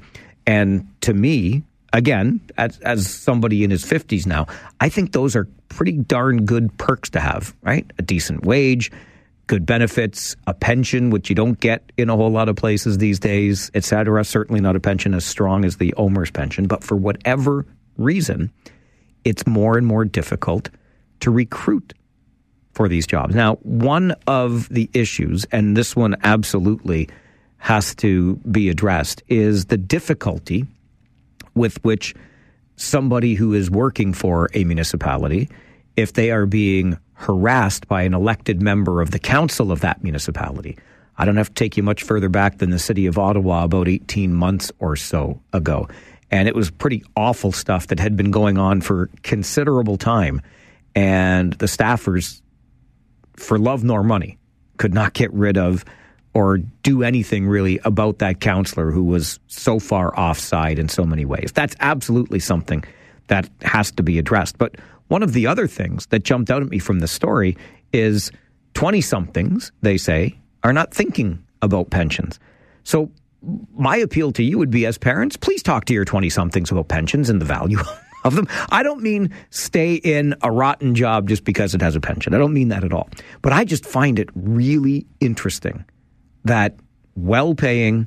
And 0.46 0.86
to 1.02 1.12
me, 1.12 1.62
again, 1.92 2.40
as, 2.58 2.78
as 2.80 3.08
somebody 3.08 3.64
in 3.64 3.70
his 3.70 3.84
50s 3.84 4.26
now, 4.26 4.46
I 4.80 4.88
think 4.88 5.12
those 5.12 5.34
are 5.34 5.48
pretty 5.68 5.92
darn 5.92 6.44
good 6.44 6.76
perks 6.78 7.10
to 7.10 7.20
have, 7.20 7.54
right? 7.62 7.90
A 7.98 8.02
decent 8.02 8.44
wage, 8.44 8.92
good 9.46 9.66
benefits, 9.66 10.36
a 10.46 10.54
pension, 10.54 11.10
which 11.10 11.28
you 11.28 11.34
don't 11.34 11.58
get 11.60 11.90
in 11.96 12.08
a 12.08 12.16
whole 12.16 12.30
lot 12.30 12.48
of 12.48 12.56
places 12.56 12.98
these 12.98 13.18
days, 13.18 13.70
etc. 13.74 14.24
Certainly 14.24 14.60
not 14.60 14.76
a 14.76 14.80
pension 14.80 15.14
as 15.14 15.24
strong 15.24 15.64
as 15.64 15.76
the 15.76 15.94
OMERS 15.96 16.32
pension, 16.32 16.66
but 16.66 16.84
for 16.84 16.96
whatever 16.96 17.66
reason, 17.96 18.50
it's 19.24 19.46
more 19.46 19.76
and 19.76 19.86
more 19.86 20.04
difficult 20.04 20.70
to 21.20 21.30
recruit 21.30 21.94
for 22.76 22.88
these 22.88 23.06
jobs. 23.06 23.34
Now, 23.34 23.54
one 23.62 24.14
of 24.26 24.68
the 24.68 24.90
issues, 24.92 25.46
and 25.50 25.74
this 25.74 25.96
one 25.96 26.14
absolutely 26.22 27.08
has 27.56 27.94
to 27.96 28.36
be 28.50 28.68
addressed, 28.68 29.22
is 29.28 29.64
the 29.64 29.78
difficulty 29.78 30.66
with 31.54 31.82
which 31.82 32.14
somebody 32.76 33.32
who 33.32 33.54
is 33.54 33.70
working 33.70 34.12
for 34.12 34.50
a 34.52 34.62
municipality, 34.64 35.48
if 35.96 36.12
they 36.12 36.30
are 36.30 36.44
being 36.44 36.98
harassed 37.14 37.88
by 37.88 38.02
an 38.02 38.12
elected 38.12 38.60
member 38.60 39.00
of 39.00 39.10
the 39.10 39.18
council 39.18 39.72
of 39.72 39.80
that 39.80 40.04
municipality. 40.04 40.76
I 41.16 41.24
don't 41.24 41.38
have 41.38 41.48
to 41.48 41.54
take 41.54 41.78
you 41.78 41.82
much 41.82 42.02
further 42.02 42.28
back 42.28 42.58
than 42.58 42.68
the 42.68 42.78
city 42.78 43.06
of 43.06 43.18
Ottawa 43.18 43.64
about 43.64 43.88
18 43.88 44.34
months 44.34 44.70
or 44.80 44.96
so 44.96 45.40
ago. 45.54 45.88
And 46.30 46.46
it 46.46 46.54
was 46.54 46.70
pretty 46.70 47.02
awful 47.16 47.52
stuff 47.52 47.86
that 47.86 47.98
had 47.98 48.18
been 48.18 48.30
going 48.30 48.58
on 48.58 48.82
for 48.82 49.08
considerable 49.22 49.96
time. 49.96 50.42
And 50.94 51.54
the 51.54 51.66
staffers, 51.66 52.42
for 53.36 53.58
love 53.58 53.84
nor 53.84 54.02
money, 54.02 54.38
could 54.78 54.94
not 54.94 55.14
get 55.14 55.32
rid 55.32 55.56
of 55.56 55.84
or 56.34 56.58
do 56.58 57.02
anything 57.02 57.46
really 57.46 57.80
about 57.84 58.18
that 58.18 58.40
counselor 58.40 58.90
who 58.90 59.02
was 59.02 59.40
so 59.46 59.78
far 59.78 60.18
offside 60.18 60.78
in 60.78 60.88
so 60.88 61.04
many 61.04 61.24
ways. 61.24 61.50
That's 61.54 61.74
absolutely 61.80 62.40
something 62.40 62.84
that 63.28 63.48
has 63.62 63.90
to 63.92 64.02
be 64.02 64.18
addressed. 64.18 64.58
But 64.58 64.76
one 65.08 65.22
of 65.22 65.32
the 65.32 65.46
other 65.46 65.66
things 65.66 66.06
that 66.06 66.24
jumped 66.24 66.50
out 66.50 66.62
at 66.62 66.68
me 66.68 66.78
from 66.78 66.98
the 66.98 67.08
story 67.08 67.56
is 67.92 68.30
20 68.74 69.00
somethings, 69.00 69.72
they 69.80 69.96
say, 69.96 70.38
are 70.62 70.74
not 70.74 70.92
thinking 70.92 71.42
about 71.62 71.90
pensions. 71.90 72.38
So, 72.84 73.10
my 73.74 73.96
appeal 73.96 74.32
to 74.32 74.42
you 74.42 74.58
would 74.58 74.70
be 74.70 74.86
as 74.86 74.98
parents, 74.98 75.36
please 75.36 75.62
talk 75.62 75.84
to 75.84 75.94
your 75.94 76.04
20 76.04 76.28
somethings 76.30 76.70
about 76.70 76.88
pensions 76.88 77.30
and 77.30 77.40
the 77.40 77.44
value 77.44 77.78
of 78.26 78.34
them. 78.34 78.46
I 78.70 78.82
don't 78.82 79.02
mean 79.02 79.32
stay 79.50 79.94
in 79.94 80.34
a 80.42 80.50
rotten 80.50 80.94
job 80.94 81.28
just 81.28 81.44
because 81.44 81.74
it 81.74 81.80
has 81.80 81.96
a 81.96 82.00
pension. 82.00 82.34
I 82.34 82.38
don't 82.38 82.52
mean 82.52 82.68
that 82.68 82.84
at 82.84 82.92
all. 82.92 83.08
But 83.42 83.52
I 83.52 83.64
just 83.64 83.86
find 83.86 84.18
it 84.18 84.28
really 84.34 85.06
interesting 85.20 85.84
that 86.44 86.76
well 87.14 87.54
paying 87.54 88.06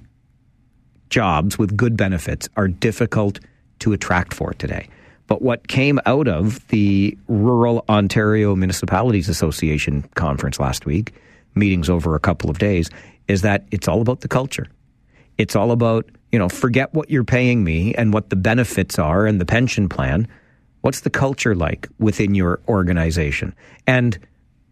jobs 1.10 1.58
with 1.58 1.76
good 1.76 1.98
benefits 1.98 2.48
are 2.56 2.68
difficult 2.68 3.40
to 3.80 3.94
attract 3.94 4.34
for 4.34 4.54
today. 4.54 4.88
But 5.28 5.42
what 5.42 5.68
came 5.68 6.00
out 6.06 6.28
of 6.28 6.68
the 6.70 7.18
Rural 7.28 7.86
Ontario 7.88 8.56
Municipalities 8.56 9.30
Association 9.30 10.04
conference 10.16 10.60
last 10.60 10.86
week, 10.86 11.14
meetings 11.56 11.90
over 11.90 12.16
a 12.16 12.20
couple 12.20 12.50
of 12.50 12.58
days, 12.58 12.90
is 13.28 13.44
that 13.44 13.66
it's 13.72 13.88
all 13.88 14.02
about 14.02 14.22
the 14.22 14.28
culture. 14.28 14.66
It's 15.38 15.56
all 15.56 15.72
about, 15.72 16.10
you 16.32 16.40
know, 16.40 16.50
forget 16.50 16.94
what 16.94 17.10
you're 17.10 17.24
paying 17.24 17.64
me 17.64 17.94
and 17.96 18.14
what 18.14 18.30
the 18.30 18.36
benefits 18.36 19.00
are 19.00 19.26
and 19.26 19.40
the 19.40 19.46
pension 19.46 19.90
plan. 19.90 20.28
What's 20.82 21.02
the 21.02 21.10
culture 21.10 21.56
like 21.56 21.88
within 22.00 22.36
your 22.36 22.62
organization? 22.68 23.56
And 23.86 24.18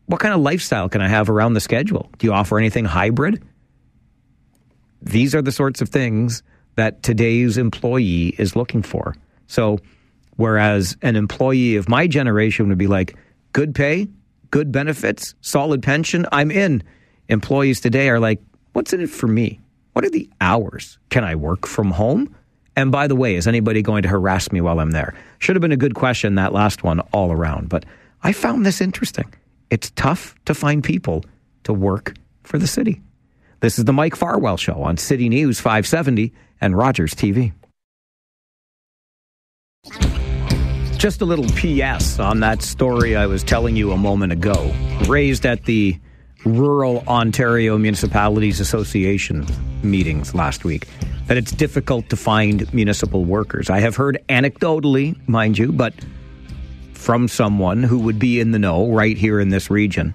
what 0.06 0.20
kind 0.20 0.34
of 0.34 0.42
lifestyle 0.42 0.88
can 0.88 1.02
I 1.02 1.08
have 1.08 1.30
around 1.30 1.54
the 1.54 1.60
schedule? 1.60 2.10
Do 2.18 2.28
you 2.28 2.34
offer 2.34 2.58
anything 2.58 2.86
hybrid? 2.86 3.44
These 5.02 5.36
are 5.36 5.42
the 5.42 5.52
sorts 5.52 5.82
of 5.82 5.90
things 5.90 6.44
that 6.76 7.04
today's 7.04 7.58
employee 7.58 8.36
is 8.38 8.56
looking 8.56 8.84
for. 8.84 9.16
So, 9.48 9.80
Whereas 10.38 10.96
an 11.02 11.16
employee 11.16 11.76
of 11.76 11.90
my 11.90 12.08
generation 12.08 12.70
would 12.70 12.78
be 12.78 12.88
like, 12.88 13.16
good 13.54 13.76
pay, 13.76 14.08
good 14.52 14.72
benefits, 14.72 15.36
solid 15.42 15.84
pension, 15.84 16.26
I'm 16.32 16.52
in. 16.52 16.84
Employees 17.28 17.82
today 17.82 18.10
are 18.10 18.20
like, 18.20 18.40
what's 18.74 18.94
in 18.94 19.02
it 19.02 19.10
for 19.10 19.28
me? 19.28 19.60
What 19.98 20.06
are 20.06 20.12
the 20.12 20.30
hours? 20.40 21.00
Can 21.10 21.24
I 21.24 21.34
work 21.34 21.66
from 21.66 21.90
home? 21.90 22.36
And 22.76 22.92
by 22.92 23.08
the 23.08 23.16
way, 23.16 23.34
is 23.34 23.48
anybody 23.48 23.82
going 23.82 24.04
to 24.04 24.10
harass 24.10 24.52
me 24.52 24.62
while 24.62 24.80
I'm 24.80 24.92
there? 24.92 25.16
Should 25.40 25.56
have 25.56 25.62
been 25.62 25.72
a 25.72 25.76
good 25.76 25.96
question, 25.96 26.36
that 26.36 26.54
last 26.54 26.84
one, 26.84 27.00
all 27.14 27.32
around. 27.32 27.68
But 27.68 27.84
I 28.22 28.32
found 28.32 28.64
this 28.64 28.80
interesting. 28.80 29.34
It's 29.72 29.90
tough 29.96 30.36
to 30.46 30.54
find 30.54 30.84
people 30.84 31.26
to 31.64 31.74
work 31.74 32.14
for 32.44 32.60
the 32.60 32.68
city. 32.68 33.02
This 33.62 33.80
is 33.80 33.86
the 33.86 33.92
Mike 33.92 34.16
Farwell 34.16 34.56
Show 34.56 34.84
on 34.84 34.98
City 34.98 35.30
News 35.30 35.60
570 35.60 36.32
and 36.62 36.78
Rogers 36.78 37.16
TV. 37.16 37.54
Just 41.00 41.22
a 41.22 41.26
little 41.26 41.48
PS 41.56 42.20
on 42.20 42.42
that 42.42 42.62
story 42.62 43.16
I 43.16 43.26
was 43.26 43.44
telling 43.44 43.76
you 43.76 43.94
a 43.94 43.98
moment 43.98 44.32
ago, 44.32 44.72
raised 45.08 45.44
at 45.44 45.64
the 45.66 46.00
Rural 46.46 47.04
Ontario 47.08 47.78
Municipalities 47.78 48.60
Association 48.60 49.46
meetings 49.84 50.34
last 50.34 50.64
week, 50.64 50.88
that 51.28 51.38
it's 51.38 51.52
difficult 51.52 52.10
to 52.10 52.16
find 52.16 52.72
municipal 52.74 53.26
workers. 53.26 53.70
I 53.70 53.80
have 53.80 53.96
heard 53.96 54.18
anecdotally, 54.30 55.18
mind 55.28 55.58
you, 55.58 55.72
but 55.72 55.94
from 56.94 57.28
someone 57.28 57.84
who 57.84 58.00
would 58.00 58.20
be 58.20 58.40
in 58.40 58.52
the 58.52 58.60
know 58.60 58.92
right 58.92 59.18
here 59.18 59.40
in 59.40 59.50
this 59.50 59.70
region, 59.70 60.14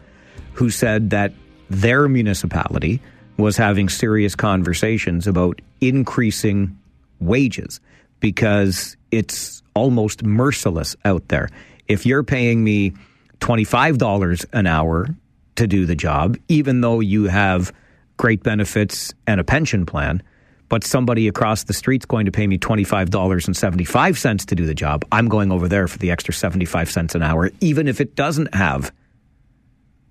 who 0.54 0.70
said 0.70 1.10
that 1.10 1.32
their 1.70 2.08
municipality 2.08 3.00
was 3.36 3.56
having 3.56 3.88
serious 3.88 4.34
conversations 4.34 5.26
about 5.26 5.60
increasing 5.80 6.78
wages 7.20 7.80
because 8.20 8.96
it's 9.10 9.62
almost 9.74 10.22
merciless 10.22 10.96
out 11.04 11.28
there. 11.28 11.48
If 11.88 12.06
you're 12.06 12.22
paying 12.22 12.62
me 12.62 12.92
$25 13.40 14.44
an 14.52 14.66
hour 14.66 15.08
to 15.56 15.66
do 15.66 15.86
the 15.86 15.94
job, 15.94 16.36
even 16.48 16.80
though 16.80 17.00
you 17.00 17.24
have 17.24 17.72
great 18.16 18.42
benefits 18.42 19.12
and 19.26 19.40
a 19.40 19.44
pension 19.44 19.86
plan, 19.86 20.22
but 20.68 20.84
somebody 20.84 21.28
across 21.28 21.64
the 21.64 21.74
street's 21.74 22.06
going 22.06 22.26
to 22.26 22.32
pay 22.32 22.46
me 22.46 22.56
$25.75 22.56 24.46
to 24.46 24.54
do 24.54 24.64
the 24.64 24.74
job, 24.74 25.04
I'm 25.12 25.28
going 25.28 25.52
over 25.52 25.68
there 25.68 25.86
for 25.86 25.98
the 25.98 26.10
extra 26.10 26.32
75 26.32 26.90
cents 26.90 27.14
an 27.14 27.22
hour, 27.22 27.50
even 27.60 27.88
if 27.88 28.00
it 28.00 28.14
doesn't 28.14 28.54
have 28.54 28.90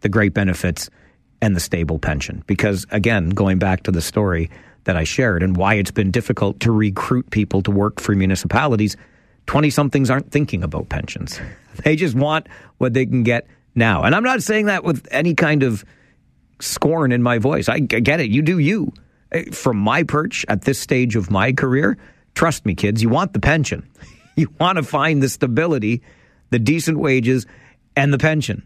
the 0.01 0.09
great 0.09 0.33
benefits 0.33 0.89
and 1.41 1.55
the 1.55 1.59
stable 1.59 1.97
pension. 1.97 2.43
Because 2.45 2.85
again, 2.91 3.29
going 3.29 3.57
back 3.57 3.83
to 3.83 3.91
the 3.91 4.01
story 4.01 4.51
that 4.83 4.95
I 4.95 5.03
shared 5.03 5.41
and 5.43 5.57
why 5.57 5.75
it's 5.75 5.91
been 5.91 6.11
difficult 6.11 6.59
to 6.61 6.71
recruit 6.71 7.29
people 7.31 7.61
to 7.63 7.71
work 7.71 7.99
for 7.99 8.13
municipalities, 8.13 8.97
20 9.47 9.69
somethings 9.69 10.09
aren't 10.09 10.31
thinking 10.31 10.63
about 10.63 10.89
pensions. 10.89 11.39
They 11.85 11.95
just 11.95 12.15
want 12.15 12.47
what 12.79 12.93
they 12.93 13.05
can 13.05 13.23
get 13.23 13.47
now. 13.75 14.03
And 14.03 14.15
I'm 14.15 14.23
not 14.23 14.43
saying 14.43 14.65
that 14.65 14.83
with 14.83 15.07
any 15.11 15.33
kind 15.33 15.63
of 15.63 15.85
scorn 16.59 17.11
in 17.11 17.21
my 17.23 17.37
voice. 17.37 17.69
I, 17.69 17.79
get 17.79 18.19
it. 18.19 18.29
You 18.29 18.41
do 18.41 18.59
you. 18.59 18.93
Eh, 19.31 19.51
from 19.51 19.77
my 19.77 20.03
perch 20.03 20.45
at 20.47 20.63
this 20.63 20.79
stage 20.79 21.15
of 21.15 21.31
my 21.31 21.53
career, 21.53 21.97
trust 22.35 22.65
me, 22.65 22.75
kids, 22.75 23.01
you 23.01 23.09
want 23.09 23.33
the 23.33 23.39
pension. 23.39 23.87
You 24.37 24.49
want 24.61 24.77
to 24.77 24.83
find 24.83 25.21
the 25.21 25.27
stability, 25.27 26.01
the 26.51 26.57
decent 26.57 26.97
wages, 26.97 27.45
and 27.97 28.13
the 28.13 28.17
pension. 28.17 28.65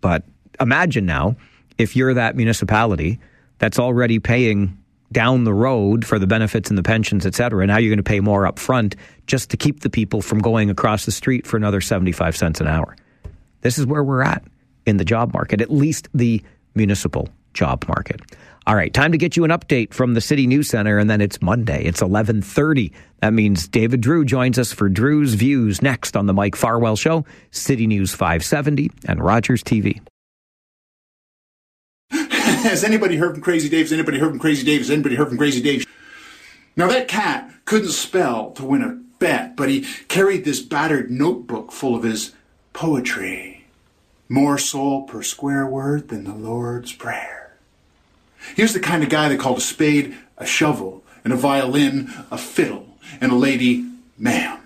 But 0.00 0.24
imagine 0.60 1.06
now 1.06 1.36
if 1.78 1.94
you're 1.94 2.14
that 2.14 2.34
municipality 2.34 3.20
that's 3.58 3.78
already 3.78 4.18
paying 4.18 4.76
down 5.12 5.44
the 5.44 5.54
road 5.54 6.04
for 6.04 6.18
the 6.18 6.26
benefits 6.26 6.70
and 6.70 6.76
the 6.76 6.82
pensions, 6.82 7.24
et 7.24 7.34
cetera. 7.34 7.66
Now 7.66 7.78
you're 7.78 7.90
going 7.90 7.98
to 7.98 8.02
pay 8.02 8.20
more 8.20 8.46
up 8.46 8.58
front 8.58 8.96
just 9.26 9.50
to 9.50 9.56
keep 9.56 9.80
the 9.80 9.90
people 9.90 10.22
from 10.22 10.40
going 10.40 10.70
across 10.70 11.06
the 11.06 11.12
street 11.12 11.46
for 11.46 11.56
another 11.56 11.80
75 11.80 12.36
cents 12.36 12.60
an 12.60 12.66
hour. 12.66 12.96
This 13.66 13.78
is 13.78 13.86
where 13.86 14.04
we're 14.04 14.22
at 14.22 14.44
in 14.86 14.96
the 14.96 15.04
job 15.04 15.34
market, 15.34 15.60
at 15.60 15.72
least 15.72 16.06
the 16.14 16.40
municipal 16.76 17.28
job 17.52 17.84
market. 17.88 18.20
All 18.64 18.76
right, 18.76 18.94
time 18.94 19.10
to 19.10 19.18
get 19.18 19.36
you 19.36 19.42
an 19.42 19.50
update 19.50 19.92
from 19.92 20.14
the 20.14 20.20
City 20.20 20.46
News 20.46 20.68
Center, 20.68 20.98
and 20.98 21.10
then 21.10 21.20
it's 21.20 21.42
Monday. 21.42 21.80
It's 21.80 22.00
1130. 22.00 22.92
That 23.22 23.32
means 23.32 23.66
David 23.66 24.02
Drewe 24.02 24.24
joins 24.24 24.56
us 24.56 24.72
for 24.72 24.88
Drewe's 24.88 25.34
Views 25.34 25.82
next 25.82 26.16
on 26.16 26.26
the 26.26 26.32
Mike 26.32 26.54
Farwell 26.54 26.94
Show, 26.94 27.24
City 27.50 27.88
News 27.88 28.14
570, 28.14 28.88
and 29.08 29.20
Rogers 29.20 29.64
TV. 29.64 30.00
Has 32.12 32.84
anybody 32.84 33.16
heard 33.16 33.32
from 33.32 33.42
Crazy 33.42 33.68
Dave? 33.68 33.86
Has 33.86 33.92
anybody 33.92 34.20
heard 34.20 34.30
from 34.30 34.38
Crazy 34.38 34.64
Dave? 34.64 34.78
Has 34.78 34.92
anybody 34.92 35.16
heard 35.16 35.26
from 35.26 35.38
Crazy 35.38 35.60
Dave? 35.60 35.84
Now 36.76 36.86
that 36.86 37.08
cat 37.08 37.52
couldn't 37.64 37.88
spell 37.88 38.52
to 38.52 38.64
win 38.64 38.82
a 38.82 39.02
bet, 39.18 39.56
but 39.56 39.68
he 39.68 39.80
carried 40.06 40.44
this 40.44 40.62
battered 40.62 41.10
notebook 41.10 41.72
full 41.72 41.96
of 41.96 42.04
his 42.04 42.32
poetry. 42.72 43.55
More 44.28 44.58
soul 44.58 45.04
per 45.04 45.22
square 45.22 45.66
word 45.66 46.08
than 46.08 46.24
the 46.24 46.34
Lord's 46.34 46.92
Prayer. 46.92 47.56
He 48.54 48.62
was 48.62 48.72
the 48.72 48.80
kind 48.80 49.02
of 49.02 49.08
guy 49.08 49.28
that 49.28 49.40
called 49.40 49.58
a 49.58 49.62
spade 49.62 50.16
a 50.38 50.46
shovel, 50.46 51.02
and 51.24 51.32
a 51.32 51.36
violin 51.36 52.12
a 52.30 52.38
fiddle, 52.38 52.98
and 53.20 53.32
a 53.32 53.36
lady 53.36 53.84
ma'am. 54.18 54.60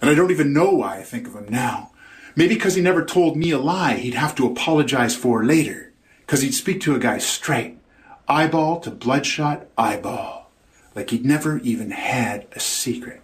And 0.00 0.10
I 0.10 0.14
don't 0.14 0.30
even 0.30 0.52
know 0.52 0.70
why 0.70 0.98
I 0.98 1.02
think 1.02 1.26
of 1.26 1.34
him 1.34 1.46
now. 1.48 1.90
Maybe 2.34 2.54
because 2.54 2.74
he 2.74 2.82
never 2.82 3.04
told 3.04 3.36
me 3.36 3.50
a 3.50 3.58
lie 3.58 3.94
he'd 3.94 4.14
have 4.14 4.34
to 4.36 4.46
apologize 4.46 5.14
for 5.14 5.44
later 5.44 5.92
because 6.20 6.42
he'd 6.42 6.52
speak 6.54 6.80
to 6.82 6.94
a 6.94 6.98
guy 6.98 7.18
straight, 7.18 7.78
eyeball 8.26 8.80
to 8.80 8.90
bloodshot 8.90 9.66
eyeball, 9.76 10.50
like 10.94 11.10
he'd 11.10 11.26
never 11.26 11.58
even 11.58 11.90
had 11.90 12.46
a 12.52 12.60
secret. 12.60 13.20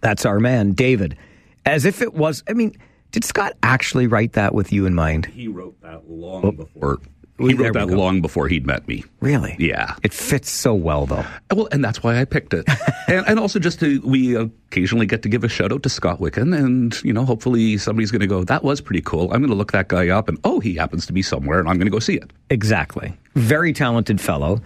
That's 0.00 0.24
our 0.24 0.40
man, 0.40 0.72
David. 0.72 1.16
As 1.64 1.84
if 1.84 2.02
it 2.02 2.14
was, 2.14 2.42
I 2.48 2.54
mean, 2.54 2.76
did 3.10 3.24
Scott 3.24 3.54
actually 3.62 4.06
write 4.06 4.32
that 4.34 4.54
with 4.54 4.72
you 4.72 4.86
in 4.86 4.94
mind? 4.94 5.26
He 5.26 5.48
wrote 5.48 5.80
that 5.82 6.08
long 6.08 6.44
oh. 6.44 6.52
before 6.52 7.00
he 7.48 7.54
wrote 7.54 7.72
that 7.72 7.88
go. 7.88 7.96
long 7.96 8.20
before 8.20 8.48
he'd 8.48 8.66
met 8.66 8.86
me. 8.86 9.04
Really? 9.20 9.56
Yeah. 9.58 9.94
It 10.02 10.12
fits 10.12 10.50
so 10.50 10.74
well, 10.74 11.06
though. 11.06 11.24
Well, 11.54 11.68
and 11.72 11.82
that's 11.82 12.02
why 12.02 12.20
I 12.20 12.24
picked 12.24 12.52
it. 12.52 12.68
and, 13.08 13.26
and 13.26 13.38
also 13.38 13.58
just 13.58 13.80
to, 13.80 14.00
we 14.02 14.36
occasionally 14.36 15.06
get 15.06 15.22
to 15.22 15.28
give 15.28 15.42
a 15.42 15.48
shout 15.48 15.72
out 15.72 15.82
to 15.84 15.88
Scott 15.88 16.20
Wicken 16.20 16.56
and, 16.56 17.02
you 17.02 17.12
know, 17.12 17.24
hopefully 17.24 17.78
somebody's 17.78 18.10
going 18.10 18.20
to 18.20 18.26
go, 18.26 18.44
that 18.44 18.62
was 18.62 18.80
pretty 18.80 19.00
cool. 19.00 19.32
I'm 19.32 19.40
going 19.40 19.48
to 19.48 19.54
look 19.54 19.72
that 19.72 19.88
guy 19.88 20.08
up 20.08 20.28
and, 20.28 20.38
oh, 20.44 20.60
he 20.60 20.74
happens 20.74 21.06
to 21.06 21.12
be 21.12 21.22
somewhere 21.22 21.60
and 21.60 21.68
I'm 21.68 21.76
going 21.76 21.86
to 21.86 21.90
go 21.90 21.98
see 21.98 22.16
it. 22.16 22.30
Exactly. 22.50 23.16
Very 23.34 23.72
talented 23.72 24.20
fellow, 24.20 24.60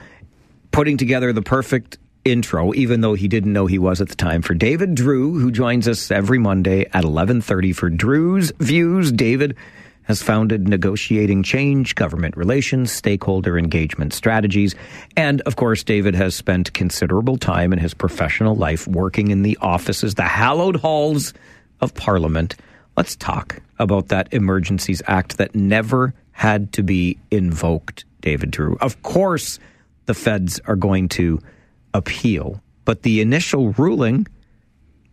putting 0.73 0.97
together 0.97 1.33
the 1.33 1.43
perfect 1.43 1.99
intro, 2.25 2.73
even 2.75 3.01
though 3.01 3.15
he 3.15 3.29
didn't 3.29 3.53
know 3.53 3.67
he 3.67 3.79
was 3.79 4.01
at 4.01 4.09
the 4.09 4.15
time, 4.15 4.43
for 4.43 4.55
David 4.55 4.95
Drewe, 4.95 5.41
who 5.41 5.51
joins 5.51 5.87
us 5.87 6.11
every 6.11 6.39
Monday 6.39 6.87
at 6.93 7.05
11.30 7.05 7.75
for 7.75 7.91
Drewe's 7.91 8.53
Views. 8.59 9.13
David 9.13 9.57
has 10.05 10.23
founded 10.23 10.69
Negotiating 10.69 11.43
Change, 11.43 11.95
Government 11.95 12.37
Relations, 12.37 12.93
Stakeholder 12.93 13.59
Engagement 13.59 14.13
Strategies. 14.13 14.75
And, 15.17 15.41
of 15.43 15.57
course, 15.57 15.83
David 15.83 16.15
has 16.15 16.35
spent 16.35 16.73
considerable 16.75 17.37
time 17.37 17.73
in 17.73 17.79
his 17.79 17.95
professional 17.95 18.55
life 18.55 18.87
working 18.87 19.31
in 19.31 19.43
the 19.43 19.57
offices, 19.61 20.15
the 20.15 20.23
hallowed 20.23 20.77
halls 20.77 21.33
of 21.81 21.95
Parliament. 21.95 22.57
Let's 22.97 23.17
talk 23.17 23.61
about 23.79 24.09
that 24.09 24.33
Emergencies 24.33 25.03
Act 25.07 25.39
that 25.39 25.55
never 25.55 26.15
had 26.33 26.73
to 26.75 26.83
be 26.83 27.19
invoked, 27.31 28.05
David 28.21 28.51
Drewe. 28.51 28.77
Of 28.81 29.03
course, 29.03 29.59
the 30.07 30.15
feds 30.15 30.61
are 30.67 30.77
going 30.77 31.09
to 31.11 31.41
appeal, 31.95 32.61
but 32.85 33.03
the 33.03 33.21
initial 33.21 33.73
ruling, 33.73 34.27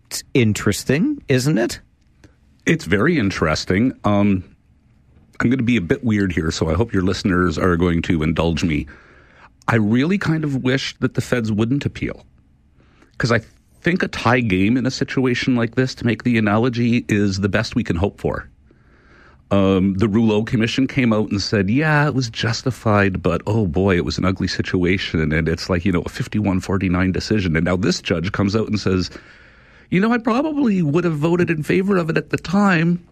it's 0.07 0.23
interesting, 0.33 1.23
isn't 1.29 1.57
it? 1.57 1.79
It's 2.65 2.85
very 2.85 3.17
interesting. 3.17 3.93
Um, 4.03 4.43
I'm 5.39 5.49
going 5.49 5.57
to 5.59 5.63
be 5.63 5.77
a 5.77 5.81
bit 5.81 6.03
weird 6.03 6.33
here, 6.33 6.51
so 6.51 6.69
I 6.69 6.73
hope 6.73 6.91
your 6.91 7.03
listeners 7.03 7.57
are 7.57 7.77
going 7.77 8.01
to 8.03 8.21
indulge 8.23 8.63
me. 8.63 8.87
I 9.67 9.75
really 9.75 10.17
kind 10.17 10.43
of 10.43 10.63
wish 10.63 10.95
that 10.97 11.13
the 11.13 11.21
feds 11.21 11.51
wouldn't 11.51 11.85
appeal. 11.85 12.25
Because 13.13 13.31
I 13.31 13.39
think 13.81 14.03
a 14.03 14.07
tie 14.07 14.41
game 14.41 14.77
in 14.77 14.85
a 14.85 14.91
situation 14.91 15.55
like 15.55 15.75
this, 15.75 15.95
to 15.95 16.05
make 16.05 16.23
the 16.23 16.37
analogy, 16.37 17.05
is 17.07 17.39
the 17.39 17.49
best 17.49 17.75
we 17.75 17.83
can 17.83 17.95
hope 17.95 18.19
for. 18.19 18.49
Um, 19.51 19.95
the 19.95 20.07
Rouleau 20.07 20.43
Commission 20.43 20.87
came 20.87 21.11
out 21.11 21.29
and 21.29 21.41
said, 21.41 21.69
yeah, 21.69 22.07
it 22.07 22.15
was 22.15 22.29
justified, 22.29 23.21
but 23.21 23.41
oh 23.45 23.67
boy, 23.67 23.97
it 23.97 24.05
was 24.05 24.17
an 24.17 24.23
ugly 24.23 24.47
situation. 24.47 25.33
And 25.33 25.49
it's 25.49 25.69
like, 25.69 25.83
you 25.83 25.91
know, 25.91 26.03
a 26.05 26.09
51 26.09 26.61
49 26.61 27.11
decision. 27.11 27.57
And 27.57 27.65
now 27.65 27.75
this 27.75 28.01
judge 28.01 28.31
comes 28.31 28.55
out 28.55 28.69
and 28.69 28.79
says, 28.79 29.09
you 29.89 29.99
know, 29.99 30.13
I 30.13 30.17
probably 30.19 30.81
would 30.81 31.03
have 31.03 31.17
voted 31.17 31.49
in 31.49 31.63
favor 31.63 31.97
of 31.97 32.09
it 32.09 32.17
at 32.17 32.29
the 32.29 32.37
time. 32.37 33.05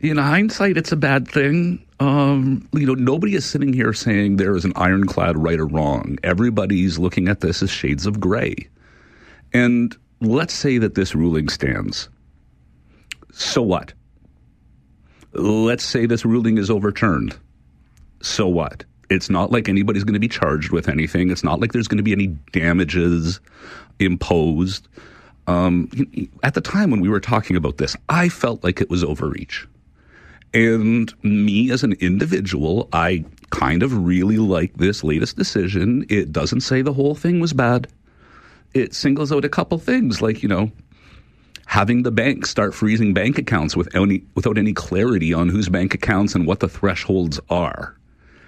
In 0.00 0.16
hindsight, 0.16 0.78
it's 0.78 0.92
a 0.92 0.96
bad 0.96 1.28
thing. 1.28 1.84
Um, 2.00 2.66
you 2.72 2.86
know, 2.86 2.94
nobody 2.94 3.34
is 3.34 3.44
sitting 3.44 3.72
here 3.72 3.92
saying 3.92 4.36
there 4.36 4.56
is 4.56 4.64
an 4.64 4.72
ironclad 4.74 5.36
right 5.36 5.60
or 5.60 5.66
wrong. 5.66 6.18
Everybody's 6.24 6.98
looking 6.98 7.28
at 7.28 7.40
this 7.40 7.62
as 7.62 7.70
shades 7.70 8.06
of 8.06 8.18
gray. 8.18 8.56
And 9.52 9.94
let's 10.20 10.54
say 10.54 10.78
that 10.78 10.94
this 10.94 11.14
ruling 11.14 11.50
stands. 11.50 12.08
So 13.32 13.62
what? 13.62 13.92
Let's 15.32 15.84
say 15.84 16.06
this 16.06 16.24
ruling 16.24 16.58
is 16.58 16.70
overturned. 16.70 17.36
So 18.20 18.46
what? 18.46 18.84
It's 19.10 19.28
not 19.28 19.50
like 19.50 19.68
anybody's 19.68 20.04
going 20.04 20.14
to 20.14 20.20
be 20.20 20.28
charged 20.28 20.70
with 20.70 20.88
anything. 20.88 21.30
It's 21.30 21.44
not 21.44 21.60
like 21.60 21.72
there's 21.72 21.88
going 21.88 21.98
to 21.98 22.02
be 22.02 22.12
any 22.12 22.28
damages 22.52 23.40
imposed. 23.98 24.88
Um, 25.46 25.90
at 26.42 26.54
the 26.54 26.60
time 26.60 26.90
when 26.90 27.00
we 27.00 27.08
were 27.08 27.20
talking 27.20 27.56
about 27.56 27.78
this, 27.78 27.96
I 28.08 28.28
felt 28.28 28.62
like 28.64 28.80
it 28.80 28.88
was 28.88 29.04
overreach. 29.04 29.66
And 30.54 31.12
me 31.24 31.70
as 31.70 31.82
an 31.82 31.94
individual, 31.94 32.88
I 32.92 33.24
kind 33.50 33.82
of 33.82 34.04
really 34.04 34.38
like 34.38 34.74
this 34.74 35.02
latest 35.02 35.36
decision. 35.36 36.04
It 36.08 36.32
doesn't 36.32 36.60
say 36.60 36.82
the 36.82 36.92
whole 36.92 37.14
thing 37.14 37.40
was 37.40 37.52
bad. 37.52 37.88
It 38.74 38.94
singles 38.94 39.32
out 39.32 39.44
a 39.44 39.50
couple 39.50 39.78
things 39.78 40.22
like, 40.22 40.42
you 40.42 40.48
know, 40.48 40.70
having 41.66 42.02
the 42.02 42.10
bank 42.10 42.46
start 42.46 42.74
freezing 42.74 43.14
bank 43.14 43.38
accounts 43.38 43.76
with 43.76 43.94
any, 43.94 44.22
without 44.34 44.58
any 44.58 44.72
clarity 44.72 45.32
on 45.32 45.48
whose 45.48 45.68
bank 45.68 45.94
accounts 45.94 46.34
and 46.34 46.46
what 46.46 46.60
the 46.60 46.68
thresholds 46.68 47.40
are. 47.50 47.96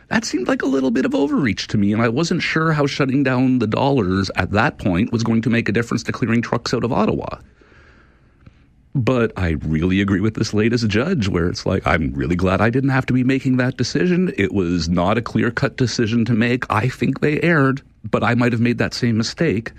That 0.08 0.24
seemed 0.24 0.48
like 0.48 0.62
a 0.62 0.66
little 0.66 0.90
bit 0.90 1.06
of 1.06 1.14
overreach 1.14 1.68
to 1.68 1.78
me, 1.78 1.92
and 1.92 2.02
I 2.02 2.08
wasn't 2.08 2.42
sure 2.42 2.72
how 2.72 2.86
shutting 2.86 3.22
down 3.22 3.58
the 3.58 3.66
dollars 3.66 4.30
at 4.36 4.50
that 4.50 4.78
point 4.78 5.12
was 5.12 5.22
going 5.22 5.42
to 5.42 5.50
make 5.50 5.68
a 5.68 5.72
difference 5.72 6.02
to 6.04 6.12
clearing 6.12 6.42
trucks 6.42 6.74
out 6.74 6.84
of 6.84 6.92
Ottawa. 6.92 7.38
But 8.94 9.32
I 9.36 9.56
really 9.62 10.00
agree 10.00 10.20
with 10.20 10.34
this 10.34 10.54
latest 10.54 10.86
judge, 10.88 11.26
where 11.26 11.48
it's 11.48 11.66
like, 11.66 11.84
I'm 11.86 12.12
really 12.12 12.36
glad 12.36 12.60
I 12.60 12.70
didn't 12.70 12.90
have 12.90 13.06
to 13.06 13.12
be 13.12 13.24
making 13.24 13.56
that 13.56 13.76
decision. 13.76 14.32
It 14.36 14.52
was 14.52 14.88
not 14.88 15.18
a 15.18 15.22
clear 15.22 15.50
cut 15.50 15.76
decision 15.76 16.24
to 16.26 16.32
make. 16.32 16.64
I 16.70 16.88
think 16.88 17.20
they 17.20 17.40
erred, 17.40 17.82
but 18.08 18.22
I 18.22 18.34
might 18.34 18.52
have 18.52 18.60
made 18.60 18.78
that 18.78 18.94
same 18.94 19.16
mistake. 19.16 19.72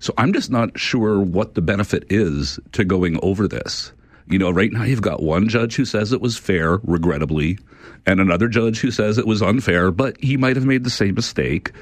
So 0.00 0.14
I'm 0.16 0.32
just 0.32 0.50
not 0.50 0.78
sure 0.78 1.20
what 1.20 1.54
the 1.54 1.62
benefit 1.62 2.04
is 2.10 2.58
to 2.72 2.84
going 2.84 3.18
over 3.22 3.48
this. 3.48 3.92
You 4.30 4.38
know, 4.38 4.50
right 4.50 4.72
now 4.72 4.84
you've 4.84 5.02
got 5.02 5.22
one 5.22 5.48
judge 5.48 5.74
who 5.76 5.84
says 5.84 6.12
it 6.12 6.20
was 6.20 6.36
fair, 6.36 6.78
regrettably, 6.84 7.58
and 8.06 8.20
another 8.20 8.48
judge 8.48 8.78
who 8.78 8.90
says 8.90 9.18
it 9.18 9.26
was 9.26 9.42
unfair, 9.42 9.90
but 9.90 10.22
he 10.22 10.36
might 10.36 10.56
have 10.56 10.66
made 10.66 10.84
the 10.84 10.90
same 10.90 11.14
mistake. 11.14 11.72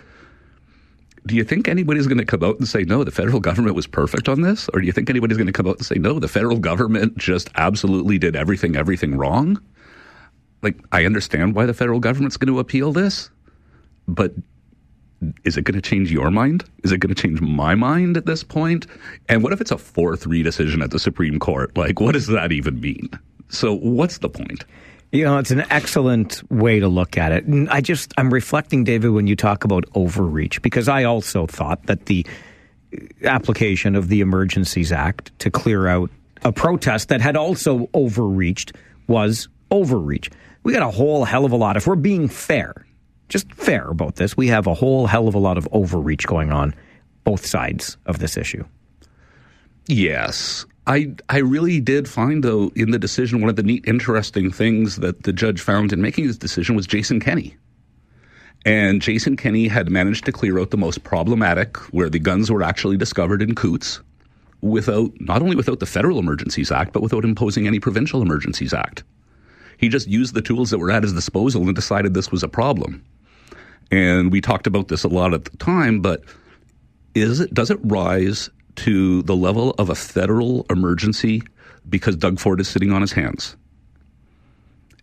Do 1.27 1.35
you 1.35 1.43
think 1.43 1.67
anybody's 1.67 2.07
going 2.07 2.19
to 2.19 2.25
come 2.25 2.45
out 2.45 2.59
and 2.59 2.69
say, 2.69 2.85
no, 2.85 3.03
the 3.03 3.11
federal 3.11 3.41
government 3.41 3.75
was 3.75 3.89
perfect 3.89 4.29
on 4.29 4.43
this? 4.43 4.69
Or 4.73 4.81
do 4.81 4.87
you 4.87 4.93
think 4.93 5.11
anybody's 5.11 5.37
going 5.37 5.49
to 5.49 5.53
come 5.53 5.67
out 5.67 5.79
and 5.79 5.85
say, 5.87 5.97
no, 5.97 6.21
the 6.21 6.29
federal 6.29 6.59
government 6.59 7.19
just 7.19 7.51
absolutely 7.57 8.17
did 8.17 8.37
everything, 8.37 8.77
everything 8.77 9.17
wrong? 9.17 9.61
Like, 10.63 10.77
I 10.93 11.05
understand 11.05 11.57
why 11.57 11.67
the 11.67 11.75
federal 11.75 11.99
government's 11.99 12.37
going 12.37 12.53
to 12.53 12.61
appeal 12.61 12.93
this, 12.93 13.29
but 14.07 14.35
is 15.45 15.57
it 15.57 15.63
going 15.63 15.81
to 15.81 15.83
change 15.83 16.13
your 16.13 16.31
mind? 16.31 16.65
Is 16.85 16.93
it 16.93 16.99
going 16.99 17.15
to 17.15 17.21
change 17.21 17.41
my 17.41 17.75
mind 17.75 18.17
at 18.17 18.27
this 18.27 18.43
point? 18.43 18.87
And 19.29 19.43
what 19.43 19.53
if 19.53 19.61
it's 19.61 19.71
a 19.71 19.79
4 19.79 20.17
3 20.17 20.43
decision 20.43 20.83
at 20.83 20.91
the 20.91 20.99
Supreme 20.99 21.39
Court? 21.39 21.77
Like, 21.77 22.01
what 22.01 22.13
does 22.13 22.27
that 22.27 22.53
even 22.53 22.81
mean? 22.81 23.09
So, 23.49 23.75
what's 23.75 24.19
the 24.19 24.29
point? 24.29 24.65
You 25.13 25.25
know, 25.25 25.39
it's 25.39 25.51
an 25.51 25.65
excellent 25.71 26.43
way 26.51 26.81
to 26.81 26.89
look 26.89 27.17
at 27.17 27.33
it. 27.33 27.45
And 27.45 27.71
I 27.71 27.81
just, 27.81 28.13
I'm 28.19 28.33
reflecting, 28.33 28.85
David, 28.85 29.11
when 29.11 29.27
you 29.27 29.37
talk 29.37 29.65
about 29.65 29.85
overreach, 29.95 30.61
because 30.63 30.89
I 30.89 31.05
also 31.05 31.47
thought 31.47 31.87
that 31.87 32.07
the 32.07 32.27
uh, 32.93 33.27
application 33.27 33.95
of 33.95 34.09
the 34.09 34.21
Emergencies 34.21 34.93
Act 34.93 35.37
to 35.39 35.51
clear 35.51 35.87
out 35.87 36.11
a 36.43 36.53
protest 36.53 37.09
that 37.09 37.21
had 37.21 37.37
also 37.37 37.89
overreached 37.95 38.73
was 39.07 39.49
overreach. 39.71 40.31
We 40.65 40.73
got 40.73 40.83
a 40.83 40.91
whole 40.91 41.25
hell 41.25 41.45
of 41.45 41.53
a 41.53 41.57
lot, 41.57 41.77
if 41.77 41.87
we're 41.87 41.95
being 41.95 42.29
fair, 42.29 42.86
just 43.29 43.53
fair 43.53 43.89
about 43.89 44.17
this, 44.17 44.37
we 44.37 44.49
have 44.49 44.67
a 44.67 44.75
whole 44.75 45.07
hell 45.07 45.29
of 45.29 45.35
a 45.35 45.39
lot 45.39 45.59
of 45.59 45.69
overreach 45.73 46.27
going 46.27 46.53
on 46.53 46.75
both 47.25 47.45
sides 47.45 47.97
of 48.07 48.19
this 48.19 48.37
issue. 48.37 48.65
Yes. 49.89 50.65
I 50.87 51.15
I 51.29 51.39
really 51.39 51.81
did 51.81 52.09
find 52.09 52.45
though 52.45 52.71
in 52.77 52.93
the 52.93 52.99
decision 52.99 53.41
one 53.41 53.51
of 53.51 53.57
the 53.57 53.63
neat 53.63 53.85
interesting 53.87 54.53
things 54.53 54.97
that 54.97 55.25
the 55.25 55.33
judge 55.33 55.61
found 55.61 55.93
in 55.93 56.01
making 56.01 56.25
his 56.25 56.39
decision 56.39 56.77
was 56.77 56.87
Jason 56.87 57.19
Kenney. 57.21 57.57
And 58.65 59.01
Jason 59.01 59.37
Kenney 59.37 59.69
had 59.69 59.91
managed 59.91 60.25
to 60.25 60.33
clear 60.33 60.59
out 60.59 60.71
the 60.71 60.77
most 60.77 61.05
problematic 61.05 61.77
where 61.93 62.11
the 62.11 62.19
guns 62.19 62.51
were 62.51 62.63
actually 62.63 62.97
discovered 62.97 63.43
in 63.43 63.55
Coutts 63.55 64.01
without 64.61 65.13
not 65.21 65.43
only 65.43 65.57
without 65.57 65.81
the 65.81 65.87
Federal 65.87 66.19
Emergencies 66.19 66.71
Act 66.73 66.93
but 66.93 67.03
without 67.03 67.25
imposing 67.25 67.67
any 67.67 67.81
Provincial 67.81 68.23
Emergencies 68.23 68.73
Act. 68.73 69.03
He 69.79 69.89
just 69.89 70.09
used 70.09 70.35
the 70.35 70.43
tools 70.43 70.71
that 70.71 70.79
were 70.79 70.91
at 70.91 71.03
his 71.03 71.13
disposal 71.13 71.63
and 71.63 71.75
decided 71.75 72.15
this 72.15 72.33
was 72.33 72.43
a 72.43 72.49
problem. 72.49 73.05
And 73.91 74.33
we 74.33 74.41
talked 74.41 74.67
about 74.67 74.89
this 74.89 75.05
a 75.05 75.09
lot 75.09 75.35
at 75.35 75.45
the 75.45 75.57
time, 75.59 76.01
but 76.01 76.23
is 77.15 77.41
it 77.41 77.55
does 77.55 77.71
it 77.71 77.79
rise 77.83 78.51
to 78.77 79.23
the 79.23 79.37
level 79.37 79.71
of 79.79 79.89
a 79.91 79.95
federal 79.95 80.67
emergency 80.71 81.43
because 81.89 82.17
Doug 82.17 82.39
Ford 82.39 82.61
is 82.61 82.69
sitting 82.69 82.93
on 82.93 83.01
his 83.01 83.13
hands? 83.13 83.57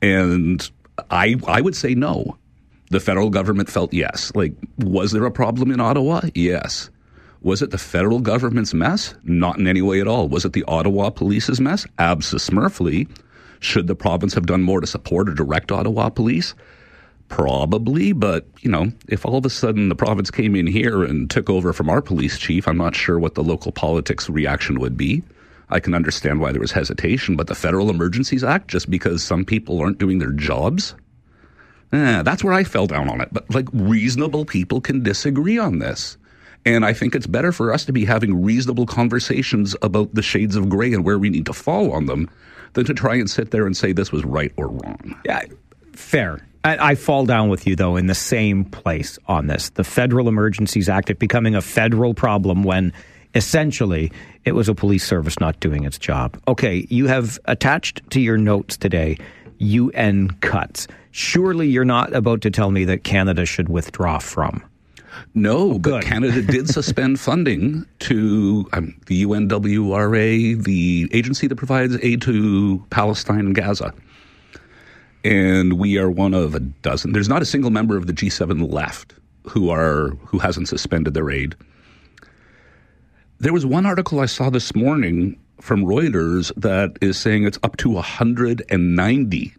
And 0.01 0.69
I 1.09 1.35
I 1.47 1.61
would 1.61 1.75
say 1.75 1.95
no. 1.95 2.37
The 2.89 2.99
federal 2.99 3.29
government 3.31 3.69
felt 3.69 3.91
yes. 3.93 4.31
Like, 4.35 4.53
was 4.77 5.11
there 5.11 5.25
a 5.25 5.31
problem 5.31 5.71
in 5.71 5.79
Ottawa? 5.79 6.21
Yes. 6.35 6.91
Was 7.41 7.61
it 7.61 7.71
the 7.71 7.77
federal 7.77 8.19
government's 8.19 8.73
mess? 8.73 9.15
Not 9.23 9.57
in 9.57 9.67
any 9.67 9.81
way 9.81 9.99
at 9.99 10.07
all. 10.07 10.29
Was 10.29 10.45
it 10.45 10.53
the 10.53 10.63
Ottawa 10.65 11.09
police's 11.09 11.59
mess? 11.59 11.85
Abso-smurfly. 11.97 13.09
Should 13.59 13.87
the 13.87 13.95
province 13.95 14.33
have 14.35 14.45
done 14.45 14.61
more 14.61 14.79
to 14.79 14.87
support 14.87 15.27
or 15.27 15.33
direct 15.33 15.71
Ottawa 15.71 16.09
police? 16.09 16.53
Probably, 17.33 18.11
but 18.11 18.45
you 18.61 18.69
know, 18.69 18.91
if 19.09 19.25
all 19.25 19.37
of 19.37 19.43
a 19.43 19.49
sudden 19.49 19.89
the 19.89 19.95
province 19.95 20.29
came 20.29 20.55
in 20.55 20.67
here 20.67 21.03
and 21.03 21.27
took 21.31 21.49
over 21.49 21.73
from 21.73 21.89
our 21.89 21.99
police 21.99 22.37
chief, 22.37 22.67
I'm 22.67 22.77
not 22.77 22.95
sure 22.95 23.17
what 23.17 23.33
the 23.33 23.43
local 23.43 23.71
politics 23.71 24.29
reaction 24.29 24.79
would 24.79 24.95
be. 24.95 25.23
I 25.71 25.79
can 25.79 25.95
understand 25.95 26.41
why 26.41 26.51
there 26.51 26.61
was 26.61 26.71
hesitation, 26.71 27.35
but 27.35 27.47
the 27.47 27.55
Federal 27.55 27.89
Emergencies 27.89 28.43
Act, 28.43 28.67
just 28.67 28.87
because 28.87 29.23
some 29.23 29.45
people 29.45 29.81
aren't 29.81 29.97
doing 29.97 30.19
their 30.19 30.31
jobs, 30.31 30.93
eh, 31.91 32.21
that's 32.21 32.43
where 32.43 32.53
I 32.53 32.63
fell 32.63 32.85
down 32.85 33.09
on 33.09 33.19
it. 33.19 33.29
But 33.31 33.51
like 33.51 33.67
reasonable 33.73 34.45
people 34.45 34.79
can 34.79 35.01
disagree 35.01 35.57
on 35.57 35.79
this. 35.79 36.17
And 36.67 36.85
I 36.85 36.93
think 36.93 37.15
it's 37.15 37.25
better 37.25 37.51
for 37.51 37.73
us 37.73 37.83
to 37.85 37.91
be 37.91 38.05
having 38.05 38.43
reasonable 38.43 38.85
conversations 38.85 39.75
about 39.81 40.13
the 40.13 40.21
shades 40.21 40.55
of 40.55 40.69
gray 40.69 40.93
and 40.93 41.03
where 41.03 41.17
we 41.17 41.31
need 41.31 41.47
to 41.47 41.53
fall 41.53 41.93
on 41.93 42.05
them 42.05 42.29
than 42.73 42.85
to 42.85 42.93
try 42.93 43.15
and 43.15 43.27
sit 43.27 43.49
there 43.49 43.65
and 43.65 43.75
say 43.75 43.91
this 43.91 44.11
was 44.11 44.23
right 44.23 44.53
or 44.55 44.67
wrong. 44.67 45.19
Yeah, 45.25 45.41
fair. 45.93 46.45
I, 46.63 46.91
I 46.91 46.95
fall 46.95 47.25
down 47.25 47.49
with 47.49 47.67
you, 47.67 47.75
though, 47.75 47.95
in 47.95 48.07
the 48.07 48.15
same 48.15 48.65
place 48.65 49.19
on 49.27 49.47
this. 49.47 49.69
The 49.71 49.83
Federal 49.83 50.27
Emergencies 50.27 50.89
Act 50.89 51.09
it 51.09 51.19
becoming 51.19 51.55
a 51.55 51.61
federal 51.61 52.13
problem 52.13 52.63
when 52.63 52.93
essentially 53.35 54.11
it 54.45 54.53
was 54.53 54.69
a 54.69 54.75
police 54.75 55.05
service 55.05 55.39
not 55.39 55.59
doing 55.59 55.83
its 55.83 55.97
job. 55.97 56.39
Okay, 56.47 56.85
you 56.89 57.07
have 57.07 57.39
attached 57.45 58.07
to 58.11 58.21
your 58.21 58.37
notes 58.37 58.77
today 58.77 59.17
UN 59.59 60.29
cuts. 60.41 60.87
Surely 61.11 61.67
you're 61.67 61.85
not 61.85 62.13
about 62.13 62.41
to 62.41 62.51
tell 62.51 62.71
me 62.71 62.85
that 62.85 63.03
Canada 63.03 63.45
should 63.45 63.69
withdraw 63.69 64.19
from. 64.19 64.63
No, 65.35 65.77
but 65.79 66.03
Canada 66.03 66.41
did 66.41 66.67
suspend 66.73 67.19
funding 67.19 67.85
to 67.99 68.67
um, 68.73 68.95
the 69.07 69.23
UNWRA, 69.23 70.63
the 70.63 71.09
agency 71.13 71.47
that 71.47 71.55
provides 71.55 71.97
aid 72.01 72.21
to 72.23 72.83
Palestine 72.89 73.41
and 73.41 73.55
Gaza. 73.55 73.93
And 75.23 75.73
we 75.73 75.97
are 75.97 76.11
one 76.11 76.33
of 76.33 76.53
a 76.53 76.59
dozen. 76.59 77.13
There's 77.13 77.29
not 77.29 77.41
a 77.41 77.45
single 77.45 77.71
member 77.71 77.95
of 77.95 78.07
the 78.07 78.13
G7 78.13 78.71
left 78.71 79.13
who 79.47 79.69
are 79.69 80.09
who 80.25 80.39
hasn't 80.39 80.67
suspended 80.67 81.13
their 81.13 81.29
aid. 81.29 81.55
There 83.39 83.53
was 83.53 83.65
one 83.65 83.85
article 83.85 84.19
I 84.19 84.25
saw 84.25 84.49
this 84.49 84.75
morning 84.75 85.39
from 85.59 85.83
Reuters 85.83 86.51
that 86.55 86.97
is 87.01 87.17
saying 87.17 87.45
it's 87.45 87.59
up 87.63 87.77
to 87.77 87.89
190 87.89 89.53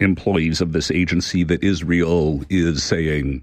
employees 0.00 0.60
of 0.60 0.72
this 0.72 0.90
agency 0.90 1.44
that 1.44 1.62
Israel 1.62 2.44
is 2.50 2.82
saying 2.82 3.42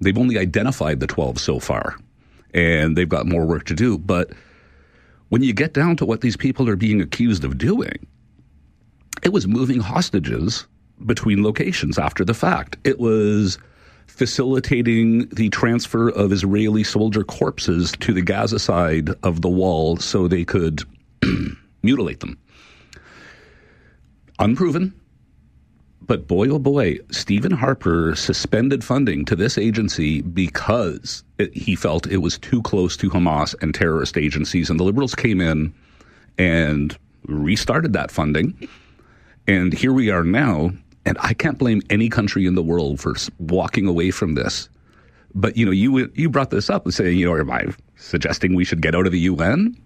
they've 0.00 0.18
only 0.18 0.38
identified 0.38 1.00
the 1.00 1.06
12 1.06 1.38
so 1.38 1.58
far 1.58 1.96
and 2.54 2.96
they've 2.96 3.08
got 3.08 3.26
more 3.26 3.46
work 3.46 3.64
to 3.64 3.74
do. 3.74 3.98
But 3.98 4.30
when 5.28 5.42
you 5.42 5.52
get 5.52 5.74
down 5.74 5.96
to 5.96 6.04
what 6.04 6.20
these 6.20 6.36
people 6.36 6.68
are 6.68 6.76
being 6.76 7.00
accused 7.00 7.44
of 7.44 7.58
doing, 7.58 8.06
it 9.22 9.32
was 9.32 9.46
moving 9.46 9.80
hostages 9.80 10.66
between 11.06 11.42
locations 11.42 11.98
after 11.98 12.24
the 12.24 12.34
fact. 12.34 12.76
It 12.84 12.98
was 12.98 13.58
facilitating 14.06 15.28
the 15.28 15.48
transfer 15.50 16.10
of 16.10 16.32
Israeli 16.32 16.84
soldier 16.84 17.24
corpses 17.24 17.92
to 18.00 18.12
the 18.12 18.22
Gaza 18.22 18.58
side 18.58 19.10
of 19.22 19.40
the 19.40 19.48
wall 19.48 19.96
so 19.96 20.28
they 20.28 20.44
could 20.44 20.82
mutilate 21.82 22.20
them. 22.20 22.38
Unproven, 24.38 24.92
but 26.10 26.26
boy, 26.26 26.48
oh 26.48 26.58
boy, 26.58 26.98
Stephen 27.12 27.52
Harper 27.52 28.16
suspended 28.16 28.82
funding 28.82 29.24
to 29.26 29.36
this 29.36 29.56
agency 29.56 30.22
because 30.22 31.22
it, 31.38 31.54
he 31.54 31.76
felt 31.76 32.08
it 32.08 32.16
was 32.16 32.36
too 32.36 32.62
close 32.62 32.96
to 32.96 33.10
Hamas 33.10 33.54
and 33.62 33.72
terrorist 33.72 34.18
agencies. 34.18 34.70
And 34.70 34.80
the 34.80 34.84
Liberals 34.84 35.14
came 35.14 35.40
in 35.40 35.72
and 36.36 36.98
restarted 37.26 37.92
that 37.92 38.10
funding. 38.10 38.68
And 39.46 39.72
here 39.72 39.92
we 39.92 40.10
are 40.10 40.24
now. 40.24 40.72
And 41.06 41.16
I 41.20 41.34
can't 41.34 41.58
blame 41.58 41.82
any 41.90 42.08
country 42.08 42.46
in 42.46 42.54
the 42.54 42.62
world 42.62 43.00
for 43.00 43.14
walking 43.38 43.86
away 43.86 44.10
from 44.10 44.34
this. 44.34 44.68
But 45.34 45.56
you 45.56 45.64
know, 45.64 45.72
you 45.72 46.10
you 46.14 46.28
brought 46.28 46.50
this 46.50 46.68
up 46.68 46.84
and 46.84 46.92
saying, 46.92 47.18
you 47.18 47.26
know, 47.26 47.38
am 47.38 47.50
I 47.50 47.66
suggesting 47.96 48.54
we 48.54 48.64
should 48.64 48.82
get 48.82 48.94
out 48.94 49.06
of 49.06 49.12
the 49.12 49.20
UN? 49.20 49.76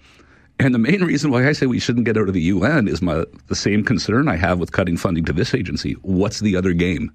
And 0.58 0.74
the 0.74 0.78
main 0.78 1.02
reason 1.02 1.30
why 1.30 1.48
I 1.48 1.52
say 1.52 1.66
we 1.66 1.80
shouldn't 1.80 2.06
get 2.06 2.16
out 2.16 2.28
of 2.28 2.34
the 2.34 2.40
UN 2.42 2.88
is 2.88 3.02
my 3.02 3.24
the 3.48 3.56
same 3.56 3.84
concern 3.84 4.28
I 4.28 4.36
have 4.36 4.58
with 4.58 4.72
cutting 4.72 4.96
funding 4.96 5.24
to 5.26 5.32
this 5.32 5.54
agency. 5.54 5.92
What's 6.02 6.40
the 6.40 6.56
other 6.56 6.72
game? 6.72 7.12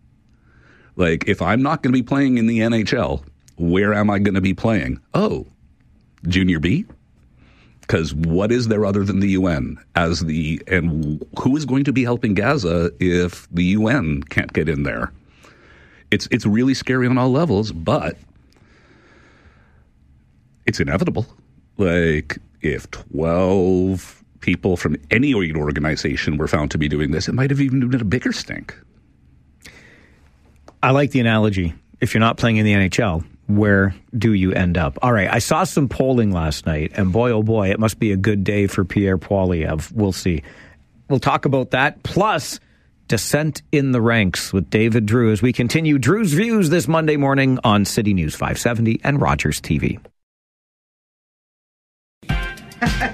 Like, 0.95 1.27
if 1.27 1.41
I'm 1.41 1.61
not 1.61 1.81
going 1.81 1.93
to 1.93 1.97
be 1.97 2.03
playing 2.03 2.38
in 2.38 2.47
the 2.47 2.59
NHL, 2.59 3.23
where 3.57 3.93
am 3.93 4.09
I 4.09 4.19
going 4.19 4.35
to 4.35 4.41
be 4.41 4.53
playing? 4.53 4.99
Oh, 5.13 5.47
Junior 6.27 6.59
B? 6.59 6.85
Because 7.90 8.14
what 8.14 8.52
is 8.52 8.68
there 8.68 8.86
other 8.86 9.03
than 9.03 9.20
the 9.20 9.30
UN 9.30 9.84
as 9.95 10.20
the 10.20 10.61
and 10.68 11.26
who 11.40 11.57
is 11.57 11.66
going 11.66 11.86
to 11.86 11.91
be 11.91 12.03
helping 12.03 12.36
Gaza 12.36 12.91
if 12.99 13.49
the 13.49 13.64
UN 13.64 14.22
can't 14.22 14.53
get 14.53 14.70
in 14.70 14.84
there? 14.84 15.11
It's 16.11 16.28
it's 16.30 16.45
really 16.45 16.76
scary 16.76 17.07
on 17.07 17.18
all 17.18 17.32
levels, 17.32 17.72
but 17.72 18.16
it's 20.68 20.80
inevitable. 20.80 21.26
Like 21.80 22.38
if 22.61 22.91
12 22.91 24.24
people 24.41 24.78
from 24.78 24.95
any 25.10 25.34
organization 25.34 26.38
were 26.38 26.48
found 26.48 26.70
to 26.70 26.78
be 26.78 26.88
doing 26.88 27.10
this, 27.10 27.28
it 27.28 27.34
might 27.34 27.49
have 27.49 27.60
even 27.60 27.90
been 27.90 28.02
a 28.02 28.06
bigger 28.06 28.32
stink. 28.32 28.80
I 30.84 30.91
like 30.91 31.10
the 31.10 31.22
analogy. 31.22 31.74
If 32.02 32.14
you're 32.14 32.22
not 32.22 32.38
playing 32.38 32.57
in 32.57 32.66
the 32.66 32.74
NHL, 32.74 33.26
where 33.49 33.95
do 34.15 34.34
you 34.34 34.53
end 34.53 34.77
up? 34.77 34.97
All 35.01 35.11
right, 35.11 35.31
I 35.31 35.39
saw 35.39 35.63
some 35.63 35.89
polling 35.89 36.31
last 36.31 36.65
night, 36.65 36.91
and 36.95 37.11
boy, 37.11 37.31
oh 37.31 37.43
boy, 37.43 37.71
it 37.71 37.80
must 37.80 37.99
be 37.99 38.11
a 38.11 38.17
good 38.17 38.43
day 38.43 38.67
for 38.67 38.85
Pierre 38.85 39.17
Poilievre. 39.17 39.91
We'll 39.91 40.11
see. 40.11 40.43
We'll 41.09 41.19
talk 41.19 41.45
about 41.45 41.71
that. 41.71 42.03
Plus, 42.03 42.59
descent 43.07 43.63
in 43.71 43.91
the 43.91 44.01
ranks 44.01 44.53
with 44.53 44.69
David 44.69 45.07
Drewe 45.07 45.31
as 45.31 45.41
we 45.41 45.51
continue 45.51 45.97
Drewe's 45.97 46.34
Views 46.34 46.69
this 46.69 46.88
Monday 46.88 47.17
morning 47.17 47.57
on 47.63 47.85
City 47.85 48.13
News 48.13 48.35
570 48.35 49.01
and 49.03 49.19
Rogers 49.19 49.59
TV. 49.59 49.99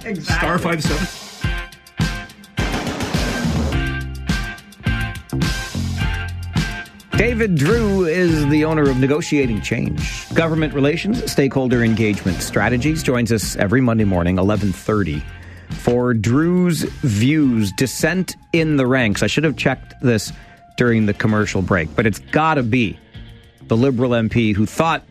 exactly. 0.05 0.15
Star 0.21 0.59
five 0.59 0.83
seven. 0.83 1.24
David 7.17 7.55
Drewe 7.55 8.09
is 8.09 8.45
the 8.47 8.65
owner 8.65 8.89
of 8.89 8.97
Negotiating 8.97 9.61
Change, 9.61 10.33
Government 10.33 10.73
Relations, 10.73 11.31
Stakeholder 11.31 11.81
Engagement 11.81 12.41
Strategies. 12.41 13.03
Joins 13.03 13.31
us 13.31 13.55
every 13.55 13.79
Monday 13.79 14.03
morning, 14.03 14.37
eleven 14.37 14.73
thirty, 14.73 15.23
for 15.69 16.13
Drewe's 16.13 16.83
views. 16.83 17.71
Dissent 17.71 18.35
in 18.51 18.75
the 18.75 18.85
ranks. 18.85 19.23
I 19.23 19.27
should 19.27 19.45
have 19.45 19.55
checked 19.55 19.93
this 20.01 20.33
during 20.75 21.05
the 21.05 21.13
commercial 21.13 21.61
break, 21.61 21.95
but 21.95 22.05
it's 22.05 22.19
got 22.19 22.55
to 22.55 22.63
be 22.63 22.99
the 23.67 23.77
Liberal 23.77 24.11
MP 24.11 24.53
who 24.53 24.65
thought 24.65 25.01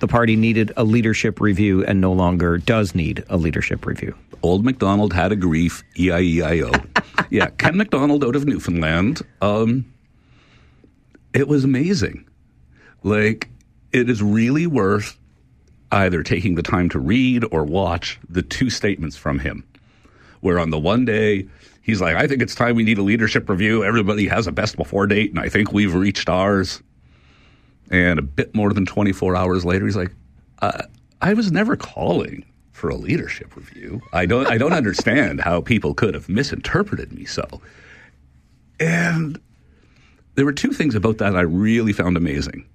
the 0.00 0.08
party 0.08 0.34
needed 0.34 0.72
a 0.76 0.82
leadership 0.82 1.40
review 1.40 1.84
and 1.84 2.00
no 2.00 2.12
longer 2.12 2.58
does 2.58 2.94
need 2.94 3.24
a 3.28 3.36
leadership 3.36 3.86
review. 3.86 4.16
Old 4.42 4.64
MacDonald 4.64 5.12
had 5.12 5.30
a 5.30 5.36
grief, 5.36 5.84
E 5.96 6.10
I 6.10 6.20
E 6.20 6.42
I 6.42 6.60
O. 6.62 6.72
Yeah, 7.30 7.48
Ken 7.50 7.76
McDonald 7.76 8.22
out 8.24 8.36
of 8.36 8.46
Newfoundland. 8.46 9.22
Um, 9.40 9.84
it 11.36 11.48
was 11.48 11.64
amazing. 11.64 12.26
Like, 13.02 13.48
it 13.92 14.08
is 14.08 14.22
really 14.22 14.66
worth 14.66 15.18
either 15.92 16.22
taking 16.22 16.54
the 16.54 16.62
time 16.62 16.88
to 16.90 16.98
read 16.98 17.44
or 17.50 17.64
watch 17.64 18.18
the 18.28 18.42
two 18.42 18.70
statements 18.70 19.16
from 19.16 19.38
him. 19.38 19.64
Where 20.40 20.58
on 20.58 20.70
the 20.70 20.78
one 20.78 21.04
day, 21.04 21.46
he's 21.82 22.00
like, 22.00 22.16
I 22.16 22.26
think 22.26 22.42
it's 22.42 22.54
time 22.54 22.74
we 22.74 22.82
need 22.82 22.98
a 22.98 23.02
leadership 23.02 23.48
review. 23.48 23.84
Everybody 23.84 24.26
has 24.28 24.46
a 24.46 24.52
best 24.52 24.76
before 24.76 25.06
date, 25.06 25.30
and 25.30 25.38
I 25.38 25.48
think 25.48 25.72
we've 25.72 25.94
reached 25.94 26.28
ours. 26.28 26.82
And 27.90 28.18
a 28.18 28.22
bit 28.22 28.54
more 28.54 28.72
than 28.72 28.86
24 28.86 29.36
hours 29.36 29.64
later, 29.64 29.84
he's 29.84 29.96
like, 29.96 30.12
uh, 30.60 30.82
I 31.20 31.34
was 31.34 31.52
never 31.52 31.76
calling 31.76 32.44
for 32.72 32.88
a 32.90 32.96
leadership 32.96 33.56
review. 33.56 34.02
I 34.12 34.26
don't 34.26 34.46
I 34.48 34.58
don't 34.58 34.74
understand 34.74 35.40
how 35.40 35.62
people 35.62 35.94
could 35.94 36.14
have 36.14 36.28
misinterpreted 36.28 37.12
me 37.12 37.24
so. 37.24 37.46
And 38.78 39.40
there 40.36 40.44
were 40.44 40.52
two 40.52 40.72
things 40.72 40.94
about 40.94 41.18
that 41.18 41.34
I 41.34 41.40
really 41.40 41.92
found 41.92 42.16
amazing. 42.16 42.66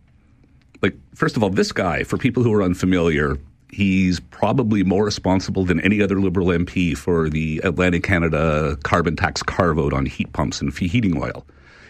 Like 0.82 0.96
first 1.16 1.38
of 1.38 1.44
all, 1.44 1.50
this 1.50 1.72
guy, 1.72 2.04
for 2.04 2.18
people 2.18 2.44
who 2.44 2.52
are 2.54 2.64
unfamiliar, 2.64 3.38
he's 3.70 4.20
probably 4.20 4.84
more 4.84 5.06
responsible 5.06 5.64
than 5.64 5.80
any 5.82 6.02
other 6.02 6.20
Liberal 6.20 6.48
MP 6.48 6.98
for 6.98 7.30
the 7.30 7.62
Atlantic 7.64 8.04
Canada 8.04 8.78
carbon 8.84 9.16
tax 9.16 9.42
carve 9.44 9.80
out 9.80 9.94
on 9.94 10.06
heat 10.06 10.34
pumps 10.34 10.60
and 10.60 10.76
heating 10.78 11.22
oil. 11.22 11.46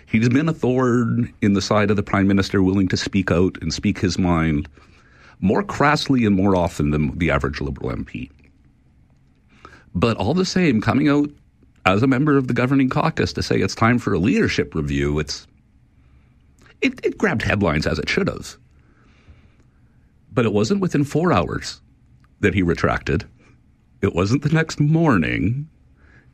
He's 0.06 0.28
been 0.28 0.50
a 0.50 0.54
thorn 0.54 1.34
in 1.42 1.54
the 1.54 1.62
side 1.62 1.90
of 1.90 1.96
the 1.96 2.04
Prime 2.04 2.28
Minister, 2.28 2.62
willing 2.62 2.90
to 2.90 2.98
speak 2.98 3.32
out 3.32 3.58
and 3.62 3.74
speak 3.74 3.98
his 3.98 4.20
mind 4.20 4.68
more 5.40 5.64
crassly 5.64 6.26
and 6.26 6.36
more 6.36 6.56
often 6.56 6.92
than 6.92 7.18
the 7.18 7.32
average 7.32 7.62
Liberal 7.62 7.96
MP. 7.96 8.30
But 9.96 10.18
all 10.18 10.34
the 10.34 10.46
same, 10.46 10.82
coming 10.82 11.08
out 11.08 11.30
as 11.86 12.04
a 12.04 12.08
member 12.08 12.36
of 12.38 12.48
the 12.48 12.54
governing 12.54 12.90
caucus 12.90 13.32
to 13.34 13.42
say 13.42 13.60
it's 13.60 13.74
time 13.74 14.00
for 14.00 14.14
a 14.14 14.20
leadership 14.20 14.76
review, 14.76 15.18
it's 15.18 15.48
it, 16.82 17.06
it 17.06 17.18
grabbed 17.18 17.44
headlines 17.44 17.88
as 17.88 18.00
it 18.00 18.10
should 18.10 18.28
have. 18.28 18.58
But 20.32 20.46
it 20.46 20.54
wasn't 20.54 20.82
within 20.82 21.04
four 21.04 21.34
hours 21.34 21.82
that 22.40 22.54
he 22.54 22.64
retracted. 22.64 23.26
It 24.02 24.16
wasn't 24.16 24.42
the 24.42 24.50
next 24.50 24.80
morning. 24.80 25.70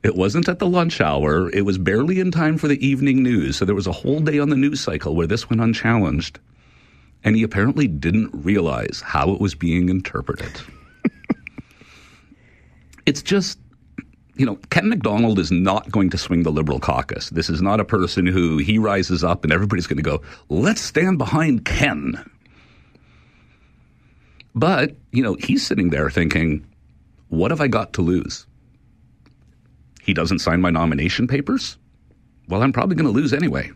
It 0.03 0.15
wasn't 0.15 0.47
at 0.47 0.59
the 0.59 0.67
lunch 0.67 1.01
hour. 1.01 1.49
It 1.51 1.65
was 1.65 1.77
barely 1.77 2.19
in 2.19 2.31
time 2.31 2.57
for 2.57 2.67
the 2.67 2.85
evening 2.85 3.23
news. 3.23 3.57
So 3.57 3.65
there 3.65 3.75
was 3.75 3.87
a 3.87 3.91
whole 3.91 4.19
day 4.19 4.39
on 4.39 4.49
the 4.49 4.55
news 4.55 4.79
cycle 4.79 5.15
where 5.15 5.27
this 5.27 5.49
went 5.49 5.61
unchallenged. 5.61 6.39
And 7.23 7.35
he 7.35 7.43
apparently 7.43 7.87
didn't 7.87 8.29
realize 8.33 9.01
how 9.03 9.31
it 9.31 9.41
was 9.41 9.55
being 9.55 9.89
interpreted. 9.89 10.61
it's 13.05 13.23
just, 13.23 13.59
you 14.37 14.45
know, 14.45 14.55
Ken 14.69 14.89
McDonald 14.89 15.39
is 15.39 15.51
not 15.51 15.91
going 15.91 16.09
to 16.11 16.17
swing 16.17 16.43
the 16.43 16.51
Liberal 16.51 16.79
caucus. 16.79 17.29
This 17.31 17.49
is 17.49 17.61
not 17.61 17.79
a 17.79 17.85
person 17.85 18.25
who 18.25 18.57
he 18.57 18.77
rises 18.77 19.23
up 19.23 19.43
and 19.43 19.51
everybody's 19.51 19.87
going 19.87 19.97
to 19.97 20.03
go, 20.03 20.21
let's 20.49 20.81
stand 20.81 21.17
behind 21.17 21.65
Ken. 21.65 22.23
But, 24.53 24.95
you 25.11 25.23
know, 25.23 25.35
he's 25.35 25.65
sitting 25.65 25.89
there 25.89 26.09
thinking, 26.09 26.65
what 27.29 27.51
have 27.51 27.61
I 27.61 27.67
got 27.67 27.93
to 27.93 28.01
lose? 28.01 28.45
He 30.01 30.13
doesn't 30.13 30.39
sign 30.39 30.61
my 30.61 30.69
nomination 30.69 31.27
papers? 31.27 31.77
Well, 32.47 32.63
I'm 32.63 32.71
probably 32.71 32.95
going 32.95 33.07
to 33.07 33.11
lose 33.11 33.33
anyway. 33.33 33.71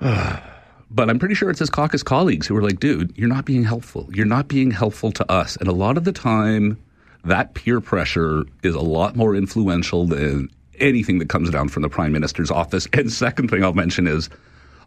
but 0.00 1.10
I'm 1.10 1.18
pretty 1.18 1.34
sure 1.34 1.50
it's 1.50 1.58
his 1.58 1.70
caucus 1.70 2.02
colleagues 2.02 2.46
who 2.46 2.54
were 2.54 2.62
like, 2.62 2.80
dude, 2.80 3.16
you're 3.16 3.28
not 3.28 3.44
being 3.46 3.64
helpful. 3.64 4.08
You're 4.12 4.26
not 4.26 4.48
being 4.48 4.70
helpful 4.70 5.10
to 5.12 5.32
us. 5.32 5.56
And 5.56 5.68
a 5.68 5.72
lot 5.72 5.96
of 5.96 6.04
the 6.04 6.12
time, 6.12 6.78
that 7.24 7.54
peer 7.54 7.80
pressure 7.80 8.44
is 8.62 8.74
a 8.74 8.80
lot 8.80 9.16
more 9.16 9.34
influential 9.34 10.06
than 10.06 10.48
anything 10.78 11.18
that 11.18 11.28
comes 11.28 11.50
down 11.50 11.68
from 11.68 11.82
the 11.82 11.88
prime 11.88 12.12
minister's 12.12 12.50
office. 12.50 12.86
And 12.92 13.12
second 13.12 13.50
thing 13.50 13.64
I'll 13.64 13.74
mention 13.74 14.06
is 14.06 14.28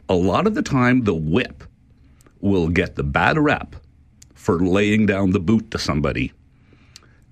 a 0.09 0.15
lot 0.15 0.47
of 0.47 0.55
the 0.55 0.61
time, 0.61 1.03
the 1.03 1.15
whip 1.15 1.64
will 2.41 2.68
get 2.68 2.95
the 2.95 3.03
bad 3.03 3.38
rep 3.38 3.76
for 4.35 4.59
laying 4.59 5.05
down 5.05 5.31
the 5.31 5.39
boot 5.39 5.72
to 5.72 5.80
somebody. 5.80 6.31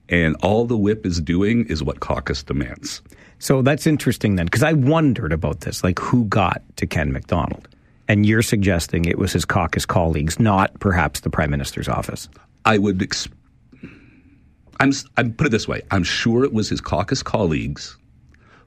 And 0.10 0.36
all 0.42 0.66
the 0.66 0.78
whip 0.78 1.06
is 1.06 1.20
doing 1.22 1.66
is 1.68 1.84
what 1.84 2.00
caucus 2.00 2.44
demands. 2.44 3.02
So 3.40 3.62
that's 3.62 3.88
interesting 3.88 4.36
then, 4.36 4.46
because 4.46 4.64
I 4.64 4.74
wondered 4.74 5.34
about 5.34 5.62
this, 5.62 5.84
like 5.84 6.00
who 6.00 6.26
got 6.26 6.62
to 6.78 6.88
Ken 6.88 7.12
McDonald, 7.12 7.68
and 8.08 8.26
you're 8.26 8.42
suggesting 8.42 9.06
it 9.06 9.18
was 9.18 9.34
his 9.34 9.46
caucus 9.46 9.86
colleagues, 9.86 10.40
not 10.40 10.80
perhaps 10.80 11.22
the 11.22 11.30
prime 11.30 11.52
minister's 11.52 11.90
office. 11.90 12.30
I 12.64 12.78
would. 12.78 13.02
Ex- 13.02 13.28
I'm. 14.80 14.92
I'm 15.18 15.34
put 15.34 15.48
it 15.48 15.52
this 15.52 15.68
way. 15.68 15.82
I'm 15.92 16.04
sure 16.04 16.44
it 16.44 16.54
was 16.54 16.70
his 16.70 16.82
caucus 16.82 17.24
colleagues 17.24 17.98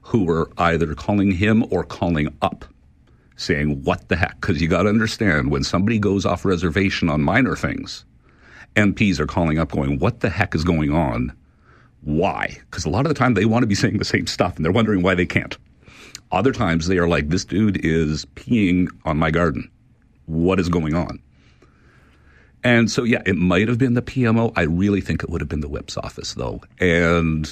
who 0.01 0.23
were 0.23 0.49
either 0.57 0.95
calling 0.95 1.31
him 1.31 1.65
or 1.69 1.83
calling 1.83 2.35
up, 2.41 2.65
saying, 3.35 3.83
"What 3.83 4.09
the 4.09 4.15
heck?" 4.15 4.39
Because 4.41 4.61
you 4.61 4.67
got 4.67 4.83
to 4.83 4.89
understand 4.89 5.51
when 5.51 5.63
somebody 5.63 5.99
goes 5.99 6.25
off 6.25 6.45
reservation 6.45 7.09
on 7.09 7.21
minor 7.21 7.55
things, 7.55 8.05
MPs 8.75 9.19
are 9.19 9.27
calling 9.27 9.59
up, 9.59 9.71
going, 9.71 9.99
"What 9.99 10.21
the 10.21 10.29
heck 10.29 10.55
is 10.55 10.63
going 10.63 10.91
on?" 10.91 11.33
Why? 12.01 12.57
Because 12.61 12.85
a 12.85 12.89
lot 12.89 13.05
of 13.05 13.09
the 13.09 13.19
time 13.19 13.33
they 13.33 13.45
want 13.45 13.63
to 13.63 13.67
be 13.67 13.75
saying 13.75 13.97
the 13.97 14.05
same 14.05 14.27
stuff 14.27 14.55
and 14.55 14.63
they're 14.63 14.71
wondering 14.71 15.01
why 15.01 15.15
they 15.15 15.25
can't. 15.25 15.57
Other 16.31 16.51
times 16.51 16.87
they 16.87 16.97
are 16.97 17.07
like, 17.07 17.29
this 17.29 17.45
dude 17.45 17.83
is 17.83 18.25
peeing 18.35 18.87
on 19.05 19.17
my 19.17 19.31
garden. 19.31 19.69
What 20.27 20.59
is 20.59 20.69
going 20.69 20.93
on? 20.93 21.19
And 22.63 22.91
so, 22.91 23.03
yeah, 23.03 23.21
it 23.25 23.35
might 23.35 23.67
have 23.67 23.77
been 23.77 23.93
the 23.93 24.01
PMO. 24.01 24.51
I 24.55 24.63
really 24.63 25.01
think 25.01 25.23
it 25.23 25.29
would 25.29 25.41
have 25.41 25.49
been 25.49 25.61
the 25.61 25.69
whip's 25.69 25.97
office, 25.97 26.33
though. 26.33 26.61
And 26.79 27.49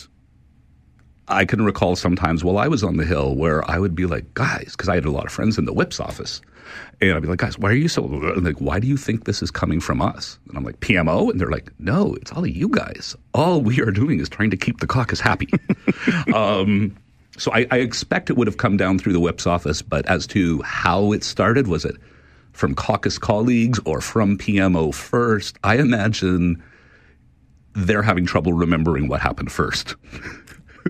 I 1.28 1.46
can 1.46 1.64
recall 1.64 1.96
sometimes 1.96 2.44
while 2.44 2.58
I 2.58 2.68
was 2.68 2.84
on 2.84 2.98
the 2.98 3.06
Hill 3.06 3.36
where 3.36 3.70
I 3.70 3.80
would 3.80 3.96
be 3.96 4.06
like, 4.06 4.34
guys, 4.34 4.72
because 4.72 4.90
I 4.90 4.96
had 4.96 5.06
a 5.06 5.12
lot 5.12 5.26
of 5.26 5.32
friends 5.32 5.58
in 5.58 5.66
the 5.66 5.74
whip's 5.74 6.00
office. 6.00 6.42
And 7.00 7.14
I'd 7.14 7.22
be 7.22 7.28
like, 7.28 7.40
guys, 7.40 7.58
why 7.58 7.70
are 7.70 7.76
you 7.76 7.88
so 7.88 8.04
like? 8.04 8.58
Why 8.60 8.80
do 8.80 8.88
you 8.88 8.98
think 8.98 9.24
this 9.24 9.42
is 9.42 9.52
coming 9.52 9.80
from 9.80 10.02
us? 10.02 10.38
And 10.50 10.58
I'm 10.58 10.64
like, 10.64 10.80
PMO, 10.82 11.32
and 11.32 11.40
they're 11.40 11.50
like, 11.50 11.72
no, 11.80 12.16
it's 12.16 12.32
all 12.34 12.44
of 12.44 12.50
you 12.50 12.68
guys. 12.68 13.16
All 13.34 13.62
we 13.62 13.80
are 13.82 13.92
doing 13.92 14.20
is 14.20 14.28
trying 14.28 14.52
to 14.52 14.58
keep 14.58 14.80
the 14.82 14.88
caucus 14.88 15.22
happy. 15.22 15.48
um, 16.34 16.98
so 17.38 17.52
I, 17.54 17.68
I 17.72 17.78
expect 17.78 18.30
it 18.30 18.34
would 18.36 18.48
have 18.48 18.58
come 18.58 18.76
down 18.78 19.00
through 19.00 19.14
the 19.14 19.20
whip's 19.20 19.48
office, 19.48 19.82
but 19.82 20.06
as 20.08 20.28
to 20.28 20.62
how 20.64 21.14
it 21.14 21.24
started, 21.24 21.68
was 21.68 21.86
it 21.86 21.96
from 22.58 22.74
caucus 22.74 23.20
colleagues 23.20 23.80
or 23.86 24.02
from 24.02 24.38
PMO 24.38 24.94
first? 24.94 25.58
I 25.64 25.78
imagine 25.78 26.62
they're 27.76 28.02
having 28.02 28.26
trouble 28.26 28.54
remembering 28.54 29.08
what 29.08 29.22
happened 29.22 29.52
first. 29.52 29.96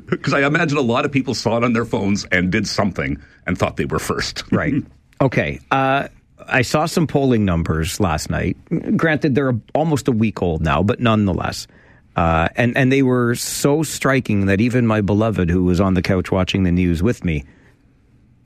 Because 0.06 0.32
I 0.32 0.46
imagine 0.46 0.78
a 0.78 0.82
lot 0.82 1.06
of 1.06 1.12
people 1.12 1.34
saw 1.34 1.58
it 1.58 1.64
on 1.64 1.74
their 1.74 1.84
phones 1.84 2.24
and 2.26 2.52
did 2.52 2.68
something 2.68 3.20
and 3.48 3.58
thought 3.58 3.78
they 3.78 3.86
were 3.86 3.98
first. 3.98 4.44
Right. 4.52 4.76
Okay. 5.20 5.60
Uh, 5.72 6.08
I 6.48 6.62
saw 6.62 6.86
some 6.86 7.08
polling 7.08 7.46
numbers 7.46 8.00
last 8.00 8.30
night. 8.30 8.58
Granted, 8.96 9.34
they're 9.34 9.60
almost 9.74 10.08
a 10.08 10.12
week 10.12 10.44
old 10.44 10.62
now, 10.62 10.84
but 10.84 11.00
nonetheless. 11.00 11.66
Uh, 12.16 12.48
and, 12.56 12.78
and 12.78 12.92
they 12.92 13.02
were 13.02 13.34
so 13.34 13.82
striking 13.82 14.46
that 14.46 14.62
even 14.62 14.86
my 14.86 15.02
beloved, 15.02 15.50
who 15.50 15.64
was 15.64 15.82
on 15.82 15.96
the 15.96 16.04
couch 16.04 16.32
watching 16.32 16.62
the 16.62 16.72
news 16.72 17.02
with 17.02 17.26
me, 17.26 17.44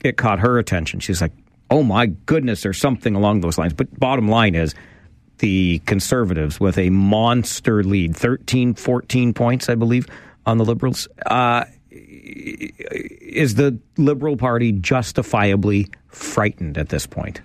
it 0.02 0.16
caught 0.16 0.40
her 0.40 0.58
attention. 0.58 1.00
She's 1.00 1.20
like, 1.20 1.32
oh 1.72 1.82
my 1.82 2.06
goodness, 2.06 2.66
or 2.66 2.74
something 2.74 3.14
along 3.14 3.40
those 3.40 3.56
lines. 3.56 3.72
But 3.72 3.98
bottom 3.98 4.28
line 4.28 4.54
is 4.54 4.74
the 5.38 5.80
conservatives 5.86 6.60
with 6.60 6.76
a 6.76 6.90
monster 6.90 7.82
lead 7.82 8.14
13, 8.14 8.74
14 8.74 9.32
points, 9.32 9.70
I 9.70 9.74
believe, 9.74 10.06
on 10.44 10.58
the 10.58 10.66
liberals. 10.66 11.08
Uh, 11.24 11.64
is 11.90 13.54
the 13.54 13.78
Liberal 13.96 14.36
Party 14.36 14.70
justifiably 14.72 15.88
frightened 16.08 16.76
at 16.76 16.90
this 16.90 17.06
point? 17.06 17.40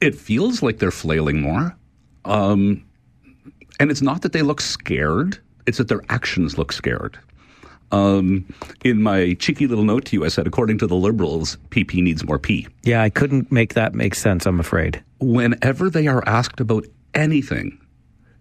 It 0.00 0.16
feels 0.16 0.60
like 0.60 0.78
they're 0.78 0.90
flailing 0.90 1.40
more. 1.40 1.76
Um, 2.24 2.84
and 3.78 3.92
it's 3.92 4.02
not 4.02 4.22
that 4.22 4.32
they 4.32 4.42
look 4.42 4.60
scared, 4.60 5.38
it's 5.66 5.78
that 5.78 5.86
their 5.86 6.02
actions 6.08 6.58
look 6.58 6.72
scared. 6.72 7.16
Um, 7.90 8.44
in 8.84 9.02
my 9.02 9.34
cheeky 9.34 9.66
little 9.66 9.84
note 9.84 10.04
to 10.06 10.16
you, 10.16 10.24
I 10.24 10.28
said, 10.28 10.46
according 10.46 10.78
to 10.78 10.86
the 10.86 10.94
Liberals, 10.94 11.56
PP 11.70 12.02
needs 12.02 12.24
more 12.24 12.38
P. 12.38 12.66
Yeah, 12.82 13.02
I 13.02 13.10
couldn't 13.10 13.50
make 13.50 13.74
that 13.74 13.94
make 13.94 14.14
sense, 14.14 14.46
I'm 14.46 14.60
afraid. 14.60 15.02
Whenever 15.20 15.88
they 15.88 16.06
are 16.06 16.22
asked 16.26 16.60
about 16.60 16.84
anything, 17.14 17.78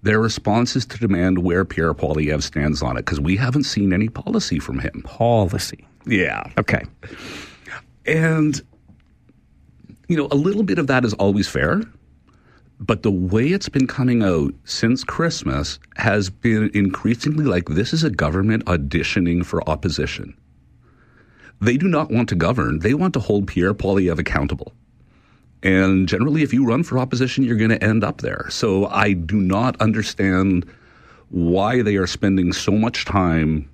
their 0.03 0.19
response 0.19 0.75
is 0.75 0.85
to 0.87 0.97
demand 0.97 1.39
where 1.39 1.65
Pierre 1.65 1.93
Poilievre 1.93 2.43
stands 2.43 2.81
on 2.81 2.97
it 2.97 3.05
because 3.05 3.19
we 3.19 3.37
haven't 3.37 3.63
seen 3.63 3.93
any 3.93 4.09
policy 4.09 4.59
from 4.59 4.79
him. 4.79 5.01
Policy. 5.03 5.87
Yeah. 6.05 6.43
Okay. 6.57 6.83
And, 8.05 8.61
you 10.07 10.15
know, 10.15 10.27
a 10.31 10.35
little 10.35 10.63
bit 10.63 10.79
of 10.79 10.87
that 10.87 11.03
is 11.03 11.13
always 11.13 11.47
fair. 11.47 11.81
But 12.79 13.01
the 13.03 13.11
way 13.11 13.47
it's 13.47 13.69
been 13.69 13.87
coming 13.87 14.21
out 14.21 14.53
since 14.65 15.03
Christmas 15.03 15.79
has 15.95 16.29
been 16.29 16.69
increasingly 16.73 17.43
like 17.43 17.65
this 17.65 17.91
is 17.91 18.03
a 18.03 18.09
government 18.09 18.65
auditioning 18.65 19.45
for 19.45 19.67
opposition. 19.67 20.37
They 21.59 21.77
do 21.77 21.87
not 21.87 22.11
want 22.11 22.29
to 22.29 22.35
govern, 22.35 22.79
they 22.79 22.93
want 22.93 23.13
to 23.15 23.19
hold 23.19 23.47
Pierre 23.47 23.73
Poilievre 23.73 24.19
accountable. 24.19 24.73
And 25.63 26.07
generally, 26.07 26.43
if 26.43 26.53
you 26.53 26.65
run 26.65 26.83
for 26.83 26.99
opposition, 26.99 27.43
you're 27.43 27.57
going 27.57 27.71
to 27.71 27.83
end 27.83 28.03
up 28.03 28.21
there. 28.21 28.45
So 28.49 28.85
I 28.85 29.13
do 29.13 29.37
not 29.37 29.79
understand 29.81 30.67
why 31.29 31.81
they 31.81 31.95
are 31.95 32.05
spending 32.05 32.53
so 32.53 32.71
much 32.73 33.05
time. 33.05 33.67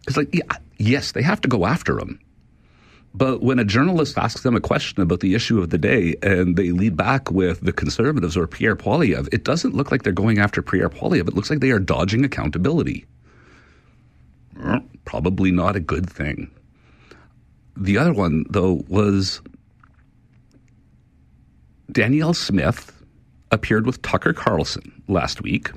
Because, 0.00 0.18
like, 0.18 0.34
yeah, 0.34 0.44
yes, 0.76 1.12
they 1.12 1.22
have 1.22 1.40
to 1.40 1.48
go 1.48 1.64
after 1.64 1.98
him. 1.98 2.20
But 3.14 3.42
when 3.42 3.58
a 3.58 3.64
journalist 3.64 4.18
asks 4.18 4.42
them 4.42 4.54
a 4.54 4.60
question 4.60 5.02
about 5.02 5.20
the 5.20 5.34
issue 5.34 5.58
of 5.58 5.70
the 5.70 5.78
day 5.78 6.16
and 6.22 6.56
they 6.56 6.70
lead 6.70 6.96
back 6.96 7.30
with 7.30 7.62
the 7.62 7.72
conservatives 7.72 8.36
or 8.36 8.46
Pierre 8.46 8.76
Poilievre, 8.76 9.32
it 9.32 9.42
doesn't 9.44 9.74
look 9.74 9.90
like 9.90 10.02
they're 10.02 10.12
going 10.12 10.38
after 10.38 10.60
Pierre 10.60 10.90
Poilievre. 10.90 11.28
It 11.28 11.34
looks 11.34 11.48
like 11.48 11.60
they 11.60 11.70
are 11.70 11.78
dodging 11.78 12.24
accountability. 12.24 13.06
Probably 15.06 15.50
not 15.50 15.76
a 15.76 15.80
good 15.80 16.08
thing. 16.10 16.50
The 17.76 17.96
other 17.98 18.12
one, 18.12 18.44
though, 18.50 18.84
was 18.88 19.40
Danielle 21.90 22.34
Smith 22.34 22.92
appeared 23.50 23.86
with 23.86 24.02
Tucker 24.02 24.32
Carlson 24.32 25.02
last 25.08 25.42
week. 25.42 25.70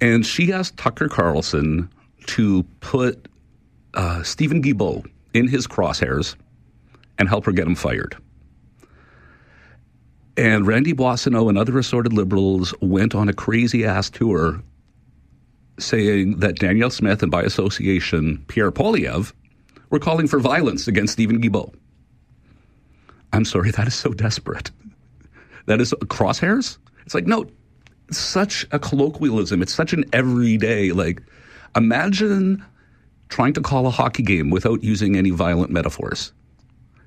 And 0.00 0.26
she 0.26 0.52
asked 0.52 0.76
Tucker 0.76 1.08
Carlson 1.08 1.88
to 2.26 2.64
put 2.80 3.28
uh, 3.94 4.22
Stephen 4.22 4.62
Guilbeault 4.62 5.06
in 5.34 5.48
his 5.48 5.66
crosshairs 5.66 6.36
and 7.18 7.28
help 7.28 7.44
her 7.46 7.52
get 7.52 7.66
him 7.66 7.74
fired. 7.74 8.16
And 10.36 10.66
Randy 10.66 10.94
Boissonnault 10.94 11.48
and 11.48 11.58
other 11.58 11.78
assorted 11.78 12.12
liberals 12.12 12.74
went 12.80 13.14
on 13.14 13.28
a 13.28 13.34
crazy 13.34 13.84
ass 13.84 14.08
tour 14.08 14.62
saying 15.78 16.38
that 16.38 16.58
Danielle 16.58 16.90
Smith 16.90 17.22
and 17.22 17.30
by 17.30 17.42
association 17.42 18.44
Pierre 18.48 18.70
Poilievre 18.70 19.32
were 19.90 19.98
calling 19.98 20.26
for 20.26 20.38
violence 20.38 20.88
against 20.88 21.12
Stephen 21.12 21.40
Guilbeault. 21.40 21.74
I'm 23.32 23.44
sorry, 23.44 23.70
that 23.72 23.86
is 23.86 23.94
so 23.94 24.12
desperate. 24.12 24.70
That 25.66 25.80
is 25.80 25.92
crosshairs? 26.04 26.78
It's 27.04 27.14
like, 27.14 27.26
no, 27.26 27.46
it's 28.08 28.18
such 28.18 28.66
a 28.72 28.78
colloquialism. 28.78 29.62
It's 29.62 29.74
such 29.74 29.92
an 29.92 30.04
everyday, 30.12 30.92
like, 30.92 31.22
imagine 31.76 32.64
trying 33.32 33.54
to 33.54 33.62
call 33.62 33.86
a 33.86 33.90
hockey 33.90 34.22
game 34.22 34.50
without 34.50 34.84
using 34.84 35.16
any 35.16 35.30
violent 35.30 35.70
metaphors. 35.70 36.34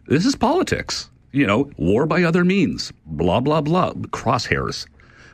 This 0.07 0.25
is 0.25 0.35
politics. 0.35 1.09
You 1.31 1.45
know, 1.45 1.69
war 1.77 2.07
by 2.07 2.23
other 2.23 2.43
means, 2.43 2.91
blah, 3.05 3.39
blah, 3.39 3.61
blah, 3.61 3.93
crosshairs. 4.09 4.87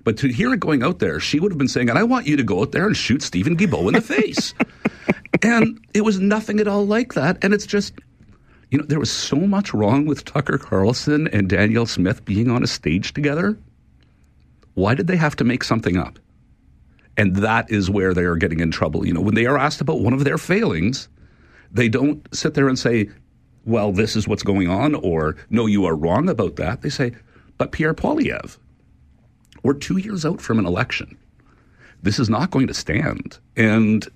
But 0.03 0.17
to 0.17 0.27
hear 0.27 0.53
it 0.53 0.59
going 0.59 0.83
out 0.83 0.99
there, 0.99 1.19
she 1.19 1.39
would 1.39 1.51
have 1.51 1.57
been 1.57 1.69
saying, 1.69 1.89
and 1.89 1.97
I 1.97 2.03
want 2.03 2.27
you 2.27 2.35
to 2.35 2.43
go 2.43 2.61
out 2.61 2.73
there 2.73 2.87
and 2.87 2.97
shoot 2.97 3.21
Stephen 3.21 3.55
Guilbeault 3.55 3.87
in 3.87 3.93
the 3.93 4.01
face. 4.01 4.53
and 5.43 5.79
it 5.93 6.01
was 6.01 6.19
nothing 6.19 6.59
at 6.59 6.67
all 6.67 6.85
like 6.85 7.13
that. 7.13 7.37
And 7.41 7.53
it's 7.53 7.67
just, 7.67 7.93
you 8.69 8.77
know, 8.77 8.85
there 8.85 8.99
was 8.99 9.11
so 9.11 9.37
much 9.37 9.73
wrong 9.73 10.05
with 10.05 10.25
Tucker 10.25 10.57
Carlson 10.57 11.29
and 11.29 11.47
Danielle 11.47 11.85
Smith 11.85 12.25
being 12.25 12.49
on 12.49 12.63
a 12.63 12.67
stage 12.67 13.13
together. 13.13 13.57
Why 14.73 14.95
did 14.95 15.07
they 15.07 15.17
have 15.17 15.37
to 15.37 15.45
make 15.45 15.63
something 15.63 15.95
up? 15.95 16.19
And 17.17 17.35
that 17.37 17.69
is 17.69 17.89
where 17.89 18.13
they 18.13 18.23
are 18.23 18.37
getting 18.37 18.59
in 18.59 18.71
trouble. 18.71 19.05
You 19.05 19.13
know, 19.13 19.21
when 19.21 19.35
they 19.35 19.45
are 19.45 19.57
asked 19.57 19.81
about 19.81 19.99
one 19.99 20.13
of 20.13 20.23
their 20.23 20.37
failings, 20.37 21.09
they 21.71 21.89
don't 21.89 22.27
sit 22.33 22.53
there 22.53 22.67
and 22.67 22.79
say, 22.79 23.09
well, 23.65 23.91
this 23.91 24.15
is 24.15 24.27
what's 24.27 24.43
going 24.43 24.69
on, 24.69 24.95
or 24.95 25.35
no, 25.49 25.65
you 25.65 25.85
are 25.85 25.95
wrong 25.95 26.29
about 26.29 26.55
that. 26.55 26.81
They 26.81 26.89
say, 26.89 27.13
but 27.57 27.71
Pierre 27.71 27.93
Poilievre, 27.93 28.57
we're 29.63 29.73
two 29.73 29.97
years 29.97 30.25
out 30.25 30.41
from 30.41 30.57
an 30.57 30.65
election. 30.65 31.17
This 32.01 32.17
is 32.17 32.29
not 32.29 32.49
going 32.49 32.67
to 32.67 32.73
stand. 32.73 33.37
And 33.55 34.07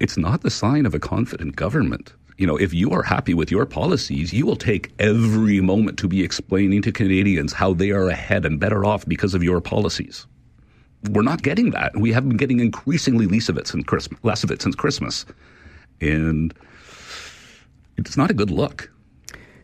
it's 0.00 0.16
not 0.16 0.42
the 0.42 0.50
sign 0.50 0.86
of 0.86 0.94
a 0.94 0.98
confident 0.98 1.54
government. 1.54 2.12
You 2.36 2.46
know, 2.46 2.56
if 2.56 2.72
you 2.72 2.90
are 2.90 3.02
happy 3.02 3.34
with 3.34 3.50
your 3.50 3.66
policies, 3.66 4.32
you 4.32 4.46
will 4.46 4.56
take 4.56 4.92
every 4.98 5.60
moment 5.60 5.98
to 5.98 6.08
be 6.08 6.24
explaining 6.24 6.82
to 6.82 6.90
Canadians 6.90 7.52
how 7.52 7.74
they 7.74 7.90
are 7.90 8.08
ahead 8.08 8.46
and 8.46 8.58
better 8.58 8.84
off 8.84 9.06
because 9.06 9.34
of 9.34 9.42
your 9.42 9.60
policies. 9.60 10.26
We're 11.08 11.22
not 11.22 11.42
getting 11.42 11.70
that. 11.70 11.96
We 11.96 12.12
have 12.12 12.28
been 12.28 12.36
getting 12.36 12.60
increasingly 12.60 13.26
less 13.26 13.48
of 13.48 13.56
it 13.56 13.66
since 13.66 13.84
Christmas, 13.84 14.20
less 14.22 14.44
of 14.44 14.50
it 14.50 14.60
since 14.60 14.74
Christmas, 14.74 15.24
and 16.00 16.52
it's 17.96 18.16
not 18.16 18.30
a 18.30 18.34
good 18.34 18.50
look. 18.50 18.90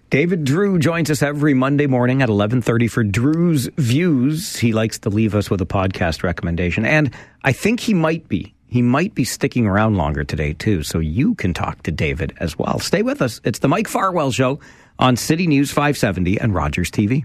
David 0.09 0.45
Drewe 0.45 0.79
joins 0.79 1.11
us 1.11 1.21
every 1.21 1.53
Monday 1.53 1.87
morning 1.87 2.23
at 2.23 2.29
11:30 2.29 2.89
for 2.89 3.05
Drewe's 3.05 3.69
Views. 3.77 4.57
He 4.57 4.73
likes 4.73 5.01
to 5.01 5.11
leave 5.11 5.35
us 5.35 5.51
with 5.51 5.61
a 5.61 5.67
podcast 5.67 6.23
recommendation 6.23 6.85
and 6.85 7.11
I 7.43 7.53
think 7.53 7.81
he 7.81 7.93
might 7.93 8.29
be 8.29 8.55
he 8.69 8.83
might 8.83 9.15
be 9.15 9.25
sticking 9.25 9.67
around 9.67 9.97
longer 9.97 10.25
today 10.25 10.53
too, 10.53 10.83
so 10.83 10.99
you 10.99 11.35
can 11.35 11.55
talk 11.55 11.83
to 11.85 11.93
David 11.93 12.35
as 12.39 12.59
well. 12.59 12.79
Stay 12.79 13.03
with 13.03 13.23
us. 13.23 13.41
It's 13.45 13.61
the 13.61 13.69
Mike 13.69 13.89
Farwell 13.89 14.31
show 14.33 14.61
on 14.99 15.17
City 15.17 15.47
News 15.47 15.71
570 15.71 16.41
and 16.41 16.55
Rogers 16.55 16.91
TV. 16.91 17.25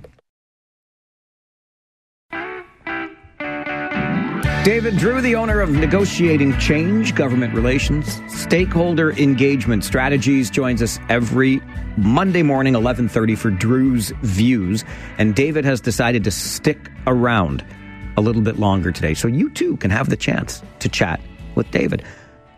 David 4.64 4.94
Drewe, 4.94 5.24
the 5.24 5.34
owner 5.34 5.60
of 5.60 5.72
Negotiating 5.72 6.56
Change, 6.60 7.16
Government 7.16 7.56
Relations, 7.56 8.22
Stakeholder 8.28 9.12
Engagement 9.14 9.84
Strategies, 9.84 10.52
joins 10.52 10.84
us 10.84 11.00
every 11.10 11.60
Monday 11.98 12.44
morning, 12.44 12.76
11.30 12.76 13.36
for 13.36 13.50
Drewe's 13.50 14.14
Views. 14.22 14.86
And 15.18 15.34
David 15.34 15.66
has 15.66 15.82
decided 15.82 16.24
to 16.26 16.32
stick 16.32 16.92
around 17.08 17.66
a 18.18 18.22
little 18.22 18.44
bit 18.44 18.60
longer 18.60 18.92
today. 18.92 19.16
So 19.16 19.28
you 19.28 19.50
too 19.50 19.78
can 19.78 19.90
have 19.90 20.12
the 20.12 20.16
chance 20.16 20.62
to 20.78 20.88
chat 20.88 21.20
with 21.56 21.72
David. 21.72 22.04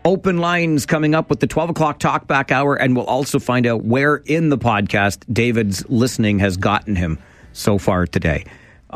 Open 0.04 0.40
lines 0.40 0.86
coming 0.86 1.16
up 1.16 1.30
with 1.30 1.40
the 1.40 1.48
12 1.48 1.70
o'clock 1.70 2.00
talkback 2.00 2.52
hour. 2.52 2.76
And 2.76 2.98
we'll 2.98 3.06
also 3.06 3.40
find 3.40 3.66
out 3.66 3.86
where 3.86 4.18
in 4.18 4.50
the 4.50 4.58
podcast 4.58 5.24
David's 5.34 5.90
listening 5.90 6.40
has 6.40 6.58
gotten 6.58 6.98
him 6.98 7.18
so 7.54 7.78
far 7.78 8.06
today. 8.06 8.44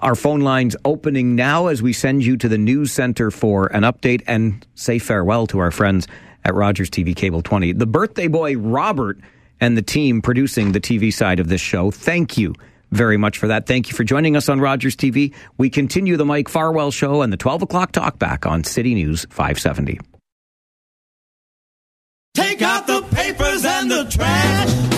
Our 0.02 0.16
phone 0.16 0.42
lines 0.42 0.76
opening 0.86 1.36
now 1.36 1.68
as 1.68 1.82
we 1.82 1.94
send 1.94 2.24
you 2.24 2.38
to 2.38 2.48
the 2.48 2.58
news 2.58 2.92
center 2.92 3.32
for 3.32 3.68
an 3.68 3.84
update 3.84 4.22
and 4.28 4.66
say 4.76 5.00
farewell 5.00 5.48
to 5.48 5.60
our 5.60 5.72
friends 5.72 6.08
at 6.46 6.54
Rogers 6.54 6.90
TV 6.90 7.16
Cable 7.16 7.42
20. 7.42 7.74
The 7.74 7.88
birthday 7.88 8.28
boy, 8.28 8.58
Robert, 8.58 9.20
and 9.60 9.76
the 9.76 9.82
team 9.82 10.22
producing 10.22 10.72
the 10.72 10.80
TV 10.80 11.12
side 11.12 11.40
of 11.40 11.48
this 11.48 11.62
show, 11.62 11.90
thank 11.92 12.38
you 12.38 12.54
very 12.92 13.18
much 13.18 13.38
for 13.38 13.48
that. 13.48 13.66
Thank 13.66 13.90
you 13.90 13.96
for 13.96 14.04
joining 14.04 14.36
us 14.36 14.50
on 14.50 14.60
Rogers 14.60 14.96
TV. 14.96 15.34
We 15.58 15.70
continue 15.70 16.16
the 16.16 16.26
Mike 16.26 16.48
Farwell 16.48 16.92
Show 16.92 17.22
and 17.22 17.34
the 17.34 17.38
12 17.38 17.64
o'clock 17.64 17.92
talkback 17.92 18.50
on 18.50 18.64
City 18.64 18.94
News 18.94 19.26
570. 19.30 20.00
Take 22.34 22.62
out 22.62 22.88
the 22.88 23.02
papers 23.02 23.66
and 23.66 23.90
the 23.92 24.06
trash. 24.06 24.97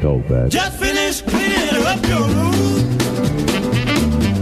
Don't 0.00 0.20
talk 0.20 0.28
back. 0.28 0.50
Just 0.50 0.78
finish 0.78 1.22
cleaning 1.22 1.86
up 1.86 2.06
your 2.06 2.20
room. 2.20 2.98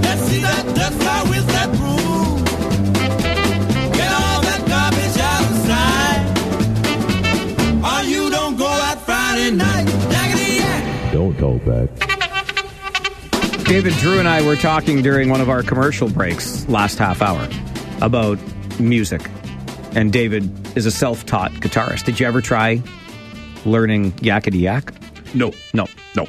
Let's 0.02 0.22
see 0.22 0.40
that 0.40 0.64
dust 0.74 0.98
fly 1.01 1.22
with 1.28 1.47
that 1.48 1.70
broom. 1.76 2.44
Get 3.93 4.12
all 4.12 4.40
that 4.43 4.64
garbage 4.66 5.18
out 5.20 5.44
of 5.51 5.56
sight. 7.85 8.02
Or 8.02 8.02
you 8.09 8.31
don't 8.31 8.56
go 8.56 8.66
out 8.66 9.01
Friday 9.02 9.51
night. 9.52 9.86
Yakety 9.86 10.59
yak. 10.59 11.12
Don't 11.12 11.39
talk 11.39 11.64
back. 11.64 11.89
David 13.64 13.93
Drewe 13.94 14.18
and 14.18 14.28
I 14.28 14.43
were 14.44 14.56
talking 14.56 15.02
during 15.02 15.28
one 15.31 15.40
of 15.40 15.48
our 15.48 15.62
commercial 15.62 16.09
breaks 16.09 16.68
last 16.68 16.98
half 16.98 17.22
hour 17.22 17.48
about 18.01 18.39
music. 18.81 19.31
And 19.94 20.12
David 20.12 20.51
is 20.76 20.86
a 20.86 20.90
self 20.90 21.24
taught 21.26 21.52
guitarist. 21.52 22.05
Did 22.05 22.18
you 22.18 22.26
ever 22.26 22.40
try 22.40 22.82
learning 23.64 24.12
yakety 24.14 24.60
yak? 24.60 24.93
No, 25.35 25.52
no, 25.73 25.86
no. 26.16 26.27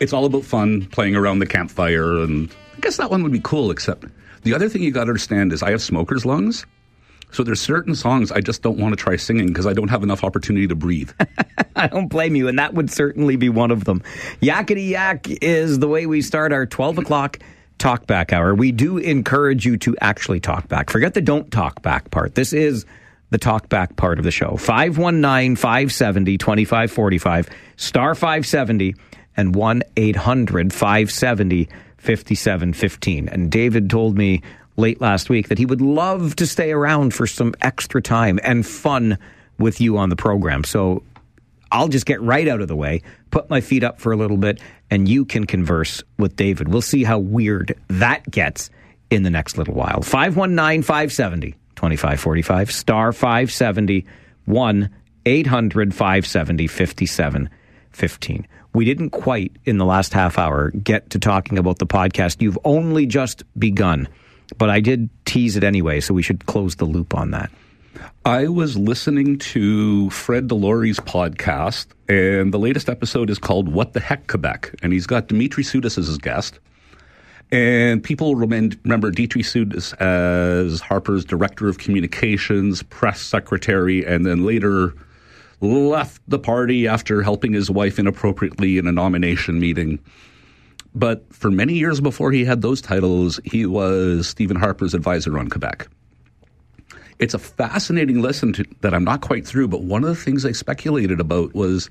It's 0.00 0.12
all 0.12 0.24
about 0.24 0.44
fun, 0.44 0.86
playing 0.86 1.16
around 1.16 1.40
the 1.40 1.46
campfire, 1.46 2.18
and 2.22 2.50
I 2.76 2.80
guess 2.80 2.96
that 2.98 3.10
one 3.10 3.22
would 3.22 3.32
be 3.32 3.40
cool. 3.42 3.70
Except 3.70 4.04
the 4.42 4.54
other 4.54 4.68
thing 4.68 4.82
you 4.82 4.92
got 4.92 5.04
to 5.04 5.10
understand 5.10 5.52
is 5.52 5.62
I 5.62 5.70
have 5.70 5.82
smoker's 5.82 6.24
lungs, 6.24 6.64
so 7.32 7.42
there's 7.42 7.60
certain 7.60 7.94
songs 7.94 8.30
I 8.30 8.40
just 8.40 8.62
don't 8.62 8.78
want 8.78 8.96
to 8.96 9.02
try 9.02 9.16
singing 9.16 9.48
because 9.48 9.66
I 9.66 9.72
don't 9.72 9.88
have 9.88 10.02
enough 10.02 10.22
opportunity 10.22 10.68
to 10.68 10.74
breathe. 10.76 11.10
I 11.76 11.88
don't 11.88 12.06
blame 12.06 12.36
you, 12.36 12.46
and 12.46 12.58
that 12.58 12.74
would 12.74 12.90
certainly 12.90 13.36
be 13.36 13.48
one 13.48 13.72
of 13.72 13.84
them. 13.84 14.02
Yakety 14.40 14.90
yak 14.90 15.26
is 15.42 15.80
the 15.80 15.88
way 15.88 16.06
we 16.06 16.22
start 16.22 16.52
our 16.52 16.66
12 16.66 16.98
o'clock 16.98 17.38
talk 17.78 18.06
back 18.06 18.32
hour. 18.32 18.54
We 18.54 18.70
do 18.70 18.98
encourage 18.98 19.66
you 19.66 19.76
to 19.78 19.96
actually 20.00 20.40
talk 20.40 20.68
back. 20.68 20.90
Forget 20.90 21.14
the 21.14 21.20
don't 21.20 21.50
talk 21.50 21.82
back 21.82 22.10
part. 22.10 22.36
This 22.36 22.52
is 22.52 22.86
the 23.30 23.38
talk 23.38 23.68
back 23.68 23.96
part 23.96 24.18
of 24.18 24.24
the 24.24 24.30
show. 24.30 24.56
519 24.56 25.56
570 25.56 26.38
2545, 26.38 27.48
star 27.76 28.14
570, 28.14 28.94
and 29.36 29.54
1 29.54 29.82
800 29.96 30.72
570 30.72 31.68
5715. 31.98 33.28
And 33.28 33.50
David 33.50 33.90
told 33.90 34.16
me 34.16 34.42
late 34.76 35.00
last 35.00 35.30
week 35.30 35.48
that 35.48 35.58
he 35.58 35.66
would 35.66 35.80
love 35.80 36.36
to 36.36 36.46
stay 36.46 36.72
around 36.72 37.14
for 37.14 37.26
some 37.26 37.54
extra 37.60 38.02
time 38.02 38.38
and 38.42 38.66
fun 38.66 39.18
with 39.58 39.80
you 39.80 39.96
on 39.98 40.08
the 40.08 40.16
program. 40.16 40.64
So 40.64 41.02
I'll 41.70 41.88
just 41.88 42.06
get 42.06 42.20
right 42.20 42.46
out 42.46 42.60
of 42.60 42.68
the 42.68 42.76
way, 42.76 43.02
put 43.30 43.48
my 43.48 43.60
feet 43.60 43.84
up 43.84 44.00
for 44.00 44.12
a 44.12 44.16
little 44.16 44.36
bit, 44.36 44.60
and 44.90 45.08
you 45.08 45.24
can 45.24 45.44
converse 45.44 46.02
with 46.18 46.36
David. 46.36 46.68
We'll 46.68 46.82
see 46.82 47.04
how 47.04 47.18
weird 47.18 47.78
that 47.88 48.30
gets 48.30 48.70
in 49.10 49.22
the 49.22 49.30
next 49.30 49.58
little 49.58 49.74
while. 49.74 50.02
519 50.02 50.82
570 50.82 51.54
2545, 51.90 52.72
star 52.72 53.12
570 53.12 54.06
1 54.46 54.90
800 55.26 55.94
570 55.94 56.66
5715. 56.66 58.46
We 58.72 58.84
didn't 58.84 59.10
quite, 59.10 59.52
in 59.64 59.78
the 59.78 59.84
last 59.84 60.12
half 60.12 60.38
hour, 60.38 60.70
get 60.70 61.10
to 61.10 61.18
talking 61.18 61.58
about 61.58 61.78
the 61.78 61.86
podcast. 61.86 62.42
You've 62.42 62.58
only 62.64 63.06
just 63.06 63.44
begun, 63.58 64.08
but 64.58 64.70
I 64.70 64.80
did 64.80 65.10
tease 65.24 65.56
it 65.56 65.62
anyway, 65.62 66.00
so 66.00 66.14
we 66.14 66.22
should 66.22 66.46
close 66.46 66.76
the 66.76 66.84
loop 66.84 67.14
on 67.14 67.30
that. 67.30 67.50
I 68.24 68.48
was 68.48 68.76
listening 68.76 69.38
to 69.38 70.10
Fred 70.10 70.48
DeLorey's 70.48 70.98
podcast, 70.98 71.86
and 72.08 72.52
the 72.52 72.58
latest 72.58 72.88
episode 72.88 73.30
is 73.30 73.38
called 73.38 73.68
What 73.68 73.92
the 73.92 74.00
Heck 74.00 74.26
Quebec? 74.26 74.74
And 74.82 74.92
he's 74.92 75.06
got 75.06 75.28
Dimitri 75.28 75.62
Soudas 75.62 75.98
as 75.98 76.08
his 76.08 76.18
guest. 76.18 76.58
And 77.54 78.02
people 78.02 78.34
remember 78.34 79.12
Dimitri 79.12 79.42
Soudas 79.42 79.94
as 80.00 80.80
Harper's 80.80 81.24
director 81.24 81.68
of 81.68 81.78
communications, 81.78 82.82
press 82.82 83.20
secretary, 83.20 84.04
and 84.04 84.26
then 84.26 84.44
later 84.44 84.92
left 85.60 86.20
the 86.26 86.40
party 86.40 86.88
after 86.88 87.22
helping 87.22 87.52
his 87.52 87.70
wife 87.70 88.00
inappropriately 88.00 88.76
in 88.76 88.88
a 88.88 88.92
nomination 88.92 89.60
meeting. 89.60 90.00
But 90.96 91.32
for 91.32 91.48
many 91.48 91.74
years 91.74 92.00
before 92.00 92.32
he 92.32 92.44
had 92.44 92.60
those 92.60 92.80
titles, 92.80 93.38
he 93.44 93.66
was 93.66 94.26
Stephen 94.26 94.56
Harper's 94.56 94.92
advisor 94.92 95.38
on 95.38 95.48
Quebec. 95.48 95.86
It's 97.20 97.34
a 97.34 97.38
fascinating 97.38 98.20
listen 98.20 98.52
to, 98.54 98.64
that 98.80 98.92
I'm 98.92 99.04
not 99.04 99.20
quite 99.20 99.46
through, 99.46 99.68
but 99.68 99.82
one 99.82 100.02
of 100.02 100.08
the 100.08 100.16
things 100.16 100.44
I 100.44 100.50
speculated 100.50 101.20
about 101.20 101.54
was 101.54 101.88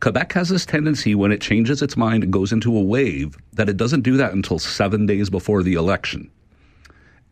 Quebec 0.00 0.32
has 0.34 0.48
this 0.48 0.64
tendency 0.64 1.14
when 1.14 1.32
it 1.32 1.40
changes 1.40 1.82
its 1.82 1.96
mind 1.96 2.22
and 2.22 2.32
goes 2.32 2.52
into 2.52 2.76
a 2.76 2.82
wave 2.82 3.36
that 3.54 3.68
it 3.68 3.76
doesn't 3.76 4.02
do 4.02 4.16
that 4.16 4.32
until 4.32 4.58
seven 4.58 5.06
days 5.06 5.28
before 5.28 5.62
the 5.62 5.74
election. 5.74 6.30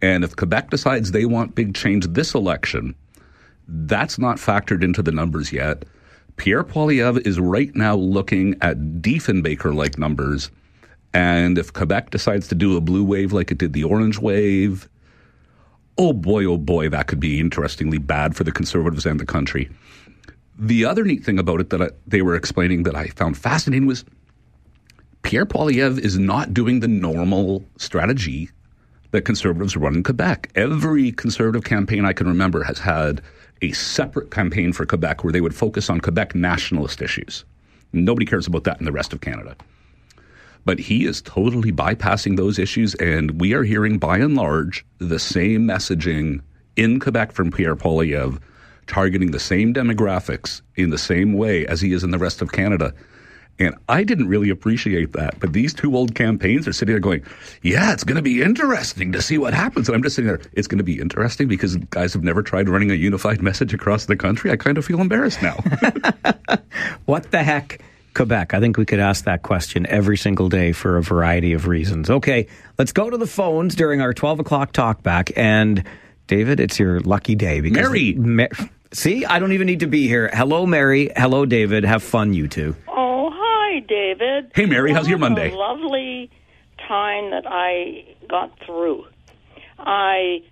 And 0.02 0.24
if 0.24 0.34
Quebec 0.36 0.70
decides 0.70 1.12
they 1.12 1.24
want 1.24 1.54
big 1.54 1.74
change 1.74 2.06
this 2.08 2.34
election, 2.34 2.94
that's 3.68 4.18
not 4.18 4.36
factored 4.36 4.82
into 4.82 5.02
the 5.02 5.12
numbers 5.12 5.52
yet. 5.52 5.84
Pierre 6.36 6.64
Poilievre 6.64 7.24
is 7.26 7.40
right 7.40 7.74
now 7.74 7.94
looking 7.94 8.56
at 8.60 8.78
Diefenbaker 9.00 9.74
like 9.74 9.98
numbers. 9.98 10.50
And 11.14 11.58
if 11.58 11.72
Quebec 11.72 12.10
decides 12.10 12.48
to 12.48 12.54
do 12.54 12.76
a 12.76 12.80
blue 12.80 13.04
wave 13.04 13.32
like 13.32 13.50
it 13.50 13.58
did 13.58 13.72
the 13.72 13.84
orange 13.84 14.18
wave, 14.18 14.88
oh 15.96 16.12
boy, 16.12 16.44
oh 16.44 16.58
boy, 16.58 16.88
that 16.90 17.06
could 17.06 17.20
be 17.20 17.40
interestingly 17.40 17.98
bad 17.98 18.36
for 18.36 18.44
the 18.44 18.52
conservatives 18.52 19.06
and 19.06 19.18
the 19.18 19.24
country. 19.24 19.70
The 20.58 20.84
other 20.84 21.04
neat 21.04 21.24
thing 21.24 21.38
about 21.38 21.60
it 21.60 21.70
that 21.70 21.82
I, 21.82 21.88
they 22.06 22.22
were 22.22 22.34
explaining 22.34 22.84
that 22.84 22.94
I 22.94 23.08
found 23.08 23.36
fascinating 23.36 23.86
was 23.86 24.04
Pierre 25.22 25.44
Poilievre 25.46 25.98
is 25.98 26.18
not 26.18 26.54
doing 26.54 26.80
the 26.80 26.88
normal 26.88 27.64
strategy 27.76 28.50
that 29.10 29.22
conservatives 29.22 29.76
run 29.76 29.96
in 29.96 30.02
Quebec. 30.02 30.50
Every 30.54 31.12
conservative 31.12 31.64
campaign 31.64 32.04
I 32.04 32.12
can 32.12 32.26
remember 32.26 32.62
has 32.62 32.78
had 32.78 33.22
a 33.62 33.72
separate 33.72 34.30
campaign 34.30 34.72
for 34.72 34.86
Quebec 34.86 35.24
where 35.24 35.32
they 35.32 35.40
would 35.40 35.54
focus 35.54 35.90
on 35.90 36.00
Quebec 36.00 36.34
nationalist 36.34 37.02
issues. 37.02 37.44
Nobody 37.92 38.26
cares 38.26 38.46
about 38.46 38.64
that 38.64 38.78
in 38.78 38.84
the 38.84 38.92
rest 38.92 39.12
of 39.12 39.20
Canada. 39.20 39.56
But 40.64 40.78
he 40.78 41.06
is 41.06 41.22
totally 41.22 41.72
bypassing 41.72 42.36
those 42.36 42.58
issues, 42.58 42.94
and 42.96 43.40
we 43.40 43.54
are 43.54 43.62
hearing 43.62 43.98
by 43.98 44.18
and 44.18 44.34
large 44.34 44.84
the 44.98 45.18
same 45.18 45.62
messaging 45.62 46.40
in 46.76 46.98
Quebec 46.98 47.32
from 47.32 47.50
Pierre 47.50 47.76
Poilievre, 47.76 48.40
targeting 48.86 49.30
the 49.30 49.40
same 49.40 49.74
demographics 49.74 50.62
in 50.76 50.90
the 50.90 50.98
same 50.98 51.32
way 51.34 51.66
as 51.66 51.80
he 51.80 51.92
is 51.92 52.04
in 52.04 52.10
the 52.10 52.18
rest 52.18 52.42
of 52.42 52.52
Canada. 52.52 52.92
And 53.58 53.74
I 53.88 54.04
didn't 54.04 54.28
really 54.28 54.50
appreciate 54.50 55.14
that. 55.14 55.40
But 55.40 55.54
these 55.54 55.72
two 55.72 55.96
old 55.96 56.14
campaigns 56.14 56.68
are 56.68 56.74
sitting 56.74 56.92
there 56.92 57.00
going, 57.00 57.22
yeah, 57.62 57.92
it's 57.92 58.04
going 58.04 58.16
to 58.16 58.22
be 58.22 58.42
interesting 58.42 59.12
to 59.12 59.22
see 59.22 59.38
what 59.38 59.54
happens. 59.54 59.88
And 59.88 59.96
I'm 59.96 60.02
just 60.02 60.16
sitting 60.16 60.28
there, 60.28 60.40
it's 60.52 60.66
going 60.66 60.76
to 60.78 60.84
be 60.84 61.00
interesting 61.00 61.48
because 61.48 61.76
guys 61.76 62.12
have 62.12 62.22
never 62.22 62.42
tried 62.42 62.68
running 62.68 62.90
a 62.90 62.94
unified 62.94 63.40
message 63.40 63.72
across 63.72 64.04
the 64.04 64.16
country. 64.16 64.50
I 64.50 64.56
kind 64.56 64.76
of 64.76 64.84
feel 64.84 65.00
embarrassed 65.00 65.42
now. 65.42 65.56
What 67.06 67.30
the 67.30 67.42
heck, 67.42 67.80
Quebec? 68.14 68.52
I 68.52 68.60
think 68.60 68.76
we 68.76 68.84
could 68.84 68.98
ask 68.98 69.24
that 69.24 69.42
question 69.42 69.86
every 69.86 70.16
single 70.16 70.48
day 70.48 70.72
for 70.72 70.96
a 70.96 71.02
variety 71.02 71.52
of 71.52 71.66
reasons. 71.68 72.10
Okay, 72.10 72.48
let's 72.78 72.92
go 72.92 73.08
to 73.08 73.16
the 73.16 73.26
phones 73.26 73.74
during 73.74 74.00
our 74.00 74.12
12 74.12 74.40
o'clock 74.40 74.72
talk 74.72 75.02
back. 75.02 75.30
And 75.36 75.84
David, 76.26 76.58
it's 76.60 76.78
your 76.78 77.00
lucky 77.00 77.34
day 77.36 77.60
because. 77.60 77.82
Mary! 77.82 78.14
Ma- 78.14 78.46
See, 78.92 79.24
I 79.24 79.38
don't 79.38 79.52
even 79.52 79.66
need 79.66 79.80
to 79.80 79.86
be 79.86 80.06
here. 80.06 80.30
Hello, 80.32 80.66
Mary. 80.66 81.10
Hello, 81.16 81.44
David. 81.44 81.84
Have 81.84 82.02
fun, 82.02 82.32
you 82.32 82.48
two. 82.48 82.76
Oh, 82.88 83.30
hi, 83.32 83.80
David. 83.80 84.52
Hey, 84.54 84.66
Mary, 84.66 84.92
how's 84.92 85.08
your 85.08 85.18
Monday? 85.18 85.50
A 85.50 85.56
lovely 85.56 86.30
time 86.86 87.30
that 87.30 87.44
I 87.46 88.04
got 88.28 88.52
through. 88.64 89.04
I 89.78 90.42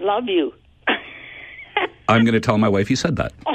love 0.00 0.24
you. 0.26 0.52
I'm 2.08 2.24
going 2.24 2.34
to 2.34 2.40
tell 2.40 2.58
my 2.58 2.68
wife 2.68 2.90
you 2.90 2.96
said 2.96 3.16
that. 3.16 3.32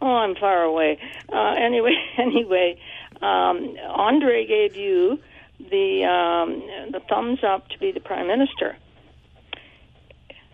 Oh, 0.00 0.06
I'm 0.16 0.34
far 0.36 0.62
away. 0.62 0.98
Uh, 1.30 1.54
anyway, 1.58 1.94
anyway, 2.18 2.78
um, 3.20 3.76
Andre 3.88 4.46
gave 4.46 4.76
you 4.76 5.18
the 5.58 6.04
um, 6.04 6.62
the 6.92 7.00
thumbs 7.08 7.40
up 7.44 7.68
to 7.70 7.78
be 7.78 7.90
the 7.92 8.00
prime 8.00 8.28
minister. 8.28 8.76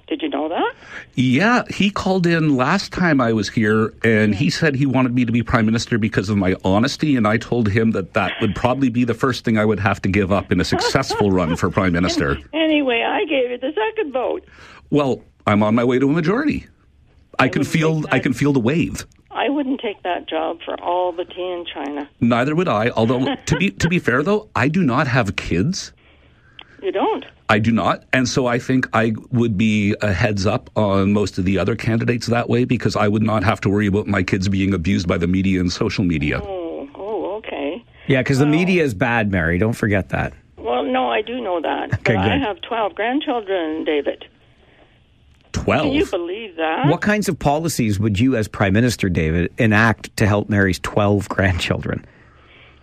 Did 0.07 0.21
you 0.21 0.29
know 0.29 0.49
that? 0.49 0.75
Yeah, 1.15 1.63
he 1.71 1.91
called 1.91 2.27
in 2.27 2.57
last 2.57 2.93
time 2.93 3.21
I 3.21 3.33
was 3.33 3.49
here 3.49 3.95
and 4.05 4.35
he 4.35 4.47
hmm. 4.47 4.51
said 4.51 4.75
he 4.75 4.87
wanted 4.87 5.15
me 5.15 5.25
to 5.25 5.33
be 5.33 5.43
prime 5.43 5.65
minister 5.65 5.99
because 5.99 6.29
of 6.29 6.37
my 6.37 6.57
honesty. 6.65 7.17
And 7.17 7.27
I 7.27 7.39
told 7.39 7.69
him 7.69 7.93
that 7.93 8.13
that 8.15 8.33
would 8.41 8.55
probably 8.55 8.91
be 8.91 9.05
the 9.05 9.15
first 9.15 9.45
thing 9.45 9.57
I 9.57 9.65
would 9.65 9.81
have 9.81 10.03
to 10.03 10.09
give 10.09 10.31
up 10.31 10.53
in 10.53 10.61
a 10.61 10.65
successful 10.65 11.31
run 11.31 11.57
for 11.57 11.71
prime 11.71 11.93
minister. 12.01 12.39
Anyway, 12.53 13.03
I 13.03 13.25
gave 13.25 13.51
you 13.51 13.59
the 13.59 13.73
second 13.75 14.13
vote. 14.13 14.45
Well, 14.91 15.23
I'm 15.47 15.63
on 15.63 15.75
my 15.75 15.85
way 15.85 15.99
to 15.99 16.09
a 16.09 16.13
majority. 16.13 16.67
I 17.39 17.49
can 17.49 17.65
feel 17.65 18.05
I 18.11 18.19
can 18.21 18.33
feel 18.33 18.53
the 18.53 18.61
wave. 18.61 19.07
I 19.31 19.49
wouldn't 19.49 19.81
take 19.81 20.03
that 20.05 20.29
job 20.29 20.61
for 20.65 20.81
all 20.81 21.11
the 21.11 21.25
tea 21.25 21.51
in 21.51 21.67
China. 21.67 22.09
Neither 22.21 22.55
would 22.55 22.69
I. 22.69 22.91
Although 22.91 23.35
to 23.35 23.57
be 23.57 23.71
to 23.71 23.89
be 23.89 23.99
fair 23.99 24.23
though, 24.23 24.49
I 24.55 24.69
do 24.69 24.83
not 24.83 25.09
have 25.09 25.37
kids. 25.37 25.93
You 26.83 26.93
don't? 26.93 27.25
I 27.49 27.59
do 27.59 27.73
not, 27.73 28.05
and 28.13 28.27
so 28.29 28.47
I 28.47 28.59
think 28.59 28.89
I 28.95 29.13
would 29.31 29.59
be 29.59 29.95
a 30.01 30.13
heads 30.13 30.47
up 30.47 30.71
on 30.77 31.13
most 31.13 31.37
of 31.37 31.45
the 31.45 31.59
other 31.59 31.77
candidates 31.77 32.27
that 32.29 32.49
way 32.49 32.65
because 32.65 32.97
I 32.97 33.07
would 33.07 33.23
not 33.23 33.45
have 33.45 33.61
to 33.63 33.69
worry 33.69 33.87
about 33.87 34.07
my 34.07 34.23
kids 34.23 34.49
being 34.49 34.73
abused 34.73 35.07
by 35.07 35.19
the 35.19 35.27
media 35.27 35.61
and 35.61 35.71
social 35.71 36.05
media. 36.05 36.41
Oh, 36.43 36.89
oh, 36.95 37.35
okay. 37.37 37.85
Yeah, 38.07 38.23
because 38.23 38.39
the 38.39 38.47
media 38.47 38.83
is 38.83 38.95
bad, 38.95 39.31
Mary. 39.31 39.59
Don't 39.59 39.75
forget 39.75 40.09
that. 40.09 40.33
Well, 40.57 40.85
no, 40.85 41.11
I 41.11 41.21
do 41.21 41.41
know 41.41 41.61
that. 41.61 41.93
Okay, 42.01 42.15
but 42.15 42.31
I 42.31 42.39
have 42.39 42.61
12 42.63 42.95
grandchildren, 42.95 43.85
David. 43.85 44.25
Twelve. 45.53 45.85
Can 45.85 45.93
you 45.93 46.07
believe 46.07 46.57
that? 46.57 46.89
What 46.89 47.01
kinds 47.01 47.29
of 47.29 47.39
policies 47.39 48.01
would 48.01 48.19
you, 48.19 48.37
as 48.37 48.49
prime 48.49 48.73
minister, 48.73 49.09
David, 49.09 49.53
enact 49.57 50.15
to 50.17 50.27
help 50.27 50.49
Mary's 50.49 50.81
12 50.81 51.29
grandchildren? 51.29 52.05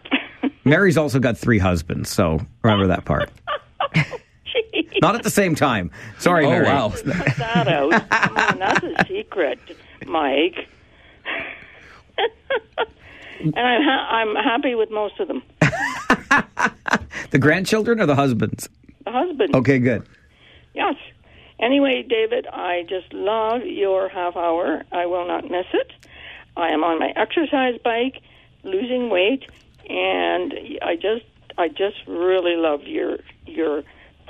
Mary's 0.63 0.97
also 0.97 1.19
got 1.19 1.37
three 1.37 1.59
husbands, 1.59 2.09
so 2.09 2.39
remember 2.63 2.87
that 2.87 3.05
part. 3.05 3.29
Not 5.01 5.15
at 5.15 5.23
the 5.23 5.29
same 5.29 5.55
time. 5.55 5.91
Sorry, 6.19 6.45
Oh, 6.45 6.49
Mary. 6.49 6.65
wow. 6.65 6.89
Cut 6.89 7.05
that 7.37 7.67
out. 7.67 8.09
Come 8.09 8.37
on, 8.37 8.59
that's 8.59 8.83
a 8.83 9.05
secret, 9.07 9.59
Mike. 10.05 10.67
and 13.39 13.57
I'm, 13.57 13.81
ha- 13.83 14.07
I'm 14.11 14.35
happy 14.35 14.75
with 14.75 14.89
most 14.91 15.19
of 15.19 15.27
them. 15.27 15.43
The 17.31 17.39
grandchildren 17.39 18.01
or 18.01 18.05
the 18.05 18.15
husbands? 18.15 18.67
The 19.05 19.11
husband. 19.13 19.55
Okay, 19.55 19.79
good. 19.79 20.05
Yes. 20.73 20.95
Anyway, 21.59 22.03
David, 22.07 22.45
I 22.47 22.83
just 22.89 23.13
love 23.13 23.61
your 23.65 24.09
half 24.09 24.35
hour. 24.35 24.83
I 24.91 25.05
will 25.05 25.25
not 25.25 25.49
miss 25.49 25.65
it. 25.71 25.93
I 26.57 26.73
am 26.73 26.83
on 26.83 26.99
my 26.99 27.13
exercise 27.15 27.79
bike, 27.85 28.21
losing 28.63 29.09
weight, 29.09 29.45
and 29.89 30.53
I 30.81 30.97
just 30.97 31.23
I 31.57 31.69
just 31.69 32.05
really 32.05 32.57
love 32.57 32.83
your 32.83 33.19
your 33.45 33.83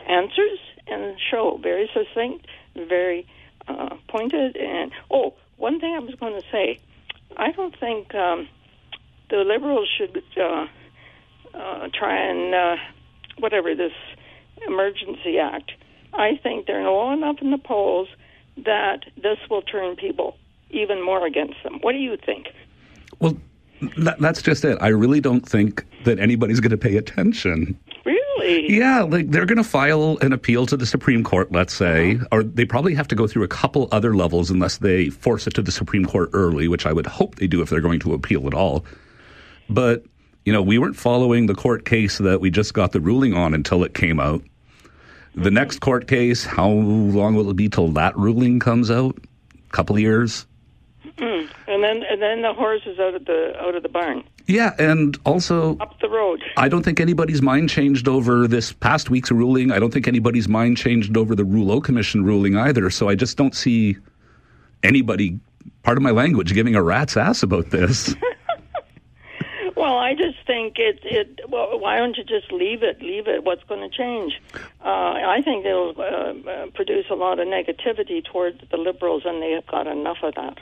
answers 0.07 0.59
and 0.87 1.17
show. 1.29 1.59
Very 1.61 1.89
succinct, 1.93 2.47
very 2.75 3.27
uh, 3.67 3.95
pointed, 4.07 4.57
and 4.57 4.91
oh, 5.09 5.33
one 5.57 5.79
thing 5.79 5.93
I 5.95 5.99
was 5.99 6.15
going 6.15 6.33
to 6.33 6.47
say, 6.51 6.79
I 7.37 7.51
don't 7.51 7.77
think 7.79 8.13
um, 8.15 8.47
the 9.29 9.37
liberals 9.37 9.87
should 9.97 10.21
uh, 10.37 10.65
uh, 11.53 11.87
try 11.93 12.17
and 12.17 12.53
uh, 12.53 12.75
whatever 13.37 13.75
this 13.75 13.93
emergency 14.67 15.39
act. 15.39 15.71
I 16.13 16.39
think 16.41 16.67
they're 16.67 16.83
low 16.83 17.13
enough 17.13 17.37
in 17.41 17.51
the 17.51 17.57
polls 17.57 18.09
that 18.57 19.05
this 19.15 19.37
will 19.49 19.61
turn 19.61 19.95
people 19.95 20.37
even 20.69 21.03
more 21.03 21.25
against 21.25 21.61
them. 21.63 21.79
What 21.81 21.93
do 21.93 21.99
you 21.99 22.17
think? 22.17 22.47
Well, 23.19 23.37
that, 23.97 24.19
that's 24.19 24.41
just 24.41 24.63
it. 24.65 24.77
I 24.81 24.89
really 24.89 25.21
don't 25.21 25.47
think 25.47 25.85
that 26.03 26.19
anybody's 26.19 26.59
going 26.59 26.71
to 26.71 26.77
pay 26.77 26.97
attention. 26.97 27.79
Really? 28.05 28.20
Yeah, 28.43 29.01
like 29.01 29.29
they're 29.29 29.45
going 29.45 29.57
to 29.57 29.63
file 29.63 30.17
an 30.21 30.33
appeal 30.33 30.65
to 30.67 30.77
the 30.77 30.85
Supreme 30.85 31.23
Court, 31.23 31.51
let's 31.51 31.73
say, 31.73 32.19
or 32.31 32.43
they 32.43 32.65
probably 32.65 32.93
have 32.95 33.07
to 33.09 33.15
go 33.15 33.27
through 33.27 33.43
a 33.43 33.47
couple 33.47 33.87
other 33.91 34.15
levels 34.15 34.49
unless 34.49 34.77
they 34.77 35.09
force 35.09 35.47
it 35.47 35.53
to 35.55 35.61
the 35.61 35.71
Supreme 35.71 36.05
Court 36.05 36.29
early, 36.33 36.67
which 36.67 36.85
I 36.85 36.93
would 36.93 37.07
hope 37.07 37.35
they 37.35 37.47
do 37.47 37.61
if 37.61 37.69
they're 37.69 37.81
going 37.81 37.99
to 38.01 38.13
appeal 38.13 38.47
at 38.47 38.53
all. 38.53 38.85
But, 39.69 40.03
you 40.45 40.53
know, 40.53 40.61
we 40.61 40.77
weren't 40.77 40.97
following 40.97 41.45
the 41.45 41.55
court 41.55 41.85
case 41.85 42.17
that 42.17 42.41
we 42.41 42.49
just 42.49 42.73
got 42.73 42.91
the 42.91 42.99
ruling 42.99 43.33
on 43.33 43.53
until 43.53 43.83
it 43.83 43.93
came 43.93 44.19
out. 44.19 44.43
The 45.35 45.51
next 45.51 45.79
court 45.79 46.07
case, 46.07 46.43
how 46.43 46.69
long 46.69 47.35
will 47.35 47.49
it 47.49 47.55
be 47.55 47.69
till 47.69 47.89
that 47.89 48.17
ruling 48.17 48.59
comes 48.59 48.91
out? 48.91 49.17
A 49.17 49.71
couple 49.71 49.95
of 49.95 50.01
years? 50.01 50.45
Mm. 51.17 51.49
And 51.67 51.83
then 51.83 52.03
and 52.09 52.21
then 52.21 52.41
the 52.41 52.53
horse 52.53 52.81
is 52.85 52.99
out 52.99 53.15
of 53.15 53.25
the 53.25 53.53
out 53.61 53.75
of 53.75 53.83
the 53.83 53.89
barn, 53.89 54.23
Yeah, 54.47 54.73
and 54.79 55.17
also 55.25 55.77
up 55.77 55.99
the 55.99 56.09
road. 56.09 56.43
I 56.57 56.67
don't 56.67 56.83
think 56.83 56.99
anybody's 56.99 57.41
mind 57.41 57.69
changed 57.69 58.07
over 58.07 58.47
this 58.47 58.73
past 58.73 59.09
week's 59.09 59.31
ruling. 59.31 59.71
I 59.71 59.79
don't 59.79 59.91
think 59.93 60.07
anybody's 60.07 60.47
mind 60.47 60.77
changed 60.77 61.15
over 61.17 61.35
the 61.35 61.45
Rouleau 61.45 61.81
Commission 61.81 62.23
ruling 62.23 62.57
either. 62.57 62.89
So 62.89 63.09
I 63.09 63.15
just 63.15 63.37
don't 63.37 63.55
see 63.55 63.97
anybody, 64.83 65.39
part 65.83 65.97
of 65.97 66.03
my 66.03 66.11
language, 66.11 66.53
giving 66.53 66.75
a 66.75 66.83
rat's 66.83 67.17
ass 67.17 67.43
about 67.43 67.69
this. 67.69 68.15
Well, 69.81 69.97
I 69.97 70.13
just 70.13 70.37
think 70.45 70.77
it. 70.77 70.99
It. 71.03 71.39
Well, 71.49 71.79
why 71.79 71.97
don't 71.97 72.15
you 72.15 72.23
just 72.23 72.51
leave 72.51 72.83
it? 72.83 73.01
Leave 73.01 73.27
it. 73.27 73.43
What's 73.43 73.63
going 73.63 73.81
to 73.81 73.89
change? 73.89 74.39
Uh, 74.53 74.85
I 74.85 75.41
think 75.43 75.65
it'll 75.65 75.95
uh, 75.97 76.49
uh, 76.49 76.67
produce 76.75 77.05
a 77.09 77.15
lot 77.15 77.39
of 77.39 77.47
negativity 77.47 78.23
towards 78.23 78.59
the 78.69 78.77
liberals, 78.77 79.23
and 79.25 79.41
they 79.41 79.51
have 79.53 79.65
got 79.65 79.87
enough 79.87 80.17
of 80.21 80.35
that. 80.35 80.59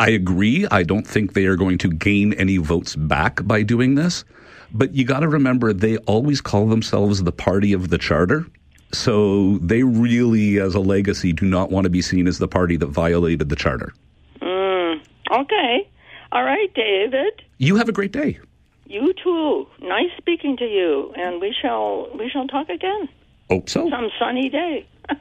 I 0.00 0.08
agree. 0.08 0.66
I 0.70 0.82
don't 0.82 1.06
think 1.06 1.34
they 1.34 1.44
are 1.44 1.56
going 1.56 1.76
to 1.76 1.88
gain 1.88 2.32
any 2.32 2.56
votes 2.56 2.96
back 2.96 3.46
by 3.46 3.62
doing 3.62 3.96
this. 3.96 4.24
But 4.72 4.94
you 4.94 5.04
got 5.04 5.20
to 5.20 5.28
remember, 5.28 5.74
they 5.74 5.98
always 5.98 6.40
call 6.40 6.68
themselves 6.68 7.22
the 7.22 7.32
party 7.32 7.74
of 7.74 7.90
the 7.90 7.98
charter. 7.98 8.46
So 8.92 9.58
they 9.58 9.82
really, 9.82 10.58
as 10.58 10.74
a 10.74 10.80
legacy, 10.80 11.34
do 11.34 11.44
not 11.44 11.70
want 11.70 11.84
to 11.84 11.90
be 11.90 12.00
seen 12.00 12.26
as 12.26 12.38
the 12.38 12.48
party 12.48 12.78
that 12.78 12.86
violated 12.86 13.50
the 13.50 13.56
charter. 13.56 13.92
Mm. 14.40 15.02
Okay. 15.32 15.90
All 16.32 16.44
right, 16.44 16.72
David. 16.74 17.42
You 17.58 17.76
have 17.76 17.90
a 17.90 17.92
great 17.92 18.12
day. 18.12 18.38
You 18.86 19.12
too. 19.22 19.66
Nice 19.86 20.10
speaking 20.16 20.56
to 20.56 20.64
you, 20.64 21.12
and 21.14 21.42
we 21.42 21.54
shall 21.60 22.08
we 22.18 22.30
shall 22.30 22.46
talk 22.48 22.70
again 22.70 23.06
Hope 23.50 23.68
so. 23.68 23.88
some 23.90 24.08
sunny 24.18 24.48
day. 24.48 24.86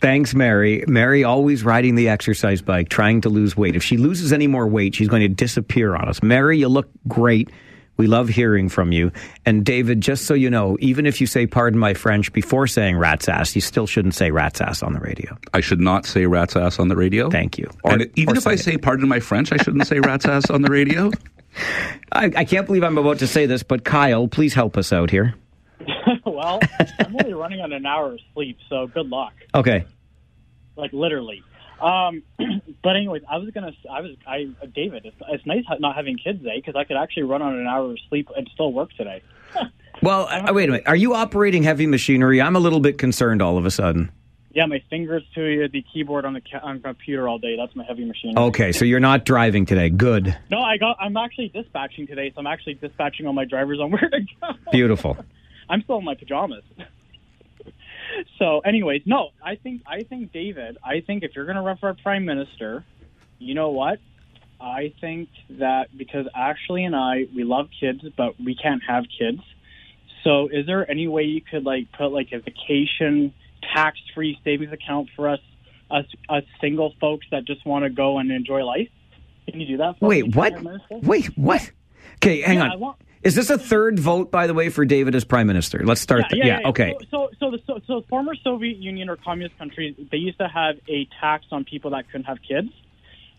Thanks, 0.00 0.34
Mary. 0.34 0.84
Mary 0.86 1.24
always 1.24 1.64
riding 1.64 1.94
the 1.94 2.08
exercise 2.08 2.60
bike, 2.60 2.88
trying 2.88 3.22
to 3.22 3.28
lose 3.28 3.56
weight. 3.56 3.76
If 3.76 3.82
she 3.82 3.96
loses 3.96 4.32
any 4.32 4.46
more 4.46 4.66
weight, 4.66 4.94
she's 4.94 5.08
going 5.08 5.22
to 5.22 5.28
disappear 5.28 5.94
on 5.96 6.08
us. 6.08 6.22
Mary, 6.22 6.58
you 6.58 6.68
look 6.68 6.88
great. 7.08 7.50
We 7.96 8.06
love 8.06 8.28
hearing 8.28 8.68
from 8.68 8.92
you. 8.92 9.10
And 9.46 9.64
David, 9.64 10.02
just 10.02 10.26
so 10.26 10.34
you 10.34 10.50
know, 10.50 10.76
even 10.80 11.06
if 11.06 11.20
you 11.20 11.26
say 11.26 11.46
pardon 11.46 11.78
my 11.78 11.94
French 11.94 12.30
before 12.32 12.66
saying 12.66 12.98
rat's 12.98 13.26
ass, 13.26 13.54
you 13.54 13.62
still 13.62 13.86
shouldn't 13.86 14.14
say 14.14 14.30
rat's 14.30 14.60
ass 14.60 14.82
on 14.82 14.92
the 14.92 15.00
radio. 15.00 15.36
I 15.54 15.60
should 15.60 15.80
not 15.80 16.04
say 16.04 16.26
rat's 16.26 16.56
ass 16.56 16.78
on 16.78 16.88
the 16.88 16.96
radio. 16.96 17.30
Thank 17.30 17.56
you. 17.56 17.70
and 17.84 18.10
even 18.16 18.34
or 18.34 18.38
if 18.38 18.46
I 18.46 18.56
say 18.56 18.72
say 18.72 18.76
pardon 18.76 19.08
my 19.08 19.20
French, 19.20 19.50
I 19.50 19.56
shouldn't 19.56 19.86
say 19.86 20.00
rat's 20.00 20.26
ass 20.26 20.50
on 20.50 20.60
the 20.60 20.70
radio. 20.70 21.10
I, 22.12 22.30
I 22.36 22.44
can't 22.44 22.66
believe 22.66 22.84
I'm 22.84 22.98
about 22.98 23.18
to 23.20 23.26
say 23.26 23.46
this, 23.46 23.62
but 23.62 23.84
Kyle, 23.84 24.28
please 24.28 24.52
help 24.52 24.76
us 24.76 24.92
out 24.92 25.10
here. 25.10 25.34
well, 26.24 26.60
I'm 26.98 27.16
only 27.20 27.34
running 27.34 27.60
on 27.60 27.72
an 27.72 27.86
hour 27.86 28.12
of 28.12 28.20
sleep, 28.34 28.58
so 28.68 28.86
good 28.86 29.08
luck. 29.08 29.34
Okay. 29.54 29.84
Like 30.76 30.92
literally. 30.92 31.42
Um, 31.80 32.22
but 32.82 32.96
anyways, 32.96 33.22
I 33.30 33.38
was 33.38 33.50
gonna, 33.50 33.72
I 33.90 34.00
was, 34.00 34.16
I, 34.26 34.44
David, 34.74 35.04
it's, 35.04 35.16
it's 35.28 35.46
nice 35.46 35.64
not 35.78 35.94
having 35.94 36.16
kids, 36.16 36.44
eh? 36.46 36.56
Because 36.56 36.76
I 36.76 36.84
could 36.84 36.96
actually 36.96 37.24
run 37.24 37.42
on 37.42 37.58
an 37.58 37.66
hour 37.66 37.90
of 37.90 37.98
sleep 38.08 38.28
and 38.36 38.48
still 38.52 38.72
work 38.72 38.92
today. 38.92 39.22
Well, 40.02 40.28
uh, 40.30 40.52
wait 40.52 40.68
a 40.68 40.72
minute. 40.72 40.86
Are 40.86 40.94
you 40.94 41.14
operating 41.14 41.62
heavy 41.62 41.86
machinery? 41.86 42.42
I'm 42.42 42.54
a 42.54 42.58
little 42.58 42.80
bit 42.80 42.98
concerned 42.98 43.40
all 43.40 43.56
of 43.56 43.64
a 43.64 43.70
sudden. 43.70 44.12
Yeah, 44.52 44.66
my 44.66 44.82
fingers 44.88 45.22
to 45.34 45.68
the 45.68 45.84
keyboard 45.92 46.24
on 46.24 46.32
the 46.34 46.40
ca- 46.40 46.60
on 46.62 46.80
computer 46.80 47.28
all 47.28 47.38
day. 47.38 47.56
That's 47.56 47.74
my 47.74 47.84
heavy 47.84 48.04
machine. 48.04 48.38
Okay, 48.38 48.72
so 48.72 48.84
you're 48.84 49.00
not 49.00 49.24
driving 49.24 49.66
today. 49.66 49.90
Good. 49.90 50.36
No, 50.50 50.60
I 50.60 50.76
got. 50.76 50.96
I'm 51.00 51.16
actually 51.16 51.48
dispatching 51.48 52.06
today, 52.06 52.30
so 52.34 52.40
I'm 52.40 52.46
actually 52.46 52.74
dispatching 52.74 53.26
all 53.26 53.32
my 53.32 53.44
drivers 53.44 53.80
on 53.80 53.90
where 53.90 54.08
to 54.08 54.20
go. 54.40 54.48
Beautiful. 54.70 55.16
I'm 55.68 55.82
still 55.82 55.98
in 55.98 56.04
my 56.04 56.14
pajamas. 56.14 56.62
so, 58.38 58.60
anyways, 58.60 59.02
no, 59.06 59.30
I 59.44 59.56
think 59.56 59.82
I 59.86 60.02
think 60.02 60.32
David. 60.32 60.78
I 60.84 61.00
think 61.00 61.22
if 61.22 61.32
you're 61.34 61.44
going 61.46 61.56
to 61.56 61.62
run 61.62 61.76
for 61.78 61.92
prime 62.02 62.24
minister, 62.24 62.84
you 63.38 63.54
know 63.54 63.70
what? 63.70 63.98
I 64.60 64.94
think 65.00 65.28
that 65.50 65.96
because 65.96 66.26
Ashley 66.34 66.84
and 66.84 66.96
I 66.96 67.26
we 67.34 67.44
love 67.44 67.68
kids, 67.78 68.00
but 68.16 68.40
we 68.40 68.54
can't 68.54 68.82
have 68.88 69.04
kids. 69.18 69.40
So, 70.24 70.48
is 70.50 70.66
there 70.66 70.90
any 70.90 71.08
way 71.08 71.22
you 71.22 71.40
could 71.40 71.64
like 71.64 71.92
put 71.92 72.08
like 72.08 72.28
a 72.32 72.38
vacation 72.40 73.32
tax-free 73.74 74.38
savings 74.44 74.72
account 74.72 75.08
for 75.14 75.28
us, 75.28 75.40
us, 75.90 76.04
us 76.28 76.44
single 76.60 76.94
folks 77.00 77.26
that 77.30 77.44
just 77.44 77.66
want 77.66 77.84
to 77.84 77.90
go 77.90 78.18
and 78.18 78.30
enjoy 78.30 78.64
life? 78.64 78.88
Can 79.48 79.60
you 79.60 79.66
do 79.66 79.76
that? 79.78 79.98
For 79.98 80.06
us? 80.06 80.08
Wait, 80.08 80.34
what? 80.34 80.54
Wait, 80.90 81.26
what? 81.38 81.70
Okay, 82.16 82.40
hang 82.40 82.56
Yeah, 82.56 82.64
on. 82.64 82.70
I 82.72 82.76
want- 82.76 82.98
Is 83.22 83.34
this 83.34 83.50
a 83.50 83.58
third 83.58 83.98
vote, 83.98 84.30
by 84.30 84.46
the 84.46 84.54
way, 84.54 84.68
for 84.68 84.84
David 84.84 85.14
as 85.14 85.24
prime 85.24 85.46
minister? 85.46 85.84
Let's 85.84 86.00
start. 86.00 86.22
Yeah, 86.22 86.28
th- 86.28 86.44
yeah, 86.44 86.60
yeah. 86.60 86.68
okay. 86.68 86.94
So, 87.00 87.06
so, 87.10 87.30
so, 87.38 87.50
the, 87.50 87.58
so, 87.66 87.80
so 87.86 88.04
former 88.08 88.34
Soviet 88.36 88.76
Union 88.76 89.08
or 89.08 89.16
communist 89.16 89.58
countries, 89.58 89.96
they 90.10 90.18
used 90.18 90.38
to 90.38 90.48
have 90.48 90.76
a 90.88 91.08
tax 91.20 91.46
on 91.50 91.64
people 91.64 91.90
that 91.92 92.06
couldn't 92.06 92.24
have 92.24 92.38
kids. 92.46 92.68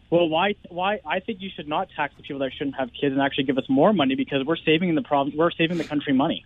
Well, 0.10 0.30
why? 0.30 0.56
Why? 0.70 0.99
I 1.06 1.20
think 1.20 1.41
you 1.41 1.49
should 1.56 1.68
not 1.68 1.90
tax 1.95 2.14
the 2.16 2.24
people 2.24 2.40
that 2.40 2.52
shouldn't 2.58 2.78
have 2.78 2.90
kids 2.99 3.14
and 3.14 3.22
actually 3.22 3.44
give 3.44 3.58
us 3.58 3.66
more 3.70 3.94
money 3.94 4.16
because 4.16 4.45
we're 4.45 4.58
saving 4.58 4.95
the 4.95 5.02
problem. 5.02 5.36
We're 5.38 5.52
saving 5.52 5.78
the 5.78 5.84
country 5.84 6.14
money. 6.14 6.45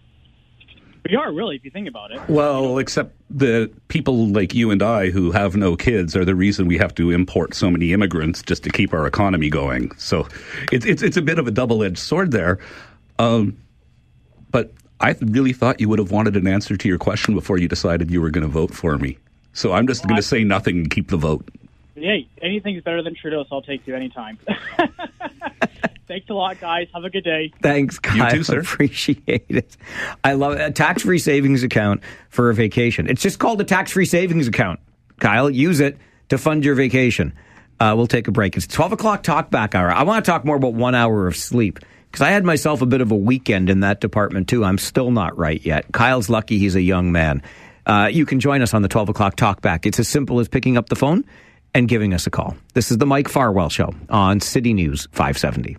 We 1.10 1.16
are 1.16 1.34
really, 1.34 1.56
if 1.56 1.66
you 1.66 1.72
think 1.72 1.88
about 1.88 2.12
it. 2.12 2.22
Well, 2.30 2.78
except 2.78 3.16
the 3.30 3.72
people 3.88 4.28
like 4.28 4.54
you 4.54 4.70
and 4.70 4.84
I 4.84 5.10
who 5.10 5.32
have 5.32 5.56
no 5.56 5.76
kids 5.76 6.16
are 6.16 6.24
the 6.24 6.36
reason 6.36 6.68
we 6.68 6.78
have 6.78 6.94
to 6.96 7.10
import 7.10 7.56
so 7.56 7.72
many 7.72 7.92
immigrants 7.92 8.44
just 8.44 8.64
to 8.64 8.70
keep 8.70 8.94
our 8.94 9.08
economy 9.08 9.50
going. 9.50 9.92
So 9.98 10.28
it's 10.72 10.86
it's, 10.86 11.02
it's 11.02 11.18
a 11.18 11.22
bit 11.22 11.40
of 11.40 11.48
a 11.48 11.52
double 11.52 11.84
edged 11.84 11.98
sword 11.98 12.32
there. 12.32 12.60
Um, 13.22 13.58
but 14.52 14.74
I 15.00 15.16
really 15.22 15.54
thought 15.54 15.80
you 15.80 15.90
would 15.90 16.00
have 16.00 16.12
wanted 16.12 16.36
an 16.36 16.48
answer 16.48 16.76
to 16.76 16.88
your 16.88 16.98
question 16.98 17.36
before 17.36 17.58
you 17.58 17.68
decided 17.68 18.12
you 18.12 18.22
were 18.22 18.32
going 18.32 18.44
to 18.44 18.48
vote 18.48 18.74
for 18.74 18.98
me. 18.98 19.18
So 19.54 19.74
I'm 19.74 19.88
just 19.88 20.08
going 20.08 20.16
to 20.16 20.22
say 20.22 20.44
nothing 20.44 20.78
and 20.78 20.90
keep 20.90 21.10
the 21.10 21.18
vote. 21.18 21.48
Hey, 21.96 22.28
anything's 22.42 22.84
better 22.84 23.04
than 23.04 23.16
Trudeau, 23.16 23.44
so 23.44 23.58
I'll 23.58 23.62
take 23.62 23.86
you 23.86 23.96
anytime. 23.96 24.40
Thanks 26.08 26.30
a 26.30 26.34
lot, 26.34 26.60
guys. 26.60 26.88
Have 26.94 27.04
a 27.04 27.10
good 27.10 27.24
day. 27.24 27.54
Thanks, 27.62 28.00
Kyle. 28.00 28.32
too, 28.32 28.44
sir. 28.44 28.60
Appreciate 28.62 29.46
it. 29.50 29.78
I 30.24 30.34
love 30.34 30.54
it. 30.54 30.62
A 30.62 30.72
tax-free 30.72 31.20
savings 31.20 31.64
account 31.64 32.02
for 32.30 32.50
a 32.50 32.54
vacation. 32.54 33.08
It's 33.08 33.22
just 33.22 33.40
called 33.40 33.62
a 33.62 33.64
tax-free 33.64 34.06
savings 34.06 34.48
account. 34.48 34.80
Kyle, 35.20 35.50
use 35.50 35.80
it 35.80 35.98
to 36.30 36.38
fund 36.38 36.66
your 36.66 36.76
vacation. 36.76 37.34
Uh, 37.80 37.94
we'll 37.96 38.08
take 38.08 38.28
a 38.28 38.32
break. 38.32 38.58
It's 38.58 38.68
12 38.68 38.94
o'clock 38.94 39.24
talk 39.24 39.52
back 39.52 39.76
hour. 39.76 39.92
I 39.92 40.04
want 40.04 40.26
to 40.26 40.32
talk 40.32 40.44
more 40.44 40.56
about 40.56 40.74
one 40.74 40.96
hour 40.96 41.28
of 41.28 41.36
sleep 41.36 41.80
because 42.12 42.22
I 42.22 42.32
had 42.32 42.44
myself 42.44 42.82
a 42.82 42.86
bit 42.86 43.00
of 43.00 43.12
a 43.12 43.16
weekend 43.16 43.70
in 43.70 43.80
that 43.80 44.02
department 44.02 44.50
too. 44.50 44.66
I'm 44.66 44.78
still 44.78 45.12
not 45.12 45.38
right 45.38 45.64
yet. 45.66 45.92
Kyle's 45.94 46.30
lucky 46.30 46.58
he's 46.58 46.76
a 46.76 46.82
young 46.82 47.12
man. 47.12 47.42
Uh, 47.86 48.10
you 48.12 48.26
can 48.26 48.40
join 48.40 48.62
us 48.62 48.74
on 48.74 48.82
the 48.82 48.90
12 48.90 49.10
o'clock 49.10 49.36
talk 49.38 49.62
back. 49.62 49.86
It's 49.86 50.00
as 50.00 50.08
simple 50.08 50.40
as 50.40 50.48
picking 50.48 50.78
up 50.78 50.90
the 50.90 50.96
phone 50.96 51.24
and 51.74 51.88
giving 51.88 52.14
us 52.14 52.28
a 52.28 52.30
call. 52.30 52.56
This 52.74 52.92
is 52.92 52.98
the 52.98 53.06
Mike 53.06 53.30
Farwell 53.30 53.70
Show 53.70 53.94
on 54.10 54.42
City 54.42 54.74
News 54.74 55.08
570. 55.14 55.78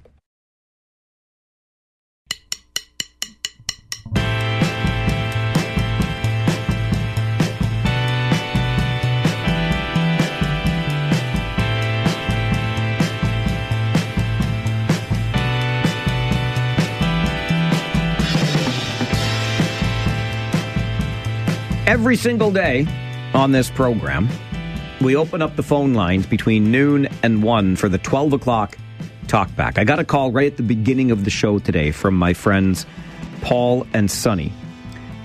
Every 21.87 22.15
single 22.15 22.53
day 22.53 22.87
on 23.35 23.51
this 23.51 23.69
program, 23.69 24.29
we 25.01 25.17
open 25.17 25.43
up 25.43 25.57
the 25.57 25.65
phone 25.65 25.95
lines 25.95 26.27
between 26.27 26.71
noon 26.71 27.09
and 27.25 27.43
1 27.43 27.75
for 27.75 27.89
the 27.89 27.99
12 27.99 28.35
o'clock 28.35 28.79
talkback. 29.27 29.79
I 29.79 29.85
got 29.85 29.99
a 29.99 30.05
call 30.05 30.31
right 30.31 30.53
at 30.53 30.57
the 30.57 30.63
beginning 30.63 31.11
of 31.11 31.25
the 31.25 31.31
show 31.31 31.59
today 31.59 31.91
from 31.91 32.15
my 32.15 32.35
friends 32.35 32.87
Paul 33.41 33.85
and 33.93 34.09
Sonny. 34.09 34.53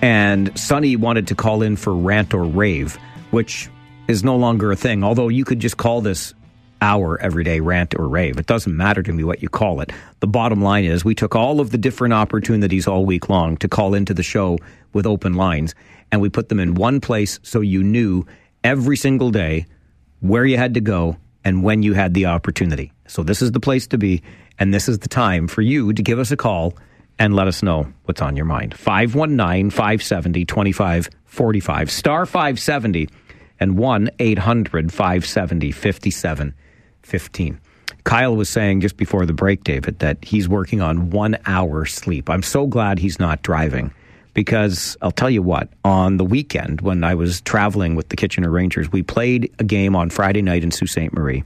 And 0.01 0.57
Sonny 0.57 0.95
wanted 0.95 1.27
to 1.27 1.35
call 1.35 1.61
in 1.61 1.75
for 1.75 1.93
rant 1.93 2.33
or 2.33 2.43
rave, 2.43 2.97
which 3.29 3.69
is 4.07 4.23
no 4.23 4.35
longer 4.35 4.71
a 4.71 4.75
thing, 4.75 5.03
although 5.03 5.27
you 5.27 5.45
could 5.45 5.59
just 5.59 5.77
call 5.77 6.01
this 6.01 6.33
hour 6.81 7.21
every 7.21 7.43
day 7.43 7.59
rant 7.59 7.93
or 7.99 8.07
rave. 8.07 8.39
It 8.39 8.47
doesn't 8.47 8.75
matter 8.75 9.03
to 9.03 9.13
me 9.13 9.23
what 9.23 9.43
you 9.43 9.49
call 9.49 9.81
it. 9.81 9.91
The 10.21 10.27
bottom 10.27 10.61
line 10.61 10.85
is 10.85 11.05
we 11.05 11.15
took 11.15 11.35
all 11.35 11.59
of 11.59 11.69
the 11.69 11.77
different 11.77 12.15
opportunities 12.15 12.87
all 12.87 13.05
week 13.05 13.29
long 13.29 13.57
to 13.57 13.67
call 13.67 13.93
into 13.93 14.15
the 14.15 14.23
show 14.23 14.57
with 14.93 15.05
open 15.05 15.33
lines 15.33 15.75
and 16.11 16.21
we 16.21 16.29
put 16.29 16.49
them 16.49 16.59
in 16.59 16.75
one 16.75 17.01
place 17.01 17.39
so 17.43 17.61
you 17.61 17.83
knew 17.83 18.25
every 18.63 18.97
single 18.97 19.31
day 19.31 19.65
where 20.19 20.45
you 20.45 20.57
had 20.57 20.73
to 20.73 20.81
go 20.81 21.17
and 21.43 21.63
when 21.63 21.83
you 21.83 21.93
had 21.93 22.13
the 22.13 22.25
opportunity. 22.25 22.91
So 23.07 23.23
this 23.23 23.41
is 23.41 23.51
the 23.51 23.59
place 23.59 23.87
to 23.87 23.97
be 23.97 24.21
and 24.59 24.73
this 24.73 24.89
is 24.89 24.99
the 24.99 25.07
time 25.07 25.47
for 25.47 25.61
you 25.61 25.93
to 25.93 26.01
give 26.01 26.19
us 26.19 26.31
a 26.31 26.37
call 26.37 26.75
and 27.19 27.35
let 27.35 27.47
us 27.47 27.63
know 27.63 27.91
what's 28.05 28.21
on 28.21 28.35
your 28.35 28.45
mind. 28.45 28.75
519 28.75 29.69
570 29.69 30.45
2545 30.45 31.91
star 31.91 32.25
570 32.25 33.09
and 33.59 33.77
1 33.77 34.09
800 34.19 34.91
570 34.91 35.71
5715. 35.71 37.59
Kyle 38.03 38.35
was 38.35 38.49
saying 38.49 38.81
just 38.81 38.97
before 38.97 39.25
the 39.25 39.33
break, 39.33 39.63
David, 39.63 39.99
that 39.99 40.23
he's 40.23 40.47
working 40.47 40.81
on 40.81 41.09
one 41.09 41.37
hour 41.45 41.85
sleep. 41.85 42.29
I'm 42.29 42.43
so 42.43 42.65
glad 42.65 42.99
he's 42.99 43.19
not 43.19 43.41
driving 43.41 43.91
because 44.37 44.95
I'll 45.01 45.09
tell 45.09 45.31
you 45.31 45.41
what, 45.41 45.67
on 45.83 46.17
the 46.17 46.23
weekend 46.23 46.81
when 46.81 47.03
I 47.03 47.15
was 47.15 47.41
traveling 47.41 47.95
with 47.95 48.09
the 48.09 48.15
Kitchener 48.15 48.51
Rangers, 48.51 48.91
we 48.91 49.01
played 49.01 49.51
a 49.57 49.63
game 49.63 49.95
on 49.95 50.11
Friday 50.11 50.43
night 50.43 50.63
in 50.63 50.69
Sault 50.69 50.91
Ste. 50.91 51.11
Marie, 51.11 51.43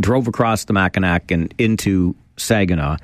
drove 0.00 0.26
across 0.26 0.64
the 0.64 0.72
Mackinac 0.72 1.30
and 1.30 1.52
into 1.58 2.16
Saginaw, 2.38 2.96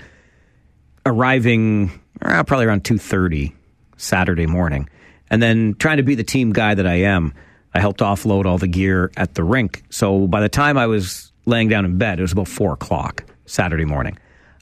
arriving 1.05 1.91
uh, 2.23 2.43
probably 2.45 2.65
around 2.65 2.85
2.30 2.85 3.53
Saturday 3.99 4.47
morning. 4.47 4.89
And 5.29 5.43
then 5.43 5.75
trying 5.75 5.99
to 5.99 6.03
be 6.03 6.15
the 6.15 6.25
team 6.25 6.55
guy 6.55 6.73
that 6.75 6.87
I 6.87 7.01
am, 7.03 7.35
I 7.75 7.81
helped 7.81 8.01
offload 8.01 8.47
all 8.47 8.57
the 8.57 8.67
gear 8.67 9.13
at 9.19 9.35
the 9.35 9.45
rink. 9.45 9.83
So 9.91 10.27
by 10.27 10.41
the 10.41 10.49
time 10.49 10.79
I 10.79 10.87
was 10.87 11.33
laying 11.45 11.69
down 11.69 11.85
in 11.85 11.99
bed, 11.99 12.19
it 12.19 12.23
was 12.23 12.33
about 12.33 12.49
4 12.49 12.73
o'clock 12.73 13.25
Saturday 13.45 13.85
morning. 13.85 14.17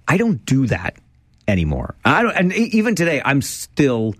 I 0.08 0.16
don't 0.16 0.44
do 0.44 0.66
that 0.66 0.96
anymore. 1.48 1.94
I 2.04 2.22
don't, 2.22 2.32
and 2.32 2.52
even 2.52 2.94
today, 2.94 3.20
I'm 3.24 3.42
still 3.42 4.14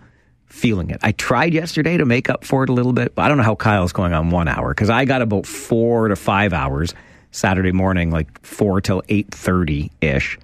feeling 0.47 0.89
it. 0.89 0.99
I 1.01 1.11
tried 1.11 1.53
yesterday 1.53 1.97
to 1.97 2.05
make 2.05 2.29
up 2.29 2.45
for 2.45 2.63
it 2.63 2.69
a 2.69 2.73
little 2.73 2.93
bit, 2.93 3.15
but 3.15 3.23
I 3.23 3.27
don't 3.27 3.37
know 3.37 3.43
how 3.43 3.55
Kyle's 3.55 3.91
going 3.91 4.13
on 4.13 4.29
one 4.29 4.47
hour 4.47 4.69
because 4.69 4.89
I 4.89 5.05
got 5.05 5.21
about 5.21 5.45
four 5.45 6.07
to 6.07 6.15
five 6.15 6.53
hours 6.53 6.93
Saturday 7.31 7.71
morning, 7.71 8.11
like 8.11 8.45
four 8.45 8.79
till 8.81 9.03
eight 9.09 9.29
thirty 9.31 9.91
ish, 10.01 10.39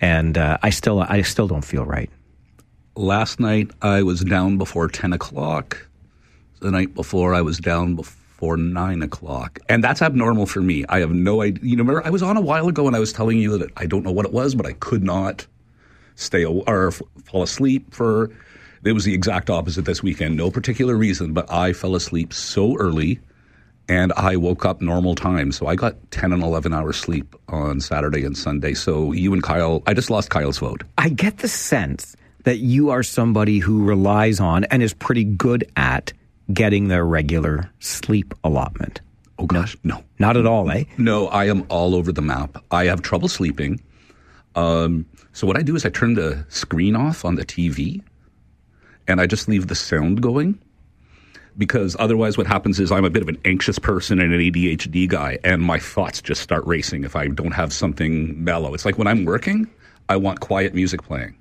and 0.00 0.36
uh, 0.36 0.58
I 0.62 0.70
still 0.70 1.00
I 1.00 1.22
still 1.22 1.46
don't 1.46 1.64
feel 1.64 1.84
right. 1.84 2.10
Last 2.94 3.40
night 3.40 3.70
I 3.80 4.02
was 4.02 4.20
down 4.20 4.58
before 4.58 4.86
10 4.88 5.14
o'clock. 5.14 5.88
The 6.60 6.70
night 6.70 6.94
before 6.94 7.34
I 7.34 7.40
was 7.40 7.58
down 7.58 7.96
before 7.96 8.58
9 8.58 9.02
o'clock. 9.02 9.58
And 9.68 9.82
that's 9.82 10.02
abnormal 10.02 10.44
for 10.46 10.60
me. 10.60 10.84
I 10.90 11.00
have 11.00 11.10
no 11.10 11.40
idea. 11.40 11.64
You 11.64 11.76
know, 11.76 11.84
remember, 11.84 12.06
I 12.06 12.10
was 12.10 12.22
on 12.22 12.36
a 12.36 12.40
while 12.40 12.68
ago 12.68 12.86
and 12.86 12.94
I 12.94 12.98
was 12.98 13.12
telling 13.12 13.38
you 13.38 13.56
that 13.58 13.70
I 13.78 13.86
don't 13.86 14.04
know 14.04 14.12
what 14.12 14.26
it 14.26 14.32
was, 14.32 14.54
but 14.54 14.66
I 14.66 14.72
could 14.74 15.02
not 15.02 15.46
stay 16.14 16.44
or 16.44 16.90
fall 16.90 17.42
asleep 17.42 17.92
for. 17.94 18.30
It 18.84 18.92
was 18.92 19.04
the 19.04 19.14
exact 19.14 19.48
opposite 19.48 19.84
this 19.84 20.02
weekend. 20.02 20.36
No 20.36 20.50
particular 20.50 20.96
reason, 20.96 21.32
but 21.32 21.50
I 21.50 21.72
fell 21.72 21.94
asleep 21.94 22.32
so 22.32 22.76
early 22.76 23.20
and 23.88 24.12
I 24.14 24.36
woke 24.36 24.64
up 24.64 24.80
normal 24.80 25.14
time. 25.14 25.52
So 25.52 25.66
I 25.66 25.76
got 25.76 26.10
10 26.10 26.32
and 26.32 26.42
11 26.42 26.72
hours 26.72 26.96
sleep 26.96 27.34
on 27.48 27.80
Saturday 27.80 28.24
and 28.24 28.36
Sunday. 28.36 28.74
So 28.74 29.12
you 29.12 29.32
and 29.32 29.42
Kyle, 29.42 29.82
I 29.86 29.94
just 29.94 30.10
lost 30.10 30.30
Kyle's 30.30 30.58
vote. 30.58 30.82
I 30.98 31.08
get 31.10 31.38
the 31.38 31.48
sense 31.48 32.16
that 32.44 32.58
you 32.58 32.90
are 32.90 33.02
somebody 33.02 33.58
who 33.58 33.84
relies 33.84 34.40
on 34.40 34.64
and 34.64 34.82
is 34.82 34.94
pretty 34.94 35.24
good 35.24 35.70
at 35.76 36.12
getting 36.52 36.88
their 36.88 37.04
regular 37.04 37.70
sleep 37.78 38.34
allotment. 38.42 39.00
Oh 39.38 39.46
gosh, 39.46 39.76
no. 39.84 40.02
Not 40.18 40.36
at 40.36 40.46
all, 40.46 40.70
eh? 40.70 40.84
No, 40.98 41.28
I 41.28 41.46
am 41.46 41.64
all 41.68 41.94
over 41.94 42.12
the 42.12 42.22
map. 42.22 42.62
I 42.70 42.84
have 42.84 43.02
trouble 43.02 43.28
sleeping. 43.28 43.80
Um, 44.54 45.06
so 45.32 45.46
what 45.46 45.56
I 45.56 45.62
do 45.62 45.74
is 45.76 45.84
I 45.86 45.90
turn 45.90 46.14
the 46.14 46.44
screen 46.48 46.94
off 46.94 47.24
on 47.24 47.36
the 47.36 47.44
TV 47.44 48.02
and 49.08 49.20
I 49.20 49.26
just 49.26 49.48
leave 49.48 49.68
the 49.68 49.74
sound 49.74 50.22
going. 50.22 50.58
Because 51.58 51.96
otherwise, 51.98 52.38
what 52.38 52.46
happens 52.46 52.80
is 52.80 52.90
I'm 52.90 53.04
a 53.04 53.10
bit 53.10 53.22
of 53.22 53.28
an 53.28 53.36
anxious 53.44 53.78
person 53.78 54.18
and 54.18 54.32
an 54.32 54.40
ADHD 54.40 55.06
guy, 55.06 55.38
and 55.44 55.60
my 55.60 55.78
thoughts 55.78 56.22
just 56.22 56.40
start 56.40 56.66
racing 56.66 57.04
if 57.04 57.14
I 57.14 57.28
don't 57.28 57.52
have 57.52 57.74
something 57.74 58.42
mellow. 58.42 58.72
It's 58.72 58.86
like 58.86 58.96
when 58.96 59.06
I'm 59.06 59.26
working, 59.26 59.68
I 60.08 60.16
want 60.16 60.40
quiet 60.40 60.74
music 60.74 61.02
playing. 61.02 61.36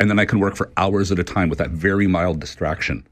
And 0.00 0.10
then 0.10 0.18
I 0.18 0.24
can 0.24 0.40
work 0.40 0.56
for 0.56 0.72
hours 0.76 1.12
at 1.12 1.20
a 1.20 1.24
time 1.24 1.48
with 1.48 1.58
that 1.58 1.70
very 1.70 2.08
mild 2.08 2.40
distraction. 2.40 3.06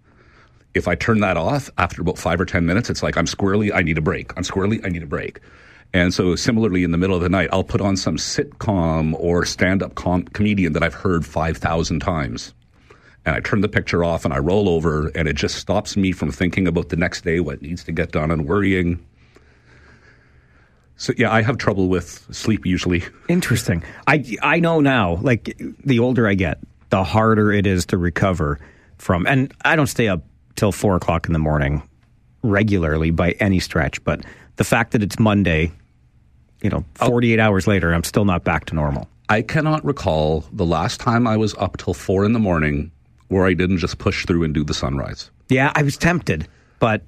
if 0.75 0.87
I 0.89 0.95
turn 0.95 1.21
that 1.21 1.37
off 1.37 1.71
after 1.79 2.03
about 2.03 2.19
five 2.19 2.41
or 2.41 2.45
10 2.45 2.67
minutes, 2.67 2.91
it's 2.91 3.03
like 3.03 3.17
I'm 3.17 3.27
squirrely, 3.27 3.73
I 3.75 3.83
need 3.83 3.99
a 3.99 4.03
break. 4.03 4.37
I'm 4.37 4.43
squirrely, 4.43 4.85
I 4.85 4.89
need 4.89 5.03
a 5.03 5.07
break. 5.07 5.41
And 5.93 6.13
so, 6.13 6.37
similarly, 6.37 6.85
in 6.85 6.91
the 6.91 6.99
middle 6.99 7.17
of 7.17 7.23
the 7.23 7.29
night, 7.29 7.49
I'll 7.53 7.65
put 7.65 7.81
on 7.81 7.97
some 7.97 8.17
sitcom 8.17 9.15
or 9.19 9.45
stand 9.45 9.83
up 9.83 9.95
com- 9.95 10.25
comedian 10.25 10.73
that 10.75 10.83
I've 10.83 10.95
heard 10.95 11.25
5,000 11.25 12.01
times. 12.01 12.53
And 13.25 13.35
I 13.35 13.41
turn 13.41 13.61
the 13.61 13.69
picture 13.69 14.05
off 14.05 14.25
and 14.25 14.35
I 14.35 14.39
roll 14.39 14.69
over, 14.69 15.09
and 15.15 15.27
it 15.27 15.37
just 15.37 15.57
stops 15.57 15.97
me 15.97 16.13
from 16.13 16.31
thinking 16.31 16.69
about 16.69 16.91
the 16.91 16.97
next 16.97 17.25
day, 17.25 17.41
what 17.41 17.63
needs 17.63 17.83
to 17.85 17.93
get 17.93 18.13
done, 18.13 18.31
and 18.31 18.47
worrying. 18.47 19.05
So, 20.97 21.13
yeah, 21.17 21.33
I 21.33 21.43
have 21.43 21.59
trouble 21.59 21.89
with 21.89 22.27
sleep 22.31 22.67
usually. 22.67 23.03
Interesting. 23.29 23.83
I, 24.07 24.37
I 24.43 24.61
know 24.61 24.81
now, 24.81 25.17
like, 25.17 25.57
the 25.85 25.99
older 25.99 26.27
I 26.29 26.35
get, 26.35 26.59
the 26.91 27.05
harder 27.05 27.53
it 27.53 27.67
is 27.67 27.87
to 27.87 27.99
recover 27.99 28.59
from. 28.99 29.27
And 29.27 29.53
I 29.65 29.77
don't 29.77 29.87
stay 29.87 30.09
up 30.09 30.25
till 30.57 30.73
four 30.73 30.97
o'clock 30.97 31.27
in 31.27 31.33
the 31.33 31.39
morning 31.39 31.83
regularly 32.43 33.11
by 33.11 33.33
any 33.33 33.61
stretch, 33.61 34.03
but 34.05 34.25
the 34.57 34.65
fact 34.65 34.93
that 34.93 35.03
it's 35.03 35.19
Monday, 35.19 35.73
you 36.63 36.71
know, 36.71 36.85
48 36.95 37.39
hours 37.39 37.67
later, 37.67 37.93
I'm 37.93 38.05
still 38.05 38.25
not 38.25 38.45
back 38.45 38.67
to 38.67 38.75
normal. 38.75 39.09
I 39.29 39.43
cannot 39.43 39.85
recall 39.85 40.45
the 40.53 40.67
last 40.67 41.01
time 41.01 41.27
I 41.27 41.37
was 41.37 41.55
up 41.57 41.77
till 41.79 41.95
four 41.95 42.25
in 42.25 42.33
the 42.33 42.39
morning 42.39 42.91
where 43.29 43.45
I 43.45 43.55
didn't 43.55 43.79
just 43.79 43.99
push 43.99 44.25
through 44.25 44.45
and 44.45 44.55
do 44.55 44.65
the 44.65 44.75
sunrise. 44.75 45.31
Yeah, 45.49 45.73
I 45.75 45.83
was 45.83 45.97
tempted, 45.97 46.47
but 46.79 47.03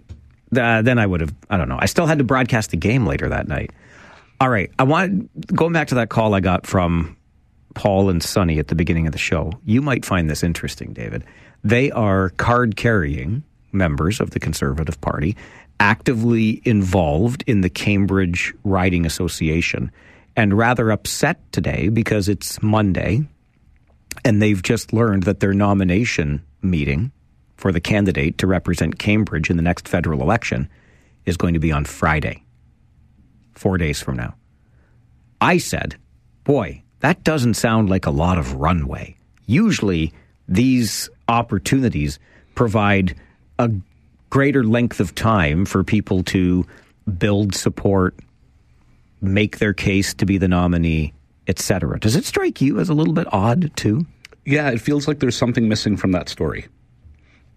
uh, 0.56 0.82
then 0.82 0.98
I 0.98 1.06
would 1.06 1.20
have, 1.20 1.34
I 1.48 1.56
don't 1.56 1.68
know. 1.68 1.78
I 1.80 1.86
still 1.86 2.06
had 2.06 2.18
to 2.18 2.24
broadcast 2.24 2.70
the 2.70 2.76
game 2.76 3.06
later 3.06 3.28
that 3.28 3.46
night. 3.48 3.70
All 4.40 4.48
right. 4.48 4.70
I 4.78 4.84
want 4.84 5.54
going 5.54 5.72
back 5.72 5.88
to 5.88 5.96
that 5.96 6.10
call 6.10 6.34
I 6.34 6.40
got 6.40 6.66
from 6.66 7.16
Paul 7.74 8.08
and 8.08 8.22
Sonny 8.22 8.58
at 8.58 8.68
the 8.68 8.74
beginning 8.74 9.06
of 9.06 9.12
the 9.12 9.18
show. 9.18 9.52
You 9.64 9.82
might 9.82 10.04
find 10.04 10.28
this 10.30 10.42
interesting, 10.42 10.92
David. 10.92 11.24
They 11.64 11.90
are 11.90 12.30
card 12.30 12.76
carrying 12.76 13.42
members 13.72 14.20
of 14.20 14.30
the 14.30 14.40
Conservative 14.40 15.00
Party, 15.00 15.36
actively 15.80 16.60
involved 16.64 17.44
in 17.46 17.60
the 17.60 17.70
Cambridge 17.70 18.54
Riding 18.64 19.06
Association, 19.06 19.90
and 20.36 20.56
rather 20.56 20.90
upset 20.90 21.40
today 21.52 21.88
because 21.88 22.28
it's 22.28 22.62
Monday 22.62 23.26
and 24.24 24.42
they've 24.42 24.62
just 24.62 24.92
learned 24.92 25.24
that 25.24 25.40
their 25.40 25.52
nomination 25.52 26.42
meeting 26.62 27.12
for 27.56 27.72
the 27.72 27.80
candidate 27.80 28.38
to 28.38 28.46
represent 28.46 28.98
Cambridge 28.98 29.50
in 29.50 29.56
the 29.56 29.62
next 29.62 29.88
federal 29.88 30.22
election 30.22 30.68
is 31.26 31.36
going 31.36 31.54
to 31.54 31.60
be 31.60 31.72
on 31.72 31.84
Friday, 31.84 32.44
four 33.54 33.78
days 33.78 34.00
from 34.00 34.16
now. 34.16 34.34
I 35.40 35.58
said, 35.58 35.96
boy, 36.44 36.82
that 37.00 37.24
doesn't 37.24 37.54
sound 37.54 37.88
like 37.88 38.06
a 38.06 38.10
lot 38.10 38.38
of 38.38 38.54
runway. 38.54 39.16
Usually, 39.46 40.12
these 40.48 41.08
opportunities 41.28 42.18
provide 42.54 43.14
a 43.58 43.70
greater 44.30 44.64
length 44.64 45.00
of 45.00 45.14
time 45.14 45.64
for 45.64 45.84
people 45.84 46.22
to 46.24 46.66
build 47.18 47.54
support, 47.54 48.14
make 49.20 49.58
their 49.58 49.72
case 49.72 50.14
to 50.14 50.26
be 50.26 50.38
the 50.38 50.48
nominee, 50.48 51.12
etc. 51.46 51.98
Does 51.98 52.16
it 52.16 52.24
strike 52.24 52.60
you 52.60 52.78
as 52.78 52.88
a 52.88 52.94
little 52.94 53.14
bit 53.14 53.26
odd 53.32 53.74
too? 53.76 54.06
Yeah, 54.44 54.70
it 54.70 54.80
feels 54.80 55.08
like 55.08 55.20
there's 55.20 55.36
something 55.36 55.68
missing 55.68 55.96
from 55.96 56.12
that 56.12 56.28
story. 56.28 56.66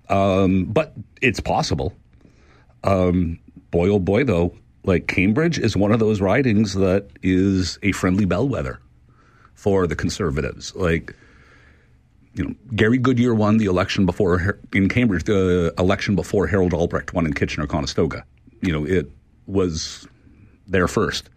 Um, 0.09 0.65
but 0.65 0.93
it's 1.21 1.39
possible. 1.39 1.93
Um, 2.83 3.39
boy, 3.71 3.89
oh 3.89 3.99
boy, 3.99 4.23
though, 4.23 4.55
like 4.83 5.07
Cambridge 5.07 5.59
is 5.59 5.77
one 5.77 5.91
of 5.91 5.99
those 5.99 6.19
ridings 6.19 6.73
that 6.73 7.07
is 7.21 7.79
a 7.83 7.91
friendly 7.93 8.25
bellwether 8.25 8.79
for 9.53 9.87
the 9.87 9.95
conservatives. 9.95 10.75
Like, 10.75 11.15
you 12.33 12.43
know, 12.43 12.55
Gary 12.75 12.97
Goodyear 12.97 13.33
won 13.33 13.57
the 13.57 13.65
election 13.65 14.05
before 14.05 14.59
in 14.73 14.87
Cambridge, 14.89 15.25
the 15.25 15.73
election 15.77 16.15
before 16.15 16.47
Harold 16.47 16.73
Albrecht 16.73 17.13
won 17.13 17.25
in 17.25 17.33
Kitchener 17.33 17.67
Conestoga. 17.67 18.23
You 18.61 18.71
know, 18.71 18.85
it 18.85 19.11
was 19.47 20.07
there 20.67 20.87
first. 20.87 21.29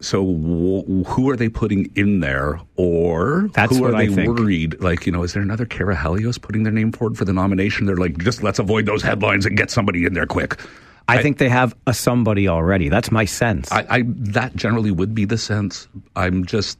So 0.00 0.24
w- 0.24 1.02
who 1.04 1.28
are 1.28 1.34
they 1.36 1.48
putting 1.48 1.90
in 1.96 2.20
there, 2.20 2.60
or 2.76 3.48
That's 3.52 3.76
who 3.76 3.84
are 3.84 3.90
they 3.90 4.08
worried? 4.08 4.80
Like, 4.80 5.06
you 5.06 5.12
know, 5.12 5.24
is 5.24 5.32
there 5.32 5.42
another 5.42 5.66
Cara 5.66 6.00
Helios 6.00 6.38
putting 6.38 6.62
their 6.62 6.72
name 6.72 6.92
forward 6.92 7.18
for 7.18 7.24
the 7.24 7.32
nomination? 7.32 7.86
They're 7.86 7.96
like, 7.96 8.16
just 8.18 8.44
let's 8.44 8.60
avoid 8.60 8.86
those 8.86 9.02
headlines 9.02 9.44
and 9.44 9.56
get 9.56 9.72
somebody 9.72 10.04
in 10.04 10.14
there 10.14 10.26
quick. 10.26 10.60
I, 11.08 11.22
think 11.22 11.38
they 11.38 11.48
have 11.48 11.74
a 11.86 11.94
somebody 11.94 12.48
already. 12.48 12.90
That's 12.90 13.10
my 13.10 13.24
sense. 13.24 13.72
I, 13.72 13.86
I 13.88 14.02
that 14.06 14.54
generally 14.54 14.90
would 14.90 15.14
be 15.14 15.24
the 15.24 15.38
sense. 15.38 15.88
I'm 16.14 16.44
just. 16.44 16.78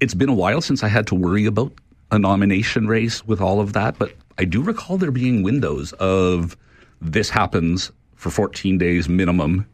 It's 0.00 0.14
been 0.14 0.28
a 0.28 0.34
while 0.34 0.60
since 0.60 0.82
I 0.82 0.88
had 0.88 1.06
to 1.08 1.14
worry 1.14 1.46
about 1.46 1.72
a 2.10 2.18
nomination 2.18 2.86
race 2.86 3.26
with 3.26 3.40
all 3.40 3.60
of 3.60 3.72
that, 3.72 3.98
but 3.98 4.12
I 4.38 4.44
do 4.44 4.62
recall 4.62 4.98
there 4.98 5.10
being 5.10 5.42
windows 5.42 5.92
of 5.94 6.56
this 7.00 7.30
happens 7.30 7.92
for 8.16 8.30
14 8.30 8.78
days 8.78 9.08
minimum, 9.08 9.66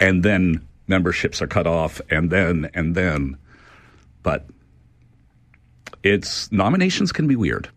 and 0.00 0.22
then 0.22 0.66
memberships 0.86 1.40
are 1.40 1.46
cut 1.46 1.66
off, 1.66 2.00
and 2.10 2.30
then 2.30 2.70
and 2.74 2.94
then. 2.94 3.36
But 4.22 4.46
it's 6.02 6.50
nominations 6.52 7.12
can 7.12 7.26
be 7.26 7.36
weird. 7.36 7.70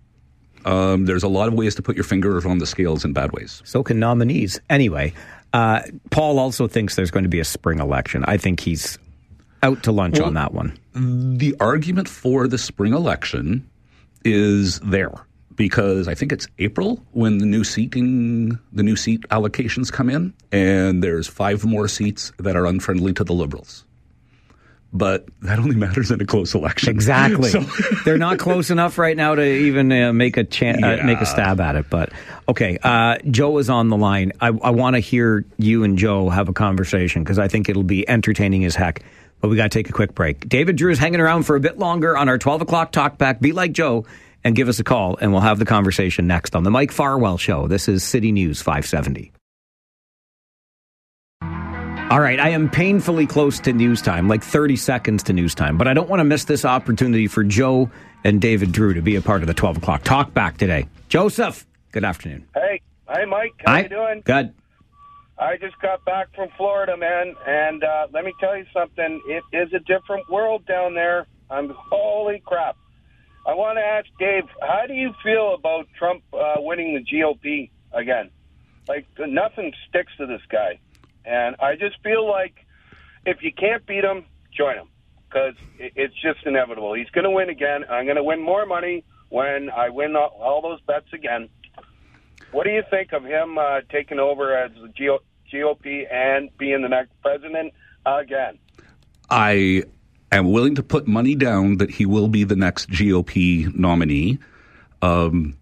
Um, 0.65 1.05
there's 1.05 1.23
a 1.23 1.29
lot 1.29 1.47
of 1.47 1.53
ways 1.53 1.75
to 1.75 1.81
put 1.81 1.95
your 1.95 2.03
finger 2.03 2.45
on 2.47 2.57
the 2.57 2.65
scales 2.65 3.05
in 3.05 3.13
bad 3.13 3.31
ways. 3.31 3.61
So 3.63 3.83
can 3.83 3.99
nominees. 3.99 4.59
Anyway, 4.69 5.13
uh, 5.53 5.81
Paul 6.09 6.39
also 6.39 6.67
thinks 6.67 6.95
there's 6.95 7.11
going 7.11 7.23
to 7.23 7.29
be 7.29 7.39
a 7.39 7.45
spring 7.45 7.79
election. 7.79 8.25
I 8.27 8.37
think 8.37 8.59
he's 8.59 8.99
out 9.63 9.83
to 9.83 9.91
lunch 9.91 10.19
Well, 10.19 10.27
on 10.27 10.33
that 10.35 10.53
one. 10.53 10.77
The 10.93 11.55
argument 11.59 12.07
for 12.09 12.47
the 12.47 12.57
spring 12.57 12.93
election 12.93 13.67
is 14.23 14.79
there 14.81 15.13
because 15.55 16.07
I 16.07 16.13
think 16.13 16.31
it's 16.31 16.47
April 16.59 17.03
when 17.11 17.39
the 17.39 17.45
new 17.45 17.63
seating, 17.63 18.59
the 18.73 18.83
new 18.83 18.95
seat 18.95 19.21
allocations 19.29 19.91
come 19.91 20.09
in, 20.09 20.33
and 20.51 21.03
there's 21.03 21.27
five 21.27 21.65
more 21.65 21.87
seats 21.87 22.31
that 22.37 22.55
are 22.55 22.65
unfriendly 22.65 23.13
to 23.13 23.23
the 23.23 23.33
Liberals. 23.33 23.83
But 24.93 25.27
that 25.41 25.59
only 25.59 25.75
matters 25.75 26.11
in 26.11 26.21
a 26.21 26.25
close 26.25 26.53
election. 26.55 26.89
Exactly. 26.89 27.49
So- 27.51 27.61
They're 28.05 28.17
not 28.17 28.39
close 28.39 28.69
enough 28.69 28.97
right 28.97 29.17
now 29.17 29.35
to 29.35 29.43
even 29.43 29.91
uh, 29.91 30.13
make 30.13 30.37
a 30.37 30.43
chan- 30.45 30.83
uh, 30.83 31.01
make 31.03 31.19
a 31.19 31.25
stab 31.25 31.59
at 31.59 31.75
it. 31.75 31.89
But 31.89 32.11
okay, 32.47 32.77
uh, 32.81 33.17
Joe 33.29 33.57
is 33.57 33.69
on 33.69 33.89
the 33.89 33.97
line. 33.97 34.31
I, 34.39 34.47
I 34.47 34.69
want 34.69 34.95
to 34.95 34.99
hear 34.99 35.43
you 35.57 35.83
and 35.83 35.97
Joe 35.97 36.29
have 36.29 36.47
a 36.47 36.53
conversation 36.53 37.23
because 37.23 37.37
I 37.37 37.47
think 37.49 37.67
it'll 37.67 37.83
be 37.83 38.07
entertaining 38.07 38.63
as 38.63 38.75
heck. 38.75 39.01
But 39.39 39.49
we 39.49 39.55
got 39.55 39.63
to 39.63 39.69
take 39.69 39.89
a 39.89 39.93
quick 39.93 40.15
break. 40.15 40.47
David 40.49 40.77
Drewe 40.77 40.91
is 40.91 40.99
hanging 40.99 41.19
around 41.19 41.43
for 41.43 41.55
a 41.55 41.59
bit 41.59 41.77
longer 41.77 42.17
on 42.17 42.27
our 42.29 42.37
12 42.37 42.61
o'clock 42.63 42.91
talk 42.91 43.17
back. 43.17 43.39
Be 43.39 43.51
like 43.51 43.71
Joe 43.71 44.05
and 44.43 44.55
give 44.55 44.67
us 44.69 44.79
a 44.79 44.83
call, 44.83 45.17
and 45.17 45.31
we'll 45.31 45.41
have 45.41 45.59
the 45.59 45.65
conversation 45.65 46.25
next 46.27 46.55
on 46.55 46.63
the 46.63 46.71
Mike 46.71 46.91
Farwell 46.91 47.37
Show. 47.37 47.67
This 47.67 47.87
is 47.87 48.03
City 48.03 48.31
News 48.31 48.61
570. 48.61 49.31
All 52.09 52.21
right, 52.21 52.39
I 52.39 52.49
am 52.49 52.69
painfully 52.69 53.27
close 53.27 53.59
to 53.59 53.73
news 53.73 54.01
time, 54.01 54.29
like 54.29 54.41
30 54.41 54.77
seconds 54.77 55.23
to 55.23 55.33
news 55.33 55.53
time, 55.53 55.77
but 55.77 55.89
I 55.89 55.93
don't 55.93 56.09
want 56.09 56.21
to 56.21 56.23
miss 56.23 56.45
this 56.45 56.63
opportunity 56.63 57.27
for 57.27 57.43
Joe 57.43 57.91
and 58.23 58.39
David 58.39 58.69
Drewe 58.71 58.93
to 58.93 59.01
be 59.01 59.17
a 59.17 59.21
part 59.21 59.41
of 59.41 59.47
the 59.47 59.53
12 59.53 59.77
o'clock 59.77 60.03
talk 60.03 60.33
back 60.33 60.57
today. 60.57 60.87
Joseph, 61.09 61.67
good 61.91 62.05
afternoon. 62.05 62.47
Hey, 62.53 62.81
hi 63.07 63.25
Mike, 63.25 63.53
how 63.65 63.73
Hi. 63.73 63.81
you 63.81 63.89
doing? 63.89 64.21
Good. 64.23 64.53
I 65.39 65.57
just 65.57 65.79
got 65.79 66.03
back 66.03 66.33
from 66.33 66.49
Florida, 66.57 66.97
man, 66.97 67.35
and 67.45 67.83
uh, 67.83 68.07
let 68.11 68.25
me 68.25 68.33
tell 68.39 68.57
you 68.57 68.65
something. 68.73 69.21
It 69.27 69.43
is 69.53 69.71
a 69.71 69.79
different 69.79 70.27
world 70.29 70.65
down 70.65 70.95
there. 70.95 71.27
I'm 71.49 71.71
holy 71.75 72.41
crap. 72.43 72.75
I 73.45 73.53
want 73.53 73.77
to 73.77 73.83
ask 73.83 74.07
Dave, 74.19 74.43
how 74.61 74.85
do 74.87 74.93
you 74.93 75.13
feel 75.23 75.53
about 75.53 75.87
Trump 75.97 76.23
uh, 76.33 76.55
winning 76.57 76.95
the 76.95 77.03
GOP 77.03 77.69
again? 77.93 78.31
Like 78.87 79.05
nothing 79.19 79.73
sticks 79.87 80.11
to 80.17 80.25
this 80.25 80.41
guy, 80.49 80.79
and 81.23 81.55
I 81.59 81.75
just 81.75 82.01
feel 82.03 82.27
like 82.27 82.55
if 83.25 83.43
you 83.43 83.51
can't 83.53 83.85
beat 83.85 84.03
him, 84.03 84.25
join 84.51 84.75
him 84.75 84.87
because 85.29 85.53
it's 85.77 86.15
just 86.15 86.45
inevitable. 86.45 86.93
He's 86.93 87.09
going 87.09 87.25
to 87.25 87.31
win 87.31 87.49
again. 87.49 87.83
I'm 87.89 88.05
going 88.05 88.15
to 88.17 88.23
win 88.23 88.41
more 88.41 88.65
money 88.65 89.03
when 89.29 89.69
I 89.69 89.89
win 89.89 90.15
all, 90.15 90.61
those 90.61 90.81
bets 90.81 91.11
again. 91.13 91.49
What 92.51 92.63
do 92.63 92.71
you 92.71 92.83
think 92.89 93.11
of 93.11 93.23
him 93.23 93.57
uh, 93.57 93.81
taking 93.91 94.19
over 94.19 94.55
as 94.55 94.71
the 94.71 94.87
GO- 94.97 95.19
GOP 95.51 96.11
and 96.11 96.49
being 96.57 96.81
the 96.81 96.89
next 96.89 97.11
president 97.21 97.73
again? 98.05 98.57
I 99.29 99.83
am 100.31 100.51
willing 100.51 100.75
to 100.75 100.83
put 100.83 101.07
money 101.07 101.35
down 101.35 101.77
that 101.77 101.89
he 101.89 102.05
will 102.05 102.27
be 102.27 102.43
the 102.43 102.55
next 102.55 102.89
GOP 102.89 103.73
nominee. 103.75 104.39
Um, 105.01 105.57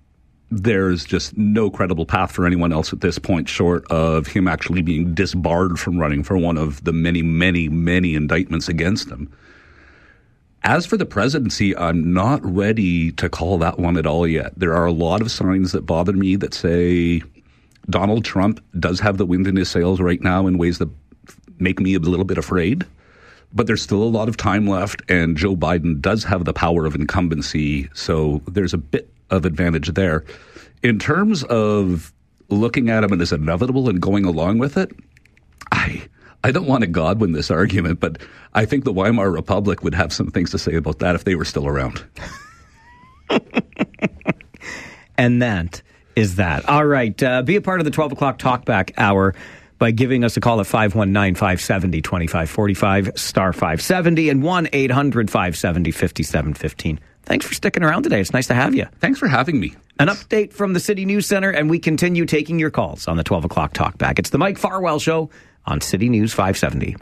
there's 0.51 1.03
just 1.03 1.37
no 1.37 1.69
credible 1.69 2.05
path 2.05 2.31
for 2.31 2.45
anyone 2.45 2.71
else 2.71 2.93
at 2.93 3.01
this 3.01 3.17
point, 3.19 3.49
short 3.49 3.85
of 3.91 4.27
him 4.27 4.47
actually 4.47 4.81
being 4.81 5.13
disbarred 5.13 5.79
from 5.79 5.97
running 5.97 6.23
for 6.23 6.37
one 6.37 6.57
of 6.57 6.83
the 6.83 6.93
many, 6.93 7.21
many, 7.21 7.67
many 7.67 8.15
indictments 8.15 8.69
against 8.69 9.09
him. 9.09 9.31
As 10.63 10.85
for 10.85 10.97
the 10.97 11.05
presidency, 11.05 11.75
I'm 11.77 12.13
not 12.13 12.43
ready 12.43 13.11
to 13.13 13.29
call 13.29 13.57
that 13.59 13.77
one 13.77 13.97
at 13.97 14.07
all 14.07 14.27
yet. 14.27 14.57
There 14.57 14.75
are 14.75 14.85
a 14.85 14.91
lot 14.91 15.21
of 15.21 15.29
signs 15.29 15.71
that 15.73 15.85
bother 15.85 16.13
me 16.13 16.35
that 16.37 16.53
say 16.53 17.21
Donald 17.89 18.25
Trump 18.25 18.63
does 18.79 18.99
have 18.99 19.17
the 19.17 19.25
wind 19.25 19.47
in 19.47 19.55
his 19.55 19.69
sails 19.69 19.99
right 20.01 20.21
now 20.21 20.47
in 20.47 20.57
ways 20.57 20.79
that 20.79 20.89
make 21.59 21.79
me 21.79 21.93
a 21.95 21.99
little 21.99 22.25
bit 22.25 22.37
afraid. 22.37 22.85
But 23.53 23.67
there's 23.67 23.81
still 23.81 24.03
a 24.03 24.05
lot 24.05 24.27
of 24.27 24.35
time 24.35 24.67
left, 24.67 25.01
and 25.07 25.37
Joe 25.37 25.55
Biden 25.55 26.01
does 26.01 26.23
have 26.25 26.43
the 26.43 26.53
power 26.53 26.85
of 26.85 26.95
incumbency, 26.95 27.89
so 27.93 28.41
there's 28.47 28.73
a 28.73 28.77
bit 28.77 29.09
of 29.29 29.45
advantage 29.45 29.93
there. 29.93 30.25
in 30.83 30.99
terms 30.99 31.43
of 31.45 32.13
looking 32.49 32.89
at 32.89 33.03
him 33.03 33.19
as 33.19 33.31
inevitable 33.31 33.89
and 33.89 34.01
going 34.01 34.25
along 34.25 34.59
with 34.59 34.77
it, 34.77 34.91
I 35.71 36.03
I 36.43 36.51
don't 36.51 36.67
want 36.67 36.81
to 36.81 36.87
God 36.87 37.19
win 37.19 37.31
this 37.31 37.49
argument, 37.49 37.99
but 37.99 38.19
I 38.53 38.65
think 38.65 38.83
the 38.83 38.93
Weimar 38.93 39.31
Republic 39.31 39.83
would 39.83 39.95
have 39.95 40.13
some 40.13 40.29
things 40.29 40.51
to 40.51 40.59
say 40.59 40.75
about 40.75 40.99
that 40.99 41.15
if 41.15 41.23
they 41.23 41.33
were 41.33 41.45
still 41.45 41.65
around. 41.65 42.05
and 45.17 45.41
that 45.41 45.81
is 46.15 46.35
that. 46.35 46.67
All 46.67 46.85
right. 46.85 47.21
Uh, 47.21 47.41
be 47.41 47.55
a 47.55 47.61
part 47.61 47.79
of 47.79 47.85
the 47.85 47.91
12 47.91 48.13
o'clock 48.13 48.39
talkback 48.39 48.93
hour 48.97 49.35
by 49.77 49.91
giving 49.91 50.23
us 50.23 50.37
a 50.37 50.41
call 50.41 50.59
at 50.59 50.67
519 50.67 51.35
570 51.35 52.01
2545, 52.01 53.11
star 53.15 53.53
570, 53.53 54.29
and 54.29 54.43
1 54.43 54.69
800 54.71 55.29
570 55.29 55.91
5715. 55.91 56.99
Thanks 57.23 57.45
for 57.45 57.53
sticking 57.53 57.83
around 57.83 58.03
today. 58.03 58.21
It's 58.21 58.33
nice 58.33 58.47
to 58.47 58.53
have 58.53 58.75
you. 58.75 58.85
Thanks 58.99 59.19
for 59.19 59.27
having 59.27 59.59
me. 59.59 59.75
An 59.99 60.07
update 60.07 60.53
from 60.53 60.73
the 60.73 60.79
City 60.79 61.05
News 61.05 61.25
Center, 61.25 61.49
and 61.49 61.69
we 61.69 61.79
continue 61.79 62.25
taking 62.25 62.59
your 62.59 62.69
calls 62.69 63.07
on 63.07 63.17
the 63.17 63.23
12 63.23 63.45
o'clock 63.45 63.73
talkback. 63.73 64.19
It's 64.19 64.29
the 64.29 64.37
Mike 64.37 64.57
Farwell 64.57 64.99
Show 64.99 65.29
on 65.65 65.81
City 65.81 66.09
News 66.09 66.33
570. 66.33 66.95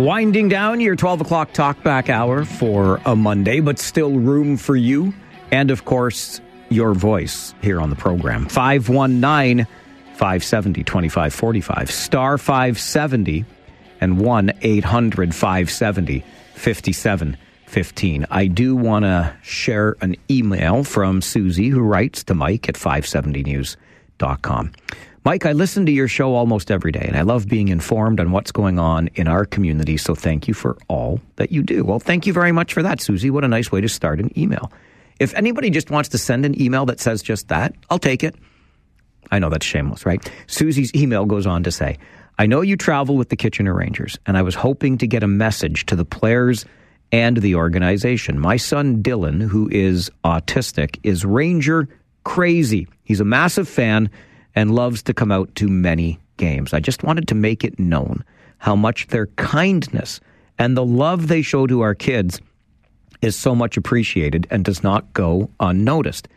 Winding 0.00 0.48
down 0.48 0.80
your 0.80 0.96
12 0.96 1.20
o'clock 1.20 1.52
talkback 1.52 2.08
hour 2.08 2.46
for 2.46 3.02
a 3.04 3.14
Monday, 3.14 3.60
but 3.60 3.78
still 3.78 4.12
room 4.12 4.56
for 4.56 4.74
you. 4.74 5.12
And 5.52 5.70
of 5.70 5.84
course, 5.84 6.40
your 6.70 6.94
voice 6.94 7.54
here 7.60 7.82
on 7.82 7.90
the 7.90 7.96
program. 7.96 8.48
519 8.48 9.66
570 10.14 10.84
2545, 10.84 11.90
star 11.90 12.38
570, 12.38 13.44
and 14.00 14.18
1 14.18 14.52
800 14.62 15.34
570 15.34 16.24
5715. 16.54 18.26
I 18.30 18.46
do 18.46 18.74
want 18.74 19.04
to 19.04 19.36
share 19.42 19.98
an 20.00 20.16
email 20.30 20.82
from 20.82 21.20
Susie 21.20 21.68
who 21.68 21.80
writes 21.80 22.24
to 22.24 22.32
Mike 22.32 22.70
at 22.70 22.76
570news.com. 22.76 24.72
Mike, 25.30 25.46
I 25.46 25.52
listen 25.52 25.86
to 25.86 25.92
your 25.92 26.08
show 26.08 26.34
almost 26.34 26.72
every 26.72 26.90
day, 26.90 27.04
and 27.06 27.16
I 27.16 27.22
love 27.22 27.46
being 27.46 27.68
informed 27.68 28.18
on 28.18 28.32
what's 28.32 28.50
going 28.50 28.80
on 28.80 29.06
in 29.14 29.28
our 29.28 29.44
community. 29.44 29.96
So 29.96 30.12
thank 30.12 30.48
you 30.48 30.54
for 30.54 30.76
all 30.88 31.20
that 31.36 31.52
you 31.52 31.62
do. 31.62 31.84
Well, 31.84 32.00
thank 32.00 32.26
you 32.26 32.32
very 32.32 32.50
much 32.50 32.74
for 32.74 32.82
that, 32.82 33.00
Susie. 33.00 33.30
What 33.30 33.44
a 33.44 33.46
nice 33.46 33.70
way 33.70 33.80
to 33.80 33.88
start 33.88 34.18
an 34.18 34.36
email. 34.36 34.72
If 35.20 35.32
anybody 35.34 35.70
just 35.70 35.88
wants 35.88 36.08
to 36.08 36.18
send 36.18 36.44
an 36.44 36.60
email 36.60 36.84
that 36.86 36.98
says 36.98 37.22
just 37.22 37.46
that, 37.46 37.76
I'll 37.90 38.00
take 38.00 38.24
it. 38.24 38.34
I 39.30 39.38
know 39.38 39.50
that's 39.50 39.64
shameless, 39.64 40.04
right? 40.04 40.20
Susie's 40.48 40.92
email 40.96 41.26
goes 41.26 41.46
on 41.46 41.62
to 41.62 41.70
say, 41.70 41.96
I 42.40 42.46
know 42.46 42.60
you 42.60 42.76
travel 42.76 43.16
with 43.16 43.28
the 43.28 43.36
Kitchener 43.36 43.72
Rangers, 43.72 44.18
and 44.26 44.36
I 44.36 44.42
was 44.42 44.56
hoping 44.56 44.98
to 44.98 45.06
get 45.06 45.22
a 45.22 45.28
message 45.28 45.86
to 45.86 45.94
the 45.94 46.04
players 46.04 46.64
and 47.12 47.36
the 47.36 47.54
organization. 47.54 48.36
My 48.36 48.56
son 48.56 49.00
Dylan, 49.00 49.40
who 49.40 49.68
is 49.70 50.10
autistic, 50.24 50.98
is 51.04 51.24
Ranger 51.24 51.88
crazy. 52.24 52.88
He's 53.04 53.20
a 53.20 53.24
massive 53.24 53.68
fan 53.68 54.10
and 54.54 54.74
loves 54.74 55.02
to 55.04 55.14
come 55.14 55.30
out 55.30 55.54
to 55.56 55.68
many 55.68 56.18
games. 56.36 56.72
I 56.72 56.80
just 56.80 57.02
wanted 57.02 57.28
to 57.28 57.34
make 57.34 57.64
it 57.64 57.78
known 57.78 58.24
how 58.58 58.76
much 58.76 59.06
their 59.08 59.26
kindness 59.26 60.20
and 60.58 60.76
the 60.76 60.84
love 60.84 61.28
they 61.28 61.42
show 61.42 61.66
to 61.66 61.80
our 61.80 61.94
kids 61.94 62.40
is 63.22 63.36
so 63.36 63.54
much 63.54 63.76
appreciated 63.76 64.46
and 64.50 64.64
does 64.64 64.82
not 64.82 65.12
go 65.12 65.50
unnoticed. 65.60 66.28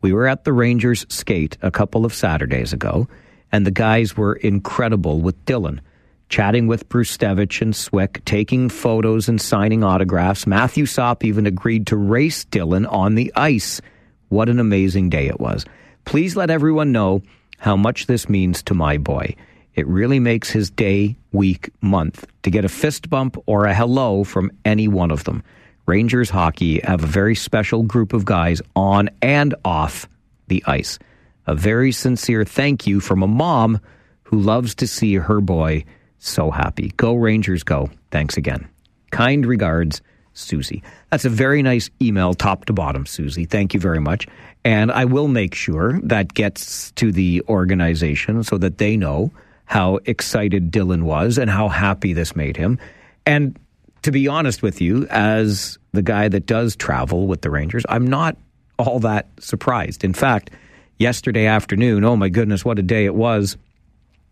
We 0.00 0.12
were 0.12 0.26
at 0.26 0.44
the 0.44 0.52
Rangers 0.52 1.04
skate 1.08 1.56
a 1.62 1.70
couple 1.70 2.04
of 2.04 2.14
Saturdays 2.14 2.72
ago, 2.72 3.08
and 3.50 3.66
the 3.66 3.70
guys 3.70 4.16
were 4.16 4.34
incredible 4.34 5.20
with 5.20 5.44
Dylan, 5.44 5.80
chatting 6.28 6.66
with 6.66 6.88
Brzustewicz 6.88 7.60
and 7.60 7.74
Swick, 7.74 8.24
taking 8.24 8.68
photos 8.68 9.28
and 9.28 9.40
signing 9.40 9.82
autographs. 9.82 10.46
Matthew 10.46 10.86
Sop 10.86 11.24
even 11.24 11.46
agreed 11.46 11.86
to 11.88 11.96
race 11.96 12.44
Dylan 12.44 12.90
on 12.92 13.14
the 13.14 13.32
ice. 13.34 13.80
What 14.28 14.48
an 14.48 14.60
amazing 14.60 15.10
day 15.10 15.26
it 15.26 15.40
was. 15.40 15.64
Please 16.04 16.36
let 16.36 16.50
everyone 16.50 16.92
know 16.92 17.22
how 17.58 17.76
much 17.76 18.06
this 18.06 18.28
means 18.28 18.62
to 18.64 18.74
my 18.74 18.96
boy. 18.96 19.36
It 19.74 19.86
really 19.86 20.18
makes 20.18 20.50
his 20.50 20.70
day, 20.70 21.16
week, 21.32 21.70
month 21.80 22.26
to 22.42 22.50
get 22.50 22.64
a 22.64 22.68
fist 22.68 23.10
bump 23.10 23.36
or 23.46 23.66
a 23.66 23.74
hello 23.74 24.24
from 24.24 24.50
any 24.64 24.88
one 24.88 25.10
of 25.10 25.24
them. 25.24 25.44
Rangers 25.86 26.30
hockey 26.30 26.80
have 26.80 27.04
a 27.04 27.06
very 27.06 27.34
special 27.34 27.82
group 27.82 28.12
of 28.12 28.24
guys 28.24 28.60
on 28.74 29.10
and 29.22 29.54
off 29.64 30.08
the 30.48 30.64
ice. 30.66 30.98
A 31.46 31.54
very 31.54 31.92
sincere 31.92 32.44
thank 32.44 32.86
you 32.86 33.00
from 33.00 33.22
a 33.22 33.28
mom 33.28 33.80
who 34.24 34.40
loves 34.40 34.74
to 34.76 34.86
see 34.86 35.14
her 35.14 35.40
boy 35.40 35.84
so 36.18 36.50
happy. 36.50 36.92
Go 36.96 37.14
Rangers, 37.14 37.62
go. 37.62 37.90
Thanks 38.10 38.36
again. 38.36 38.68
Kind 39.10 39.46
regards, 39.46 40.02
Susie. 40.38 40.82
That's 41.10 41.24
a 41.24 41.30
very 41.30 41.62
nice 41.62 41.90
email, 42.00 42.34
top 42.34 42.64
to 42.66 42.72
bottom, 42.72 43.06
Susie. 43.06 43.44
Thank 43.44 43.74
you 43.74 43.80
very 43.80 44.00
much. 44.00 44.26
And 44.64 44.90
I 44.90 45.04
will 45.04 45.28
make 45.28 45.54
sure 45.54 46.00
that 46.02 46.34
gets 46.34 46.90
to 46.92 47.12
the 47.12 47.42
organization 47.48 48.42
so 48.44 48.58
that 48.58 48.78
they 48.78 48.96
know 48.96 49.32
how 49.64 49.96
excited 50.06 50.72
Dylan 50.72 51.02
was 51.02 51.38
and 51.38 51.50
how 51.50 51.68
happy 51.68 52.12
this 52.12 52.34
made 52.34 52.56
him. 52.56 52.78
And 53.26 53.58
to 54.02 54.10
be 54.10 54.28
honest 54.28 54.62
with 54.62 54.80
you, 54.80 55.06
as 55.10 55.78
the 55.92 56.02
guy 56.02 56.28
that 56.28 56.46
does 56.46 56.76
travel 56.76 57.26
with 57.26 57.42
the 57.42 57.50
Rangers, 57.50 57.84
I'm 57.88 58.06
not 58.06 58.36
all 58.78 59.00
that 59.00 59.28
surprised. 59.40 60.04
In 60.04 60.14
fact, 60.14 60.50
yesterday 60.98 61.46
afternoon, 61.46 62.04
oh 62.04 62.16
my 62.16 62.28
goodness, 62.28 62.64
what 62.64 62.78
a 62.78 62.82
day 62.82 63.04
it 63.04 63.14
was 63.14 63.56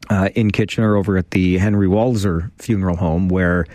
uh, 0.08 0.28
in 0.34 0.50
Kitchener 0.50 0.96
over 0.96 1.16
at 1.16 1.30
the 1.32 1.58
Henry 1.58 1.88
Walser 1.88 2.50
funeral 2.58 2.96
home, 2.96 3.28
where 3.28 3.66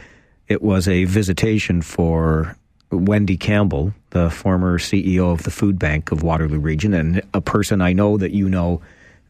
it 0.51 0.61
was 0.61 0.85
a 0.85 1.05
visitation 1.05 1.81
for 1.81 2.57
Wendy 2.91 3.37
Campbell, 3.37 3.93
the 4.09 4.29
former 4.29 4.77
CEO 4.77 5.31
of 5.31 5.43
the 5.43 5.49
Food 5.49 5.79
Bank 5.79 6.11
of 6.11 6.23
Waterloo 6.23 6.59
Region, 6.59 6.93
and 6.93 7.21
a 7.33 7.39
person 7.39 7.79
I 7.79 7.93
know 7.93 8.17
that 8.17 8.31
you 8.33 8.49
know 8.49 8.81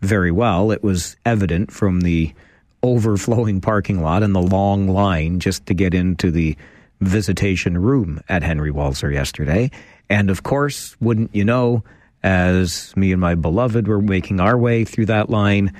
very 0.01 0.31
well. 0.31 0.71
It 0.71 0.81
was 0.81 1.15
evident 1.23 1.71
from 1.71 2.01
the 2.01 2.33
overflowing 2.81 3.61
parking 3.61 4.01
lot 4.01 4.23
and 4.23 4.33
the 4.33 4.41
long 4.41 4.87
line 4.87 5.39
just 5.39 5.67
to 5.67 5.75
get 5.75 5.93
into 5.93 6.31
the 6.31 6.57
visitation 7.01 7.77
room 7.77 8.19
at 8.27 8.41
Henry 8.41 8.71
Walser 8.71 9.13
yesterday. 9.13 9.69
And 10.09 10.31
of 10.31 10.41
course, 10.41 10.95
wouldn't 10.99 11.35
you 11.35 11.45
know, 11.45 11.83
as 12.23 12.97
me 12.97 13.11
and 13.11 13.21
my 13.21 13.35
beloved 13.35 13.87
were 13.87 14.01
making 14.01 14.39
our 14.39 14.57
way 14.57 14.85
through 14.85 15.05
that 15.05 15.29
line 15.29 15.75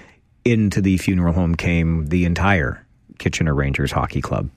into 0.46 0.82
the 0.82 0.98
funeral 0.98 1.34
home 1.34 1.56
came 1.56 2.06
the 2.10 2.26
entire 2.26 2.86
Kitchener 3.18 3.56
Rangers 3.56 3.92
Hockey 3.92 4.22
Club. 4.22 4.52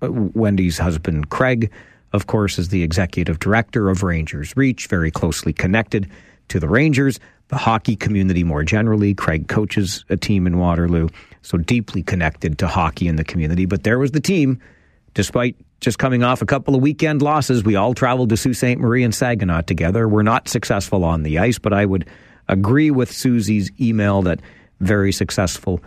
Wendy's 0.00 0.78
husband, 0.78 1.30
Craig, 1.30 1.70
of 2.12 2.26
course, 2.26 2.58
is 2.58 2.68
the 2.68 2.82
executive 2.82 3.38
director 3.38 3.88
of 3.88 4.02
Rangers 4.02 4.56
Reach, 4.56 4.86
very 4.86 5.10
closely 5.10 5.52
connected 5.52 6.10
to 6.48 6.60
the 6.60 6.68
Rangers, 6.68 7.18
the 7.48 7.56
hockey 7.56 7.96
community 7.96 8.44
more 8.44 8.62
generally. 8.62 9.14
Craig 9.14 9.48
coaches 9.48 10.04
a 10.08 10.16
team 10.16 10.46
in 10.46 10.58
Waterloo, 10.58 11.08
so 11.42 11.58
deeply 11.58 12.02
connected 12.02 12.58
to 12.58 12.66
hockey 12.66 13.08
in 13.08 13.16
the 13.16 13.24
community. 13.24 13.66
But 13.66 13.84
there 13.84 13.98
was 13.98 14.10
the 14.10 14.20
team, 14.20 14.60
despite 15.14 15.56
just 15.80 15.98
coming 15.98 16.22
off 16.22 16.42
a 16.42 16.46
couple 16.46 16.74
of 16.74 16.82
weekend 16.82 17.22
losses. 17.22 17.64
We 17.64 17.76
all 17.76 17.94
traveled 17.94 18.30
to 18.30 18.36
Sault 18.36 18.56
Ste. 18.56 18.78
Marie 18.78 19.04
and 19.04 19.14
Saginaw 19.14 19.62
together. 19.62 20.08
We're 20.08 20.22
not 20.22 20.48
successful 20.48 21.04
on 21.04 21.22
the 21.22 21.38
ice, 21.38 21.58
but 21.58 21.72
I 21.72 21.84
would 21.84 22.08
agree 22.48 22.90
with 22.90 23.12
Susie's 23.12 23.70
email 23.80 24.22
that 24.22 24.40
very 24.80 25.12
successful 25.12 25.80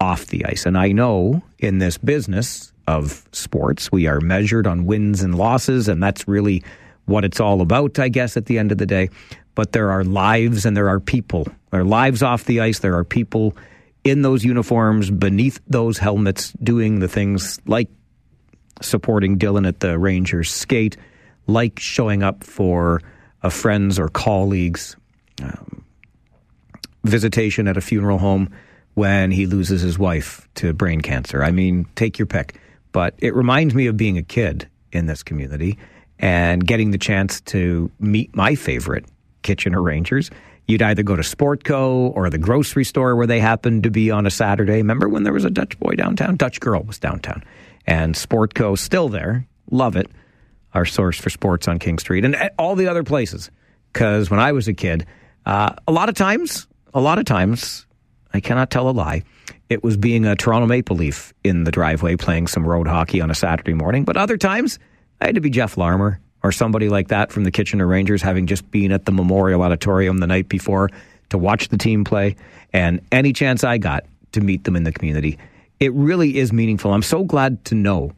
off 0.00 0.26
the 0.26 0.44
ice. 0.46 0.66
And 0.66 0.76
I 0.76 0.92
know 0.92 1.42
in 1.58 1.78
this 1.78 1.98
business, 1.98 2.72
of 2.86 3.26
sports. 3.32 3.90
We 3.90 4.06
are 4.06 4.20
measured 4.20 4.66
on 4.66 4.86
wins 4.86 5.22
and 5.22 5.34
losses, 5.34 5.88
and 5.88 6.02
that's 6.02 6.28
really 6.28 6.62
what 7.06 7.24
it's 7.24 7.40
all 7.40 7.60
about, 7.60 7.98
I 7.98 8.08
guess, 8.08 8.36
at 8.36 8.46
the 8.46 8.58
end 8.58 8.72
of 8.72 8.78
the 8.78 8.86
day. 8.86 9.10
But 9.54 9.72
there 9.72 9.90
are 9.90 10.04
lives 10.04 10.66
and 10.66 10.76
there 10.76 10.88
are 10.88 11.00
people. 11.00 11.46
There 11.70 11.80
are 11.80 11.84
lives 11.84 12.22
off 12.22 12.44
the 12.44 12.60
ice. 12.60 12.80
There 12.80 12.96
are 12.96 13.04
people 13.04 13.56
in 14.02 14.22
those 14.22 14.44
uniforms, 14.44 15.10
beneath 15.10 15.60
those 15.66 15.98
helmets, 15.98 16.52
doing 16.62 16.98
the 16.98 17.08
things 17.08 17.60
like 17.66 17.88
supporting 18.82 19.38
Dylan 19.38 19.66
at 19.66 19.80
the 19.80 19.98
Rangers 19.98 20.50
skate, 20.50 20.96
like 21.46 21.78
showing 21.78 22.22
up 22.22 22.42
for 22.42 23.00
a 23.42 23.50
friend's 23.50 23.98
or 23.98 24.08
colleague's 24.08 24.96
um, 25.42 25.84
visitation 27.04 27.68
at 27.68 27.76
a 27.76 27.80
funeral 27.80 28.18
home 28.18 28.50
when 28.94 29.30
he 29.30 29.46
loses 29.46 29.82
his 29.82 29.98
wife 29.98 30.48
to 30.56 30.72
brain 30.72 31.00
cancer. 31.00 31.42
I 31.42 31.50
mean, 31.50 31.86
take 31.94 32.18
your 32.18 32.26
pick 32.26 32.56
but 32.94 33.12
it 33.18 33.34
reminds 33.34 33.74
me 33.74 33.86
of 33.88 33.98
being 33.98 34.16
a 34.16 34.22
kid 34.22 34.66
in 34.92 35.04
this 35.04 35.22
community. 35.22 35.76
and 36.20 36.64
getting 36.64 36.92
the 36.92 36.98
chance 36.98 37.40
to 37.40 37.90
meet 37.98 38.34
my 38.36 38.54
favorite 38.54 39.04
Kitchener 39.42 39.82
Rangers. 39.82 40.30
You'd 40.68 40.80
either 40.80 41.02
go 41.02 41.16
to 41.16 41.22
Sportco 41.22 42.14
or 42.16 42.30
the 42.30 42.38
grocery 42.38 42.84
store 42.84 43.16
where 43.16 43.26
they 43.26 43.40
happened 43.40 43.82
to 43.82 43.90
be 43.90 44.12
on 44.12 44.24
a 44.24 44.30
Saturday. 44.30 44.76
Remember 44.76 45.08
when 45.08 45.24
there 45.24 45.32
was 45.32 45.44
a 45.44 45.50
Dutch 45.50 45.76
boy 45.78 45.96
downtown? 45.96 46.36
Dutch 46.36 46.60
girl 46.60 46.82
was 46.84 46.98
downtown. 47.00 47.42
And 47.84 48.14
Sportco 48.14 48.78
still 48.78 49.08
there. 49.08 49.46
Love 49.70 49.96
it. 49.96 50.08
Our 50.72 50.84
source 50.86 51.18
for 51.18 51.30
sports 51.30 51.66
on 51.68 51.78
King 51.80 51.98
Street 51.98 52.24
and 52.24 52.36
all 52.58 52.76
the 52.76 52.86
other 52.86 53.02
places. 53.02 53.50
Because 53.92 54.30
when 54.30 54.40
I 54.40 54.52
was 54.52 54.68
a 54.68 54.72
kid, 54.72 55.06
uh, 55.44 55.74
a 55.86 55.92
lot 55.92 56.08
of 56.08 56.14
times, 56.14 56.68
a 56.94 57.00
lot 57.00 57.18
of 57.18 57.24
times, 57.24 57.86
I 58.32 58.40
cannot 58.40 58.70
tell 58.70 58.88
a 58.88 58.92
lie. 58.92 59.24
It 59.68 59.82
was 59.82 59.96
being 59.96 60.26
a 60.26 60.36
Toronto 60.36 60.66
Maple 60.66 60.96
Leaf 60.96 61.32
in 61.42 61.64
the 61.64 61.70
driveway 61.70 62.16
playing 62.16 62.46
some 62.48 62.66
road 62.66 62.86
hockey 62.86 63.20
on 63.20 63.30
a 63.30 63.34
Saturday 63.34 63.74
morning. 63.74 64.04
But 64.04 64.16
other 64.16 64.36
times, 64.36 64.78
I 65.20 65.26
had 65.26 65.34
to 65.36 65.40
be 65.40 65.50
Jeff 65.50 65.76
Larmer 65.76 66.20
or 66.42 66.52
somebody 66.52 66.90
like 66.90 67.08
that 67.08 67.32
from 67.32 67.44
the 67.44 67.50
Kitchener 67.50 67.86
Rangers, 67.86 68.20
having 68.20 68.46
just 68.46 68.70
been 68.70 68.92
at 68.92 69.06
the 69.06 69.12
Memorial 69.12 69.62
Auditorium 69.62 70.18
the 70.18 70.26
night 70.26 70.48
before 70.48 70.90
to 71.30 71.38
watch 71.38 71.68
the 71.68 71.78
team 71.78 72.04
play. 72.04 72.36
And 72.72 73.00
any 73.10 73.32
chance 73.32 73.64
I 73.64 73.78
got 73.78 74.04
to 74.32 74.42
meet 74.42 74.64
them 74.64 74.76
in 74.76 74.84
the 74.84 74.92
community, 74.92 75.38
it 75.80 75.92
really 75.94 76.36
is 76.36 76.52
meaningful. 76.52 76.92
I'm 76.92 77.02
so 77.02 77.24
glad 77.24 77.64
to 77.66 77.74
know 77.74 78.12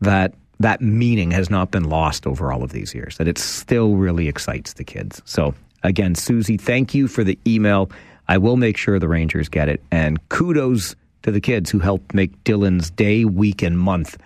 that 0.00 0.34
that 0.60 0.80
meaning 0.80 1.30
has 1.30 1.50
not 1.50 1.70
been 1.70 1.84
lost 1.84 2.26
over 2.26 2.52
all 2.52 2.64
of 2.64 2.72
these 2.72 2.94
years, 2.94 3.18
that 3.18 3.28
it 3.28 3.38
still 3.38 3.96
really 3.96 4.28
excites 4.28 4.72
the 4.72 4.84
kids. 4.84 5.22
So, 5.24 5.54
again, 5.82 6.14
Susie, 6.14 6.56
thank 6.56 6.94
you 6.94 7.06
for 7.06 7.22
the 7.22 7.38
email. 7.46 7.90
I 8.28 8.38
will 8.38 8.56
make 8.56 8.76
sure 8.76 8.98
the 8.98 9.08
Rangers 9.08 9.48
get 9.48 9.68
it. 9.68 9.82
And 9.90 10.26
kudos 10.28 10.94
to 11.22 11.30
the 11.30 11.40
kids 11.40 11.70
who 11.70 11.78
helped 11.78 12.14
make 12.14 12.44
Dylan's 12.44 12.90
day, 12.90 13.24
week, 13.24 13.62
and 13.62 13.78
month 13.78 14.18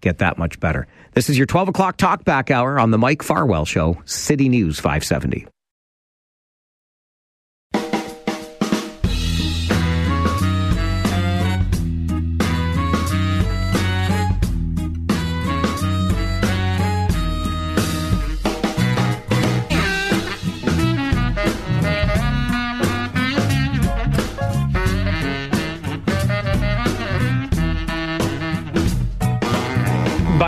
get 0.00 0.18
that 0.18 0.38
much 0.38 0.58
better. 0.60 0.86
This 1.12 1.28
is 1.28 1.36
your 1.36 1.46
12 1.46 1.68
o'clock 1.68 1.96
talkback 1.96 2.50
hour 2.50 2.78
on 2.78 2.90
the 2.90 2.98
Mike 2.98 3.22
Farwell 3.22 3.64
Show, 3.64 4.00
City 4.04 4.48
News 4.48 4.78
570. 4.78 5.46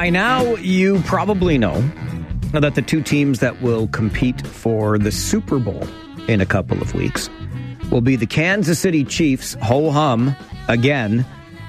By 0.03 0.11
now, 0.11 0.57
you 0.57 1.01
probably 1.03 1.59
know 1.59 1.81
that 2.55 2.75
the 2.75 2.83
two 2.83 3.03
teams 3.03 3.39
that 3.39 3.63
will 3.63 3.87
compete 3.87 4.45
for 4.45 4.99
the 4.99 5.13
Super 5.13 5.61
Bowl 5.61 5.87
in 6.27 6.41
a 6.41 6.45
couple 6.45 6.83
of 6.83 6.93
weeks 6.93 7.31
will 7.89 8.01
be 8.01 8.17
the 8.17 8.27
Kansas 8.27 8.81
City 8.81 9.05
Chiefs, 9.05 9.57
ho 9.63 9.93
hum, 9.93 10.35
again. 10.67 11.25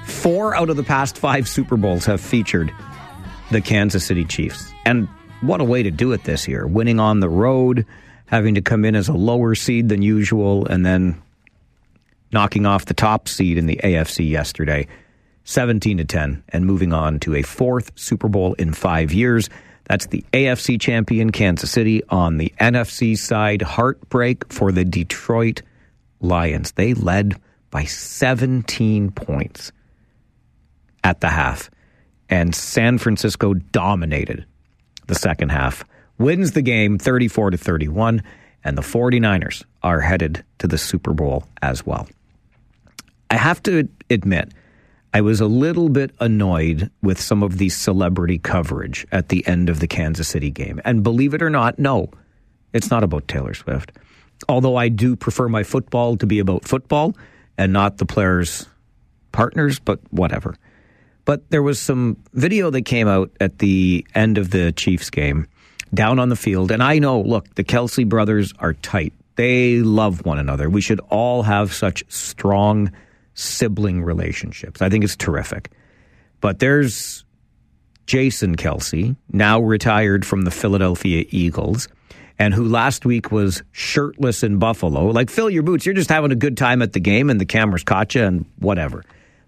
Four 0.06 0.56
out 0.56 0.68
of 0.68 0.74
the 0.74 0.82
past 0.82 1.16
five 1.16 1.46
Super 1.46 1.76
Bowls 1.76 2.06
have 2.06 2.20
featured 2.20 2.72
the 3.52 3.60
Kansas 3.60 4.04
City 4.04 4.24
Chiefs. 4.24 4.68
And 4.84 5.06
what 5.40 5.60
a 5.60 5.64
way 5.64 5.84
to 5.84 5.92
do 5.92 6.10
it 6.10 6.24
this 6.24 6.48
year. 6.48 6.66
Winning 6.66 6.98
on 6.98 7.20
the 7.20 7.28
road, 7.28 7.86
having 8.26 8.56
to 8.56 8.60
come 8.62 8.84
in 8.84 8.96
as 8.96 9.06
a 9.06 9.12
lower 9.12 9.54
seed 9.54 9.88
than 9.88 10.02
usual, 10.02 10.66
and 10.66 10.84
then 10.84 11.22
knocking 12.32 12.66
off 12.66 12.86
the 12.86 12.94
top 12.94 13.28
seed 13.28 13.58
in 13.58 13.66
the 13.66 13.76
AFC 13.76 14.28
yesterday. 14.28 14.88
17 15.44 15.98
to 15.98 16.04
10 16.04 16.42
and 16.48 16.66
moving 16.66 16.92
on 16.92 17.20
to 17.20 17.34
a 17.34 17.42
fourth 17.42 17.92
Super 17.94 18.28
Bowl 18.28 18.54
in 18.54 18.72
5 18.72 19.12
years. 19.12 19.48
That's 19.84 20.06
the 20.06 20.24
AFC 20.32 20.80
champion 20.80 21.30
Kansas 21.30 21.70
City 21.70 22.02
on 22.08 22.38
the 22.38 22.52
NFC 22.60 23.16
side. 23.16 23.62
Heartbreak 23.62 24.52
for 24.52 24.72
the 24.72 24.84
Detroit 24.84 25.62
Lions. 26.20 26.72
They 26.72 26.94
led 26.94 27.40
by 27.70 27.84
17 27.84 29.10
points 29.10 29.72
at 31.02 31.20
the 31.20 31.28
half 31.28 31.70
and 32.30 32.54
San 32.54 32.98
Francisco 32.98 33.54
dominated 33.54 34.46
the 35.06 35.14
second 35.14 35.50
half. 35.50 35.84
Wins 36.18 36.52
the 36.52 36.62
game 36.62 36.98
34 36.98 37.50
to 37.50 37.56
31 37.58 38.22
and 38.64 38.78
the 38.78 38.82
49ers 38.82 39.64
are 39.82 40.00
headed 40.00 40.44
to 40.58 40.66
the 40.66 40.78
Super 40.78 41.12
Bowl 41.12 41.44
as 41.60 41.84
well. 41.84 42.08
I 43.30 43.36
have 43.36 43.62
to 43.64 43.88
admit 44.08 44.52
I 45.14 45.20
was 45.20 45.40
a 45.40 45.46
little 45.46 45.88
bit 45.88 46.10
annoyed 46.18 46.90
with 47.00 47.20
some 47.20 47.44
of 47.44 47.58
the 47.58 47.68
celebrity 47.68 48.36
coverage 48.36 49.06
at 49.12 49.28
the 49.28 49.46
end 49.46 49.68
of 49.68 49.78
the 49.78 49.86
Kansas 49.86 50.26
City 50.26 50.50
game. 50.50 50.80
And 50.84 51.04
believe 51.04 51.34
it 51.34 51.42
or 51.42 51.50
not, 51.50 51.78
no, 51.78 52.10
it's 52.72 52.90
not 52.90 53.04
about 53.04 53.28
Taylor 53.28 53.54
Swift. 53.54 53.92
Although 54.48 54.74
I 54.74 54.88
do 54.88 55.14
prefer 55.14 55.48
my 55.48 55.62
football 55.62 56.16
to 56.16 56.26
be 56.26 56.40
about 56.40 56.64
football 56.64 57.16
and 57.56 57.72
not 57.72 57.98
the 57.98 58.04
players' 58.04 58.66
partners, 59.30 59.78
but 59.78 60.00
whatever. 60.10 60.56
But 61.24 61.48
there 61.48 61.62
was 61.62 61.78
some 61.78 62.16
video 62.32 62.70
that 62.70 62.82
came 62.82 63.06
out 63.06 63.30
at 63.40 63.60
the 63.60 64.04
end 64.16 64.36
of 64.36 64.50
the 64.50 64.72
Chiefs 64.72 65.10
game 65.10 65.46
down 65.94 66.18
on 66.18 66.28
the 66.28 66.36
field. 66.36 66.72
And 66.72 66.82
I 66.82 66.98
know, 66.98 67.20
look, 67.20 67.54
the 67.54 67.62
Kelce 67.62 68.06
brothers 68.06 68.52
are 68.58 68.72
tight. 68.72 69.12
They 69.36 69.78
love 69.78 70.26
one 70.26 70.40
another. 70.40 70.68
We 70.68 70.80
should 70.80 71.00
all 71.08 71.44
have 71.44 71.72
such 71.72 72.02
strong 72.08 72.90
sibling 73.34 74.02
relationships. 74.02 74.80
I 74.82 74.88
think 74.88 75.04
it's 75.04 75.16
terrific. 75.16 75.70
But 76.40 76.58
there's 76.58 77.24
Jason 78.06 78.56
Kelce, 78.56 79.16
now 79.32 79.60
retired 79.60 80.26
from 80.26 80.42
the 80.42 80.50
Philadelphia 80.50 81.24
Eagles, 81.30 81.88
and 82.38 82.52
who 82.52 82.64
last 82.64 83.06
week 83.06 83.30
was 83.30 83.62
shirtless 83.72 84.42
in 84.42 84.58
Buffalo. 84.58 85.06
Like, 85.06 85.30
fill 85.30 85.48
your 85.48 85.62
boots. 85.62 85.86
You're 85.86 85.94
just 85.94 86.10
having 86.10 86.32
a 86.32 86.36
good 86.36 86.56
time 86.56 86.82
at 86.82 86.92
the 86.92 87.00
game, 87.00 87.30
and 87.30 87.40
the 87.40 87.46
cameras 87.46 87.84
caught 87.84 88.14
you, 88.14 88.22
and 88.22 88.44
whatever. 88.58 89.04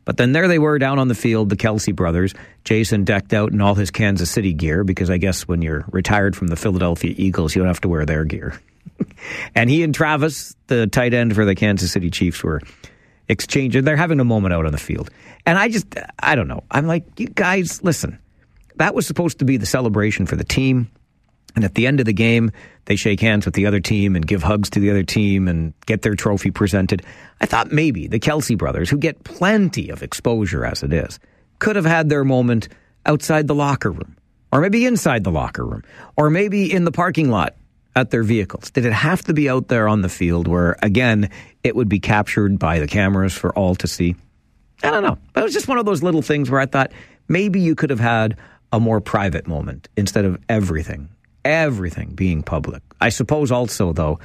But 0.07 0.17
then 0.19 0.33
there 0.33 0.47
they 0.47 0.61
were 0.61 0.79
down 0.79 1.01
on 1.01 1.09
the 1.09 1.17
field, 1.17 1.51
the 1.51 1.57
Kelce 1.57 1.95
brothers. 1.95 2.33
Jason 2.65 3.05
decked 3.05 3.35
out 3.35 3.53
in 3.53 3.61
all 3.61 3.75
his 3.75 3.91
Kansas 3.91 4.31
City 4.31 4.53
gear 4.53 4.85
because 4.85 5.11
I 5.11 5.19
guess 5.19 5.49
when 5.49 5.63
you're 5.63 5.85
retired 5.91 6.37
from 6.37 6.47
the 6.47 6.57
Philadelphia 6.57 7.13
Eagles, 7.17 7.55
you 7.55 7.61
don't 7.61 7.69
have 7.69 7.81
to 7.81 7.89
wear 7.89 8.07
their 8.07 8.25
gear. 8.25 8.59
and 9.55 9.69
he 9.69 9.83
and 9.83 9.93
Travis, 9.93 10.55
the 10.69 10.87
tight 10.87 11.13
end 11.13 11.35
for 11.35 11.45
the 11.45 11.57
Kansas 11.57 11.91
City 11.91 12.09
Chiefs, 12.09 12.45
were 12.45 12.61
exchanging. 13.29 13.85
They're 13.85 13.97
having 13.97 14.21
a 14.21 14.25
moment 14.25 14.55
out 14.55 14.67
on 14.67 14.73
the 14.73 14.79
field. 14.79 15.11
And 15.45 15.59
I 15.59 15.69
just, 15.69 15.87
I 16.19 16.35
don't 16.35 16.49
know. 16.49 16.65
I'm 16.71 16.87
like, 16.87 17.05
you 17.19 17.27
guys, 17.27 17.83
listen, 17.83 18.19
that 18.77 18.95
was 18.95 19.07
supposed 19.07 19.39
to 19.39 19.45
be 19.45 19.57
the 19.57 19.67
celebration 19.67 20.27
for 20.27 20.37
the 20.37 20.45
team. 20.45 20.91
And 21.55 21.65
at 21.65 21.75
the 21.75 21.87
end 21.87 22.01
of 22.01 22.07
the 22.07 22.13
game, 22.13 22.51
they 22.85 22.97
shake 22.97 23.21
hands 23.21 23.47
with 23.47 23.55
the 23.55 23.65
other 23.65 23.81
team 23.81 24.15
and 24.15 24.27
give 24.27 24.43
hugs 24.43 24.69
to 24.71 24.81
the 24.81 24.91
other 24.91 25.03
team 25.03 25.49
and 25.49 25.73
get 25.87 26.03
their 26.03 26.15
trophy 26.15 26.51
presented. 26.51 27.03
I 27.41 27.47
thought 27.47 27.73
maybe 27.73 28.07
the 28.07 28.21
Kelce 28.21 28.59
brothers, 28.59 28.91
who 28.91 28.99
get 28.99 29.25
plenty 29.25 29.89
of 29.89 30.03
exposure 30.03 30.67
as 30.67 30.83
it 30.83 30.93
is, 30.93 31.19
could 31.59 31.77
have 31.77 31.87
had 31.87 32.11
their 32.11 32.25
moment 32.25 32.69
outside 33.07 33.47
the 33.47 33.55
locker 33.55 33.91
room, 33.91 34.17
or 34.53 34.61
maybe 34.61 34.85
inside 34.85 35.25
the 35.25 35.31
locker 35.31 35.65
room, 35.65 35.83
or 36.17 36.29
maybe 36.29 36.71
in 36.71 36.85
the 36.85 36.93
parking 36.93 37.31
lot 37.31 37.57
at 37.95 38.11
their 38.11 38.23
vehicles? 38.23 38.71
Did 38.71 38.85
it 38.85 38.93
have 38.93 39.23
to 39.23 39.33
be 39.33 39.49
out 39.49 39.69
there 39.69 39.89
on 39.89 40.03
the 40.03 40.11
field 40.11 40.47
where, 40.47 40.77
again, 40.83 41.31
it 41.67 41.75
would 41.75 41.89
be 41.89 41.99
captured 41.99 42.59
by 42.59 42.79
the 42.79 42.87
cameras 42.87 43.35
for 43.35 43.53
all 43.59 43.75
to 43.75 43.89
see? 43.89 44.15
I 44.83 44.91
don't 44.91 45.03
know. 45.03 45.19
But 45.33 45.41
it 45.41 45.45
was 45.45 45.53
just 45.53 45.69
one 45.69 45.79
of 45.79 45.85
those 45.85 46.03
little 46.03 46.23
things 46.23 46.49
where 46.49 46.61
I 46.61 46.67
thought 46.67 46.93
maybe 47.29 47.61
you 47.61 47.75
could 47.75 47.91
have 47.91 48.01
had 48.01 48.39
a 48.73 48.79
more 48.79 49.01
private 49.01 49.47
moment 49.49 49.89
instead 49.97 50.25
of 50.25 50.39
everything, 50.49 51.09
everything 51.45 52.11
being 52.11 52.43
public. 52.43 52.83
I 53.01 53.09
suppose 53.09 53.51
also, 53.51 53.93
though, 53.93 54.21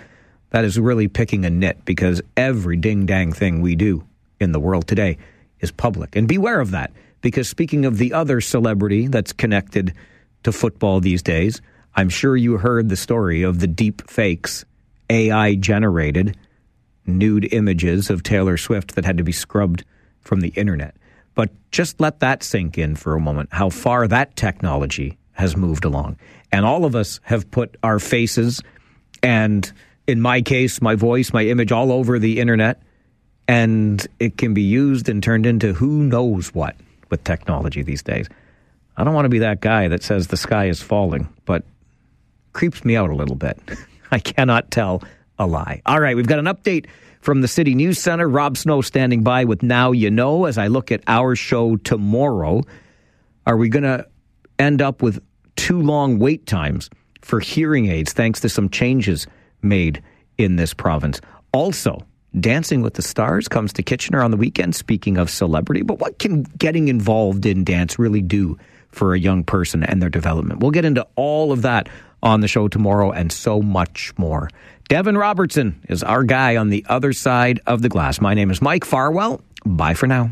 that 0.52 0.66
is 0.66 0.80
really 0.80 1.08
picking 1.08 1.44
a 1.46 1.50
nit 1.50 1.84
because 1.84 2.22
every 2.38 2.78
ding 2.78 3.08
dang 3.08 3.34
thing 3.34 3.62
we 3.62 3.76
do 3.76 4.04
in 4.40 4.52
the 4.52 4.60
world 4.60 4.88
today 4.88 5.18
is 5.62 5.72
public. 5.72 6.16
And 6.16 6.28
beware 6.28 6.60
of 6.60 6.72
that 6.72 6.92
because 7.22 7.50
speaking 7.50 7.86
of 7.86 7.98
the 7.98 8.14
other 8.14 8.40
celebrity 8.40 9.08
that's 9.08 9.34
connected 9.34 9.94
to 10.44 10.52
football 10.52 11.00
these 11.00 11.24
days, 11.24 11.62
I'm 11.96 12.10
sure 12.10 12.38
you 12.38 12.58
heard 12.58 12.90
the 12.90 12.96
story 12.96 13.42
of 13.42 13.60
the 13.60 13.68
deep 13.68 14.08
fakes, 14.10 14.64
AI 15.10 15.56
generated 15.56 16.38
nude 17.06 17.52
images 17.54 18.10
of 18.10 18.24
Taylor 18.24 18.58
Swift 18.58 18.96
that 18.96 19.06
had 19.06 19.18
to 19.18 19.24
be 19.24 19.32
scrubbed 19.32 19.84
from 20.22 20.42
the 20.42 20.50
internet. 20.50 20.96
But 21.36 21.50
just 21.72 22.00
let 22.00 22.20
that 22.20 22.44
sink 22.44 22.78
in 22.78 22.96
for 22.96 23.16
a 23.16 23.20
moment, 23.20 23.50
how 23.52 23.70
far 23.70 24.08
that 24.08 24.36
technology 24.36 25.18
has 25.34 25.56
moved 25.56 25.86
along. 25.86 26.18
And 26.52 26.66
all 26.66 26.86
of 26.86 26.96
us 26.96 27.20
have 27.24 27.50
put 27.50 27.78
our 27.84 28.00
faces 28.00 28.62
and, 29.24 29.72
in 30.08 30.22
my 30.22 30.42
case, 30.42 30.82
my 30.82 30.96
voice, 30.96 31.32
my 31.32 31.46
image 31.46 31.72
all 31.72 31.92
over 31.92 32.20
the 32.20 32.40
internet. 32.40 32.82
And 33.48 34.06
it 34.20 34.38
can 34.38 34.54
be 34.54 34.62
used 34.62 35.10
and 35.10 35.24
turned 35.24 35.46
into 35.46 35.74
who 35.74 36.04
knows 36.04 36.54
what 36.54 36.76
with 37.10 37.24
technology 37.24 37.82
these 37.82 38.04
days. 38.04 38.28
I 38.98 39.04
don't 39.04 39.14
want 39.14 39.26
to 39.26 39.30
be 39.30 39.40
that 39.40 39.62
guy 39.62 39.88
that 39.88 40.04
says 40.04 40.28
the 40.28 40.38
sky 40.38 40.68
is 40.68 40.82
falling, 40.82 41.28
but 41.46 41.64
creeps 42.54 42.84
me 42.84 42.96
out 42.96 43.10
a 43.10 43.16
little 43.16 43.36
bit. 43.36 43.58
I 44.12 44.20
cannot 44.20 44.72
tell 44.72 45.02
a 45.42 45.48
lie. 45.48 45.82
All 45.86 46.00
right, 46.00 46.16
we've 46.16 46.28
got 46.28 46.40
an 46.40 46.46
update 46.46 46.86
from 47.22 47.42
the 47.42 47.48
City 47.48 47.76
News 47.76 48.00
Center. 48.00 48.28
Rob 48.28 48.58
Snow 48.58 48.82
standing 48.82 49.24
by 49.24 49.46
with 49.46 49.64
Now 49.64 49.92
You 49.92 50.10
Know 50.10 50.46
as 50.46 50.58
I 50.58 50.68
look 50.68 50.92
at 50.92 51.04
our 51.08 51.36
show 51.36 51.76
tomorrow. 51.78 52.64
Are 53.46 53.58
we 53.58 53.70
going 53.70 53.84
to 53.84 54.08
end 54.60 54.82
up 54.82 55.02
with 55.02 55.22
too 55.56 55.82
long 55.82 56.20
wait 56.20 56.46
times 56.46 56.90
for 57.22 57.40
hearing 57.40 57.88
aids 57.88 58.14
thanks 58.14 58.40
to 58.42 58.50
some 58.50 58.70
changes 58.70 59.28
made 59.62 60.02
in 60.38 60.56
this 60.56 60.74
province. 60.74 61.22
Also, 61.54 62.06
Dancing 62.40 62.82
with 62.82 62.94
the 62.94 63.02
Stars 63.02 63.48
comes 63.48 63.74
to 63.74 63.84
Kitchener 63.84 64.24
on 64.24 64.32
the 64.32 64.38
weekend, 64.38 64.74
speaking 64.74 65.18
of 65.18 65.30
celebrity. 65.30 65.82
But 65.82 66.00
what 66.00 66.18
can 66.18 66.44
getting 66.44 66.88
involved 66.88 67.46
in 67.46 67.66
dance 67.66 68.00
really 68.00 68.22
do 68.22 68.58
for 68.90 69.14
a 69.14 69.20
young 69.20 69.44
person 69.44 69.84
and 69.84 70.02
their 70.02 70.10
development? 70.10 70.62
We'll 70.62 70.72
get 70.72 70.86
into 70.86 71.06
all 71.16 71.52
of 71.52 71.64
that 71.64 71.90
on 72.24 72.40
the 72.40 72.48
show 72.48 72.68
tomorrow 72.68 73.12
and 73.12 73.32
so 73.32 73.62
much 73.62 74.14
more. 74.18 74.50
Devin 74.92 75.18
Robertson 75.18 75.80
is 75.88 76.04
our 76.04 76.26
guy 76.26 76.58
on 76.58 76.68
the 76.68 76.86
other 76.90 77.14
side 77.14 77.62
of 77.66 77.82
the 77.82 77.88
glass. 77.88 78.20
My 78.20 78.34
name 78.34 78.52
is 78.52 78.62
Mike 78.62 78.84
Farwell. 78.84 79.40
Bye 79.66 79.94
for 79.94 80.06
now. 80.06 80.32